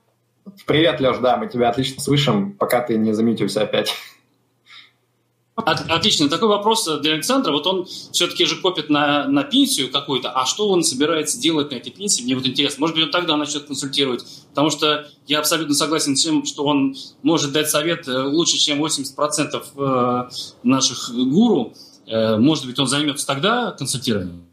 Привет, 0.65 0.99
Леш, 0.99 1.17
да, 1.17 1.37
мы 1.37 1.47
тебя 1.47 1.69
отлично 1.69 2.01
слышим, 2.01 2.53
пока 2.53 2.81
ты 2.81 2.97
не 2.97 3.13
заметился 3.13 3.61
опять. 3.61 3.93
От, 5.55 5.89
отлично. 5.89 6.29
Такой 6.29 6.47
вопрос 6.47 6.87
для 7.01 7.13
Александра. 7.13 7.51
Вот 7.51 7.67
он 7.67 7.85
все-таки 7.85 8.45
же 8.45 8.61
копит 8.61 8.89
на, 8.89 9.27
на 9.27 9.43
пенсию 9.43 9.91
какую-то, 9.91 10.31
а 10.31 10.45
что 10.45 10.69
он 10.69 10.83
собирается 10.83 11.39
делать 11.39 11.71
на 11.71 11.75
этой 11.75 11.91
пенсии? 11.91 12.23
Мне 12.23 12.35
вот 12.35 12.45
интересно. 12.45 12.81
Может 12.81 12.95
быть, 12.95 13.05
он 13.05 13.11
тогда 13.11 13.35
начнет 13.35 13.63
консультировать. 13.63 14.25
Потому 14.49 14.69
что 14.69 15.07
я 15.27 15.39
абсолютно 15.39 15.75
согласен 15.75 16.15
с 16.15 16.23
тем, 16.23 16.45
что 16.45 16.63
он 16.63 16.95
может 17.21 17.51
дать 17.51 17.69
совет 17.69 18.07
э, 18.07 18.23
лучше, 18.23 18.57
чем 18.57 18.83
80% 18.83 19.63
э, 19.75 20.29
наших 20.63 21.11
гуру. 21.13 21.73
Э, 22.07 22.37
может 22.37 22.65
быть, 22.65 22.79
он 22.79 22.87
займется 22.87 23.27
тогда 23.27 23.71
консультированием? 23.71 24.50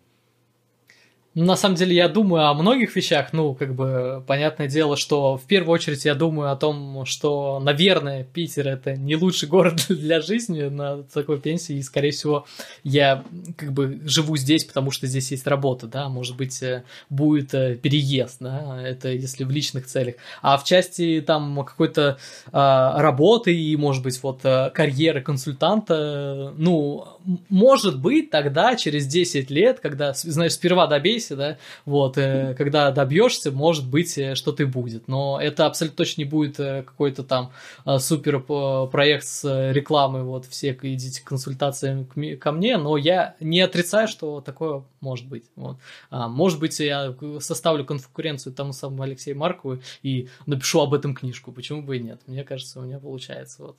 На 1.40 1.54
самом 1.54 1.76
деле 1.76 1.94
я 1.94 2.08
думаю 2.08 2.48
о 2.48 2.54
многих 2.54 2.96
вещах, 2.96 3.32
ну, 3.32 3.54
как 3.54 3.72
бы, 3.72 4.24
понятное 4.26 4.66
дело, 4.66 4.96
что 4.96 5.36
в 5.36 5.44
первую 5.44 5.74
очередь 5.74 6.04
я 6.04 6.16
думаю 6.16 6.50
о 6.50 6.56
том, 6.56 7.04
что, 7.04 7.60
наверное, 7.60 8.24
Питер 8.24 8.66
это 8.66 8.96
не 8.96 9.14
лучший 9.14 9.48
город 9.48 9.86
для 9.88 10.20
жизни 10.20 10.62
на 10.62 11.04
такой 11.04 11.40
пенсии, 11.40 11.76
и, 11.76 11.82
скорее 11.82 12.10
всего, 12.10 12.44
я, 12.82 13.22
как 13.56 13.72
бы, 13.72 14.00
живу 14.04 14.36
здесь, 14.36 14.64
потому 14.64 14.90
что 14.90 15.06
здесь 15.06 15.30
есть 15.30 15.46
работа, 15.46 15.86
да, 15.86 16.08
может 16.08 16.36
быть, 16.36 16.60
э, 16.60 16.82
будет 17.08 17.54
э, 17.54 17.76
переезд, 17.76 18.38
да, 18.40 18.82
это 18.82 19.08
если 19.08 19.44
в 19.44 19.50
личных 19.52 19.86
целях. 19.86 20.16
А 20.42 20.58
в 20.58 20.64
части, 20.64 21.22
там, 21.24 21.64
какой-то 21.64 22.18
а, 22.50 23.00
работы 23.00 23.54
и, 23.56 23.76
может 23.76 24.02
быть, 24.02 24.20
вот, 24.24 24.40
э, 24.42 24.70
карьеры 24.74 25.20
консультанта, 25.20 26.52
ну, 26.56 27.06
может 27.48 28.00
быть, 28.00 28.30
тогда, 28.30 28.74
через 28.74 29.06
10 29.06 29.50
лет, 29.50 29.78
когда, 29.78 30.14
знаешь, 30.14 30.54
сперва 30.54 30.88
добейся, 30.88 31.27
процессе, 31.28 31.36
да, 31.36 31.58
вот, 31.84 32.18
э, 32.18 32.54
когда 32.56 32.90
добьешься, 32.90 33.50
может 33.50 33.86
быть, 33.86 34.16
э, 34.18 34.34
что-то 34.34 34.62
и 34.62 34.66
будет, 34.66 35.08
но 35.08 35.38
это 35.40 35.66
абсолютно 35.66 35.96
точно 35.96 36.22
не 36.22 36.24
будет 36.24 36.60
э, 36.60 36.82
какой-то 36.82 37.22
там 37.22 37.52
супер 37.98 38.40
проект 38.40 39.26
с 39.26 39.72
рекламой, 39.72 40.22
вот, 40.22 40.46
все 40.46 40.76
идите 40.82 41.22
консультациям 41.24 42.06
ко 42.40 42.52
мне, 42.52 42.76
но 42.76 42.96
я 42.96 43.34
не 43.40 43.60
отрицаю, 43.60 44.08
что 44.08 44.40
такое 44.40 44.82
может 45.00 45.28
быть, 45.28 45.44
вот. 45.56 45.76
А, 46.10 46.28
может 46.28 46.58
быть, 46.58 46.80
я 46.80 47.14
составлю 47.40 47.84
конкуренцию 47.84 48.52
тому 48.52 48.72
самому 48.72 49.02
Алексею 49.02 49.36
Маркову 49.36 49.78
и 50.02 50.28
напишу 50.46 50.80
об 50.80 50.94
этом 50.94 51.14
книжку, 51.14 51.52
почему 51.52 51.82
бы 51.82 51.96
и 51.96 52.00
нет, 52.00 52.20
мне 52.26 52.44
кажется, 52.44 52.80
у 52.80 52.82
меня 52.82 52.98
получается, 52.98 53.62
вот. 53.62 53.76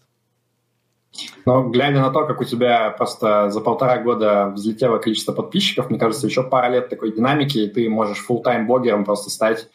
Но 1.45 1.68
глядя 1.70 2.01
на 2.01 2.12
то, 2.12 2.26
как 2.26 2.39
у 2.41 2.43
тебя 2.43 2.91
просто 2.91 3.49
за 3.49 3.62
полтора 3.62 3.97
года 3.97 4.49
взлетело 4.49 5.00
количество 5.00 5.34
подписчиков, 5.34 5.89
мне 5.89 6.00
кажется, 6.00 6.28
еще 6.28 6.43
пара 6.43 6.71
лет 6.71 6.89
такой 6.89 7.13
динамики, 7.13 7.58
и 7.58 7.67
ты 7.67 7.89
можешь 7.89 8.25
full-time 8.28 8.66
блогером 8.66 9.05
просто 9.05 9.29
стать. 9.29 9.67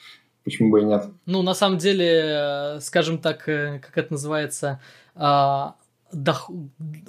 Почему 0.44 0.70
бы 0.70 0.82
и 0.82 0.84
нет? 0.84 1.06
Ну, 1.26 1.42
на 1.42 1.54
самом 1.54 1.78
деле, 1.78 2.78
скажем 2.80 3.18
так, 3.18 3.48
э, 3.48 3.80
как 3.80 3.96
это 3.96 4.12
называется, 4.12 4.78
а, 5.14 5.76
дох... 6.12 6.50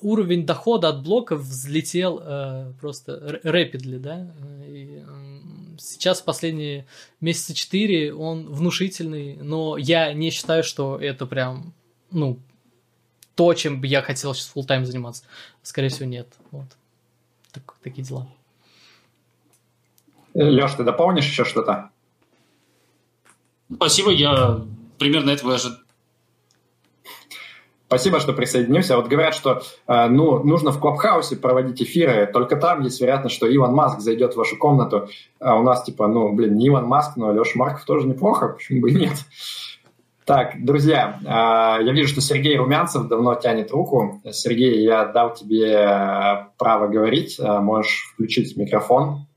уровень 0.02 0.46
дохода 0.46 0.90
от 0.90 1.04
блоков 1.04 1.42
взлетел 1.42 2.22
э, 2.24 2.72
просто 2.80 3.42
rapidly, 3.44 4.00
да, 4.00 4.32
и, 4.66 5.04
э, 5.06 5.78
сейчас 5.78 6.22
последние 6.22 6.88
месяца 7.20 7.54
четыре 7.54 8.14
он 8.14 8.48
внушительный, 8.50 9.38
но 9.42 9.78
я 9.78 10.14
не 10.14 10.30
считаю, 10.30 10.64
что 10.64 10.98
это 10.98 11.26
прям, 11.26 11.74
ну, 12.12 12.40
то, 13.36 13.54
чем 13.54 13.82
бы 13.82 13.88
я 13.88 14.02
хотел 14.02 14.34
сейчас 14.34 14.52
full 14.56 14.66
тайм 14.66 14.86
заниматься. 14.86 15.24
Скорее 15.62 15.90
всего, 15.90 16.08
нет. 16.08 16.28
Вот. 16.52 16.68
Так, 17.52 17.76
такие 17.84 18.04
дела. 18.04 18.28
Леш, 20.34 20.74
ты 20.74 20.84
дополнишь 20.84 21.26
еще 21.26 21.46
что-то? 21.46 21.90
Спасибо, 23.74 24.12
я 24.12 24.62
примерно 24.98 25.32
этого 25.32 25.56
ожидал. 25.56 25.80
Спасибо, 27.88 28.20
что 28.20 28.34
присоединился. 28.34 28.98
Вот 28.98 29.08
говорят, 29.08 29.36
что 29.36 29.62
э, 29.88 30.08
ну, 30.08 30.44
нужно 30.44 30.72
в 30.72 30.80
Клабхаусе 30.80 31.36
проводить 31.36 31.82
эфиры, 31.82 32.26
только 32.26 32.56
там 32.56 32.82
есть 32.82 33.00
вероятность, 33.00 33.36
что 33.36 33.54
Иван 33.54 33.74
Маск 33.74 34.00
зайдет 34.00 34.34
в 34.34 34.38
вашу 34.38 34.58
комнату. 34.58 35.08
А 35.40 35.56
у 35.56 35.64
нас 35.64 35.84
типа, 35.84 36.08
ну, 36.08 36.34
блин, 36.34 36.58
не 36.58 36.70
Иван 36.70 36.86
Маск, 36.86 37.16
но 37.16 37.32
Леша 37.32 37.52
Марков 37.56 37.86
тоже 37.86 38.08
неплохо, 38.08 38.50
почему 38.50 38.82
бы 38.82 38.92
и 38.92 38.96
нет. 38.96 39.18
Так, 40.26 40.56
друзья, 40.66 41.20
э, 41.22 41.86
я 41.86 41.92
вижу, 41.92 42.10
что 42.10 42.20
Сергей 42.20 42.58
Румянцев 42.58 43.08
давно 43.08 43.36
тянет 43.36 43.70
руку. 43.70 44.22
Сергей, 44.32 44.84
я 44.84 45.06
дал 45.06 45.36
тебе 45.36 45.72
э, 45.72 46.46
право 46.58 46.88
говорить, 46.88 47.40
э, 47.40 47.60
можешь 47.60 48.12
включить 48.12 48.58
микрофон. 48.58 49.28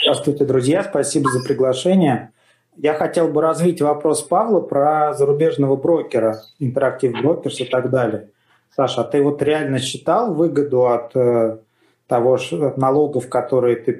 Здравствуйте, 0.00 0.44
друзья, 0.44 0.84
спасибо 0.84 1.30
за 1.30 1.42
приглашение. 1.42 2.30
Я 2.76 2.94
хотел 2.94 3.26
бы 3.26 3.42
развить 3.42 3.82
вопрос 3.82 4.22
Павла 4.22 4.60
про 4.60 5.14
зарубежного 5.14 5.74
брокера, 5.74 6.40
Interactive 6.60 7.20
Brokers 7.20 7.56
и 7.58 7.64
так 7.64 7.90
далее. 7.90 8.28
Саша, 8.70 9.00
а 9.00 9.04
ты 9.04 9.20
вот 9.20 9.42
реально 9.42 9.80
считал 9.80 10.32
выгоду 10.32 10.86
от 10.86 11.16
э, 11.16 11.58
того 12.06 12.34
от 12.34 12.78
налогов, 12.78 13.28
которые 13.28 13.76
ты 13.76 13.94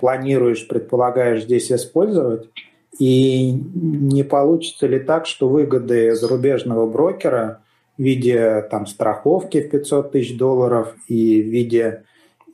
планируешь, 0.00 0.66
предполагаешь 0.66 1.44
здесь 1.44 1.70
использовать? 1.70 2.48
И 2.98 3.52
не 3.52 4.22
получится 4.22 4.86
ли 4.86 4.98
так, 4.98 5.26
что 5.26 5.48
выгоды 5.48 6.14
зарубежного 6.14 6.86
брокера 6.86 7.60
в 7.98 8.02
виде 8.02 8.62
там, 8.70 8.86
страховки 8.86 9.60
в 9.60 9.70
500 9.70 10.12
тысяч 10.12 10.36
долларов 10.36 10.94
и 11.08 11.42
в 11.42 11.46
виде 11.46 12.04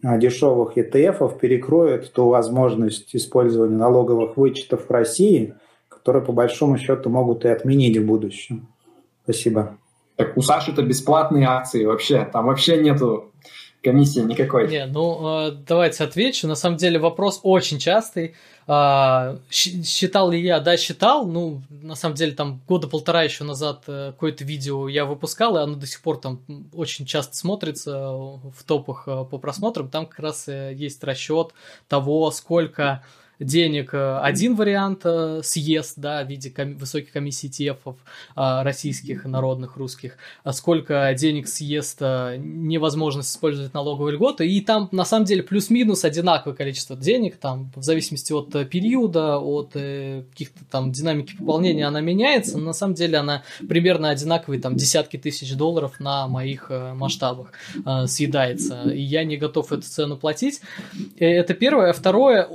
а, 0.03 0.17
дешевых 0.17 0.77
ETF 0.77 1.39
перекроет 1.39 2.12
ту 2.12 2.29
возможность 2.29 3.15
использования 3.15 3.77
налоговых 3.77 4.37
вычетов 4.37 4.87
в 4.89 4.91
России, 4.91 5.55
которые 5.89 6.25
по 6.25 6.33
большому 6.33 6.79
счету 6.79 7.11
могут 7.11 7.45
и 7.45 7.49
отменить 7.49 7.99
в 7.99 8.07
будущем. 8.07 8.69
Спасибо. 9.25 9.77
Так 10.17 10.37
у 10.37 10.43
Саши 10.43 10.73
это 10.73 10.83
бесплатные 10.83 11.47
акции 11.47 11.85
вообще, 11.85 12.29
там 12.31 12.47
вообще 12.47 12.83
нету 12.83 13.30
комиссии 13.82 14.20
никакой. 14.20 14.69
Не, 14.69 14.86
ну 14.86 15.48
э, 15.48 15.52
давайте 15.66 16.05
отвечу. 16.05 16.47
На 16.47 16.55
самом 16.55 16.77
деле 16.77 16.98
вопрос 16.98 17.40
очень 17.43 17.78
частый. 17.78 18.35
А, 18.66 19.39
считал 19.51 20.31
ли 20.31 20.40
я? 20.40 20.61
Да, 20.61 20.77
считал. 20.77 21.27
Ну, 21.27 21.62
на 21.70 21.94
самом 21.94 22.15
деле, 22.15 22.32
там 22.32 22.61
года 22.69 22.86
полтора 22.89 23.23
еще 23.23 23.44
назад 23.44 23.85
э, 23.89 24.12
какое-то 24.12 24.44
видео 24.44 24.86
я 24.86 25.05
выпускал, 25.05 25.57
и 25.57 25.61
оно 25.61 25.74
до 25.74 25.86
сих 25.86 26.02
пор 26.02 26.19
там 26.19 26.40
очень 26.73 27.07
часто 27.07 27.36
смотрится 27.36 28.12
в 28.12 28.62
топах 28.66 29.05
э, 29.07 29.24
по 29.24 29.39
просмотрам. 29.39 29.89
Там 29.89 30.07
как 30.07 30.20
раз 30.20 30.47
есть 30.47 31.02
расчет 31.02 31.52
того, 31.89 32.31
сколько 32.31 33.02
денег 33.41 33.95
э, 33.95 34.19
один 34.19 34.55
вариант 34.55 35.01
э, 35.05 35.41
съест, 35.43 35.95
да, 35.97 36.23
в 36.23 36.29
виде 36.29 36.51
ком- 36.51 36.77
высоких 36.77 37.12
комиссий 37.12 37.49
ETF 37.49 37.95
э, 38.37 38.62
российских, 38.62 39.25
народных, 39.25 39.77
русских, 39.77 40.17
а 40.45 40.53
сколько 40.53 41.12
денег 41.17 41.49
съест 41.49 42.01
невозможность 42.01 43.31
использовать 43.31 43.75
налоговые 43.75 44.15
льготы, 44.15 44.47
и 44.47 44.61
там 44.61 44.89
на 44.93 45.05
самом 45.05 45.25
деле 45.25 45.43
плюс-минус 45.43 46.05
одинаковое 46.05 46.55
количество 46.55 46.97
денег, 46.97 47.37
там 47.37 47.71
в 47.75 47.83
зависимости 47.83 48.33
от 48.33 48.51
периода, 48.69 49.39
от 49.39 49.73
каких-то 49.73 50.65
там 50.71 50.93
динамики 50.93 51.37
пополнения 51.37 51.87
она 51.87 52.01
меняется, 52.01 52.59
но 52.59 52.67
на 52.67 52.73
самом 52.73 52.95
деле 52.95 53.19
она 53.19 53.43
примерно 53.67 54.11
одинаковые, 54.11 54.61
там 54.61 54.77
десятки 54.77 55.17
тысяч 55.17 55.55
долларов 55.55 55.99
на 56.01 56.29
моих 56.29 56.71
масштабах 56.71 57.53
съедается, 58.07 58.91
и 58.91 59.01
я 59.01 59.25
не 59.25 59.37
готов 59.37 59.73
эту 59.73 59.83
цену 59.83 60.17
платить. 60.17 60.61
Это 61.19 61.55
первое. 61.55 61.93
Второе, 61.93 62.49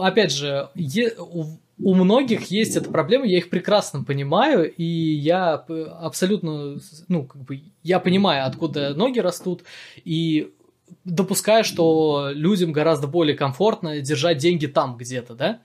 опять 0.00 0.31
опять 0.40 0.94
же, 0.94 1.14
у, 1.18 1.58
у 1.78 1.94
многих 1.94 2.50
есть 2.50 2.76
эта 2.76 2.90
проблема, 2.90 3.26
я 3.26 3.38
их 3.38 3.50
прекрасно 3.50 4.04
понимаю, 4.04 4.72
и 4.72 4.84
я 4.84 5.54
абсолютно, 5.54 6.78
ну, 7.08 7.24
как 7.24 7.42
бы, 7.42 7.62
я 7.82 8.00
понимаю, 8.00 8.46
откуда 8.46 8.94
ноги 8.94 9.18
растут, 9.18 9.64
и 10.04 10.52
допускаю, 11.04 11.64
что 11.64 12.30
людям 12.32 12.72
гораздо 12.72 13.06
более 13.06 13.36
комфортно 13.36 14.00
держать 14.00 14.38
деньги 14.38 14.66
там 14.66 14.96
где-то, 14.96 15.34
да, 15.34 15.60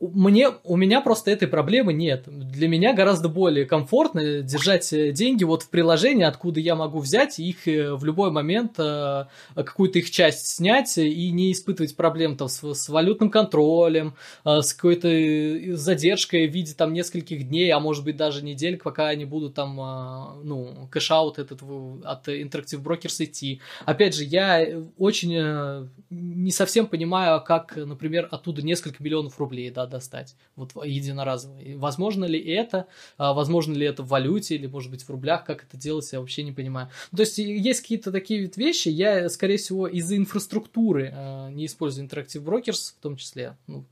мне, 0.00 0.48
у 0.64 0.76
меня 0.76 1.02
просто 1.02 1.30
этой 1.30 1.46
проблемы 1.46 1.92
нет. 1.92 2.24
Для 2.26 2.68
меня 2.68 2.94
гораздо 2.94 3.28
более 3.28 3.66
комфортно 3.66 4.40
держать 4.40 4.90
э, 4.94 5.12
деньги 5.12 5.44
вот 5.44 5.62
в 5.62 5.68
приложении, 5.68 6.24
откуда 6.24 6.58
я 6.58 6.74
могу 6.74 7.00
взять 7.00 7.38
их 7.38 7.68
э, 7.68 7.94
в 7.94 8.02
любой 8.04 8.30
момент, 8.30 8.78
э, 8.78 9.26
какую-то 9.54 9.98
их 9.98 10.10
часть 10.10 10.46
снять 10.46 10.96
и 10.96 11.30
не 11.30 11.52
испытывать 11.52 11.96
проблем 11.96 12.38
там 12.38 12.48
с, 12.48 12.62
с 12.62 12.88
валютным 12.88 13.30
контролем, 13.30 14.14
с 14.44 14.72
какой-то 14.72 15.76
задержкой 15.76 16.48
в 16.48 16.52
виде 16.52 16.72
там 16.74 16.94
нескольких 16.94 17.48
дней, 17.48 17.70
а 17.70 17.78
может 17.78 18.04
быть 18.04 18.16
даже 18.16 18.42
недель, 18.42 18.78
пока 18.78 19.08
они 19.08 19.26
будут 19.26 19.54
там, 19.54 19.76
ну, 20.42 20.88
cash-out 20.90 21.38
этот 21.38 21.62
от 22.04 22.28
Interactive 22.28 22.82
Brokers 22.82 23.24
идти. 23.24 23.60
Опять 23.84 24.14
же, 24.14 24.24
я 24.24 24.66
очень 24.96 25.90
не 26.08 26.50
совсем 26.50 26.86
понимаю, 26.86 27.42
как, 27.42 27.76
например, 27.76 28.28
оттуда 28.30 28.62
несколько 28.62 29.02
миллионов 29.02 29.38
рублей, 29.38 29.70
да, 29.70 29.89
достать, 29.90 30.36
вот 30.56 30.72
единоразово. 30.84 31.58
И 31.58 31.74
возможно 31.74 32.24
ли 32.24 32.40
это, 32.40 32.86
а, 33.18 33.34
возможно 33.34 33.74
ли 33.74 33.86
это 33.86 34.02
в 34.02 34.08
валюте 34.08 34.54
или, 34.54 34.66
может 34.66 34.90
быть, 34.90 35.02
в 35.02 35.10
рублях, 35.10 35.44
как 35.44 35.64
это 35.64 35.76
делать, 35.76 36.10
я 36.12 36.20
вообще 36.20 36.42
не 36.42 36.52
понимаю. 36.52 36.88
Ну, 37.12 37.16
то 37.16 37.22
есть 37.22 37.36
есть 37.38 37.82
какие-то 37.82 38.12
такие 38.12 38.46
вот 38.46 38.56
вещи, 38.56 38.88
я, 38.88 39.28
скорее 39.28 39.58
всего, 39.58 39.86
из-за 39.86 40.16
инфраструктуры 40.16 41.12
э, 41.14 41.50
не 41.50 41.66
использую 41.66 42.08
Interactive 42.08 42.42
Brokers 42.42 42.94
в 42.98 43.02
том 43.02 43.16
числе, 43.16 43.56
ну, 43.66 43.84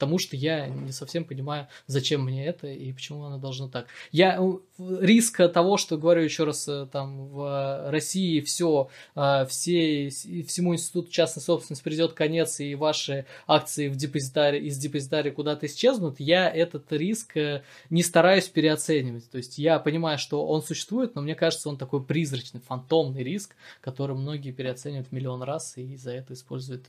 потому 0.00 0.18
что 0.18 0.34
я 0.34 0.66
не 0.66 0.92
совсем 0.92 1.26
понимаю, 1.26 1.68
зачем 1.86 2.24
мне 2.24 2.46
это 2.46 2.66
и 2.68 2.90
почему 2.90 3.24
оно 3.24 3.36
должно 3.36 3.68
так. 3.68 3.86
Я 4.12 4.40
риск 4.78 5.46
того, 5.52 5.76
что 5.76 5.98
говорю 5.98 6.22
еще 6.22 6.44
раз, 6.44 6.66
э, 6.68 6.86
там 6.90 7.28
в 7.28 7.90
России 7.90 8.40
все, 8.40 8.88
э, 9.14 9.44
все 9.46 10.08
всему 10.08 10.74
институту 10.74 11.10
частной 11.10 11.42
собственности 11.42 11.84
придет 11.84 12.14
конец 12.14 12.60
и 12.60 12.74
ваши 12.74 13.26
акции 13.46 13.88
в 13.88 13.96
депозитаре 13.96 14.60
из 14.60 14.78
депозитария 14.78 15.32
куда-то 15.32 15.66
исчезнут, 15.66 16.18
я 16.18 16.48
этот 16.48 16.90
риск 16.92 17.36
э, 17.36 17.62
не 17.90 18.02
стараюсь 18.02 18.48
переоценивать. 18.48 19.30
То 19.30 19.36
есть 19.36 19.58
я 19.58 19.78
понимаю, 19.78 20.18
что 20.18 20.46
он 20.46 20.62
существует, 20.62 21.14
но 21.14 21.20
мне 21.20 21.34
кажется, 21.34 21.68
он 21.68 21.76
такой 21.76 22.02
призрачный, 22.02 22.60
фантомный 22.60 23.22
риск, 23.22 23.54
который 23.82 24.16
многие 24.16 24.52
переоценивают 24.52 25.12
миллион 25.12 25.42
раз 25.42 25.76
и 25.76 25.94
за 25.96 26.12
это 26.12 26.32
используют 26.32 26.88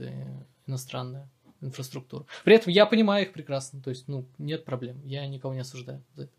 иностранное 0.65 1.29
инфраструктуру. 1.61 2.25
При 2.43 2.55
этом 2.55 2.71
я 2.71 2.85
понимаю 2.85 3.25
их 3.25 3.33
прекрасно, 3.33 3.81
то 3.81 3.89
есть, 3.89 4.07
ну, 4.07 4.25
нет 4.37 4.65
проблем, 4.65 5.01
я 5.03 5.25
никого 5.27 5.53
не 5.53 5.61
осуждаю 5.61 6.03
за 6.15 6.23
это. 6.23 6.33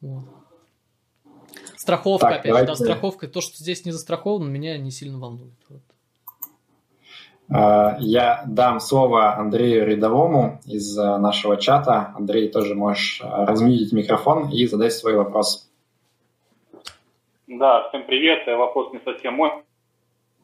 Вот. 0.00 0.24
Страховка, 1.76 2.26
так, 2.26 2.40
опять 2.40 2.52
давайте... 2.52 2.72
же, 2.72 2.78
да, 2.78 2.84
страховка, 2.84 3.28
то, 3.28 3.40
что 3.40 3.56
здесь 3.56 3.84
не 3.84 3.92
застраховано, 3.92 4.48
меня 4.48 4.78
не 4.78 4.90
сильно 4.90 5.18
волнует. 5.18 5.54
Вот. 5.68 5.82
А, 7.52 7.96
я 7.98 8.44
дам 8.46 8.80
слово 8.80 9.34
Андрею 9.36 9.86
Рядовому 9.86 10.60
из 10.66 10.96
э, 10.96 11.18
нашего 11.18 11.56
чата. 11.56 12.12
Андрей, 12.14 12.48
тоже 12.48 12.74
можешь 12.74 13.20
э, 13.20 13.24
размьютить 13.26 13.92
микрофон 13.92 14.50
и 14.50 14.66
задать 14.66 14.92
свой 14.92 15.16
вопрос. 15.16 15.68
Да, 17.48 17.88
всем 17.88 18.06
привет. 18.06 18.46
Вопрос 18.46 18.92
не 18.92 19.00
совсем 19.00 19.34
мой. 19.34 19.50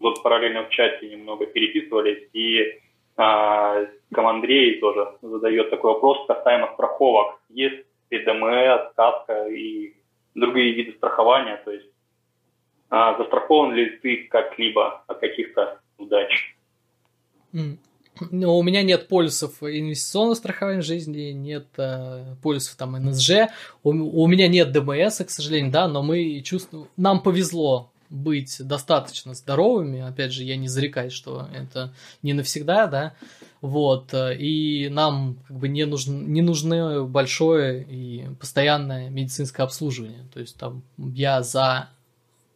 Вот 0.00 0.22
параллельно 0.22 0.64
в 0.64 0.70
чате 0.70 1.08
немного 1.08 1.46
переписывались, 1.46 2.28
и 2.32 2.80
а, 3.16 3.86
Командрей 4.12 4.78
тоже 4.80 5.08
задает 5.22 5.70
такой 5.70 5.94
вопрос 5.94 6.26
касаемо 6.26 6.70
страховок. 6.74 7.40
Есть 7.48 7.86
ли 8.10 8.24
ДМС, 8.24 8.92
КАСКО 8.94 9.48
и 9.48 9.94
другие 10.34 10.72
виды 10.72 10.92
страхования? 10.92 11.60
То 11.64 11.72
есть 11.72 11.86
а, 12.90 13.16
застрахован 13.18 13.74
ли 13.74 13.90
ты 14.02 14.28
как-либо 14.30 15.02
от 15.06 15.18
каких-то 15.18 15.80
удач? 15.98 16.56
Ну, 18.30 18.56
у 18.56 18.62
меня 18.62 18.82
нет 18.82 19.08
полюсов 19.08 19.62
инвестиционного 19.62 20.34
страхования 20.34 20.80
жизни, 20.80 21.32
нет 21.32 21.66
э, 21.76 22.34
полюсов 22.42 22.76
там 22.76 22.92
НСЖ, 22.92 23.48
у, 23.82 23.90
у 23.90 24.26
меня 24.26 24.48
нет 24.48 24.72
ДМС, 24.72 25.18
к 25.18 25.28
сожалению, 25.28 25.70
да, 25.70 25.86
но 25.86 26.02
мы 26.02 26.40
чувствуем, 26.40 26.88
нам 26.96 27.20
повезло 27.20 27.90
быть 28.10 28.56
достаточно 28.60 29.34
здоровыми, 29.34 30.00
опять 30.00 30.32
же, 30.32 30.44
я 30.44 30.56
не 30.56 30.68
зарекаюсь, 30.68 31.12
что 31.12 31.48
это 31.54 31.92
не 32.22 32.32
навсегда, 32.32 32.86
да, 32.86 33.14
вот, 33.60 34.14
и 34.14 34.88
нам 34.90 35.38
как 35.48 35.56
бы 35.58 35.68
не 35.68 35.84
нужно, 35.86 36.12
не 36.12 36.42
нужно 36.42 37.04
большое 37.04 37.84
и 37.84 38.28
постоянное 38.38 39.10
медицинское 39.10 39.62
обслуживание, 39.62 40.26
то 40.32 40.40
есть 40.40 40.56
там 40.56 40.82
я 40.96 41.42
за 41.42 41.88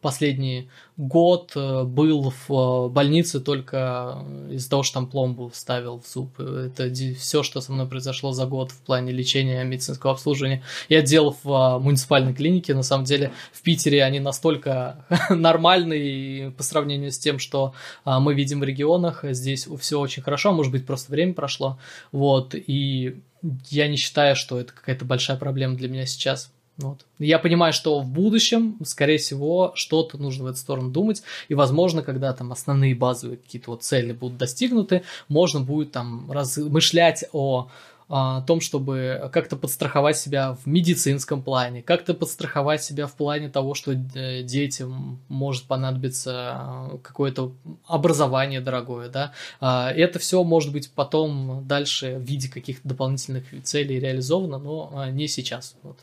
последний 0.01 0.69
год 0.97 1.53
э, 1.55 1.83
был 1.83 2.33
в 2.47 2.51
э, 2.51 2.89
больнице 2.89 3.39
только 3.39 4.25
из-за 4.49 4.69
того, 4.69 4.83
что 4.83 4.95
там 4.95 5.07
пломбу 5.07 5.51
ставил 5.53 5.99
в 5.99 6.07
зуб. 6.07 6.39
Это 6.39 6.93
все, 7.15 7.43
что 7.43 7.61
со 7.61 7.71
мной 7.71 7.87
произошло 7.87 8.31
за 8.31 8.45
год 8.45 8.71
в 8.71 8.81
плане 8.81 9.11
лечения 9.11 9.63
медицинского 9.63 10.13
обслуживания. 10.13 10.63
Я 10.89 11.01
делал 11.01 11.37
в 11.43 11.49
э, 11.49 11.79
муниципальной 11.79 12.33
клинике. 12.33 12.73
На 12.73 12.83
самом 12.83 13.05
деле 13.05 13.31
в 13.53 13.61
Питере 13.61 14.03
они 14.03 14.19
настолько 14.19 15.05
нормальные 15.29 16.51
по 16.51 16.63
сравнению 16.63 17.11
с 17.11 17.19
тем, 17.19 17.39
что 17.39 17.73
мы 18.05 18.33
видим 18.33 18.59
в 18.59 18.63
регионах. 18.63 19.23
Здесь 19.23 19.67
все 19.79 19.99
очень 19.99 20.23
хорошо, 20.23 20.51
может 20.51 20.71
быть, 20.71 20.85
просто 20.85 21.11
время 21.11 21.33
прошло. 21.33 21.79
Вот, 22.11 22.55
и 22.55 23.21
я 23.69 23.87
не 23.87 23.97
считаю, 23.97 24.35
что 24.35 24.59
это 24.59 24.73
какая-то 24.73 25.05
большая 25.05 25.37
проблема 25.37 25.75
для 25.75 25.89
меня 25.89 26.05
сейчас. 26.05 26.51
Вот. 26.77 27.05
Я 27.19 27.37
понимаю, 27.37 27.73
что 27.73 27.99
в 27.99 28.07
будущем, 28.07 28.77
скорее 28.83 29.17
всего, 29.17 29.71
что-то 29.75 30.17
нужно 30.17 30.45
в 30.45 30.47
эту 30.47 30.57
сторону 30.57 30.89
думать, 30.89 31.21
и, 31.47 31.53
возможно, 31.53 32.01
когда 32.01 32.33
там 32.33 32.51
основные 32.51 32.95
базовые 32.95 33.37
какие-то 33.37 33.71
вот 33.71 33.83
цели 33.83 34.13
будут 34.13 34.37
достигнуты, 34.37 35.03
можно 35.27 35.59
будет 35.59 35.91
там 35.91 36.31
размышлять 36.31 37.25
о 37.33 37.69
о 38.13 38.41
том, 38.41 38.59
чтобы 38.59 39.29
как-то 39.31 39.55
подстраховать 39.55 40.17
себя 40.17 40.57
в 40.61 40.67
медицинском 40.67 41.41
плане, 41.41 41.81
как-то 41.81 42.13
подстраховать 42.13 42.83
себя 42.83 43.07
в 43.07 43.15
плане 43.15 43.47
того, 43.47 43.73
что 43.73 43.93
э, 43.93 44.43
детям 44.43 45.21
может 45.29 45.63
понадобиться 45.63 46.89
э, 46.91 46.97
какое-то 47.01 47.53
образование 47.87 48.59
дорогое, 48.59 49.07
да. 49.07 49.31
А, 49.61 49.89
это 49.91 50.19
все 50.19 50.43
может 50.43 50.73
быть 50.73 50.91
потом 50.91 51.65
дальше 51.65 52.17
в 52.17 52.23
виде 52.23 52.49
каких-то 52.49 52.85
дополнительных 52.85 53.45
целей 53.63 53.97
реализовано, 53.97 54.57
но 54.57 54.91
а, 54.93 55.09
не 55.09 55.29
сейчас. 55.29 55.77
Вот. 55.81 55.97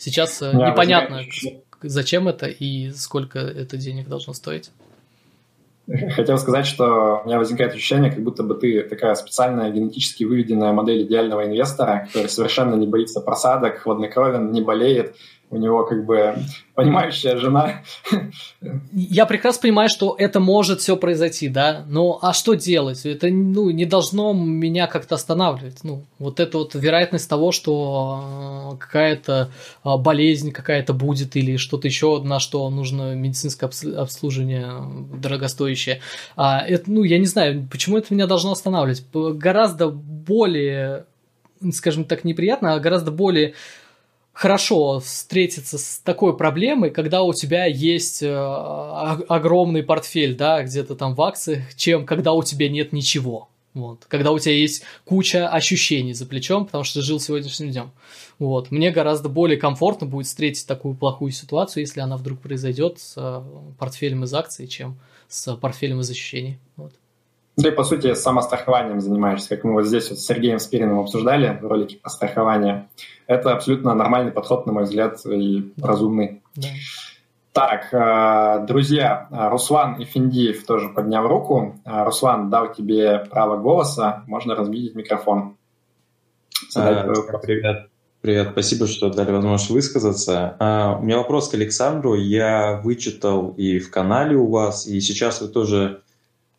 Сейчас 0.00 0.40
э, 0.40 0.50
да, 0.52 0.70
непонятно, 0.70 1.20
зачем 1.82 2.26
это 2.26 2.46
и 2.46 2.90
сколько 2.90 3.38
это 3.38 3.76
денег 3.76 4.08
должно 4.08 4.32
стоить. 4.32 4.70
Хотел 6.16 6.38
сказать, 6.38 6.66
что 6.66 7.20
у 7.22 7.26
меня 7.26 7.36
возникает 7.36 7.74
ощущение, 7.74 8.10
как 8.10 8.22
будто 8.24 8.42
бы 8.42 8.54
ты 8.54 8.82
такая 8.82 9.14
специальная 9.14 9.70
генетически 9.70 10.24
выведенная 10.24 10.72
модель 10.72 11.02
идеального 11.02 11.44
инвестора, 11.44 12.06
который 12.06 12.30
совершенно 12.30 12.76
не 12.76 12.86
боится 12.86 13.20
просадок, 13.20 13.80
хладнокровен, 13.80 14.50
не 14.52 14.62
болеет, 14.62 15.16
у 15.50 15.56
него 15.56 15.84
как 15.84 16.06
бы 16.06 16.36
понимающая 16.74 17.36
жена. 17.36 17.82
Я 18.92 19.26
прекрасно 19.26 19.62
понимаю, 19.62 19.88
что 19.88 20.14
это 20.16 20.38
может 20.38 20.80
все 20.80 20.96
произойти, 20.96 21.48
да, 21.48 21.84
но 21.88 22.18
а 22.22 22.32
что 22.32 22.54
делать? 22.54 23.04
Это 23.04 23.28
ну, 23.28 23.70
не 23.70 23.84
должно 23.84 24.32
меня 24.32 24.86
как-то 24.86 25.16
останавливать. 25.16 25.82
Ну, 25.82 26.04
вот 26.18 26.38
эта 26.38 26.58
вот 26.58 26.74
вероятность 26.74 27.28
того, 27.28 27.50
что 27.50 28.74
э, 28.74 28.76
какая-то 28.78 29.50
э, 29.84 29.96
болезнь 29.96 30.52
какая-то 30.52 30.94
будет 30.94 31.34
или 31.34 31.56
что-то 31.56 31.88
еще, 31.88 32.22
на 32.22 32.38
что 32.38 32.70
нужно 32.70 33.14
медицинское 33.16 33.68
обслуживание 33.96 34.70
дорогостоящее. 35.12 36.00
А 36.36 36.60
это, 36.60 36.90
ну, 36.90 37.02
я 37.02 37.18
не 37.18 37.26
знаю, 37.26 37.66
почему 37.70 37.98
это 37.98 38.14
меня 38.14 38.28
должно 38.28 38.52
останавливать. 38.52 39.04
Гораздо 39.12 39.88
более 39.88 41.06
скажем 41.72 42.04
так, 42.04 42.24
неприятно, 42.24 42.74
а 42.74 42.80
гораздо 42.80 43.10
более 43.10 43.54
хорошо 44.40 45.00
встретиться 45.00 45.76
с 45.76 46.00
такой 46.02 46.34
проблемой, 46.34 46.88
когда 46.88 47.22
у 47.22 47.34
тебя 47.34 47.66
есть 47.66 48.22
э, 48.22 48.34
огромный 48.34 49.82
портфель, 49.82 50.34
да, 50.34 50.62
где-то 50.62 50.96
там 50.96 51.14
в 51.14 51.20
акциях, 51.20 51.74
чем 51.76 52.06
когда 52.06 52.32
у 52.32 52.42
тебя 52.42 52.70
нет 52.70 52.94
ничего. 52.94 53.50
Вот. 53.74 54.06
Когда 54.08 54.32
у 54.32 54.38
тебя 54.38 54.54
есть 54.54 54.82
куча 55.04 55.46
ощущений 55.46 56.14
за 56.14 56.24
плечом, 56.24 56.64
потому 56.64 56.84
что 56.84 57.00
ты 57.00 57.06
жил 57.06 57.20
сегодняшним 57.20 57.70
днем. 57.70 57.90
Вот. 58.38 58.70
Мне 58.70 58.90
гораздо 58.90 59.28
более 59.28 59.58
комфортно 59.58 60.06
будет 60.06 60.26
встретить 60.26 60.66
такую 60.66 60.94
плохую 60.94 61.32
ситуацию, 61.32 61.82
если 61.82 62.00
она 62.00 62.16
вдруг 62.16 62.40
произойдет 62.40 62.98
с 62.98 63.14
э, 63.18 63.42
портфелем 63.78 64.24
из 64.24 64.32
акций, 64.32 64.66
чем 64.68 64.98
с 65.28 65.54
портфелем 65.54 66.00
из 66.00 66.08
ощущений. 66.08 66.58
Вот. 66.76 66.94
Ты, 67.62 67.72
по 67.72 67.84
сути, 67.84 68.14
самострахованием 68.14 69.00
занимаешься, 69.00 69.48
как 69.48 69.64
мы 69.64 69.72
вот 69.74 69.86
здесь 69.86 70.10
вот 70.10 70.18
с 70.18 70.26
Сергеем 70.26 70.58
Спириным 70.58 71.00
обсуждали 71.00 71.58
в 71.60 71.66
ролике 71.66 71.96
про 71.96 72.10
страхование. 72.10 72.88
Это 73.26 73.52
абсолютно 73.52 73.94
нормальный 73.94 74.32
подход, 74.32 74.66
на 74.66 74.72
мой 74.72 74.84
взгляд, 74.84 75.24
и 75.26 75.72
да. 75.76 75.86
разумный. 75.86 76.42
Да. 76.56 76.68
Так, 77.52 77.92
э, 77.92 78.66
друзья, 78.66 79.28
Руслан 79.30 80.00
Ифиндиев 80.00 80.64
тоже 80.64 80.88
поднял 80.88 81.26
руку. 81.26 81.80
Э, 81.84 82.04
Руслан 82.04 82.48
дал 82.48 82.72
тебе 82.72 83.24
право 83.30 83.56
голоса, 83.56 84.22
можно 84.26 84.54
разбить 84.54 84.94
микрофон. 84.94 85.56
А, 86.76 87.04
привет. 87.42 87.88
Привет, 88.20 88.50
спасибо, 88.52 88.86
что 88.86 89.08
дали 89.10 89.32
возможность 89.32 89.70
высказаться. 89.70 90.54
А, 90.58 90.98
у 91.00 91.02
меня 91.02 91.16
вопрос 91.16 91.48
к 91.48 91.54
Александру. 91.54 92.14
Я 92.14 92.78
вычитал 92.84 93.54
и 93.56 93.78
в 93.78 93.90
канале 93.90 94.36
у 94.36 94.46
вас, 94.46 94.86
и 94.86 95.00
сейчас 95.00 95.40
вы 95.40 95.48
тоже 95.48 96.02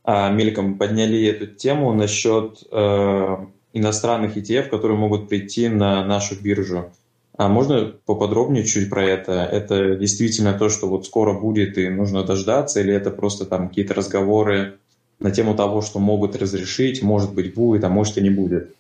мельком 0.06 0.78
подняли 0.78 1.26
эту 1.28 1.48
тему 1.48 1.94
насчет 1.94 2.64
э, 2.72 3.38
иностранных 3.74 4.38
ETF, 4.38 4.70
которые 4.70 4.98
могут 4.98 5.30
прийти 5.30 5.70
на 5.70 6.04
нашу 6.06 6.36
биржу. 6.42 6.92
А 7.38 7.48
можно 7.48 7.94
поподробнее 8.06 8.66
чуть 8.66 8.90
про 8.90 9.04
это? 9.04 9.32
Это 9.32 9.96
действительно 9.96 10.54
то, 10.54 10.70
что 10.70 10.88
вот 10.88 11.06
скоро 11.06 11.34
будет 11.34 11.78
и 11.78 11.90
нужно 11.90 12.24
дождаться, 12.24 12.82
или 12.82 12.94
это 12.94 13.10
просто 13.10 13.46
там 13.46 13.70
какие-то 13.70 13.94
разговоры 13.94 14.78
на 15.20 15.32
тему 15.32 15.56
того, 15.56 15.82
что 15.82 16.00
могут 16.00 16.36
разрешить, 16.36 17.02
может 17.02 17.34
быть 17.34 17.54
будет, 17.54 17.84
а 17.84 17.90
может 17.90 18.18
и 18.18 18.22
не 18.22 18.30
будет? 18.30 18.76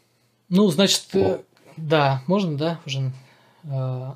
Ну, 0.49 0.68
значит, 0.68 1.06
вот. 1.14 1.23
Э, 1.23 1.39
да, 1.77 2.23
можно, 2.27 2.57
да, 2.57 2.80
уже 2.85 3.11
э, 3.64 4.11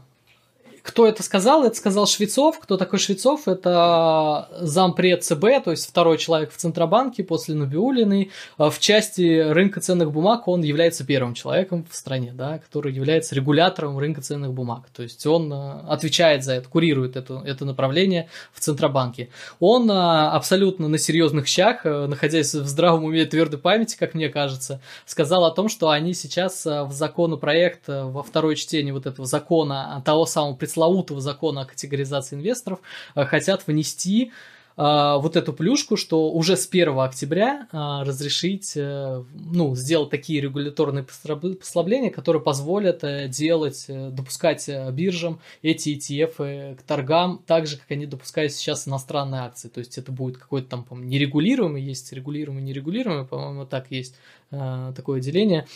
кто 0.86 1.08
это 1.08 1.24
сказал? 1.24 1.64
Это 1.64 1.76
сказал 1.76 2.06
Швецов. 2.06 2.60
Кто 2.60 2.78
такой 2.78 3.00
Швецов? 3.00 3.48
Это 3.48 4.48
зампред 4.60 5.24
ЦБ, 5.24 5.64
то 5.64 5.72
есть 5.72 5.90
второй 5.90 6.20
человек 6.20 6.52
в 6.52 6.58
Центробанке 6.58 7.24
после 7.24 7.56
Набиулиной. 7.56 8.30
А 8.58 8.70
в 8.70 8.80
части 8.80 9.40
рынка 9.50 9.82
ценных 9.82 10.12
бумаг 10.12 10.48
он 10.48 10.62
является 10.62 11.04
первым 11.04 11.34
человеком 11.34 11.88
в 11.90 11.96
стране, 11.96 12.34
да, 12.36 12.60
который 12.60 12.94
является 12.94 13.34
регулятором 13.34 13.98
рынка 13.98 14.22
ценных 14.22 14.54
бумаг. 14.54 14.84
То 14.96 15.02
есть 15.02 15.26
он 15.26 15.52
э, 15.52 15.82
отвечает 15.88 16.44
за 16.44 16.54
это, 16.54 16.70
курирует 16.70 17.16
это, 17.16 17.42
это 17.44 17.66
направление 17.66 18.30
в 18.54 18.60
Центробанке. 18.60 19.30
Он 19.60 19.90
э, 19.90 19.94
абсолютно 19.94 20.88
на 20.88 21.00
серьезных 21.00 21.48
щах, 21.48 21.84
э, 21.86 22.06
находясь 22.06 22.54
в 22.54 22.68
здравом 22.68 23.06
уме 23.06 23.24
и 23.24 23.26
твердой 23.26 23.58
памяти, 23.60 23.98
как 23.98 24.14
мне 24.14 24.30
кажется, 24.30 24.80
сказал 25.08 25.46
о 25.46 25.52
том, 25.52 25.68
что 25.68 25.90
они 25.90 26.14
сейчас 26.14 26.64
в 26.64 26.92
законопроект, 26.92 27.88
во 27.88 28.22
второе 28.22 28.54
чтение 28.54 28.94
вот 28.94 29.08
этого 29.08 29.26
закона 29.26 30.04
того 30.06 30.28
самого 30.28 30.54
представителя 30.54 30.75
пресловутого 30.76 31.22
закона 31.22 31.62
о 31.62 31.66
категоризации 31.66 32.36
инвесторов 32.36 32.80
э, 33.16 33.24
хотят 33.26 33.66
внести 33.66 34.32
э, 34.78 34.82
вот 35.18 35.38
эту 35.38 35.54
плюшку, 35.54 35.96
что 35.96 36.32
уже 36.32 36.58
с 36.58 36.68
1 36.68 37.00
октября 37.00 37.68
э, 37.72 37.78
разрешить, 38.04 38.74
ну, 38.76 39.76
сделать 39.76 40.10
такие 40.10 40.42
регуляторные 40.42 41.06
послабления, 41.06 42.12
которые 42.12 42.42
позволят 42.42 43.04
делать, 43.30 43.86
допускать 43.88 44.70
биржам 44.92 45.40
эти 45.62 45.90
ETF 45.90 46.76
к 46.76 46.82
торгам, 46.82 47.42
так 47.48 47.68
же, 47.68 47.78
как 47.78 47.90
они 47.92 48.06
допускают 48.06 48.52
сейчас 48.52 48.88
иностранные 48.88 49.42
акции. 49.42 49.70
То 49.70 49.80
есть 49.80 49.98
это 49.98 50.12
будет 50.12 50.38
какой-то 50.38 50.68
там, 50.68 50.84
по 50.84 50.96
нерегулируемый, 50.96 51.82
есть 51.82 52.12
регулируемый, 52.12 52.64
нерегулируемый, 52.64 53.26
по-моему, 53.26 53.66
так 53.66 53.92
есть 53.92 54.16
такое 54.50 55.22
деление. 55.22 55.68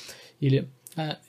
Или 0.42 0.70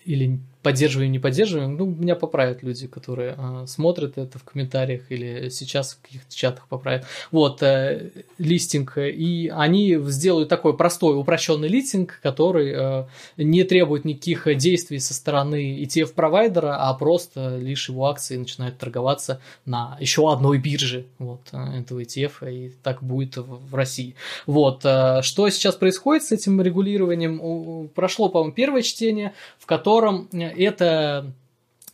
или 0.04 0.40
поддерживаем, 0.62 1.12
не 1.12 1.18
поддерживаем, 1.18 1.76
ну, 1.76 1.86
меня 1.86 2.14
поправят 2.14 2.62
люди, 2.62 2.86
которые 2.86 3.34
э, 3.36 3.64
смотрят 3.66 4.18
это 4.18 4.38
в 4.38 4.44
комментариях 4.44 5.10
или 5.10 5.48
сейчас 5.48 5.94
в 5.94 6.02
каких-то 6.02 6.34
чатах 6.34 6.68
поправят. 6.68 7.06
Вот, 7.30 7.62
э, 7.62 8.10
листинг, 8.38 8.98
и 8.98 9.50
они 9.54 9.98
сделают 10.06 10.48
такой 10.48 10.76
простой 10.76 11.18
упрощенный 11.18 11.68
листинг, 11.68 12.20
который 12.22 12.72
э, 12.74 13.04
не 13.36 13.64
требует 13.64 14.04
никаких 14.04 14.46
действий 14.56 14.98
со 14.98 15.14
стороны 15.14 15.82
ETF-провайдера, 15.82 16.76
а 16.78 16.92
просто 16.94 17.56
лишь 17.56 17.88
его 17.88 18.06
акции 18.06 18.36
начинают 18.36 18.78
торговаться 18.78 19.40
на 19.64 19.96
еще 20.00 20.30
одной 20.32 20.58
бирже 20.58 21.06
вот, 21.18 21.40
этого 21.52 22.00
ETF, 22.00 22.52
и 22.52 22.70
так 22.82 23.02
будет 23.02 23.36
в, 23.36 23.70
в 23.70 23.74
России. 23.74 24.14
Вот, 24.46 24.82
э, 24.84 25.22
что 25.22 25.48
сейчас 25.48 25.74
происходит 25.76 26.24
с 26.24 26.32
этим 26.32 26.60
регулированием? 26.60 27.88
Прошло, 27.94 28.28
по-моему, 28.28 28.52
первое 28.52 28.82
чтение, 28.82 29.32
в 29.58 29.66
котором 29.66 30.28
э, 30.32 30.49
это 30.56 31.32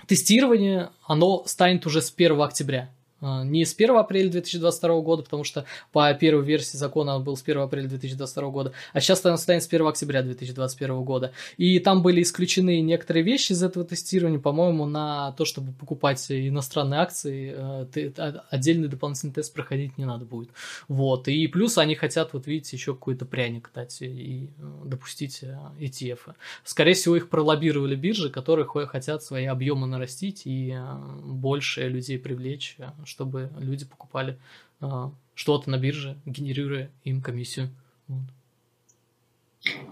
тестирование, 0.07 0.91
оно 1.07 1.45
станет 1.47 1.87
уже 1.87 2.03
с 2.03 2.13
1 2.15 2.41
октября. 2.41 2.91
А, 3.27 3.43
не 3.43 3.65
с 3.65 3.75
1 3.75 3.97
апреля 3.97 4.31
2022 4.31 5.01
года, 5.01 5.23
потому 5.25 5.43
что 5.43 5.65
по 5.91 6.13
первой 6.15 6.45
версии 6.45 6.77
закона 6.77 7.17
он 7.17 7.25
был 7.25 7.37
с 7.37 7.43
1 7.43 7.59
апреля 7.61 7.89
2022 7.89 8.51
года, 8.51 8.73
а 8.93 9.01
сейчас 9.01 9.25
он 9.27 9.37
станет 9.37 9.65
с 9.65 9.67
1 9.67 9.85
октября 9.85 10.23
2021 10.23 11.03
года. 11.03 11.33
И 11.57 11.81
там 11.81 12.03
были 12.03 12.23
исключены 12.23 12.81
некоторые 12.81 13.25
вещи 13.25 13.53
из 13.53 13.63
этого 13.65 13.85
тестирования, 13.85 14.39
по-моему, 14.39 14.87
на 14.87 15.33
то, 15.33 15.45
чтобы 15.45 15.73
покупать 15.73 16.25
иностранные 16.31 17.01
акции, 17.01 17.53
э, 17.57 18.41
отдельный 18.51 18.87
дополнительный 18.87 19.33
тест 19.33 19.53
проходить 19.53 19.99
не 19.99 20.05
надо 20.05 20.25
будет. 20.25 20.51
Вот. 20.87 21.27
И 21.27 21.49
плюс 21.49 21.79
они 21.79 21.97
хотят, 21.97 22.33
вот 22.33 22.47
видите, 22.47 22.77
еще 22.77 22.95
какой-то 22.95 23.25
пряник 23.25 23.71
дать 23.75 24.01
и 24.03 24.51
э, 24.57 24.83
допустить 24.85 25.41
э, 25.43 25.59
ETF. 25.81 26.35
Скорее 26.63 26.95
всего, 26.95 27.17
их 27.17 27.29
пролоббировали 27.29 27.97
биржи, 27.97 28.31
которые 28.31 28.67
хотят 28.67 29.25
свои 29.25 29.47
объемы 29.47 29.89
нарастить 29.89 30.43
и 30.45 30.77
больше 31.25 31.89
людей 31.89 32.19
привлечь, 32.19 32.77
чтобы 33.17 33.49
люди 33.59 33.87
покупали 33.87 34.39
а, 34.81 35.11
что-то 35.35 35.71
на 35.71 35.79
бирже, 35.79 36.19
генерируя 36.27 36.91
им 37.03 37.23
комиссию. 37.23 37.71
Вот. 38.09 38.25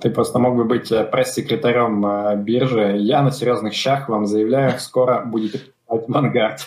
Ты 0.01 0.11
просто 0.11 0.39
мог 0.39 0.57
бы 0.57 0.65
быть 0.65 0.93
э, 0.93 1.05
пресс-секретарем 1.05 2.05
э, 2.05 2.37
биржи. 2.37 2.99
Я 2.99 3.23
на 3.23 3.31
серьезных 3.31 3.73
щах 3.73 4.11
вам 4.11 4.27
заявляю, 4.27 4.79
скоро 4.79 5.25
будете 5.25 5.63
покупать 5.87 6.35
Vanguard. 6.35 6.59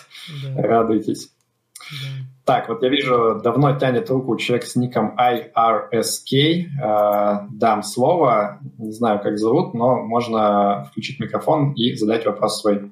Да. 0.42 0.62
Радуйтесь. 0.62 1.30
Да. 1.78 2.08
Так, 2.44 2.68
вот 2.68 2.82
я 2.82 2.88
вижу, 2.88 3.40
давно 3.42 3.78
тянет 3.78 4.10
руку 4.10 4.36
человек 4.36 4.66
с 4.66 4.74
ником 4.74 5.16
IRSK. 5.16 6.66
Э, 6.82 7.46
дам 7.52 7.84
слово, 7.84 8.58
не 8.78 8.90
знаю, 8.90 9.20
как 9.20 9.38
зовут, 9.38 9.74
но 9.74 10.02
можно 10.02 10.86
включить 10.90 11.20
микрофон 11.20 11.72
и 11.74 11.94
задать 11.94 12.26
вопрос 12.26 12.60
свой. 12.60 12.90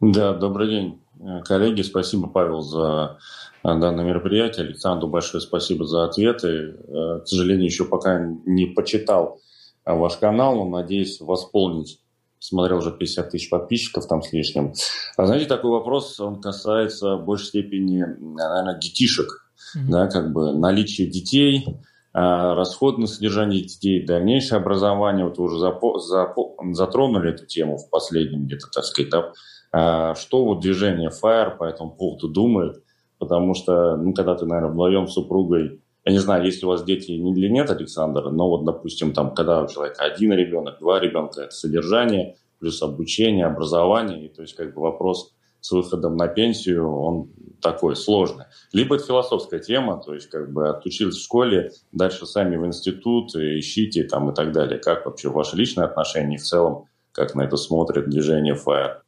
Да, 0.00 0.32
добрый 0.32 0.68
день, 0.68 1.01
коллеги. 1.44 1.82
Спасибо, 1.82 2.28
Павел, 2.28 2.60
за 2.60 3.18
данное 3.62 4.04
мероприятие. 4.04 4.66
Александру 4.66 5.08
большое 5.08 5.40
спасибо 5.40 5.84
за 5.84 6.04
ответы. 6.04 6.76
К 6.88 7.26
сожалению, 7.26 7.66
еще 7.66 7.84
пока 7.84 8.18
не 8.46 8.66
почитал 8.66 9.40
ваш 9.84 10.16
канал, 10.16 10.56
но 10.56 10.78
надеюсь 10.78 11.20
восполнить 11.20 12.02
смотрел 12.42 12.78
уже 12.78 12.90
50 12.90 13.30
тысяч 13.30 13.48
подписчиков 13.50 14.06
там 14.08 14.22
с 14.22 14.32
лишним. 14.32 14.74
А 15.16 15.26
знаете, 15.26 15.46
такой 15.46 15.70
вопрос, 15.70 16.18
он 16.18 16.40
касается 16.40 17.16
в 17.16 17.24
большей 17.24 17.46
степени, 17.46 18.00
наверное, 18.02 18.78
детишек, 18.78 19.28
mm-hmm. 19.76 19.88
да, 19.88 20.08
как 20.08 20.32
бы 20.32 20.52
наличие 20.52 21.06
детей, 21.06 21.64
расход 22.12 22.98
на 22.98 23.06
содержание 23.06 23.62
детей, 23.62 24.04
дальнейшее 24.04 24.58
образование. 24.58 25.24
Вот 25.24 25.38
вы 25.38 25.44
уже 25.44 25.56
запо- 25.56 25.98
запо- 25.98 26.74
затронули 26.74 27.32
эту 27.32 27.46
тему 27.46 27.76
в 27.78 27.88
последнем 27.90 28.46
где-то, 28.46 28.66
так 28.72 28.84
сказать, 28.84 29.10
да, 29.10 29.32
что 29.72 30.44
вот 30.44 30.60
движение 30.60 31.10
FIRE 31.10 31.56
по 31.56 31.64
этому 31.64 31.92
поводу 31.92 32.28
думает, 32.28 32.82
потому 33.18 33.54
что, 33.54 33.96
ну, 33.96 34.12
когда 34.12 34.34
ты, 34.34 34.44
наверное, 34.44 34.70
вдвоем 34.70 35.06
с 35.06 35.14
супругой 35.14 35.80
я 36.04 36.12
не 36.12 36.18
знаю, 36.18 36.44
есть 36.44 36.62
ли 36.62 36.66
у 36.66 36.70
вас 36.70 36.82
дети 36.82 37.12
или 37.12 37.48
нет, 37.48 37.70
Александр, 37.70 38.30
но 38.30 38.48
вот, 38.48 38.64
допустим, 38.64 39.12
там, 39.12 39.34
когда 39.34 39.62
у 39.62 39.68
человека 39.68 40.02
один 40.02 40.32
ребенок, 40.32 40.78
два 40.80 40.98
ребенка, 40.98 41.42
это 41.42 41.54
содержание, 41.54 42.36
плюс 42.58 42.82
обучение, 42.82 43.46
образование, 43.46 44.26
и 44.26 44.28
то 44.28 44.42
есть 44.42 44.54
как 44.54 44.74
бы 44.74 44.82
вопрос 44.82 45.32
с 45.60 45.70
выходом 45.70 46.16
на 46.16 46.26
пенсию, 46.26 46.90
он 46.90 47.30
такой 47.60 47.94
сложный. 47.94 48.46
Либо 48.72 48.96
это 48.96 49.06
философская 49.06 49.60
тема, 49.60 50.02
то 50.04 50.12
есть 50.12 50.28
как 50.28 50.52
бы 50.52 50.68
отучились 50.68 51.14
в 51.14 51.22
школе, 51.22 51.70
дальше 51.92 52.26
сами 52.26 52.56
в 52.56 52.66
институт, 52.66 53.36
ищите 53.36 54.02
там 54.02 54.30
и 54.30 54.34
так 54.34 54.50
далее. 54.50 54.80
Как 54.80 55.06
вообще 55.06 55.28
ваши 55.28 55.56
личные 55.56 55.84
отношения 55.84 56.38
в 56.38 56.42
целом, 56.42 56.86
как 57.12 57.36
на 57.36 57.42
это 57.42 57.56
смотрит 57.56 58.10
движение 58.10 58.56
FIRE? 58.56 59.02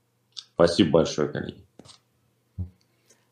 Спасибо 0.55 0.91
большое, 0.91 1.29
коллеги. 1.29 1.65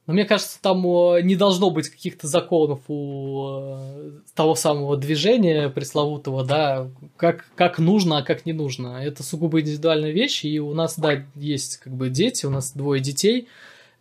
Но 0.06 0.14
мне 0.14 0.24
кажется, 0.24 0.60
там 0.60 0.84
э, 0.84 1.22
не 1.22 1.36
должно 1.36 1.70
быть 1.70 1.88
каких-то 1.88 2.26
законов 2.26 2.80
у 2.88 3.60
э, 3.62 4.10
того 4.34 4.56
самого 4.56 4.96
движения 4.96 5.68
пресловутого, 5.68 6.44
да, 6.44 6.90
как, 7.16 7.46
как 7.54 7.78
нужно, 7.78 8.18
а 8.18 8.22
как 8.22 8.44
не 8.44 8.52
нужно. 8.52 9.00
Это 9.02 9.22
сугубо 9.22 9.60
индивидуальная 9.60 10.10
вещь, 10.10 10.44
и 10.44 10.58
у 10.58 10.74
нас, 10.74 10.98
да, 10.98 11.24
есть 11.36 11.76
как 11.76 11.92
бы 11.92 12.10
дети, 12.10 12.46
у 12.46 12.50
нас 12.50 12.72
двое 12.72 13.00
детей, 13.00 13.46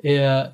э, 0.02 0.52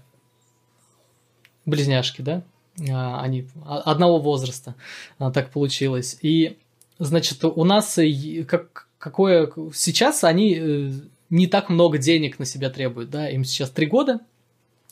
близняшки, 1.65 2.21
да, 2.21 2.43
а, 2.91 3.21
они 3.21 3.47
одного 3.65 4.19
возраста, 4.19 4.75
так 5.17 5.51
получилось. 5.51 6.17
И, 6.21 6.57
значит, 6.99 7.43
у 7.45 7.63
нас 7.63 7.97
как, 8.47 8.87
какое... 8.99 9.49
Сейчас 9.73 10.23
они 10.23 11.09
не 11.29 11.47
так 11.47 11.69
много 11.69 11.97
денег 11.97 12.39
на 12.39 12.45
себя 12.45 12.69
требуют, 12.69 13.09
да, 13.09 13.29
им 13.29 13.43
сейчас 13.43 13.69
три 13.69 13.85
года– 13.85 14.19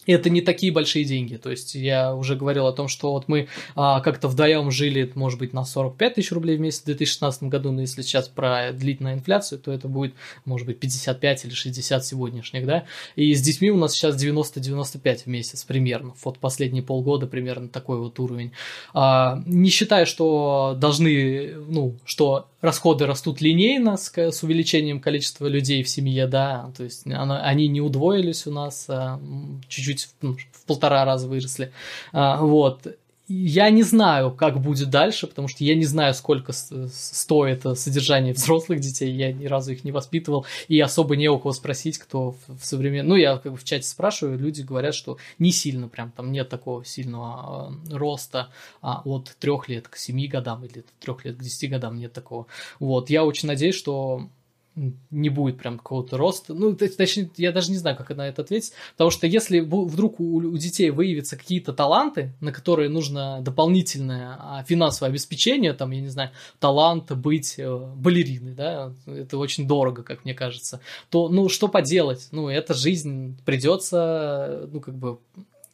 это 0.05 0.29
не 0.29 0.41
такие 0.41 0.71
большие 0.71 1.05
деньги. 1.05 1.35
То 1.35 1.51
есть 1.51 1.75
я 1.75 2.15
уже 2.15 2.35
говорил 2.35 2.67
о 2.67 2.73
том, 2.73 2.87
что 2.87 3.11
вот 3.11 3.27
мы 3.27 3.47
а, 3.75 4.01
как-то 4.01 4.27
вдвоем 4.27 4.71
жили, 4.71 5.11
может 5.15 5.39
быть, 5.39 5.53
на 5.53 5.65
45 5.65 6.15
тысяч 6.15 6.31
рублей 6.31 6.57
в 6.57 6.59
месяц 6.59 6.81
в 6.81 6.85
2016 6.85 7.43
году, 7.43 7.71
но 7.71 7.81
если 7.81 8.01
сейчас 8.01 8.27
продлить 8.27 9.01
на 9.01 9.13
инфляцию, 9.13 9.59
то 9.59 9.71
это 9.71 9.87
будет, 9.87 10.13
может 10.45 10.67
быть, 10.67 10.79
55 10.79 11.45
или 11.45 11.53
60 11.53 12.05
сегодняшних, 12.05 12.65
да. 12.65 12.85
И 13.15 13.33
с 13.33 13.41
детьми 13.41 13.71
у 13.71 13.77
нас 13.77 13.93
сейчас 13.93 14.21
90-95 14.21 15.23
в 15.23 15.27
месяц 15.27 15.63
примерно. 15.63 16.13
Вот 16.23 16.39
последние 16.39 16.83
полгода 16.83 17.27
примерно 17.27 17.67
такой 17.67 17.97
вот 17.97 18.19
уровень. 18.19 18.51
А, 18.93 19.41
не 19.45 19.69
считая, 19.69 20.05
что 20.05 20.77
должны, 20.79 21.55
ну, 21.67 21.95
что 22.05 22.49
расходы 22.65 23.05
растут 23.05 23.41
линейно 23.41 23.97
с, 23.97 24.11
с 24.15 24.43
увеличением 24.43 24.99
количества 24.99 25.47
людей 25.47 25.83
в 25.83 25.89
семье, 25.89 26.27
да, 26.27 26.71
то 26.75 26.83
есть 26.83 27.07
она, 27.07 27.41
они 27.41 27.67
не 27.67 27.81
удвоились 27.81 28.47
у 28.47 28.51
нас, 28.51 28.85
а, 28.89 29.19
чуть-чуть 29.67 30.09
ну, 30.21 30.35
в 30.51 30.65
полтора 30.65 31.05
раза 31.05 31.27
выросли, 31.27 31.71
а, 32.11 32.41
вот. 32.41 32.87
Я 33.27 33.71
не 33.71 33.81
знаю, 33.81 34.31
как 34.31 34.61
будет 34.61 34.91
дальше, 34.91 35.25
потому 35.25 35.47
что 35.47 35.63
я 35.63 35.73
не 35.73 35.85
знаю, 35.85 36.13
сколько 36.13 36.53
стоит 36.53 37.63
содержание 37.77 38.33
взрослых 38.35 38.79
детей. 38.79 39.11
Я 39.11 39.33
ни 39.33 39.47
разу 39.47 39.71
их 39.71 39.83
не 39.83 39.91
воспитывал, 39.91 40.45
и 40.67 40.79
особо 40.79 41.15
не 41.15 41.27
у 41.27 41.39
кого 41.39 41.51
спросить, 41.51 41.97
кто 41.97 42.35
в 42.47 42.63
современном... 42.63 43.09
Ну, 43.09 43.15
я 43.15 43.37
как 43.37 43.51
бы 43.53 43.57
в 43.57 43.63
чате 43.63 43.87
спрашиваю, 43.87 44.37
люди 44.37 44.61
говорят, 44.61 44.93
что 44.93 45.17
не 45.39 45.51
сильно 45.51 45.87
прям, 45.87 46.11
там 46.11 46.31
нет 46.31 46.49
такого 46.49 46.85
сильного 46.85 47.75
э, 47.89 47.95
роста 47.95 48.49
а, 48.81 49.01
от 49.05 49.35
трех 49.39 49.69
лет 49.69 49.87
к 49.87 49.95
семи 49.97 50.27
годам 50.27 50.63
или 50.63 50.85
трех 50.99 51.25
лет 51.25 51.37
к 51.37 51.41
десяти 51.41 51.67
годам 51.67 51.97
нет 51.97 52.13
такого. 52.13 52.45
Вот, 52.79 53.09
я 53.09 53.25
очень 53.25 53.47
надеюсь, 53.47 53.75
что 53.75 54.29
не 54.75 55.29
будет 55.29 55.57
прям 55.57 55.77
какого-то 55.77 56.17
роста. 56.17 56.53
Ну, 56.53 56.75
точнее, 56.75 57.29
я 57.37 57.51
даже 57.51 57.71
не 57.71 57.77
знаю, 57.77 57.95
как 57.95 58.09
на 58.09 58.27
это 58.27 58.41
ответить. 58.41 58.73
Потому 58.91 59.09
что 59.09 59.25
если 59.27 59.61
вдруг 59.61 60.19
у, 60.19 60.57
детей 60.57 60.89
выявятся 60.89 61.37
какие-то 61.37 61.73
таланты, 61.73 62.33
на 62.41 62.51
которые 62.51 62.89
нужно 62.89 63.39
дополнительное 63.41 64.37
а, 64.39 64.63
финансовое 64.67 65.09
обеспечение, 65.09 65.73
там, 65.73 65.91
я 65.91 66.01
не 66.01 66.09
знаю, 66.09 66.31
талант 66.59 67.11
быть 67.11 67.55
э, 67.57 67.93
балериной, 67.95 68.53
да, 68.53 68.93
это 69.05 69.37
очень 69.37 69.67
дорого, 69.67 70.03
как 70.03 70.25
мне 70.25 70.33
кажется, 70.33 70.81
то, 71.09 71.29
ну, 71.29 71.47
что 71.49 71.67
поделать? 71.67 72.27
Ну, 72.31 72.49
это 72.49 72.73
жизнь, 72.73 73.37
придется, 73.45 74.67
ну, 74.71 74.81
как 74.81 74.95
бы 74.95 75.19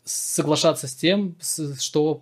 соглашаться 0.03 0.87
с 0.87 0.95
тем, 0.95 1.35
что 1.79 2.21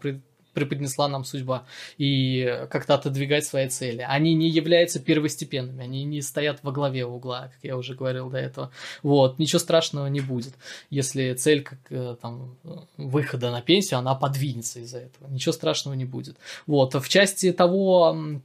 преподнесла 0.60 1.08
нам 1.08 1.24
судьба, 1.24 1.66
и 1.98 2.68
как-то 2.70 2.96
отодвигать 2.96 3.46
свои 3.46 3.70
цели. 3.70 4.06
Они 4.08 4.34
не 4.34 4.50
являются 4.50 5.00
первостепенными, 5.00 5.84
они 5.84 6.04
не 6.04 6.22
стоят 6.22 6.60
во 6.64 6.72
главе 6.72 7.06
угла, 7.06 7.52
как 7.54 7.64
я 7.64 7.78
уже 7.78 7.96
говорил 7.96 8.30
до 8.30 8.38
этого. 8.38 8.72
Вот, 9.04 9.40
ничего 9.40 9.60
страшного 9.60 10.08
не 10.08 10.20
будет, 10.20 10.54
если 10.90 11.34
цель 11.34 11.64
как 11.64 11.80
э, 11.90 12.16
там 12.22 12.58
выхода 12.98 13.52
на 13.52 13.62
пенсию, 13.62 14.00
она 14.00 14.16
подвинется 14.16 14.80
из-за 14.80 15.00
этого. 15.00 15.30
Ничего 15.30 15.54
страшного 15.54 15.96
не 15.96 16.06
будет. 16.06 16.38
Вот, 16.68 16.94
в 16.94 17.08
части 17.08 17.52
того, 17.52 18.42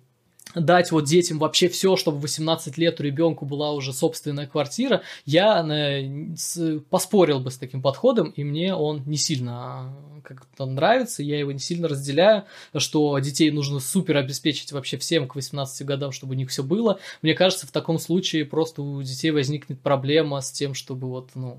дать 0.55 0.93
вот 0.93 1.05
детям 1.05 1.39
вообще 1.39 1.69
все, 1.69 1.97
чтобы 1.97 2.19
в 2.19 2.23
18 2.23 2.79
лет 2.79 3.01
у 3.01 3.03
ребенку 3.03 3.45
была 3.45 3.73
уже 3.73 3.93
собственная 3.93 4.47
квартира, 4.47 5.03
я 5.25 5.65
э, 5.67 6.81
поспорил 6.91 7.41
бы 7.41 7.51
с 7.51 7.59
таким 7.59 7.83
подходом, 7.83 8.31
и 8.31 8.45
мне 8.45 8.75
он 8.75 9.03
не 9.07 9.17
сильно 9.17 9.95
э, 10.17 10.21
как-то 10.23 10.67
нравится, 10.67 11.23
я 11.23 11.39
его 11.39 11.53
не 11.53 11.59
сильно 11.59 11.89
разделяю, 11.89 12.45
что 12.77 13.19
детей 13.19 13.51
нужно 13.51 13.81
супер 13.81 14.17
обеспечить 14.17 14.73
вообще 14.73 14.97
всем 14.97 15.27
к 15.27 15.35
18 15.35 15.87
годам, 15.87 16.13
чтобы 16.13 16.35
у 16.35 16.37
них 16.37 16.51
все 16.51 16.63
было. 16.63 16.99
Мне 17.23 17.35
кажется, 17.35 17.67
в 17.67 17.73
таком 17.73 17.99
случае 17.99 18.45
просто 18.45 18.83
у 18.83 19.03
детей 19.03 19.31
возникнет 19.31 19.81
проблема 19.81 20.41
с 20.41 20.53
тем, 20.53 20.75
чтобы 20.75 21.09
вот, 21.09 21.31
ну, 21.35 21.59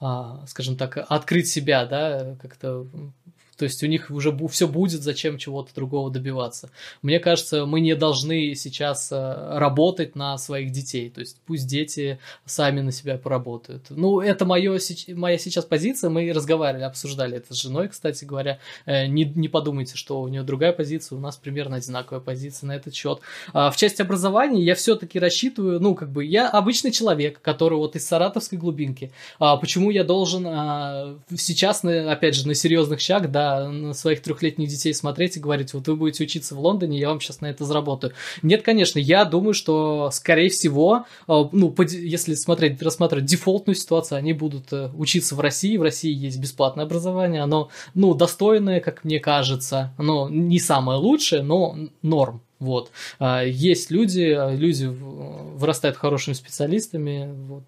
а, 0.00 0.44
скажем 0.48 0.76
так, 0.76 0.98
открыть 1.08 1.48
себя, 1.48 1.86
да, 1.86 2.36
как-то 2.42 2.86
то 3.56 3.64
есть 3.64 3.82
у 3.82 3.86
них 3.86 4.10
уже 4.10 4.36
все 4.48 4.66
будет, 4.66 5.02
зачем 5.02 5.38
чего-то 5.38 5.74
другого 5.74 6.10
добиваться. 6.10 6.70
Мне 7.02 7.20
кажется, 7.20 7.66
мы 7.66 7.80
не 7.80 7.94
должны 7.94 8.54
сейчас 8.54 9.10
э, 9.12 9.58
работать 9.58 10.16
на 10.16 10.38
своих 10.38 10.70
детей. 10.70 11.10
То 11.10 11.20
есть 11.20 11.36
пусть 11.46 11.66
дети 11.66 12.18
сами 12.44 12.80
на 12.80 12.92
себя 12.92 13.16
поработают. 13.16 13.86
Ну, 13.90 14.20
это 14.20 14.44
моё, 14.44 14.78
моя 15.08 15.38
сейчас 15.38 15.64
позиция. 15.64 16.10
Мы 16.10 16.32
разговаривали, 16.32 16.84
обсуждали 16.84 17.36
это 17.36 17.54
с 17.54 17.60
женой, 17.60 17.88
кстати 17.88 18.24
говоря. 18.24 18.58
Э, 18.86 19.06
не, 19.06 19.24
не 19.24 19.48
подумайте, 19.48 19.96
что 19.96 20.20
у 20.20 20.28
нее 20.28 20.42
другая 20.42 20.72
позиция. 20.72 21.16
У 21.16 21.20
нас 21.20 21.36
примерно 21.36 21.76
одинаковая 21.76 22.20
позиция 22.20 22.68
на 22.68 22.72
этот 22.76 22.94
счет. 22.94 23.20
А 23.52 23.70
в 23.70 23.76
части 23.76 24.02
образования 24.02 24.62
я 24.62 24.74
все-таки 24.74 25.18
рассчитываю, 25.18 25.80
ну, 25.80 25.94
как 25.94 26.10
бы, 26.10 26.24
я 26.24 26.48
обычный 26.48 26.90
человек, 26.90 27.40
который 27.40 27.78
вот 27.78 27.96
из 27.96 28.06
саратовской 28.06 28.58
глубинки. 28.58 29.12
А 29.38 29.56
почему 29.56 29.90
я 29.90 30.04
должен 30.04 30.46
а, 30.46 31.16
сейчас, 31.36 31.84
опять 31.84 32.34
же, 32.34 32.46
на 32.48 32.54
серьезных 32.54 33.00
щах, 33.00 33.30
да, 33.30 33.43
на 33.68 33.94
своих 33.94 34.22
трехлетних 34.22 34.68
детей 34.68 34.94
смотреть 34.94 35.36
и 35.36 35.40
говорить, 35.40 35.74
вот 35.74 35.86
вы 35.88 35.96
будете 35.96 36.24
учиться 36.24 36.54
в 36.54 36.60
Лондоне, 36.60 36.98
я 36.98 37.08
вам 37.08 37.20
сейчас 37.20 37.40
на 37.40 37.46
это 37.46 37.64
заработаю. 37.64 38.12
Нет, 38.42 38.62
конечно, 38.62 38.98
я 38.98 39.24
думаю, 39.24 39.54
что, 39.54 40.10
скорее 40.12 40.48
всего, 40.48 41.06
э, 41.28 41.44
ну, 41.52 41.74
если 41.78 42.34
смотреть, 42.34 42.82
рассматривать 42.82 43.26
дефолтную 43.26 43.76
ситуацию, 43.76 44.18
они 44.18 44.32
будут 44.32 44.72
э, 44.72 44.90
учиться 44.96 45.34
в 45.34 45.40
России, 45.40 45.76
в 45.76 45.82
России 45.82 46.12
есть 46.12 46.38
бесплатное 46.38 46.84
образование, 46.84 47.42
оно, 47.42 47.70
ну, 47.94 48.14
достойное, 48.14 48.80
как 48.80 49.04
мне 49.04 49.20
кажется, 49.20 49.92
оно 49.96 50.28
не 50.28 50.58
самое 50.58 50.98
лучшее, 50.98 51.42
но 51.42 51.76
норм. 52.02 52.40
Вот. 52.60 52.90
А, 53.18 53.42
есть 53.42 53.90
люди, 53.90 54.36
люди 54.56 54.86
вырастают 54.86 55.96
хорошими 55.96 56.34
специалистами, 56.34 57.30
вот, 57.46 57.64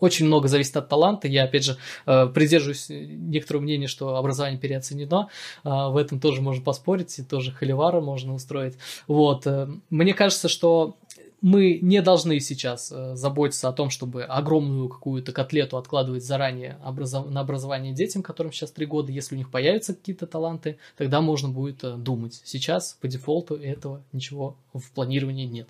очень 0.00 0.26
много 0.26 0.48
зависит 0.48 0.76
от 0.76 0.88
таланта. 0.88 1.28
Я, 1.28 1.44
опять 1.44 1.64
же, 1.64 1.76
э, 2.06 2.26
придерживаюсь 2.26 2.86
некоторого 2.88 3.62
мнения, 3.62 3.86
что 3.86 4.16
образование 4.16 4.58
переоценено. 4.58 5.28
В 5.64 5.96
этом 5.96 6.20
тоже 6.20 6.40
можно 6.40 6.62
поспорить, 6.62 7.18
и 7.18 7.22
тоже 7.22 7.52
холивара 7.52 8.00
можно 8.00 8.34
устроить. 8.34 8.76
Вот. 9.06 9.46
Мне 9.90 10.14
кажется, 10.14 10.48
что 10.48 10.96
мы 11.40 11.78
не 11.80 12.02
должны 12.02 12.40
сейчас 12.40 12.92
э, 12.92 13.14
заботиться 13.14 13.68
о 13.68 13.72
том, 13.72 13.90
чтобы 13.90 14.24
огромную 14.24 14.88
какую-то 14.88 15.32
котлету 15.32 15.76
откладывать 15.76 16.24
заранее 16.24 16.78
на 16.82 17.40
образование 17.40 17.92
детям, 17.92 18.22
которым 18.22 18.52
сейчас 18.52 18.72
три 18.72 18.86
года. 18.86 19.12
Если 19.12 19.34
у 19.34 19.38
них 19.38 19.50
появятся 19.50 19.94
какие-то 19.94 20.26
таланты, 20.26 20.78
тогда 20.96 21.20
можно 21.20 21.48
будет 21.48 21.84
э, 21.84 21.94
думать. 21.96 22.40
Сейчас 22.44 22.96
по 23.00 23.06
дефолту 23.06 23.54
этого 23.54 24.02
ничего 24.12 24.56
в 24.74 24.90
планировании 24.92 25.46
нет. 25.46 25.68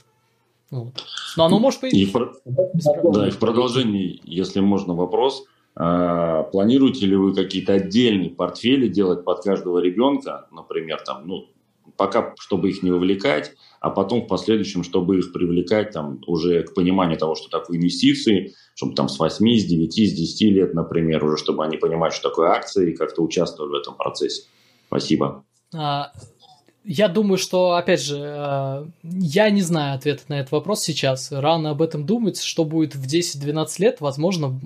Вот. 0.70 1.05
Но 1.36 1.47
оно 1.47 1.59
может 1.59 1.81
появиться. 1.81 2.09
И 2.09 2.12
про... 2.12 2.32
Да, 3.12 3.28
и 3.28 3.31
в 3.31 3.39
продолжении, 3.39 4.20
если 4.24 4.61
можно, 4.61 4.95
вопрос. 4.95 5.45
А, 5.74 6.43
планируете 6.45 7.07
ли 7.07 7.16
вы 7.16 7.35
какие-то 7.35 7.74
отдельные 7.74 8.31
портфели 8.31 8.89
делать 8.89 9.24
под 9.24 9.43
каждого 9.43 9.78
ребенка, 9.78 10.49
например, 10.51 11.01
там, 11.07 11.27
ну, 11.27 11.47
пока, 11.97 12.35
чтобы 12.39 12.70
их 12.70 12.82
не 12.82 12.90
вовлекать, 12.90 13.53
а 13.81 13.90
потом 13.90 14.23
в 14.23 14.27
последующем, 14.27 14.82
чтобы 14.82 15.19
их 15.19 15.32
привлекать 15.32 15.93
там, 15.93 16.20
уже 16.27 16.65
к 16.65 16.74
пониманию 16.74 17.19
того, 17.19 17.35
что 17.35 17.49
такое 17.49 17.78
инвестиции, 17.78 18.55
чтобы 18.74 18.95
там 18.95 19.09
с 19.09 19.19
8, 19.19 19.59
с 19.59 19.65
9, 19.65 19.93
с 19.93 20.12
10 20.12 20.40
лет, 20.53 20.74
например, 20.74 21.24
уже 21.24 21.36
чтобы 21.36 21.65
они 21.65 21.77
понимали, 21.77 22.11
что 22.11 22.28
такое 22.28 22.51
акции 22.51 22.90
и 22.90 22.97
как-то 22.97 23.23
участвовали 23.23 23.70
в 23.70 23.74
этом 23.74 23.95
процессе. 23.97 24.49
Спасибо. 24.89 25.45
А, 25.74 26.12
я 26.85 27.09
думаю, 27.09 27.39
что, 27.39 27.73
опять 27.73 28.03
же, 28.03 28.17
э, 28.19 28.87
я 29.03 29.51
не 29.51 29.63
знаю 29.63 29.95
ответа 29.97 30.23
на 30.29 30.41
этот 30.41 30.53
вопрос 30.53 30.83
сейчас. 30.83 31.31
Рано 31.31 31.71
об 31.71 31.83
этом 31.83 32.07
думать. 32.07 32.41
Что 32.41 32.65
будет 32.65 32.95
в 32.95 33.07
10-12 33.07 33.69
лет, 33.79 34.01
возможно, 34.01 34.59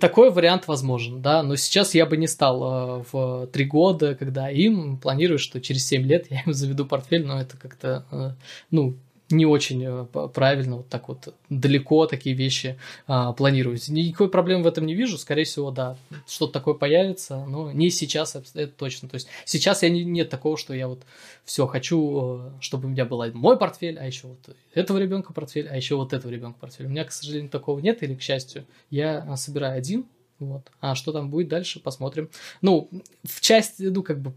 такой 0.00 0.30
вариант 0.30 0.68
возможен, 0.68 1.20
да. 1.20 1.42
Но 1.42 1.56
сейчас 1.56 1.94
я 1.94 2.06
бы 2.06 2.16
не 2.16 2.26
стал 2.26 3.00
э, 3.00 3.04
в 3.12 3.46
3 3.48 3.64
года, 3.66 4.14
когда 4.14 4.50
им 4.50 4.96
планирую, 4.96 5.38
что 5.38 5.60
через 5.60 5.86
7 5.86 6.02
лет 6.02 6.26
я 6.30 6.42
им 6.46 6.52
заведу 6.52 6.86
портфель, 6.86 7.26
но 7.26 7.40
это 7.40 7.56
как-то, 7.56 8.04
э, 8.10 8.30
ну, 8.70 8.94
не 9.30 9.46
очень 9.46 9.84
э, 9.84 10.04
правильно 10.28 10.78
вот 10.78 10.88
так 10.88 11.08
вот 11.08 11.34
далеко 11.50 12.06
такие 12.06 12.34
вещи 12.34 12.78
а, 13.06 13.32
планировать. 13.32 13.88
Никакой 13.88 14.30
проблемы 14.30 14.64
в 14.64 14.66
этом 14.66 14.86
не 14.86 14.94
вижу. 14.94 15.18
Скорее 15.18 15.44
всего, 15.44 15.70
да, 15.70 15.96
что-то 16.26 16.54
такое 16.54 16.74
появится, 16.74 17.44
но 17.46 17.70
не 17.72 17.90
сейчас, 17.90 18.36
это 18.36 18.66
точно. 18.68 19.08
То 19.08 19.16
есть 19.16 19.28
сейчас 19.44 19.82
я 19.82 19.90
не, 19.90 20.04
нет 20.04 20.30
такого, 20.30 20.56
что 20.56 20.74
я 20.74 20.88
вот 20.88 21.02
все 21.44 21.66
хочу, 21.66 22.38
э, 22.38 22.50
чтобы 22.60 22.86
у 22.86 22.90
меня 22.90 23.04
был 23.04 23.24
мой 23.34 23.58
портфель, 23.58 23.98
а 23.98 24.06
еще 24.06 24.28
вот 24.28 24.56
этого 24.74 24.98
ребенка 24.98 25.32
портфель, 25.32 25.68
а 25.68 25.76
еще 25.76 25.96
вот 25.96 26.12
этого 26.12 26.30
ребенка 26.30 26.58
портфель. 26.58 26.86
У 26.86 26.90
меня, 26.90 27.04
к 27.04 27.12
сожалению, 27.12 27.50
такого 27.50 27.80
нет, 27.80 28.02
или 28.02 28.14
к 28.14 28.22
счастью, 28.22 28.64
я 28.90 29.36
собираю 29.36 29.76
один, 29.76 30.06
вот. 30.38 30.70
А 30.80 30.94
что 30.94 31.12
там 31.12 31.30
будет 31.30 31.48
дальше, 31.48 31.80
посмотрим. 31.80 32.30
Ну, 32.62 32.88
в 33.24 33.40
части, 33.40 33.82
ну, 33.82 34.02
как 34.02 34.20
бы 34.20 34.32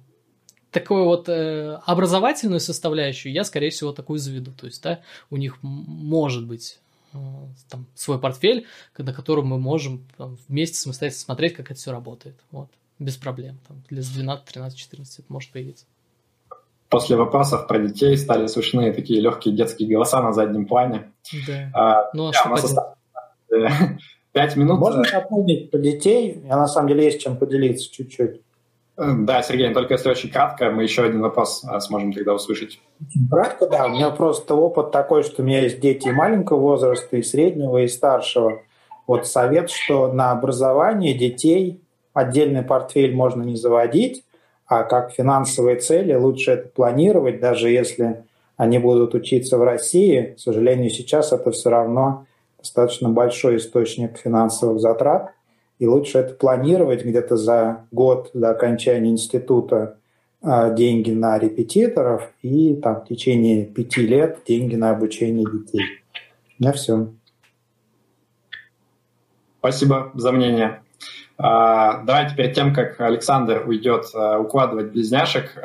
такую 0.71 1.05
вот 1.05 1.27
э, 1.29 1.79
образовательную 1.85 2.59
составляющую 2.59 3.31
я, 3.31 3.43
скорее 3.43 3.69
всего, 3.69 3.91
такую 3.91 4.19
заведу. 4.19 4.51
То 4.51 4.65
есть, 4.65 4.81
да, 4.81 5.01
у 5.29 5.37
них 5.37 5.57
может 5.61 6.47
быть 6.47 6.79
э, 7.13 7.17
там 7.69 7.85
свой 7.93 8.19
портфель, 8.19 8.65
на 8.97 9.13
котором 9.13 9.47
мы 9.47 9.59
можем 9.59 10.07
там, 10.17 10.37
вместе 10.47 10.77
самостоятельно 10.77 11.21
смотреть, 11.21 11.53
как 11.53 11.71
это 11.71 11.79
все 11.79 11.91
работает. 11.91 12.35
Вот, 12.51 12.69
без 12.99 13.17
проблем. 13.17 13.59
Там, 13.67 13.83
для 13.89 14.01
12, 14.01 14.45
13, 14.45 14.77
14 14.79 15.19
это 15.19 15.31
может 15.31 15.51
появиться. 15.51 15.85
После 16.89 17.15
вопросов 17.15 17.67
про 17.67 17.79
детей 17.79 18.17
стали 18.17 18.47
слышны 18.47 18.93
такие 18.93 19.21
легкие 19.21 19.55
детские 19.55 19.87
голоса 19.89 20.21
на 20.21 20.33
заднем 20.33 20.65
плане. 20.65 21.11
Да. 21.47 21.71
А, 21.73 22.09
ну, 22.13 22.27
а 22.27 22.31
да, 22.31 22.57
что 22.57 22.95
Пять 24.33 24.55
минут. 24.55 24.79
Можно 24.79 25.03
напомнить 25.11 25.71
про 25.71 25.77
детей? 25.77 26.41
Я 26.45 26.55
на 26.55 26.67
самом 26.67 26.87
деле 26.87 27.05
есть 27.05 27.21
чем 27.21 27.37
поделиться 27.37 27.91
чуть-чуть. 27.91 28.41
Да, 28.97 29.41
Сергей, 29.41 29.73
только 29.73 29.93
если 29.93 30.09
очень 30.09 30.29
кратко, 30.29 30.69
мы 30.69 30.83
еще 30.83 31.03
один 31.03 31.21
вопрос 31.21 31.63
а, 31.65 31.79
сможем 31.79 32.13
тогда 32.13 32.33
услышать. 32.33 32.79
Кратко, 33.29 33.67
да. 33.67 33.85
У 33.85 33.89
меня 33.89 34.11
просто 34.11 34.53
опыт 34.53 34.91
такой, 34.91 35.23
что 35.23 35.41
у 35.41 35.45
меня 35.45 35.61
есть 35.61 35.79
дети 35.79 36.09
маленького 36.09 36.59
возраста, 36.59 37.17
и 37.17 37.23
среднего, 37.23 37.77
и 37.77 37.87
старшего. 37.87 38.61
Вот 39.07 39.27
совет, 39.27 39.69
что 39.69 40.11
на 40.11 40.31
образование 40.31 41.13
детей 41.13 41.81
отдельный 42.13 42.63
портфель 42.63 43.15
можно 43.15 43.43
не 43.43 43.55
заводить, 43.55 44.23
а 44.67 44.83
как 44.83 45.11
финансовые 45.11 45.77
цели 45.77 46.13
лучше 46.13 46.51
это 46.51 46.69
планировать, 46.69 47.39
даже 47.39 47.69
если 47.69 48.23
они 48.57 48.77
будут 48.77 49.15
учиться 49.15 49.57
в 49.57 49.63
России. 49.63 50.35
К 50.37 50.39
сожалению, 50.39 50.89
сейчас 50.89 51.31
это 51.31 51.51
все 51.51 51.69
равно 51.69 52.25
достаточно 52.59 53.09
большой 53.09 53.57
источник 53.57 54.17
финансовых 54.17 54.79
затрат– 54.81 55.31
и 55.81 55.87
лучше 55.87 56.19
это 56.19 56.35
планировать 56.35 57.03
где-то 57.03 57.37
за 57.37 57.87
год 57.91 58.29
до 58.35 58.51
окончания 58.51 59.09
института 59.09 59.97
а, 60.39 60.69
деньги 60.69 61.09
на 61.09 61.39
репетиторов 61.39 62.29
и 62.43 62.75
там 62.75 63.01
в 63.01 63.07
течение 63.07 63.65
пяти 63.65 64.05
лет 64.05 64.41
деньги 64.47 64.75
на 64.75 64.91
обучение 64.91 65.43
детей. 65.51 65.81
На 66.59 66.71
все. 66.71 67.07
Спасибо 69.57 70.11
за 70.13 70.31
мнение. 70.31 70.83
А, 71.39 72.03
давайте 72.03 72.35
перед 72.35 72.53
тем, 72.53 72.75
как 72.75 73.01
Александр 73.01 73.63
уйдет 73.65 74.05
а, 74.13 74.37
укладывать 74.37 74.91
близняшек, 74.91 75.55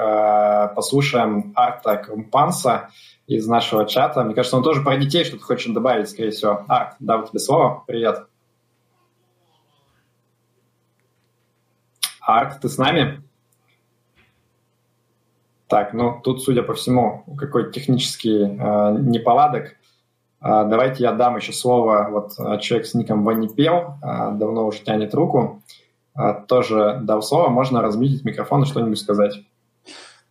послушаем 0.74 1.52
Арта 1.54 1.96
Компанса 1.98 2.88
из 3.26 3.46
нашего 3.46 3.84
чата. 3.84 4.24
Мне 4.24 4.34
кажется, 4.34 4.56
он 4.56 4.62
тоже 4.62 4.80
про 4.80 4.96
детей 4.96 5.24
что-то 5.24 5.44
хочет 5.44 5.74
добавить, 5.74 6.08
скорее 6.08 6.30
всего. 6.30 6.64
Арт, 6.68 6.94
дам 7.00 7.26
тебе 7.26 7.38
слово. 7.38 7.84
Привет. 7.86 8.26
Арк, 12.26 12.58
ты 12.58 12.68
с 12.68 12.76
нами? 12.76 13.22
Так, 15.68 15.92
ну 15.94 16.20
тут, 16.24 16.42
судя 16.42 16.64
по 16.64 16.74
всему, 16.74 17.22
какой-то 17.38 17.70
технический 17.70 18.42
э, 18.42 18.98
неполадок. 18.98 19.76
Э, 20.42 20.64
давайте 20.68 21.04
я 21.04 21.12
дам 21.12 21.36
еще 21.36 21.52
слово. 21.52 22.08
Вот 22.10 22.32
э, 22.38 22.58
человек 22.58 22.88
с 22.88 22.94
ником 22.94 23.24
Ванипел 23.24 23.94
э, 24.02 24.32
давно 24.32 24.66
уже 24.66 24.80
тянет 24.80 25.14
руку. 25.14 25.62
Э, 26.18 26.34
тоже 26.48 26.98
дал 27.04 27.22
слово. 27.22 27.48
Можно 27.48 27.80
разместить 27.80 28.24
микрофон 28.24 28.64
и 28.64 28.66
что-нибудь 28.66 28.98
сказать. 28.98 29.34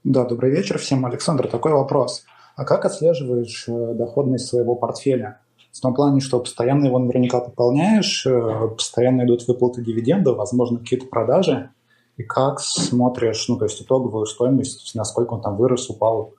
Да, 0.04 0.26
добрый 0.26 0.52
вечер 0.52 0.78
всем. 0.78 1.06
Александр, 1.06 1.48
такой 1.48 1.72
вопрос. 1.72 2.26
А 2.58 2.66
как 2.66 2.84
отслеживаешь 2.84 3.70
э, 3.70 3.94
доходность 3.94 4.48
своего 4.48 4.76
портфеля? 4.76 5.40
В 5.72 5.80
том 5.80 5.94
плане, 5.94 6.20
что 6.20 6.42
постоянно 6.42 6.88
его 6.88 7.00
наверняка 7.00 7.40
пополняешь, 7.40 8.26
э, 8.26 8.68
постоянно 8.68 9.24
идут 9.24 9.48
выплаты 9.48 9.82
дивидендов, 9.82 10.36
возможно, 10.36 10.80
какие-то 10.80 11.06
продажи 11.06 11.70
и 12.18 12.24
как 12.24 12.60
смотришь, 12.60 13.48
ну, 13.48 13.58
то 13.58 13.66
есть 13.66 13.82
итоговую 13.82 14.26
стоимость, 14.26 14.96
насколько 14.96 15.34
он 15.34 15.42
там 15.42 15.58
вырос, 15.58 15.90
упал 15.90 16.34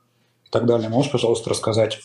и 0.46 0.50
так 0.50 0.66
далее. 0.66 0.88
Можешь, 0.88 1.12
пожалуйста, 1.12 1.50
рассказать? 1.50 2.00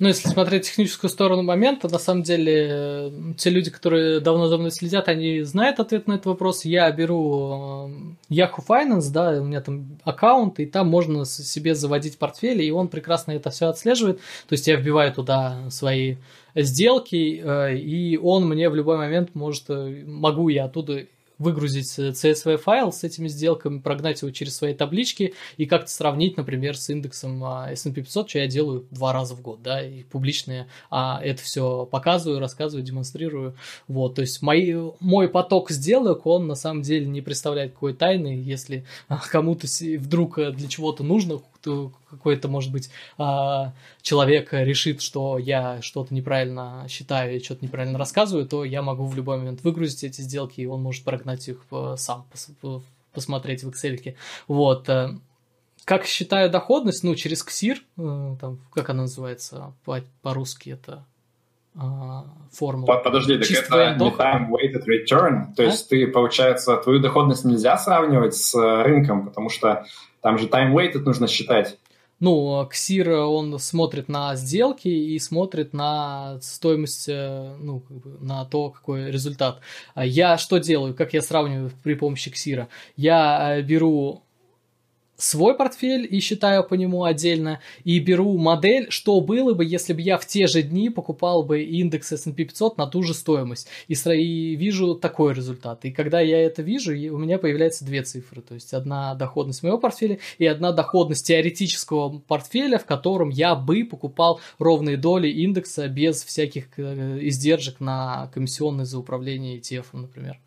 Ну, 0.00 0.08
если 0.08 0.28
смотреть 0.30 0.64
техническую 0.64 1.10
сторону 1.10 1.42
момента, 1.42 1.86
на 1.86 1.98
самом 1.98 2.22
деле, 2.22 3.12
те 3.36 3.50
люди, 3.50 3.70
которые 3.70 4.20
давно 4.20 4.48
за 4.48 4.56
мной 4.56 4.70
следят, 4.70 5.08
они 5.08 5.42
знают 5.42 5.78
ответ 5.78 6.06
на 6.06 6.14
этот 6.14 6.24
вопрос. 6.24 6.64
Я 6.64 6.90
беру 6.90 7.90
э, 8.30 8.34
Yahoo 8.34 8.64
Finance, 8.66 9.10
да, 9.12 9.32
у 9.32 9.44
меня 9.44 9.60
там 9.60 9.98
аккаунт, 10.04 10.58
и 10.58 10.64
там 10.64 10.88
можно 10.88 11.26
себе 11.26 11.74
заводить 11.74 12.18
портфели, 12.18 12.64
и 12.64 12.70
он 12.70 12.88
прекрасно 12.88 13.32
это 13.32 13.50
все 13.50 13.66
отслеживает. 13.66 14.20
То 14.48 14.54
есть 14.54 14.66
я 14.68 14.76
вбиваю 14.76 15.12
туда 15.12 15.68
свои 15.68 16.16
сделки, 16.54 17.42
э, 17.44 17.76
и 17.76 18.16
он 18.16 18.48
мне 18.48 18.70
в 18.70 18.74
любой 18.74 18.96
момент 18.96 19.34
может, 19.34 19.64
э, 19.68 20.02
могу 20.06 20.48
я 20.48 20.64
оттуда 20.64 21.04
выгрузить 21.40 21.98
CSV 21.98 22.58
файл 22.58 22.92
с 22.92 23.02
этими 23.02 23.26
сделками, 23.26 23.80
прогнать 23.80 24.20
его 24.22 24.30
через 24.30 24.56
свои 24.56 24.74
таблички 24.74 25.34
и 25.56 25.66
как-то 25.66 25.90
сравнить, 25.90 26.36
например, 26.36 26.76
с 26.76 26.88
индексом 26.90 27.42
а, 27.42 27.72
S&P 27.72 28.02
500, 28.02 28.28
что 28.28 28.38
я 28.38 28.46
делаю 28.46 28.86
два 28.90 29.12
раза 29.12 29.34
в 29.34 29.40
год, 29.40 29.62
да, 29.62 29.82
и 29.82 30.04
публичные 30.04 30.68
а, 30.90 31.18
это 31.24 31.42
все 31.42 31.86
показываю, 31.86 32.40
рассказываю, 32.40 32.84
демонстрирую, 32.84 33.56
вот, 33.88 34.14
то 34.14 34.20
есть 34.20 34.42
мои, 34.42 34.76
мой 35.00 35.28
поток 35.28 35.70
сделок, 35.70 36.26
он 36.26 36.46
на 36.46 36.54
самом 36.54 36.82
деле 36.82 37.06
не 37.06 37.22
представляет 37.22 37.72
какой 37.72 37.94
тайны, 37.94 38.42
если 38.44 38.84
а, 39.08 39.18
кому-то 39.18 39.66
вдруг 39.98 40.36
для 40.36 40.68
чего-то 40.68 41.02
нужно, 41.02 41.40
какой-то, 41.62 42.48
может 42.48 42.72
быть, 42.72 42.90
а, 43.18 43.72
человек 44.02 44.52
решит, 44.52 45.02
что 45.02 45.38
я 45.38 45.80
что-то 45.82 46.14
неправильно 46.14 46.86
считаю 46.88 47.36
и 47.36 47.42
что-то 47.42 47.64
неправильно 47.64 47.98
рассказываю, 47.98 48.46
то 48.46 48.64
я 48.64 48.82
могу 48.82 49.06
в 49.06 49.14
любой 49.14 49.38
момент 49.38 49.62
выгрузить 49.62 50.04
эти 50.04 50.20
сделки, 50.20 50.60
и 50.60 50.66
он 50.66 50.82
может 50.82 51.04
прогнать 51.04 51.48
их 51.48 51.64
э, 51.70 51.94
сам, 51.96 52.26
посмотреть 53.12 53.64
в 53.64 53.68
Excel. 53.68 54.16
Вот. 54.48 54.88
Э, 54.88 55.10
как 55.84 56.04
считаю 56.06 56.50
доходность? 56.50 57.02
Ну, 57.04 57.14
через 57.14 57.42
КСИР, 57.42 57.82
э, 57.96 58.36
там, 58.40 58.58
как 58.72 58.90
она 58.90 59.02
называется 59.02 59.72
по-русски, 60.22 60.70
это 60.70 61.04
а, 61.76 62.24
формула. 62.52 62.96
Подожди, 62.96 63.38
так 63.38 63.46
Чисто 63.46 63.76
это 63.76 64.04
не 64.04 64.10
time 64.10 64.48
weighted 64.50 64.84
return, 64.86 65.54
то 65.54 65.62
а? 65.62 65.66
есть 65.66 65.88
ты, 65.88 66.06
получается, 66.08 66.76
твою 66.76 66.98
доходность 66.98 67.44
нельзя 67.44 67.78
сравнивать 67.78 68.34
с 68.34 68.54
рынком, 68.54 69.26
потому 69.26 69.50
что 69.50 69.84
там 70.20 70.38
же 70.38 70.46
time 70.46 70.72
weighted 70.72 71.00
нужно 71.00 71.26
считать. 71.26 71.78
ну, 72.20 72.66
Ксир, 72.70 73.10
он 73.10 73.58
смотрит 73.58 74.08
на 74.08 74.36
сделки 74.36 74.88
и 74.88 75.18
смотрит 75.18 75.72
на 75.72 76.38
стоимость, 76.42 77.08
э, 77.08 77.56
ну, 77.58 77.80
как 77.80 77.96
бы 77.96 78.18
на 78.20 78.44
то, 78.44 78.70
какой 78.70 79.10
результат. 79.10 79.60
А 79.94 80.04
я 80.04 80.36
что 80.36 80.58
делаю, 80.58 80.94
как 80.94 81.14
я 81.14 81.22
сравниваю 81.22 81.72
при 81.82 81.94
помощи 81.94 82.30
Ксира? 82.30 82.68
Я 82.96 83.56
э, 83.56 83.62
беру 83.62 84.22
свой 85.20 85.54
портфель 85.54 86.06
и 86.10 86.20
считаю 86.20 86.64
по 86.64 86.74
нему 86.74 87.04
отдельно, 87.04 87.60
и 87.84 87.98
беру 87.98 88.36
модель, 88.38 88.90
что 88.90 89.20
было 89.20 89.54
бы, 89.54 89.64
если 89.64 89.92
бы 89.92 90.00
я 90.00 90.18
в 90.18 90.26
те 90.26 90.46
же 90.46 90.62
дни 90.62 90.90
покупал 90.90 91.42
бы 91.42 91.62
индекс 91.62 92.12
S&P 92.12 92.44
500 92.44 92.78
на 92.78 92.86
ту 92.86 93.02
же 93.02 93.14
стоимость, 93.14 93.68
и, 93.88 93.94
и 93.94 94.56
вижу 94.56 94.94
такой 94.94 95.34
результат. 95.34 95.84
И 95.84 95.90
когда 95.90 96.20
я 96.20 96.38
это 96.40 96.62
вижу, 96.62 96.92
у 96.92 97.18
меня 97.18 97.38
появляются 97.38 97.84
две 97.84 98.02
цифры, 98.02 98.40
то 98.40 98.54
есть 98.54 98.72
одна 98.72 99.14
доходность 99.14 99.62
моего 99.62 99.78
портфеля 99.78 100.18
и 100.38 100.46
одна 100.46 100.72
доходность 100.72 101.26
теоретического 101.26 102.18
портфеля, 102.26 102.78
в 102.78 102.86
котором 102.86 103.28
я 103.28 103.54
бы 103.54 103.84
покупал 103.84 104.40
ровные 104.58 104.96
доли 104.96 105.28
индекса 105.28 105.88
без 105.88 106.24
всяких 106.24 106.66
э, 106.78 107.18
издержек 107.22 107.80
на 107.80 108.30
комиссионные 108.34 108.86
за 108.86 108.98
управление 108.98 109.58
ETF, 109.58 109.86
например. 109.92 110.38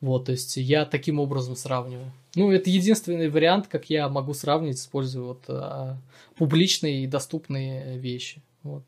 Вот, 0.00 0.26
то 0.26 0.32
есть 0.32 0.56
я 0.56 0.84
таким 0.84 1.18
образом 1.18 1.56
сравниваю. 1.56 2.12
Ну, 2.34 2.52
это 2.52 2.70
единственный 2.70 3.28
вариант, 3.28 3.66
как 3.66 3.90
я 3.90 4.08
могу 4.08 4.34
сравнить, 4.34 4.76
используя 4.76 5.24
вот 5.24 5.44
а, 5.48 5.96
публичные 6.36 7.04
и 7.04 7.06
доступные 7.06 7.98
вещи. 7.98 8.42
Вот. 8.62 8.84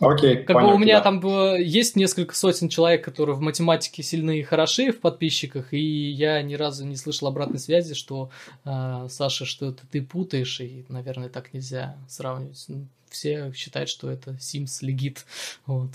Окей, 0.00 0.38
как 0.38 0.54
понятно, 0.54 0.68
бы 0.68 0.74
у 0.74 0.78
меня 0.78 0.98
да. 0.98 1.00
там 1.02 1.20
было, 1.20 1.58
есть 1.58 1.96
несколько 1.96 2.34
сотен 2.34 2.68
человек, 2.68 3.04
которые 3.04 3.36
в 3.36 3.40
математике 3.40 4.02
сильны 4.02 4.38
и 4.38 4.42
хороши 4.42 4.92
в 4.92 5.00
подписчиках, 5.00 5.72
и 5.72 6.10
я 6.10 6.42
ни 6.42 6.54
разу 6.54 6.84
не 6.84 6.96
слышал 6.96 7.28
обратной 7.28 7.58
связи, 7.58 7.94
что 7.94 8.30
э, 8.64 9.06
Саша, 9.10 9.44
что 9.44 9.70
это 9.70 9.82
ты 9.90 10.02
путаешь, 10.02 10.60
и, 10.60 10.84
наверное, 10.88 11.28
так 11.28 11.52
нельзя 11.52 11.96
сравнивать. 12.08 12.64
Ну, 12.68 12.86
все 13.08 13.52
считают, 13.52 13.88
что 13.88 14.10
это 14.10 14.32
Sims 14.32 14.78
легит. 14.80 15.24
Вот. 15.66 15.90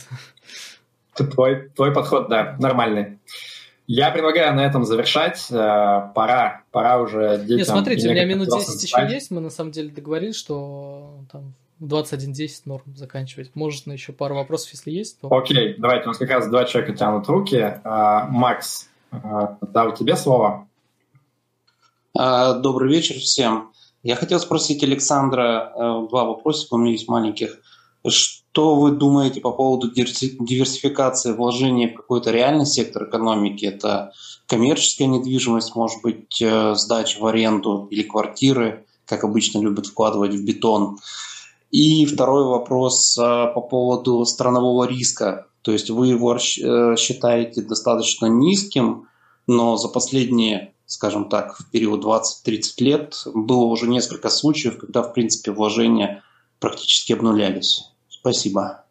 Твой, 1.16 1.70
твой 1.76 1.94
подход, 1.94 2.30
да, 2.30 2.56
нормальный. 2.60 3.20
Я 3.92 4.12
предлагаю 4.12 4.56
на 4.56 4.64
этом 4.64 4.86
завершать. 4.86 5.48
Э, 5.50 6.12
пора, 6.14 6.62
пора 6.70 7.02
уже 7.02 7.40
детям... 7.40 7.58
Нет, 7.58 7.68
смотрите, 7.68 8.08
у 8.08 8.12
меня 8.12 8.24
минут 8.24 8.48
10 8.48 8.84
еще 8.84 9.08
есть. 9.10 9.32
Мы 9.32 9.42
на 9.42 9.50
самом 9.50 9.72
деле 9.72 9.90
договорились, 9.90 10.36
что 10.36 11.24
там 11.32 11.56
в 11.80 11.92
21.10 11.92 12.62
норм 12.66 12.84
заканчивать. 12.96 13.50
Может, 13.56 13.88
на 13.88 13.94
еще 13.94 14.14
пару 14.14 14.36
вопросов, 14.36 14.74
если 14.74 14.92
есть. 14.92 15.20
То... 15.20 15.36
Окей, 15.36 15.74
давайте. 15.80 16.04
У 16.04 16.10
нас 16.10 16.20
как 16.20 16.30
раз 16.30 16.48
два 16.48 16.66
человека 16.66 16.96
тянут 16.96 17.28
руки. 17.30 17.56
Э, 17.56 17.80
Макс, 18.30 18.90
э, 19.12 19.18
дал 19.62 19.96
тебе 19.96 20.16
слово. 20.16 20.68
Добрый 22.14 22.92
вечер 22.92 23.16
всем. 23.16 23.72
Я 24.04 24.16
хотел 24.16 24.40
спросить 24.40 24.84
Александра 24.84 25.72
два 25.76 26.26
вопросика, 26.26 26.76
у 26.76 26.78
меня 26.78 26.92
есть 26.92 27.08
маленьких. 27.08 27.58
Что 28.60 28.76
вы 28.76 28.92
думаете 28.92 29.40
по 29.40 29.54
поводу 29.54 29.90
диверсификации 29.90 31.32
вложений 31.32 31.92
в 31.92 31.96
какой-то 31.96 32.30
реальный 32.32 32.66
сектор 32.66 33.08
экономики? 33.08 33.64
Это 33.64 34.12
коммерческая 34.48 35.08
недвижимость, 35.08 35.76
может 35.76 36.02
быть, 36.02 36.42
э, 36.42 36.76
сдача 36.76 37.22
в 37.22 37.26
аренду 37.26 37.88
или 37.90 38.04
квартиры, 38.04 38.86
как 39.06 39.24
обычно 39.24 39.60
любят 39.60 39.86
вкладывать 39.86 40.34
в 40.34 40.44
бетон. 40.44 40.98
И 41.72 42.06
второй 42.06 42.44
вопрос 42.44 43.18
э, 43.18 43.22
по 43.22 43.62
поводу 43.62 44.26
странового 44.26 44.84
риска. 44.84 45.48
То 45.62 45.72
есть 45.72 45.90
вы 45.90 46.08
его 46.08 46.36
э, 46.36 46.96
считаете 46.98 47.62
достаточно 47.62 48.26
низким, 48.26 49.08
но 49.48 49.78
за 49.78 49.88
последние, 49.88 50.74
скажем 50.86 51.30
так, 51.30 51.58
в 51.58 51.72
период 51.72 52.04
20-30 52.04 52.62
лет 52.80 53.24
было 53.34 53.64
уже 53.64 53.88
несколько 53.88 54.30
случаев, 54.30 54.80
когда, 54.80 55.02
в 55.02 55.14
принципе, 55.14 55.52
вложения 55.52 56.24
практически 56.60 57.14
обнулялись. 57.14 57.86
Спасибо. 58.20 58.84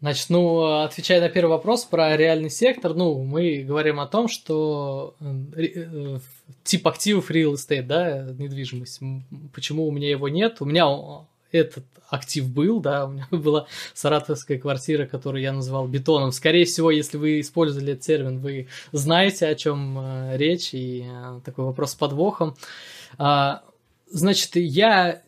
Значит, 0.00 0.30
ну, 0.30 0.80
отвечая 0.82 1.20
на 1.20 1.28
первый 1.28 1.50
вопрос 1.50 1.84
про 1.84 2.16
реальный 2.16 2.48
сектор, 2.48 2.94
ну, 2.94 3.22
мы 3.22 3.62
говорим 3.62 4.00
о 4.00 4.06
том, 4.06 4.28
что 4.28 5.14
э, 5.20 5.62
э, 5.62 6.18
тип 6.64 6.88
активов 6.88 7.30
real 7.30 7.52
estate, 7.52 7.82
да, 7.82 8.22
недвижимость, 8.38 9.00
почему 9.52 9.86
у 9.86 9.90
меня 9.90 10.08
его 10.08 10.30
нет? 10.30 10.56
У 10.60 10.64
меня 10.64 10.86
этот 11.52 11.84
актив 12.08 12.48
был, 12.48 12.80
да, 12.80 13.04
у 13.04 13.10
меня 13.10 13.26
была 13.30 13.66
саратовская 13.92 14.58
квартира, 14.58 15.04
которую 15.04 15.42
я 15.42 15.52
назвал 15.52 15.86
бетоном. 15.86 16.32
Скорее 16.32 16.64
всего, 16.64 16.90
если 16.90 17.18
вы 17.18 17.40
использовали 17.40 17.92
этот 17.92 18.04
термин, 18.06 18.38
вы 18.38 18.68
знаете, 18.92 19.48
о 19.48 19.54
чем 19.54 19.98
э, 19.98 20.36
речь, 20.38 20.70
и 20.72 21.04
такой 21.44 21.66
вопрос 21.66 21.92
с 21.92 21.94
подвохом. 21.94 22.56
А, 23.18 23.62
значит, 24.08 24.56
я, 24.56 25.20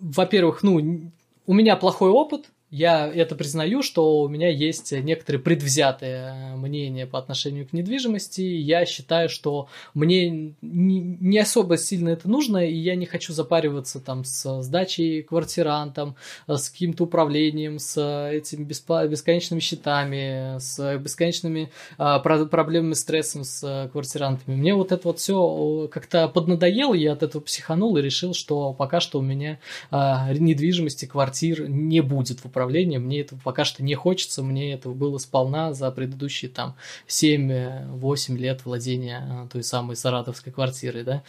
во-первых, 0.00 0.64
ну, 0.64 1.12
у 1.46 1.54
меня 1.54 1.76
плохой 1.76 2.10
опыт, 2.10 2.50
я 2.70 3.10
это 3.12 3.34
признаю, 3.34 3.82
что 3.82 4.20
у 4.20 4.28
меня 4.28 4.48
есть 4.48 4.92
некоторые 4.92 5.42
предвзятые 5.42 6.54
мнения 6.56 7.06
по 7.06 7.18
отношению 7.18 7.66
к 7.66 7.72
недвижимости. 7.72 8.42
Я 8.42 8.86
считаю, 8.86 9.28
что 9.28 9.68
мне 9.92 10.54
не 10.60 11.38
особо 11.38 11.76
сильно 11.76 12.10
это 12.10 12.28
нужно, 12.28 12.58
и 12.58 12.74
я 12.74 12.94
не 12.94 13.06
хочу 13.06 13.32
запариваться 13.32 14.00
там 14.00 14.24
с 14.24 14.62
сдачей 14.62 15.22
квартирантам, 15.22 16.14
с 16.46 16.70
каким-то 16.70 17.04
управлением, 17.04 17.78
с 17.78 18.00
этими 18.30 18.64
бесконечными 18.64 19.60
счетами, 19.60 20.58
с 20.58 20.98
бесконечными 20.98 21.70
а, 21.98 22.20
проблемами, 22.20 22.94
стрессом 22.94 23.42
с 23.42 23.88
квартирантами. 23.92 24.54
Мне 24.54 24.74
вот 24.74 24.92
это 24.92 25.08
вот 25.08 25.18
все 25.18 25.88
как-то 25.90 26.28
поднадоело, 26.28 26.94
я 26.94 27.14
от 27.14 27.24
этого 27.24 27.42
психанул 27.42 27.96
и 27.96 28.02
решил, 28.02 28.32
что 28.32 28.72
пока 28.72 29.00
что 29.00 29.18
у 29.18 29.22
меня 29.22 29.58
а, 29.90 30.32
недвижимости, 30.32 31.06
квартир 31.06 31.68
не 31.68 32.00
будет 32.00 32.44
в 32.44 32.59
управления, 32.60 32.98
мне 32.98 33.20
этого 33.20 33.40
пока 33.42 33.64
что 33.64 33.82
не 33.82 33.94
хочется, 33.94 34.42
мне 34.42 34.74
этого 34.74 34.92
было 34.92 35.16
сполна 35.16 35.72
за 35.72 35.90
предыдущие 35.90 36.50
там 36.50 36.76
7-8 37.08 38.36
лет 38.36 38.64
владения 38.66 39.26
а, 39.30 39.48
той 39.48 39.62
самой 39.62 39.96
саратовской 39.96 40.52
квартирой, 40.52 41.04
да. 41.04 41.22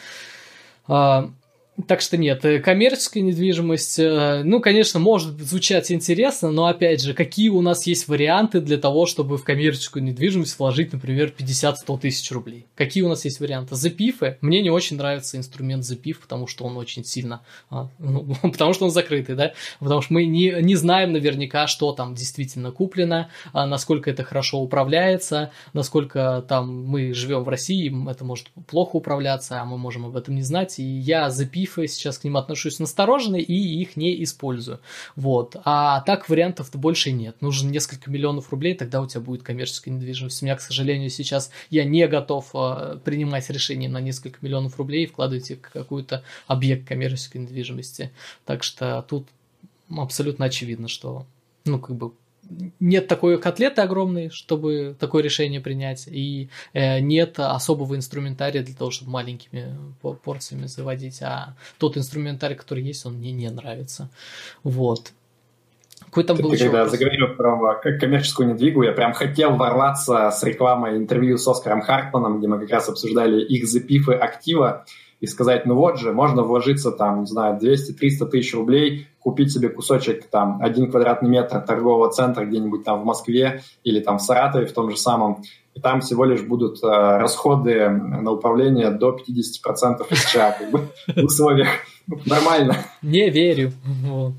Так 1.88 2.02
что 2.02 2.18
нет, 2.18 2.44
э, 2.44 2.60
коммерческая 2.60 3.24
недвижимость, 3.24 4.00
э, 4.00 4.42
ну, 4.44 4.60
конечно, 4.60 5.00
может 5.00 5.40
звучать 5.40 5.92
интересно, 5.92 6.52
но, 6.52 6.66
опять 6.66 7.02
же, 7.02 7.14
какие 7.14 7.50
у 7.50 7.62
нас 7.62 7.88
есть 7.88 8.08
варианты 8.08 8.60
для 8.60 8.78
того, 8.78 9.06
чтобы 9.06 9.38
в 9.38 9.44
коммерческую 9.44 10.04
недвижимость 10.04 10.60
вложить, 10.60 10.92
например, 10.94 11.34
50-100 11.38 12.00
тысяч 12.00 12.32
рублей? 12.32 12.66
Какие 12.76 13.04
у 13.04 13.10
нас 13.10 13.26
есть 13.26 13.40
варианты? 13.40 13.76
Запифы. 13.76 14.38
Мне 14.42 14.62
не 14.62 14.70
очень 14.70 14.98
нравится 14.98 15.38
инструмент 15.38 15.86
запиф, 15.86 16.20
потому 16.20 16.48
что 16.48 16.66
он 16.66 16.78
очень 16.78 17.06
сильно... 17.06 17.42
А, 17.70 17.90
ну, 18.00 18.36
потому 18.42 18.74
что 18.74 18.86
он 18.86 18.92
закрытый, 18.92 19.36
да? 19.36 19.54
Потому 19.80 20.02
что 20.02 20.14
мы 20.14 20.26
не, 20.26 20.56
не 20.62 20.76
знаем 20.76 21.14
наверняка, 21.14 21.68
что 21.68 21.94
там 21.94 22.16
действительно 22.16 22.72
куплено, 22.72 23.30
а 23.54 23.66
насколько 23.66 24.10
это 24.10 24.24
хорошо 24.24 24.60
управляется, 24.60 25.52
насколько 25.74 26.44
там 26.48 26.86
мы 26.86 27.14
живем 27.14 27.44
в 27.44 27.50
России, 27.50 27.92
это 28.10 28.26
может 28.26 28.48
плохо 28.68 28.98
управляться, 28.98 29.62
а 29.62 29.66
мы 29.66 29.78
можем 29.78 30.06
об 30.06 30.18
этом 30.18 30.36
не 30.36 30.44
знать. 30.44 30.80
И 30.80 30.84
я 30.84 31.30
запиф 31.30 31.71
тарифы, 31.72 31.88
сейчас 31.88 32.18
к 32.18 32.24
ним 32.24 32.38
отношусь 32.38 32.80
настороженно 32.80 33.38
и 33.38 33.54
их 33.54 33.96
не 33.96 34.24
использую. 34.24 34.80
Вот. 35.16 35.56
А 35.66 36.02
так 36.02 36.30
вариантов-то 36.30 36.78
больше 36.78 37.12
нет. 37.12 37.42
Нужно 37.42 37.70
несколько 37.70 38.10
миллионов 38.10 38.50
рублей, 38.52 38.76
тогда 38.76 39.02
у 39.02 39.08
тебя 39.08 39.22
будет 39.22 39.44
коммерческая 39.44 39.94
недвижимость. 39.94 40.42
У 40.42 40.46
меня, 40.46 40.56
к 40.56 40.62
сожалению, 40.62 41.10
сейчас 41.10 41.52
я 41.70 41.84
не 41.84 42.08
готов 42.08 42.50
э, 42.54 43.00
принимать 43.04 43.50
решение 43.50 43.90
на 43.90 44.02
несколько 44.02 44.40
миллионов 44.42 44.78
рублей 44.78 45.04
и 45.04 45.08
вкладывать 45.08 45.52
их 45.52 45.60
в 45.60 45.72
какой-то 45.72 46.24
объект 46.48 46.88
коммерческой 46.88 47.38
недвижимости. 47.38 48.12
Так 48.46 48.64
что 48.64 49.06
тут 49.08 49.28
абсолютно 49.90 50.46
очевидно, 50.46 50.88
что 50.88 51.26
ну, 51.66 51.80
как 51.80 51.96
бы 51.96 52.14
нет 52.80 53.08
такой 53.08 53.40
котлеты 53.40 53.82
огромной, 53.82 54.30
чтобы 54.30 54.96
такое 55.00 55.24
решение 55.24 55.62
принять, 55.62 56.08
и 56.08 56.50
э, 56.74 57.00
нет 57.00 57.40
особого 57.40 57.96
инструментария 57.96 58.64
для 58.64 58.76
того, 58.76 58.92
чтобы 58.92 59.12
маленькими 59.12 59.76
порциями 60.24 60.66
заводить, 60.66 61.22
а 61.22 61.56
тот 61.78 61.98
инструментарий, 61.98 62.56
который 62.56 62.84
есть, 62.84 63.06
он 63.06 63.16
мне 63.16 63.32
не 63.32 63.50
нравится. 63.50 64.10
Вот. 64.64 65.14
Какой 66.06 66.24
там 66.24 66.36
Ты, 66.36 66.44
был 66.44 66.52
когда 66.52 66.84
вопрос? 66.84 66.92
заговорил 66.92 67.28
про 67.36 67.76
коммерческую 68.00 68.54
недвигу, 68.54 68.84
я 68.84 68.92
прям 68.92 69.14
хотел 69.14 69.56
ворваться 69.56 70.30
с 70.32 70.44
рекламой 70.44 70.98
интервью 70.98 71.38
с 71.38 71.48
Оскаром 71.48 71.82
Хартманом, 71.82 72.40
где 72.40 72.48
мы 72.48 72.60
как 72.60 72.70
раз 72.70 72.90
обсуждали 72.90 73.42
их 73.42 73.68
запифы 73.68 74.14
актива, 74.14 74.86
и 75.22 75.28
сказать, 75.28 75.68
ну 75.68 75.76
вот 75.76 76.00
же, 76.00 76.12
можно 76.12 76.42
вложиться 76.42 76.92
там, 76.92 77.22
не 77.22 77.28
знаю, 77.28 77.58
200-300 77.62 78.26
тысяч 78.26 78.54
рублей, 78.56 79.08
купить 79.20 79.54
себе 79.54 79.70
кусочек 79.70 80.26
там 80.26 80.60
один 80.62 80.90
квадратный 80.90 81.30
метр 81.30 81.62
торгового 81.62 82.12
центра 82.12 82.44
где-нибудь 82.44 82.84
там 82.84 83.02
в 83.02 83.06
Москве 83.06 83.62
или 83.84 84.00
там 84.00 84.18
в 84.18 84.24
Саратове 84.24 84.66
в 84.66 84.74
том 84.74 84.90
же 84.90 84.98
самом, 84.98 85.44
и 85.76 85.80
там 85.80 86.02
всего 86.02 86.26
лишь 86.26 86.42
будут 86.42 86.84
э, 86.84 86.88
расходы 86.88 87.88
на 87.88 88.32
управление 88.32 88.90
до 88.90 89.16
50% 89.16 90.16
СЧА, 90.16 90.56
как 90.58 90.72
бы, 90.72 90.90
в 91.08 91.26
условиях 91.26 91.70
нормально. 92.26 92.76
Не 93.04 93.30
верю, 93.30 93.72
вот. 93.86 94.34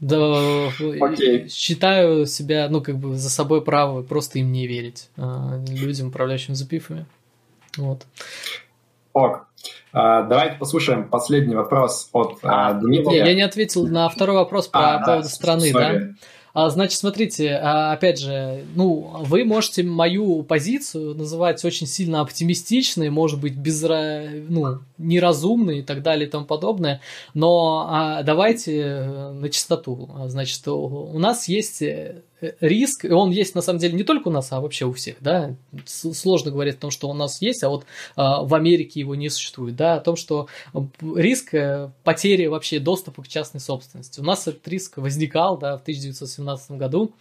Да, 0.00 0.16
okay. 0.16 1.48
считаю 1.48 2.24
себя, 2.24 2.68
ну, 2.70 2.80
как 2.80 2.96
бы 2.98 3.16
за 3.16 3.28
собой 3.28 3.62
право 3.62 4.02
просто 4.02 4.38
им 4.38 4.50
не 4.50 4.66
верить, 4.66 5.10
э, 5.16 5.64
людям, 5.68 6.08
управляющим 6.08 6.54
запифами. 6.54 7.04
Вот. 7.76 8.06
Ок. 9.18 9.46
Давайте 9.92 10.56
послушаем 10.58 11.08
последний 11.08 11.54
вопрос 11.56 12.08
от 12.12 12.38
а, 12.42 12.74
Дмитрия. 12.74 13.24
Я 13.24 13.34
не 13.34 13.42
ответил 13.42 13.86
на 13.86 14.08
второй 14.08 14.36
вопрос 14.36 14.68
про 14.68 14.96
а, 14.96 15.04
поводу 15.04 15.22
да, 15.22 15.28
страны, 15.28 15.70
sorry. 15.72 15.72
да? 15.72 16.00
А, 16.54 16.70
значит, 16.70 16.98
смотрите, 16.98 17.52
а, 17.54 17.92
опять 17.92 18.18
же, 18.18 18.64
ну, 18.74 19.12
вы 19.20 19.44
можете 19.44 19.84
мою 19.84 20.42
позицию 20.42 21.14
называть 21.14 21.64
очень 21.64 21.86
сильно 21.86 22.20
оптимистичной, 22.20 23.10
может 23.10 23.40
быть, 23.40 23.54
без, 23.54 23.80
ну, 23.82 24.80
неразумной 24.98 25.78
и 25.78 25.82
так 25.82 26.02
далее 26.02 26.26
и 26.26 26.30
тому 26.30 26.46
подобное, 26.46 27.00
но 27.32 27.86
а, 27.88 28.22
давайте 28.24 28.80
э, 28.80 29.30
на 29.32 29.48
чистоту. 29.50 30.10
Значит, 30.26 30.66
у 30.66 31.18
нас 31.20 31.46
есть 31.46 31.80
э, 31.82 32.22
риск, 32.60 33.04
он 33.10 33.30
есть 33.30 33.54
на 33.54 33.62
самом 33.62 33.78
деле 33.80 33.94
не 33.94 34.04
только 34.04 34.28
у 34.28 34.30
нас, 34.30 34.52
а 34.52 34.60
вообще 34.60 34.86
у 34.86 34.92
всех, 34.92 35.16
да, 35.20 35.54
сложно 35.86 36.50
говорить 36.50 36.76
о 36.76 36.80
том, 36.80 36.90
что 36.90 37.08
у 37.08 37.14
нас 37.14 37.42
есть, 37.42 37.62
а 37.64 37.68
вот 37.68 37.84
а, 38.16 38.42
в 38.42 38.54
Америке 38.54 39.00
его 39.00 39.14
не 39.14 39.28
существует, 39.28 39.76
да, 39.76 39.94
о 39.94 40.00
том, 40.00 40.16
что 40.16 40.48
риск 41.02 41.54
э, 41.54 41.90
потери 42.04 42.46
вообще 42.46 42.78
доступа 42.78 43.22
к 43.22 43.28
частной 43.28 43.60
собственности. 43.60 44.20
У 44.20 44.22
нас 44.22 44.46
этот 44.46 44.66
риск 44.68 44.98
возникал, 44.98 45.58
да, 45.58 45.76
в 45.76 45.82
1917 45.82 46.72
году, 46.72 47.12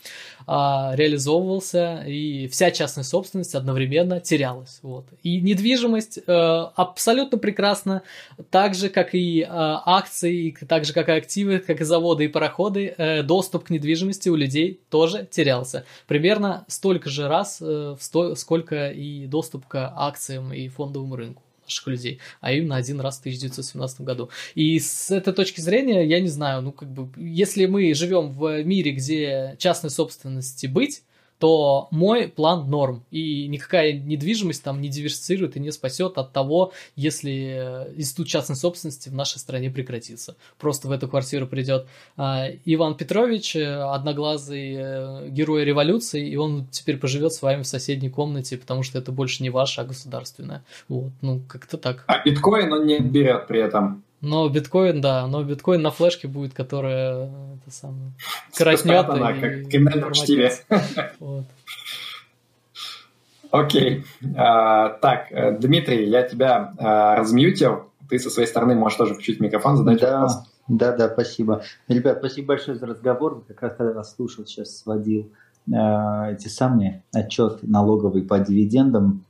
а, 0.45 0.94
реализовывался, 0.95 2.03
и 2.06 2.48
вся 2.48 2.72
частная 2.72 3.03
собственность 3.03 3.56
одновременно 3.56 4.19
терялась, 4.19 4.80
вот. 4.81 5.06
И 5.23 5.41
недвижимость 5.41 6.19
а, 6.27 6.72
абсолютно 6.76 7.38
прекрасно, 7.38 8.03
так 8.52 8.76
же, 8.76 8.89
как 8.89 9.15
и 9.15 9.45
а, 9.48 9.81
акции, 9.85 10.56
так 10.68 10.85
же, 10.85 10.94
как 10.94 11.10
и 11.10 11.14
активы, 11.14 11.60
как 11.60 11.81
и 11.81 11.84
заводы 11.84 12.26
и 12.26 12.27
пароходы, 12.27 12.94
а, 12.98 13.23
доступ 13.23 13.65
к 13.65 13.69
недвижимости 13.72 14.30
у 14.30 14.35
людей 14.35 14.80
тоже 14.89 15.06
тоже 15.07 15.27
терялся. 15.29 15.85
Примерно 16.07 16.65
столько 16.67 17.09
же 17.09 17.27
раз, 17.27 17.59
э, 17.61 17.95
сколько 18.35 18.89
и 18.89 19.27
доступ 19.27 19.67
к 19.67 19.93
акциям 19.95 20.53
и 20.53 20.67
фондовому 20.67 21.15
рынку 21.15 21.43
наших 21.63 21.88
людей, 21.88 22.19
а 22.39 22.53
именно 22.53 22.75
один 22.75 23.01
раз 23.01 23.17
в 23.17 23.21
1917 23.21 24.01
году. 24.01 24.29
И 24.55 24.79
с 24.79 25.11
этой 25.11 25.34
точки 25.34 25.59
зрения, 25.59 26.05
я 26.05 26.19
не 26.21 26.29
знаю, 26.29 26.61
ну 26.61 26.71
как 26.71 26.89
бы, 26.89 27.09
если 27.21 27.65
мы 27.65 27.93
живем 27.93 28.31
в 28.31 28.63
мире, 28.63 28.91
где 28.91 29.55
частной 29.59 29.89
собственности 29.89 30.67
быть, 30.67 31.03
то 31.39 31.88
мой 31.91 32.27
план 32.27 32.69
норм. 32.69 33.03
И 33.11 33.47
никакая 33.47 33.93
недвижимость 33.93 34.64
там 34.64 34.81
не 34.81 34.89
диверсифицирует 34.89 35.55
и 35.55 35.59
не 35.59 35.72
спасет 35.72 36.18
от 36.18 36.34
того, 36.34 36.73
если 36.95 37.88
э, 37.88 37.93
институт 37.95 38.27
частной 38.27 38.55
собственности 38.55 39.09
в 39.09 39.14
нашей 39.14 39.38
стране 39.38 39.69
прекратится. 39.69 40.35
Просто 40.57 40.88
в 40.88 40.91
эту 40.91 41.07
квартиру 41.07 41.47
придет 41.47 41.88
а, 42.15 42.47
Иван 42.65 42.95
Петрович, 42.95 43.55
э, 43.55 43.65
одноглазый 43.65 44.76
э, 44.77 45.30
герой 45.30 45.64
революции, 45.64 46.27
и 46.27 46.35
он 46.35 46.68
теперь 46.72 46.97
поживет 46.97 47.34
с 47.34 47.41
вами 47.41 47.61
в 47.61 47.68
соседней 47.68 48.09
комнате, 48.09 48.57
потому 48.57 48.84
что 48.84 48.97
это 48.97 49.11
больше 49.11 49.43
не 49.43 49.49
ваше, 49.49 49.81
а 49.81 49.85
государственное. 49.85 50.64
Вот, 50.88 51.11
ну, 51.22 51.41
как-то 51.47 51.77
так. 51.77 52.03
А 52.07 52.23
биткоин 52.23 52.72
он 52.73 52.85
не 52.85 52.99
берет 52.99 53.47
при 53.47 53.61
этом. 53.61 54.03
Но 54.28 54.49
биткоин, 54.49 54.99
да, 54.99 55.26
но 55.26 55.41
биткоин 55.41 55.82
на 55.82 55.90
флешке 55.90 56.28
будет, 56.28 56.54
которая 56.54 57.30
это 57.56 57.72
самое, 57.72 58.12
коротнет 58.54 59.10
она, 59.10 59.32
и, 59.32 59.40
как 59.40 59.70
криминальном 59.70 60.12
чтиве. 60.14 60.52
Вот. 61.20 61.45
Окей. 63.49 64.04
А, 64.36 64.90
так, 64.90 65.32
э, 65.32 65.58
Дмитрий, 65.58 66.10
я 66.10 66.24
тебя 66.24 66.74
а, 66.78 67.16
размьютил. 67.16 67.90
Ты 68.10 68.20
со 68.20 68.30
своей 68.30 68.48
стороны 68.48 68.76
можешь 68.76 68.98
тоже 68.98 69.14
включить 69.14 69.40
микрофон, 69.40 69.78
задать 69.78 70.02
да, 70.02 70.14
вопрос. 70.14 70.44
Да, 70.68 70.91
да, 70.91 71.10
спасибо. 71.10 71.64
Ребят, 71.88 72.18
спасибо 72.20 72.49
большое 72.49 72.78
за 72.78 72.86
разговор. 72.86 73.45
Как 73.48 73.62
раз 73.62 73.78
когда 73.78 73.94
вас 73.94 74.14
слушал, 74.14 74.45
сейчас 74.45 74.78
сводил 74.78 75.32
э, 75.72 76.34
эти 76.34 76.49
самые 76.49 77.04
отчет 77.14 77.64
налоговый 77.64 78.24
по 78.24 78.38
дивидендам. 78.40 79.24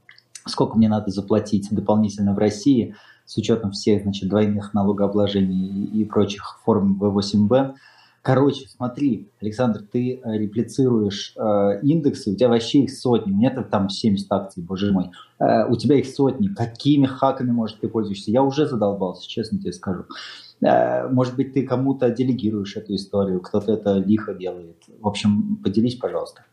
Сколько 0.47 0.77
мне 0.77 0.89
надо 0.89 1.11
заплатить 1.11 1.67
дополнительно 1.69 2.33
в 2.33 2.39
России– 2.39 2.95
с 3.27 3.37
учетом 3.37 3.71
всех 3.71 4.03
значит, 4.03 4.29
двойных 4.29 4.73
налогообложений 4.73 5.85
и 5.93 6.05
прочих 6.05 6.59
форм 6.63 6.97
В8Б. 6.99 7.75
Короче, 8.21 8.67
смотри, 8.67 9.29
Александр, 9.41 9.81
ты 9.89 10.15
э, 10.15 10.37
реплицируешь 10.37 11.33
э, 11.37 11.79
индексы, 11.81 12.31
у 12.31 12.35
тебя 12.35 12.49
вообще 12.49 12.79
их 12.79 12.91
сотни, 12.91 13.31
у 13.31 13.35
меня 13.35 13.51
там 13.51 13.89
70 13.89 14.31
акций, 14.31 14.63
боже 14.63 14.91
мой, 14.91 15.11
э, 15.39 15.65
у 15.69 15.75
тебя 15.75 15.97
их 15.97 16.07
сотни, 16.07 16.47
какими 16.47 17.05
хаками, 17.05 17.51
может, 17.51 17.79
ты 17.79 17.87
пользуешься? 17.87 18.31
Я 18.31 18.43
уже 18.43 18.65
задолбался, 18.65 19.27
честно 19.29 19.59
тебе 19.59 19.71
скажу. 19.71 20.05
Э, 20.61 21.07
может 21.07 21.35
быть, 21.35 21.53
ты 21.53 21.63
кому-то 21.63 22.09
делегируешь 22.09 22.75
эту 22.75 22.95
историю, 22.95 23.39
кто-то 23.39 23.73
это 23.73 23.93
лихо 23.95 24.33
делает. 24.33 24.83
В 24.99 25.07
общем, 25.07 25.57
поделись, 25.63 25.95
пожалуйста. 25.95 26.43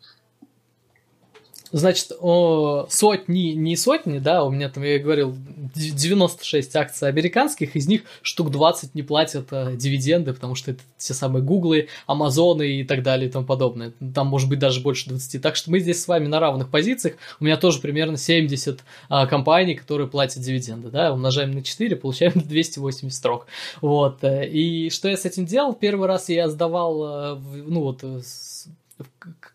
Значит, 1.75 2.13
о, 2.21 2.87
сотни, 2.89 3.53
не 3.55 3.75
сотни, 3.77 4.21
да, 4.21 4.45
у 4.45 4.51
меня 4.53 4.69
там, 4.69 4.85
я 4.85 5.01
говорил, 5.01 5.35
96 5.75 6.77
акций 6.77 7.09
американских, 7.09 7.75
из 7.75 7.89
них 7.89 8.03
штук 8.23 8.53
20 8.53 8.95
не 8.95 9.03
платят 9.03 9.49
э, 9.51 9.75
дивиденды, 9.75 10.33
потому 10.33 10.55
что 10.55 10.71
это 10.71 10.83
те 10.99 11.15
самые 11.15 11.43
Гуглы, 11.43 11.89
Амазоны 12.07 12.77
и 12.77 12.85
так 12.85 13.03
далее 13.03 13.29
и 13.29 13.33
тому 13.33 13.45
подобное. 13.45 13.93
Там 14.15 14.29
может 14.29 14.49
быть 14.49 14.61
даже 14.61 14.83
больше 14.83 15.09
20. 15.09 15.43
Так 15.43 15.57
что 15.57 15.73
мы 15.73 15.81
здесь 15.81 16.01
с 16.01 16.07
вами 16.07 16.29
на 16.29 16.39
равных 16.39 16.71
позициях. 16.71 17.17
У 17.41 17.45
меня 17.45 17.57
тоже 17.57 17.81
примерно 17.81 18.19
70 18.19 18.85
э, 19.11 19.27
компаний, 19.27 19.75
которые 19.75 20.07
платят 20.07 20.45
дивиденды, 20.45 20.91
да, 20.91 21.13
умножаем 21.13 21.51
на 21.51 21.65
4, 21.65 21.97
получаем 21.97 22.35
280 22.37 23.13
строк. 23.13 23.49
Вот. 23.81 24.23
Э, 24.23 24.49
и 24.49 24.91
что 24.91 25.09
я 25.09 25.17
с 25.17 25.25
этим 25.25 25.45
делал? 25.45 25.73
Первый 25.73 26.07
раз 26.07 26.29
я 26.29 26.49
сдавал, 26.49 27.35
э, 27.35 27.41
ну 27.67 27.81
вот, 27.81 28.05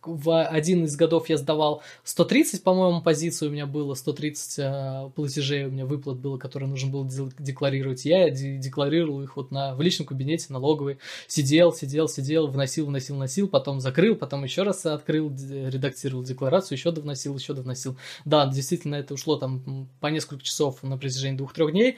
в 0.03 0.43
один 0.43 0.85
из 0.85 0.95
годов 0.95 1.29
я 1.29 1.37
сдавал 1.37 1.81
130, 2.03 2.63
по-моему, 2.63 3.01
позицию 3.01 3.49
у 3.49 3.53
меня 3.53 3.65
было, 3.65 3.93
130 3.93 4.59
э, 4.59 5.11
платежей 5.15 5.65
у 5.65 5.71
меня 5.71 5.85
выплат 5.85 6.17
было, 6.17 6.37
которые 6.37 6.69
нужно 6.69 6.91
было 6.91 7.07
декларировать. 7.39 8.05
Я 8.05 8.29
декларировал 8.29 9.21
их 9.21 9.35
вот 9.37 9.51
на, 9.51 9.75
в 9.75 9.81
личном 9.81 10.07
кабинете 10.07 10.47
налоговый. 10.49 10.97
Сидел, 11.27 11.73
сидел, 11.73 12.07
сидел, 12.07 12.47
вносил, 12.47 12.87
вносил, 12.87 13.15
вносил, 13.15 13.47
потом 13.47 13.79
закрыл, 13.79 14.15
потом 14.15 14.43
еще 14.43 14.63
раз 14.63 14.85
открыл, 14.85 15.29
редактировал 15.29 16.23
декларацию, 16.23 16.77
еще 16.77 16.91
довносил, 16.91 17.35
еще 17.37 17.53
довносил. 17.53 17.97
Да, 18.25 18.47
действительно, 18.47 18.95
это 18.95 19.13
ушло 19.13 19.37
там 19.37 19.89
по 19.99 20.07
несколько 20.07 20.43
часов 20.43 20.83
на 20.83 20.97
протяжении 20.97 21.37
двух-трех 21.37 21.71
дней. 21.71 21.97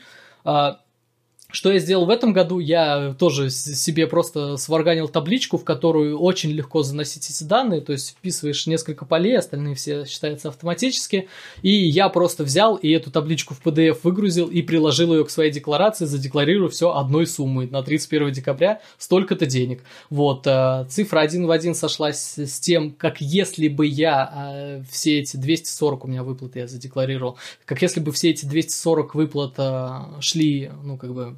Что 1.52 1.72
я 1.72 1.80
сделал 1.80 2.06
в 2.06 2.10
этом 2.10 2.32
году? 2.32 2.60
Я 2.60 3.14
тоже 3.19 3.49
себе 3.49 4.07
просто 4.07 4.56
сварганил 4.57 5.10
табличку, 5.10 5.57
в 5.57 5.65
которую 5.65 6.18
очень 6.18 6.52
легко 6.52 6.82
заносить 6.82 7.30
эти 7.30 7.44
данные, 7.44 7.82
то 7.82 7.91
есть 7.91 8.11
вписываешь 8.11 8.68
несколько 8.68 9.06
полей, 9.06 9.38
остальные 9.38 9.76
все 9.76 10.06
считаются 10.06 10.48
автоматически, 10.48 11.28
и 11.61 11.72
я 11.72 12.07
просто 12.10 12.44
взял 12.44 12.76
и 12.76 12.90
эту 12.90 13.11
табличку 13.11 13.53
в 13.53 13.61
PDF 13.61 13.99
выгрузил 14.03 14.48
и 14.48 14.61
приложил 14.61 15.14
ее 15.14 15.26
к 15.26 15.30
своей 15.30 15.52
декларации, 15.52 16.06
задекларирую 16.06 16.69
все 16.69 16.94
одной 16.94 17.28
суммой 17.28 17.68
на 17.69 17.84
31 17.84 18.32
декабря 18.32 18.82
столько-то 18.98 19.45
денег. 19.45 19.84
Вот, 20.10 20.48
э, 20.48 20.86
цифра 20.90 21.19
один 21.19 21.48
в 21.48 21.52
один 21.52 21.76
сошлась 21.76 22.38
с 22.38 22.60
тем, 22.60 22.91
как 22.91 23.19
если 23.19 23.68
бы 23.68 23.86
я 23.86 24.32
э, 24.34 24.84
все 24.90 25.19
эти 25.19 25.36
240 25.36 26.06
у 26.06 26.07
меня 26.07 26.23
выплаты 26.23 26.60
я 26.60 26.68
задекларировал, 26.68 27.38
как 27.65 27.82
если 27.82 27.99
бы 27.99 28.11
все 28.14 28.30
эти 28.30 28.45
240 28.45 29.15
выплат 29.15 29.56
э, 29.57 30.22
шли, 30.22 30.72
ну, 30.84 30.98
как 30.98 31.14
бы 31.14 31.36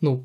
ну, 0.00 0.24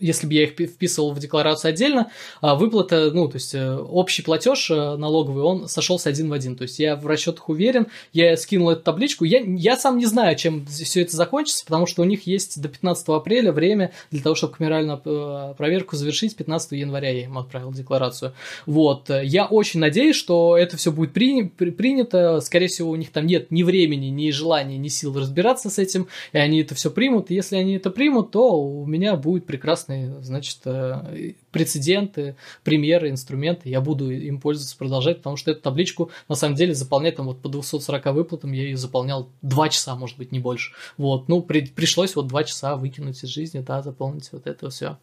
если 0.00 0.26
бы 0.26 0.34
я 0.34 0.44
их 0.44 0.50
вписывал 0.50 1.12
в 1.12 1.18
декларацию 1.18 1.70
отдельно, 1.70 2.10
а 2.40 2.54
выплата, 2.54 3.10
ну, 3.12 3.28
то 3.28 3.36
есть 3.36 3.54
э, 3.54 3.76
общий 3.76 4.22
платеж 4.22 4.70
э, 4.70 4.96
налоговый, 4.96 5.42
он 5.42 5.68
сошелся 5.68 6.10
один 6.10 6.28
в 6.28 6.32
один. 6.32 6.56
То 6.56 6.62
есть 6.62 6.78
я 6.78 6.96
в 6.96 7.06
расчетах 7.06 7.48
уверен, 7.48 7.86
я 8.12 8.36
скинул 8.36 8.70
эту 8.70 8.82
табличку. 8.82 9.24
Я, 9.24 9.40
я 9.40 9.76
сам 9.76 9.98
не 9.98 10.06
знаю, 10.06 10.36
чем 10.36 10.66
все 10.66 11.02
это 11.02 11.16
закончится, 11.16 11.64
потому 11.64 11.86
что 11.86 12.02
у 12.02 12.04
них 12.04 12.26
есть 12.26 12.60
до 12.60 12.68
15 12.68 13.08
апреля 13.08 13.52
время 13.52 13.92
для 14.10 14.22
того, 14.22 14.34
чтобы 14.34 14.54
камеральную 14.54 15.00
э, 15.04 15.54
проверку 15.56 15.96
завершить. 15.96 16.36
15 16.36 16.72
января 16.72 17.10
я 17.10 17.24
им 17.24 17.38
отправил 17.38 17.72
декларацию. 17.72 18.32
Вот. 18.66 19.10
Я 19.22 19.46
очень 19.46 19.80
надеюсь, 19.80 20.16
что 20.16 20.56
это 20.56 20.76
все 20.76 20.92
будет 20.92 21.12
при, 21.12 21.44
при, 21.44 21.70
принято. 21.70 22.40
Скорее 22.40 22.68
всего, 22.68 22.90
у 22.90 22.96
них 22.96 23.10
там 23.10 23.26
нет 23.26 23.50
ни 23.50 23.62
времени, 23.62 24.06
ни 24.06 24.30
желания, 24.30 24.78
ни 24.78 24.88
сил 24.88 25.18
разбираться 25.18 25.70
с 25.70 25.78
этим, 25.78 26.08
и 26.32 26.38
они 26.38 26.60
это 26.60 26.74
все 26.74 26.90
примут. 26.90 27.30
Если 27.30 27.56
они 27.56 27.74
это 27.74 27.90
примут, 27.90 28.30
то 28.32 28.60
у 28.60 28.86
меня 28.86 29.16
будет 29.16 29.46
прекрасно 29.46 29.85
прекрасные, 29.86 30.22
значит, 30.22 30.58
э, 30.64 31.34
прецеденты, 31.50 32.36
примеры, 32.64 33.10
инструменты. 33.10 33.68
Я 33.68 33.80
буду 33.80 34.10
им 34.10 34.40
пользоваться, 34.40 34.76
продолжать, 34.76 35.18
потому 35.18 35.36
что 35.36 35.50
эту 35.50 35.62
табличку, 35.62 36.10
на 36.28 36.34
самом 36.34 36.54
деле, 36.54 36.74
заполнять 36.74 37.16
там 37.16 37.26
вот 37.26 37.40
по 37.40 37.48
240 37.48 38.06
выплатам 38.06 38.52
я 38.52 38.64
ее 38.64 38.76
заполнял 38.76 39.28
2 39.42 39.68
часа, 39.68 39.94
может 39.94 40.18
быть, 40.18 40.32
не 40.32 40.40
больше. 40.40 40.72
Вот, 40.96 41.28
ну, 41.28 41.42
при, 41.42 41.66
пришлось 41.66 42.16
вот 42.16 42.26
2 42.26 42.44
часа 42.44 42.76
выкинуть 42.76 43.22
из 43.22 43.28
жизни, 43.28 43.60
да, 43.60 43.82
заполнить 43.82 44.30
вот 44.32 44.46
это 44.46 44.70
все. 44.70 44.98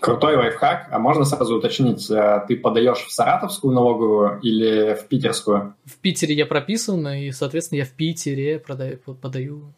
Крутой 0.00 0.36
лайфхак. 0.36 0.88
А 0.90 0.98
можно 0.98 1.24
сразу 1.24 1.56
уточнить, 1.56 2.10
э, 2.10 2.44
ты 2.48 2.56
подаешь 2.56 3.04
в 3.04 3.12
саратовскую 3.12 3.74
налоговую 3.74 4.40
или 4.40 4.94
в 4.94 5.06
питерскую? 5.08 5.74
В 5.84 5.98
Питере 5.98 6.34
я 6.34 6.46
прописан, 6.46 7.06
и, 7.08 7.30
соответственно, 7.30 7.80
я 7.80 7.84
в 7.84 7.90
Питере 7.90 8.58
продаю, 8.58 8.98
подаю 8.98 9.72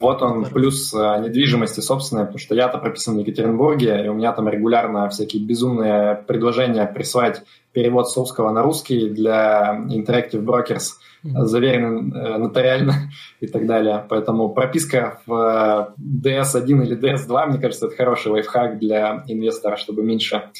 Вот 0.00 0.22
он 0.22 0.44
плюс 0.44 0.94
э, 0.94 0.96
недвижимости 1.20 1.80
собственной, 1.80 2.22
потому 2.22 2.38
что 2.38 2.54
я-то 2.54 2.78
прописан 2.78 3.16
в 3.16 3.18
Екатеринбурге, 3.18 4.04
и 4.04 4.08
у 4.08 4.14
меня 4.14 4.32
там 4.32 4.48
регулярно 4.48 5.08
всякие 5.08 5.42
безумные 5.42 6.14
предложения 6.14 6.86
присылать 6.86 7.42
перевод 7.72 8.08
с 8.08 8.16
русского 8.16 8.52
на 8.52 8.62
русский 8.62 9.10
для 9.10 9.76
Interactive 9.88 10.44
Brokers, 10.44 10.92
mm-hmm. 11.24 11.42
заверенный 11.42 12.16
э, 12.16 12.38
нотариально 12.38 13.10
и 13.40 13.48
так 13.48 13.66
далее. 13.66 14.06
Поэтому 14.08 14.50
прописка 14.50 15.20
в 15.26 15.94
DS1 15.98 16.84
или 16.84 16.96
DS2, 16.96 17.46
мне 17.46 17.58
кажется, 17.58 17.86
это 17.86 17.96
хороший 17.96 18.30
лайфхак 18.30 18.78
для 18.78 19.24
инвестора, 19.26 19.76
чтобы 19.76 20.02
меньше 20.02 20.50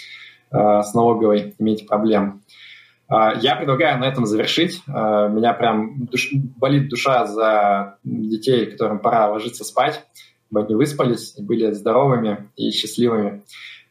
с 0.50 0.94
налоговой 0.94 1.54
иметь 1.58 1.86
проблем. 1.86 2.40
А, 2.40 2.48
я 3.10 3.56
предлагаю 3.56 3.98
на 3.98 4.04
этом 4.04 4.26
завершить. 4.26 4.82
А, 4.86 5.28
меня 5.28 5.54
прям 5.54 6.06
душ... 6.06 6.28
болит 6.32 6.88
душа 6.88 7.26
за 7.26 7.98
детей, 8.04 8.66
которым 8.66 8.98
пора 8.98 9.30
ложиться 9.30 9.64
спать, 9.64 10.04
чтобы 10.46 10.66
они 10.66 10.74
выспались 10.74 11.34
были 11.38 11.72
здоровыми 11.72 12.50
и 12.56 12.70
счастливыми. 12.70 13.44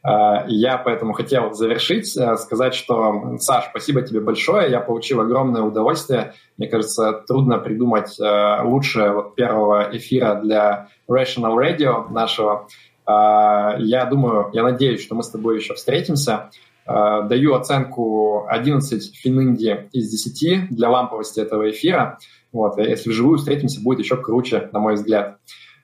А, 0.04 0.44
я 0.46 0.78
поэтому 0.78 1.14
хотел 1.14 1.52
завершить, 1.52 2.08
сказать, 2.08 2.74
что, 2.74 3.36
Саш, 3.38 3.66
спасибо 3.70 4.02
тебе 4.02 4.20
большое, 4.20 4.70
я 4.70 4.78
получил 4.78 5.20
огромное 5.20 5.62
удовольствие. 5.62 6.34
Мне 6.56 6.68
кажется, 6.68 7.24
трудно 7.26 7.58
придумать 7.58 8.16
лучше 8.62 9.10
вот 9.10 9.34
первого 9.34 9.88
эфира 9.92 10.36
для 10.36 10.88
Rational 11.10 11.56
Radio 11.56 12.08
нашего. 12.12 12.68
Я 13.06 14.06
думаю, 14.08 14.50
я 14.52 14.62
надеюсь, 14.62 15.02
что 15.02 15.14
мы 15.14 15.22
с 15.22 15.30
тобой 15.30 15.56
еще 15.56 15.74
встретимся. 15.74 16.50
Э, 16.88 17.22
даю 17.28 17.54
оценку 17.54 18.46
11 18.48 19.14
фининди 19.14 19.88
из 19.92 20.10
10 20.10 20.70
для 20.74 20.88
ламповости 20.88 21.38
этого 21.38 21.70
эфира. 21.70 22.18
Вот, 22.50 22.78
если 22.78 23.10
вживую 23.10 23.36
встретимся, 23.38 23.82
будет 23.82 23.98
еще 23.98 24.16
круче, 24.16 24.70
на 24.72 24.78
мой 24.78 24.94
взгляд. 24.94 25.36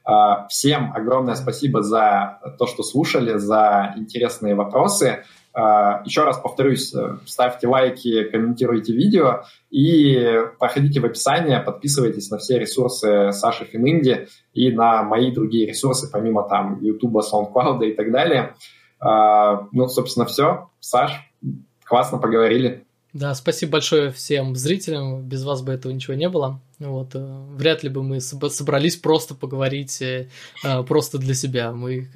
Э, 0.09 0.47
всем 0.49 0.93
огромное 0.95 1.35
спасибо 1.35 1.83
за 1.83 2.41
то, 2.59 2.67
что 2.67 2.83
слушали, 2.83 3.37
за 3.37 3.93
интересные 3.99 4.55
вопросы. 4.55 5.25
Э, 5.55 6.01
еще 6.07 6.25
раз 6.25 6.39
повторюсь, 6.39 6.95
ставьте 7.27 7.69
лайки, 7.69 8.25
комментируйте 8.25 8.95
видео 8.95 9.43
и 9.71 10.41
проходите 10.59 11.01
в 11.01 11.05
описание, 11.05 11.61
подписывайтесь 11.61 12.31
на 12.31 12.39
все 12.39 12.59
ресурсы 12.59 13.31
Саши 13.33 13.67
Фининди 13.67 14.29
и 14.55 14.73
на 14.73 15.03
мои 15.03 15.31
другие 15.31 15.67
ресурсы, 15.67 16.11
помимо 16.11 16.49
там 16.49 16.81
YouTube, 16.81 17.17
SoundCloud 17.17 17.85
и 17.87 17.93
так 17.93 18.11
далее. 18.11 18.55
А, 19.05 19.69
ну, 19.73 19.89
собственно, 19.89 20.27
все. 20.27 20.71
Саш, 20.81 21.13
классно 21.85 22.19
поговорили. 22.19 22.85
Да, 23.13 23.33
спасибо 23.35 23.73
большое 23.73 24.11
всем 24.11 24.57
зрителям. 24.57 25.23
Без 25.23 25.45
вас 25.45 25.63
бы 25.63 25.73
этого 25.73 25.93
ничего 25.93 26.15
не 26.15 26.29
было. 26.29 26.61
Вот, 26.81 27.15
э, 27.15 27.45
вряд 27.55 27.85
ли 27.85 27.89
бы 27.89 28.03
мы 28.03 28.21
собрались 28.21 28.97
просто 28.97 29.37
поговорить 29.37 30.03
э, 30.03 30.31
э, 30.65 30.83
просто 30.83 31.19
для 31.19 31.35
себя. 31.35 31.71
Мы 31.73 32.09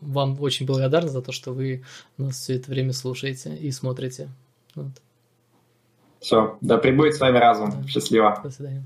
вам 0.00 0.40
очень 0.40 0.66
благодарны 0.66 1.08
за 1.08 1.22
то, 1.22 1.30
что 1.30 1.52
вы 1.52 1.84
нас 2.16 2.36
все 2.36 2.56
это 2.56 2.68
время 2.68 2.92
слушаете 2.92 3.54
и 3.54 3.70
смотрите. 3.70 4.28
Вот. 4.74 4.90
Все, 6.18 6.58
да 6.60 6.78
прибудет 6.78 7.14
с 7.14 7.20
вами 7.20 7.38
разум. 7.38 7.70
Да. 7.70 7.86
Счастливо. 7.86 8.40
До 8.42 8.50
свидания. 8.50 8.84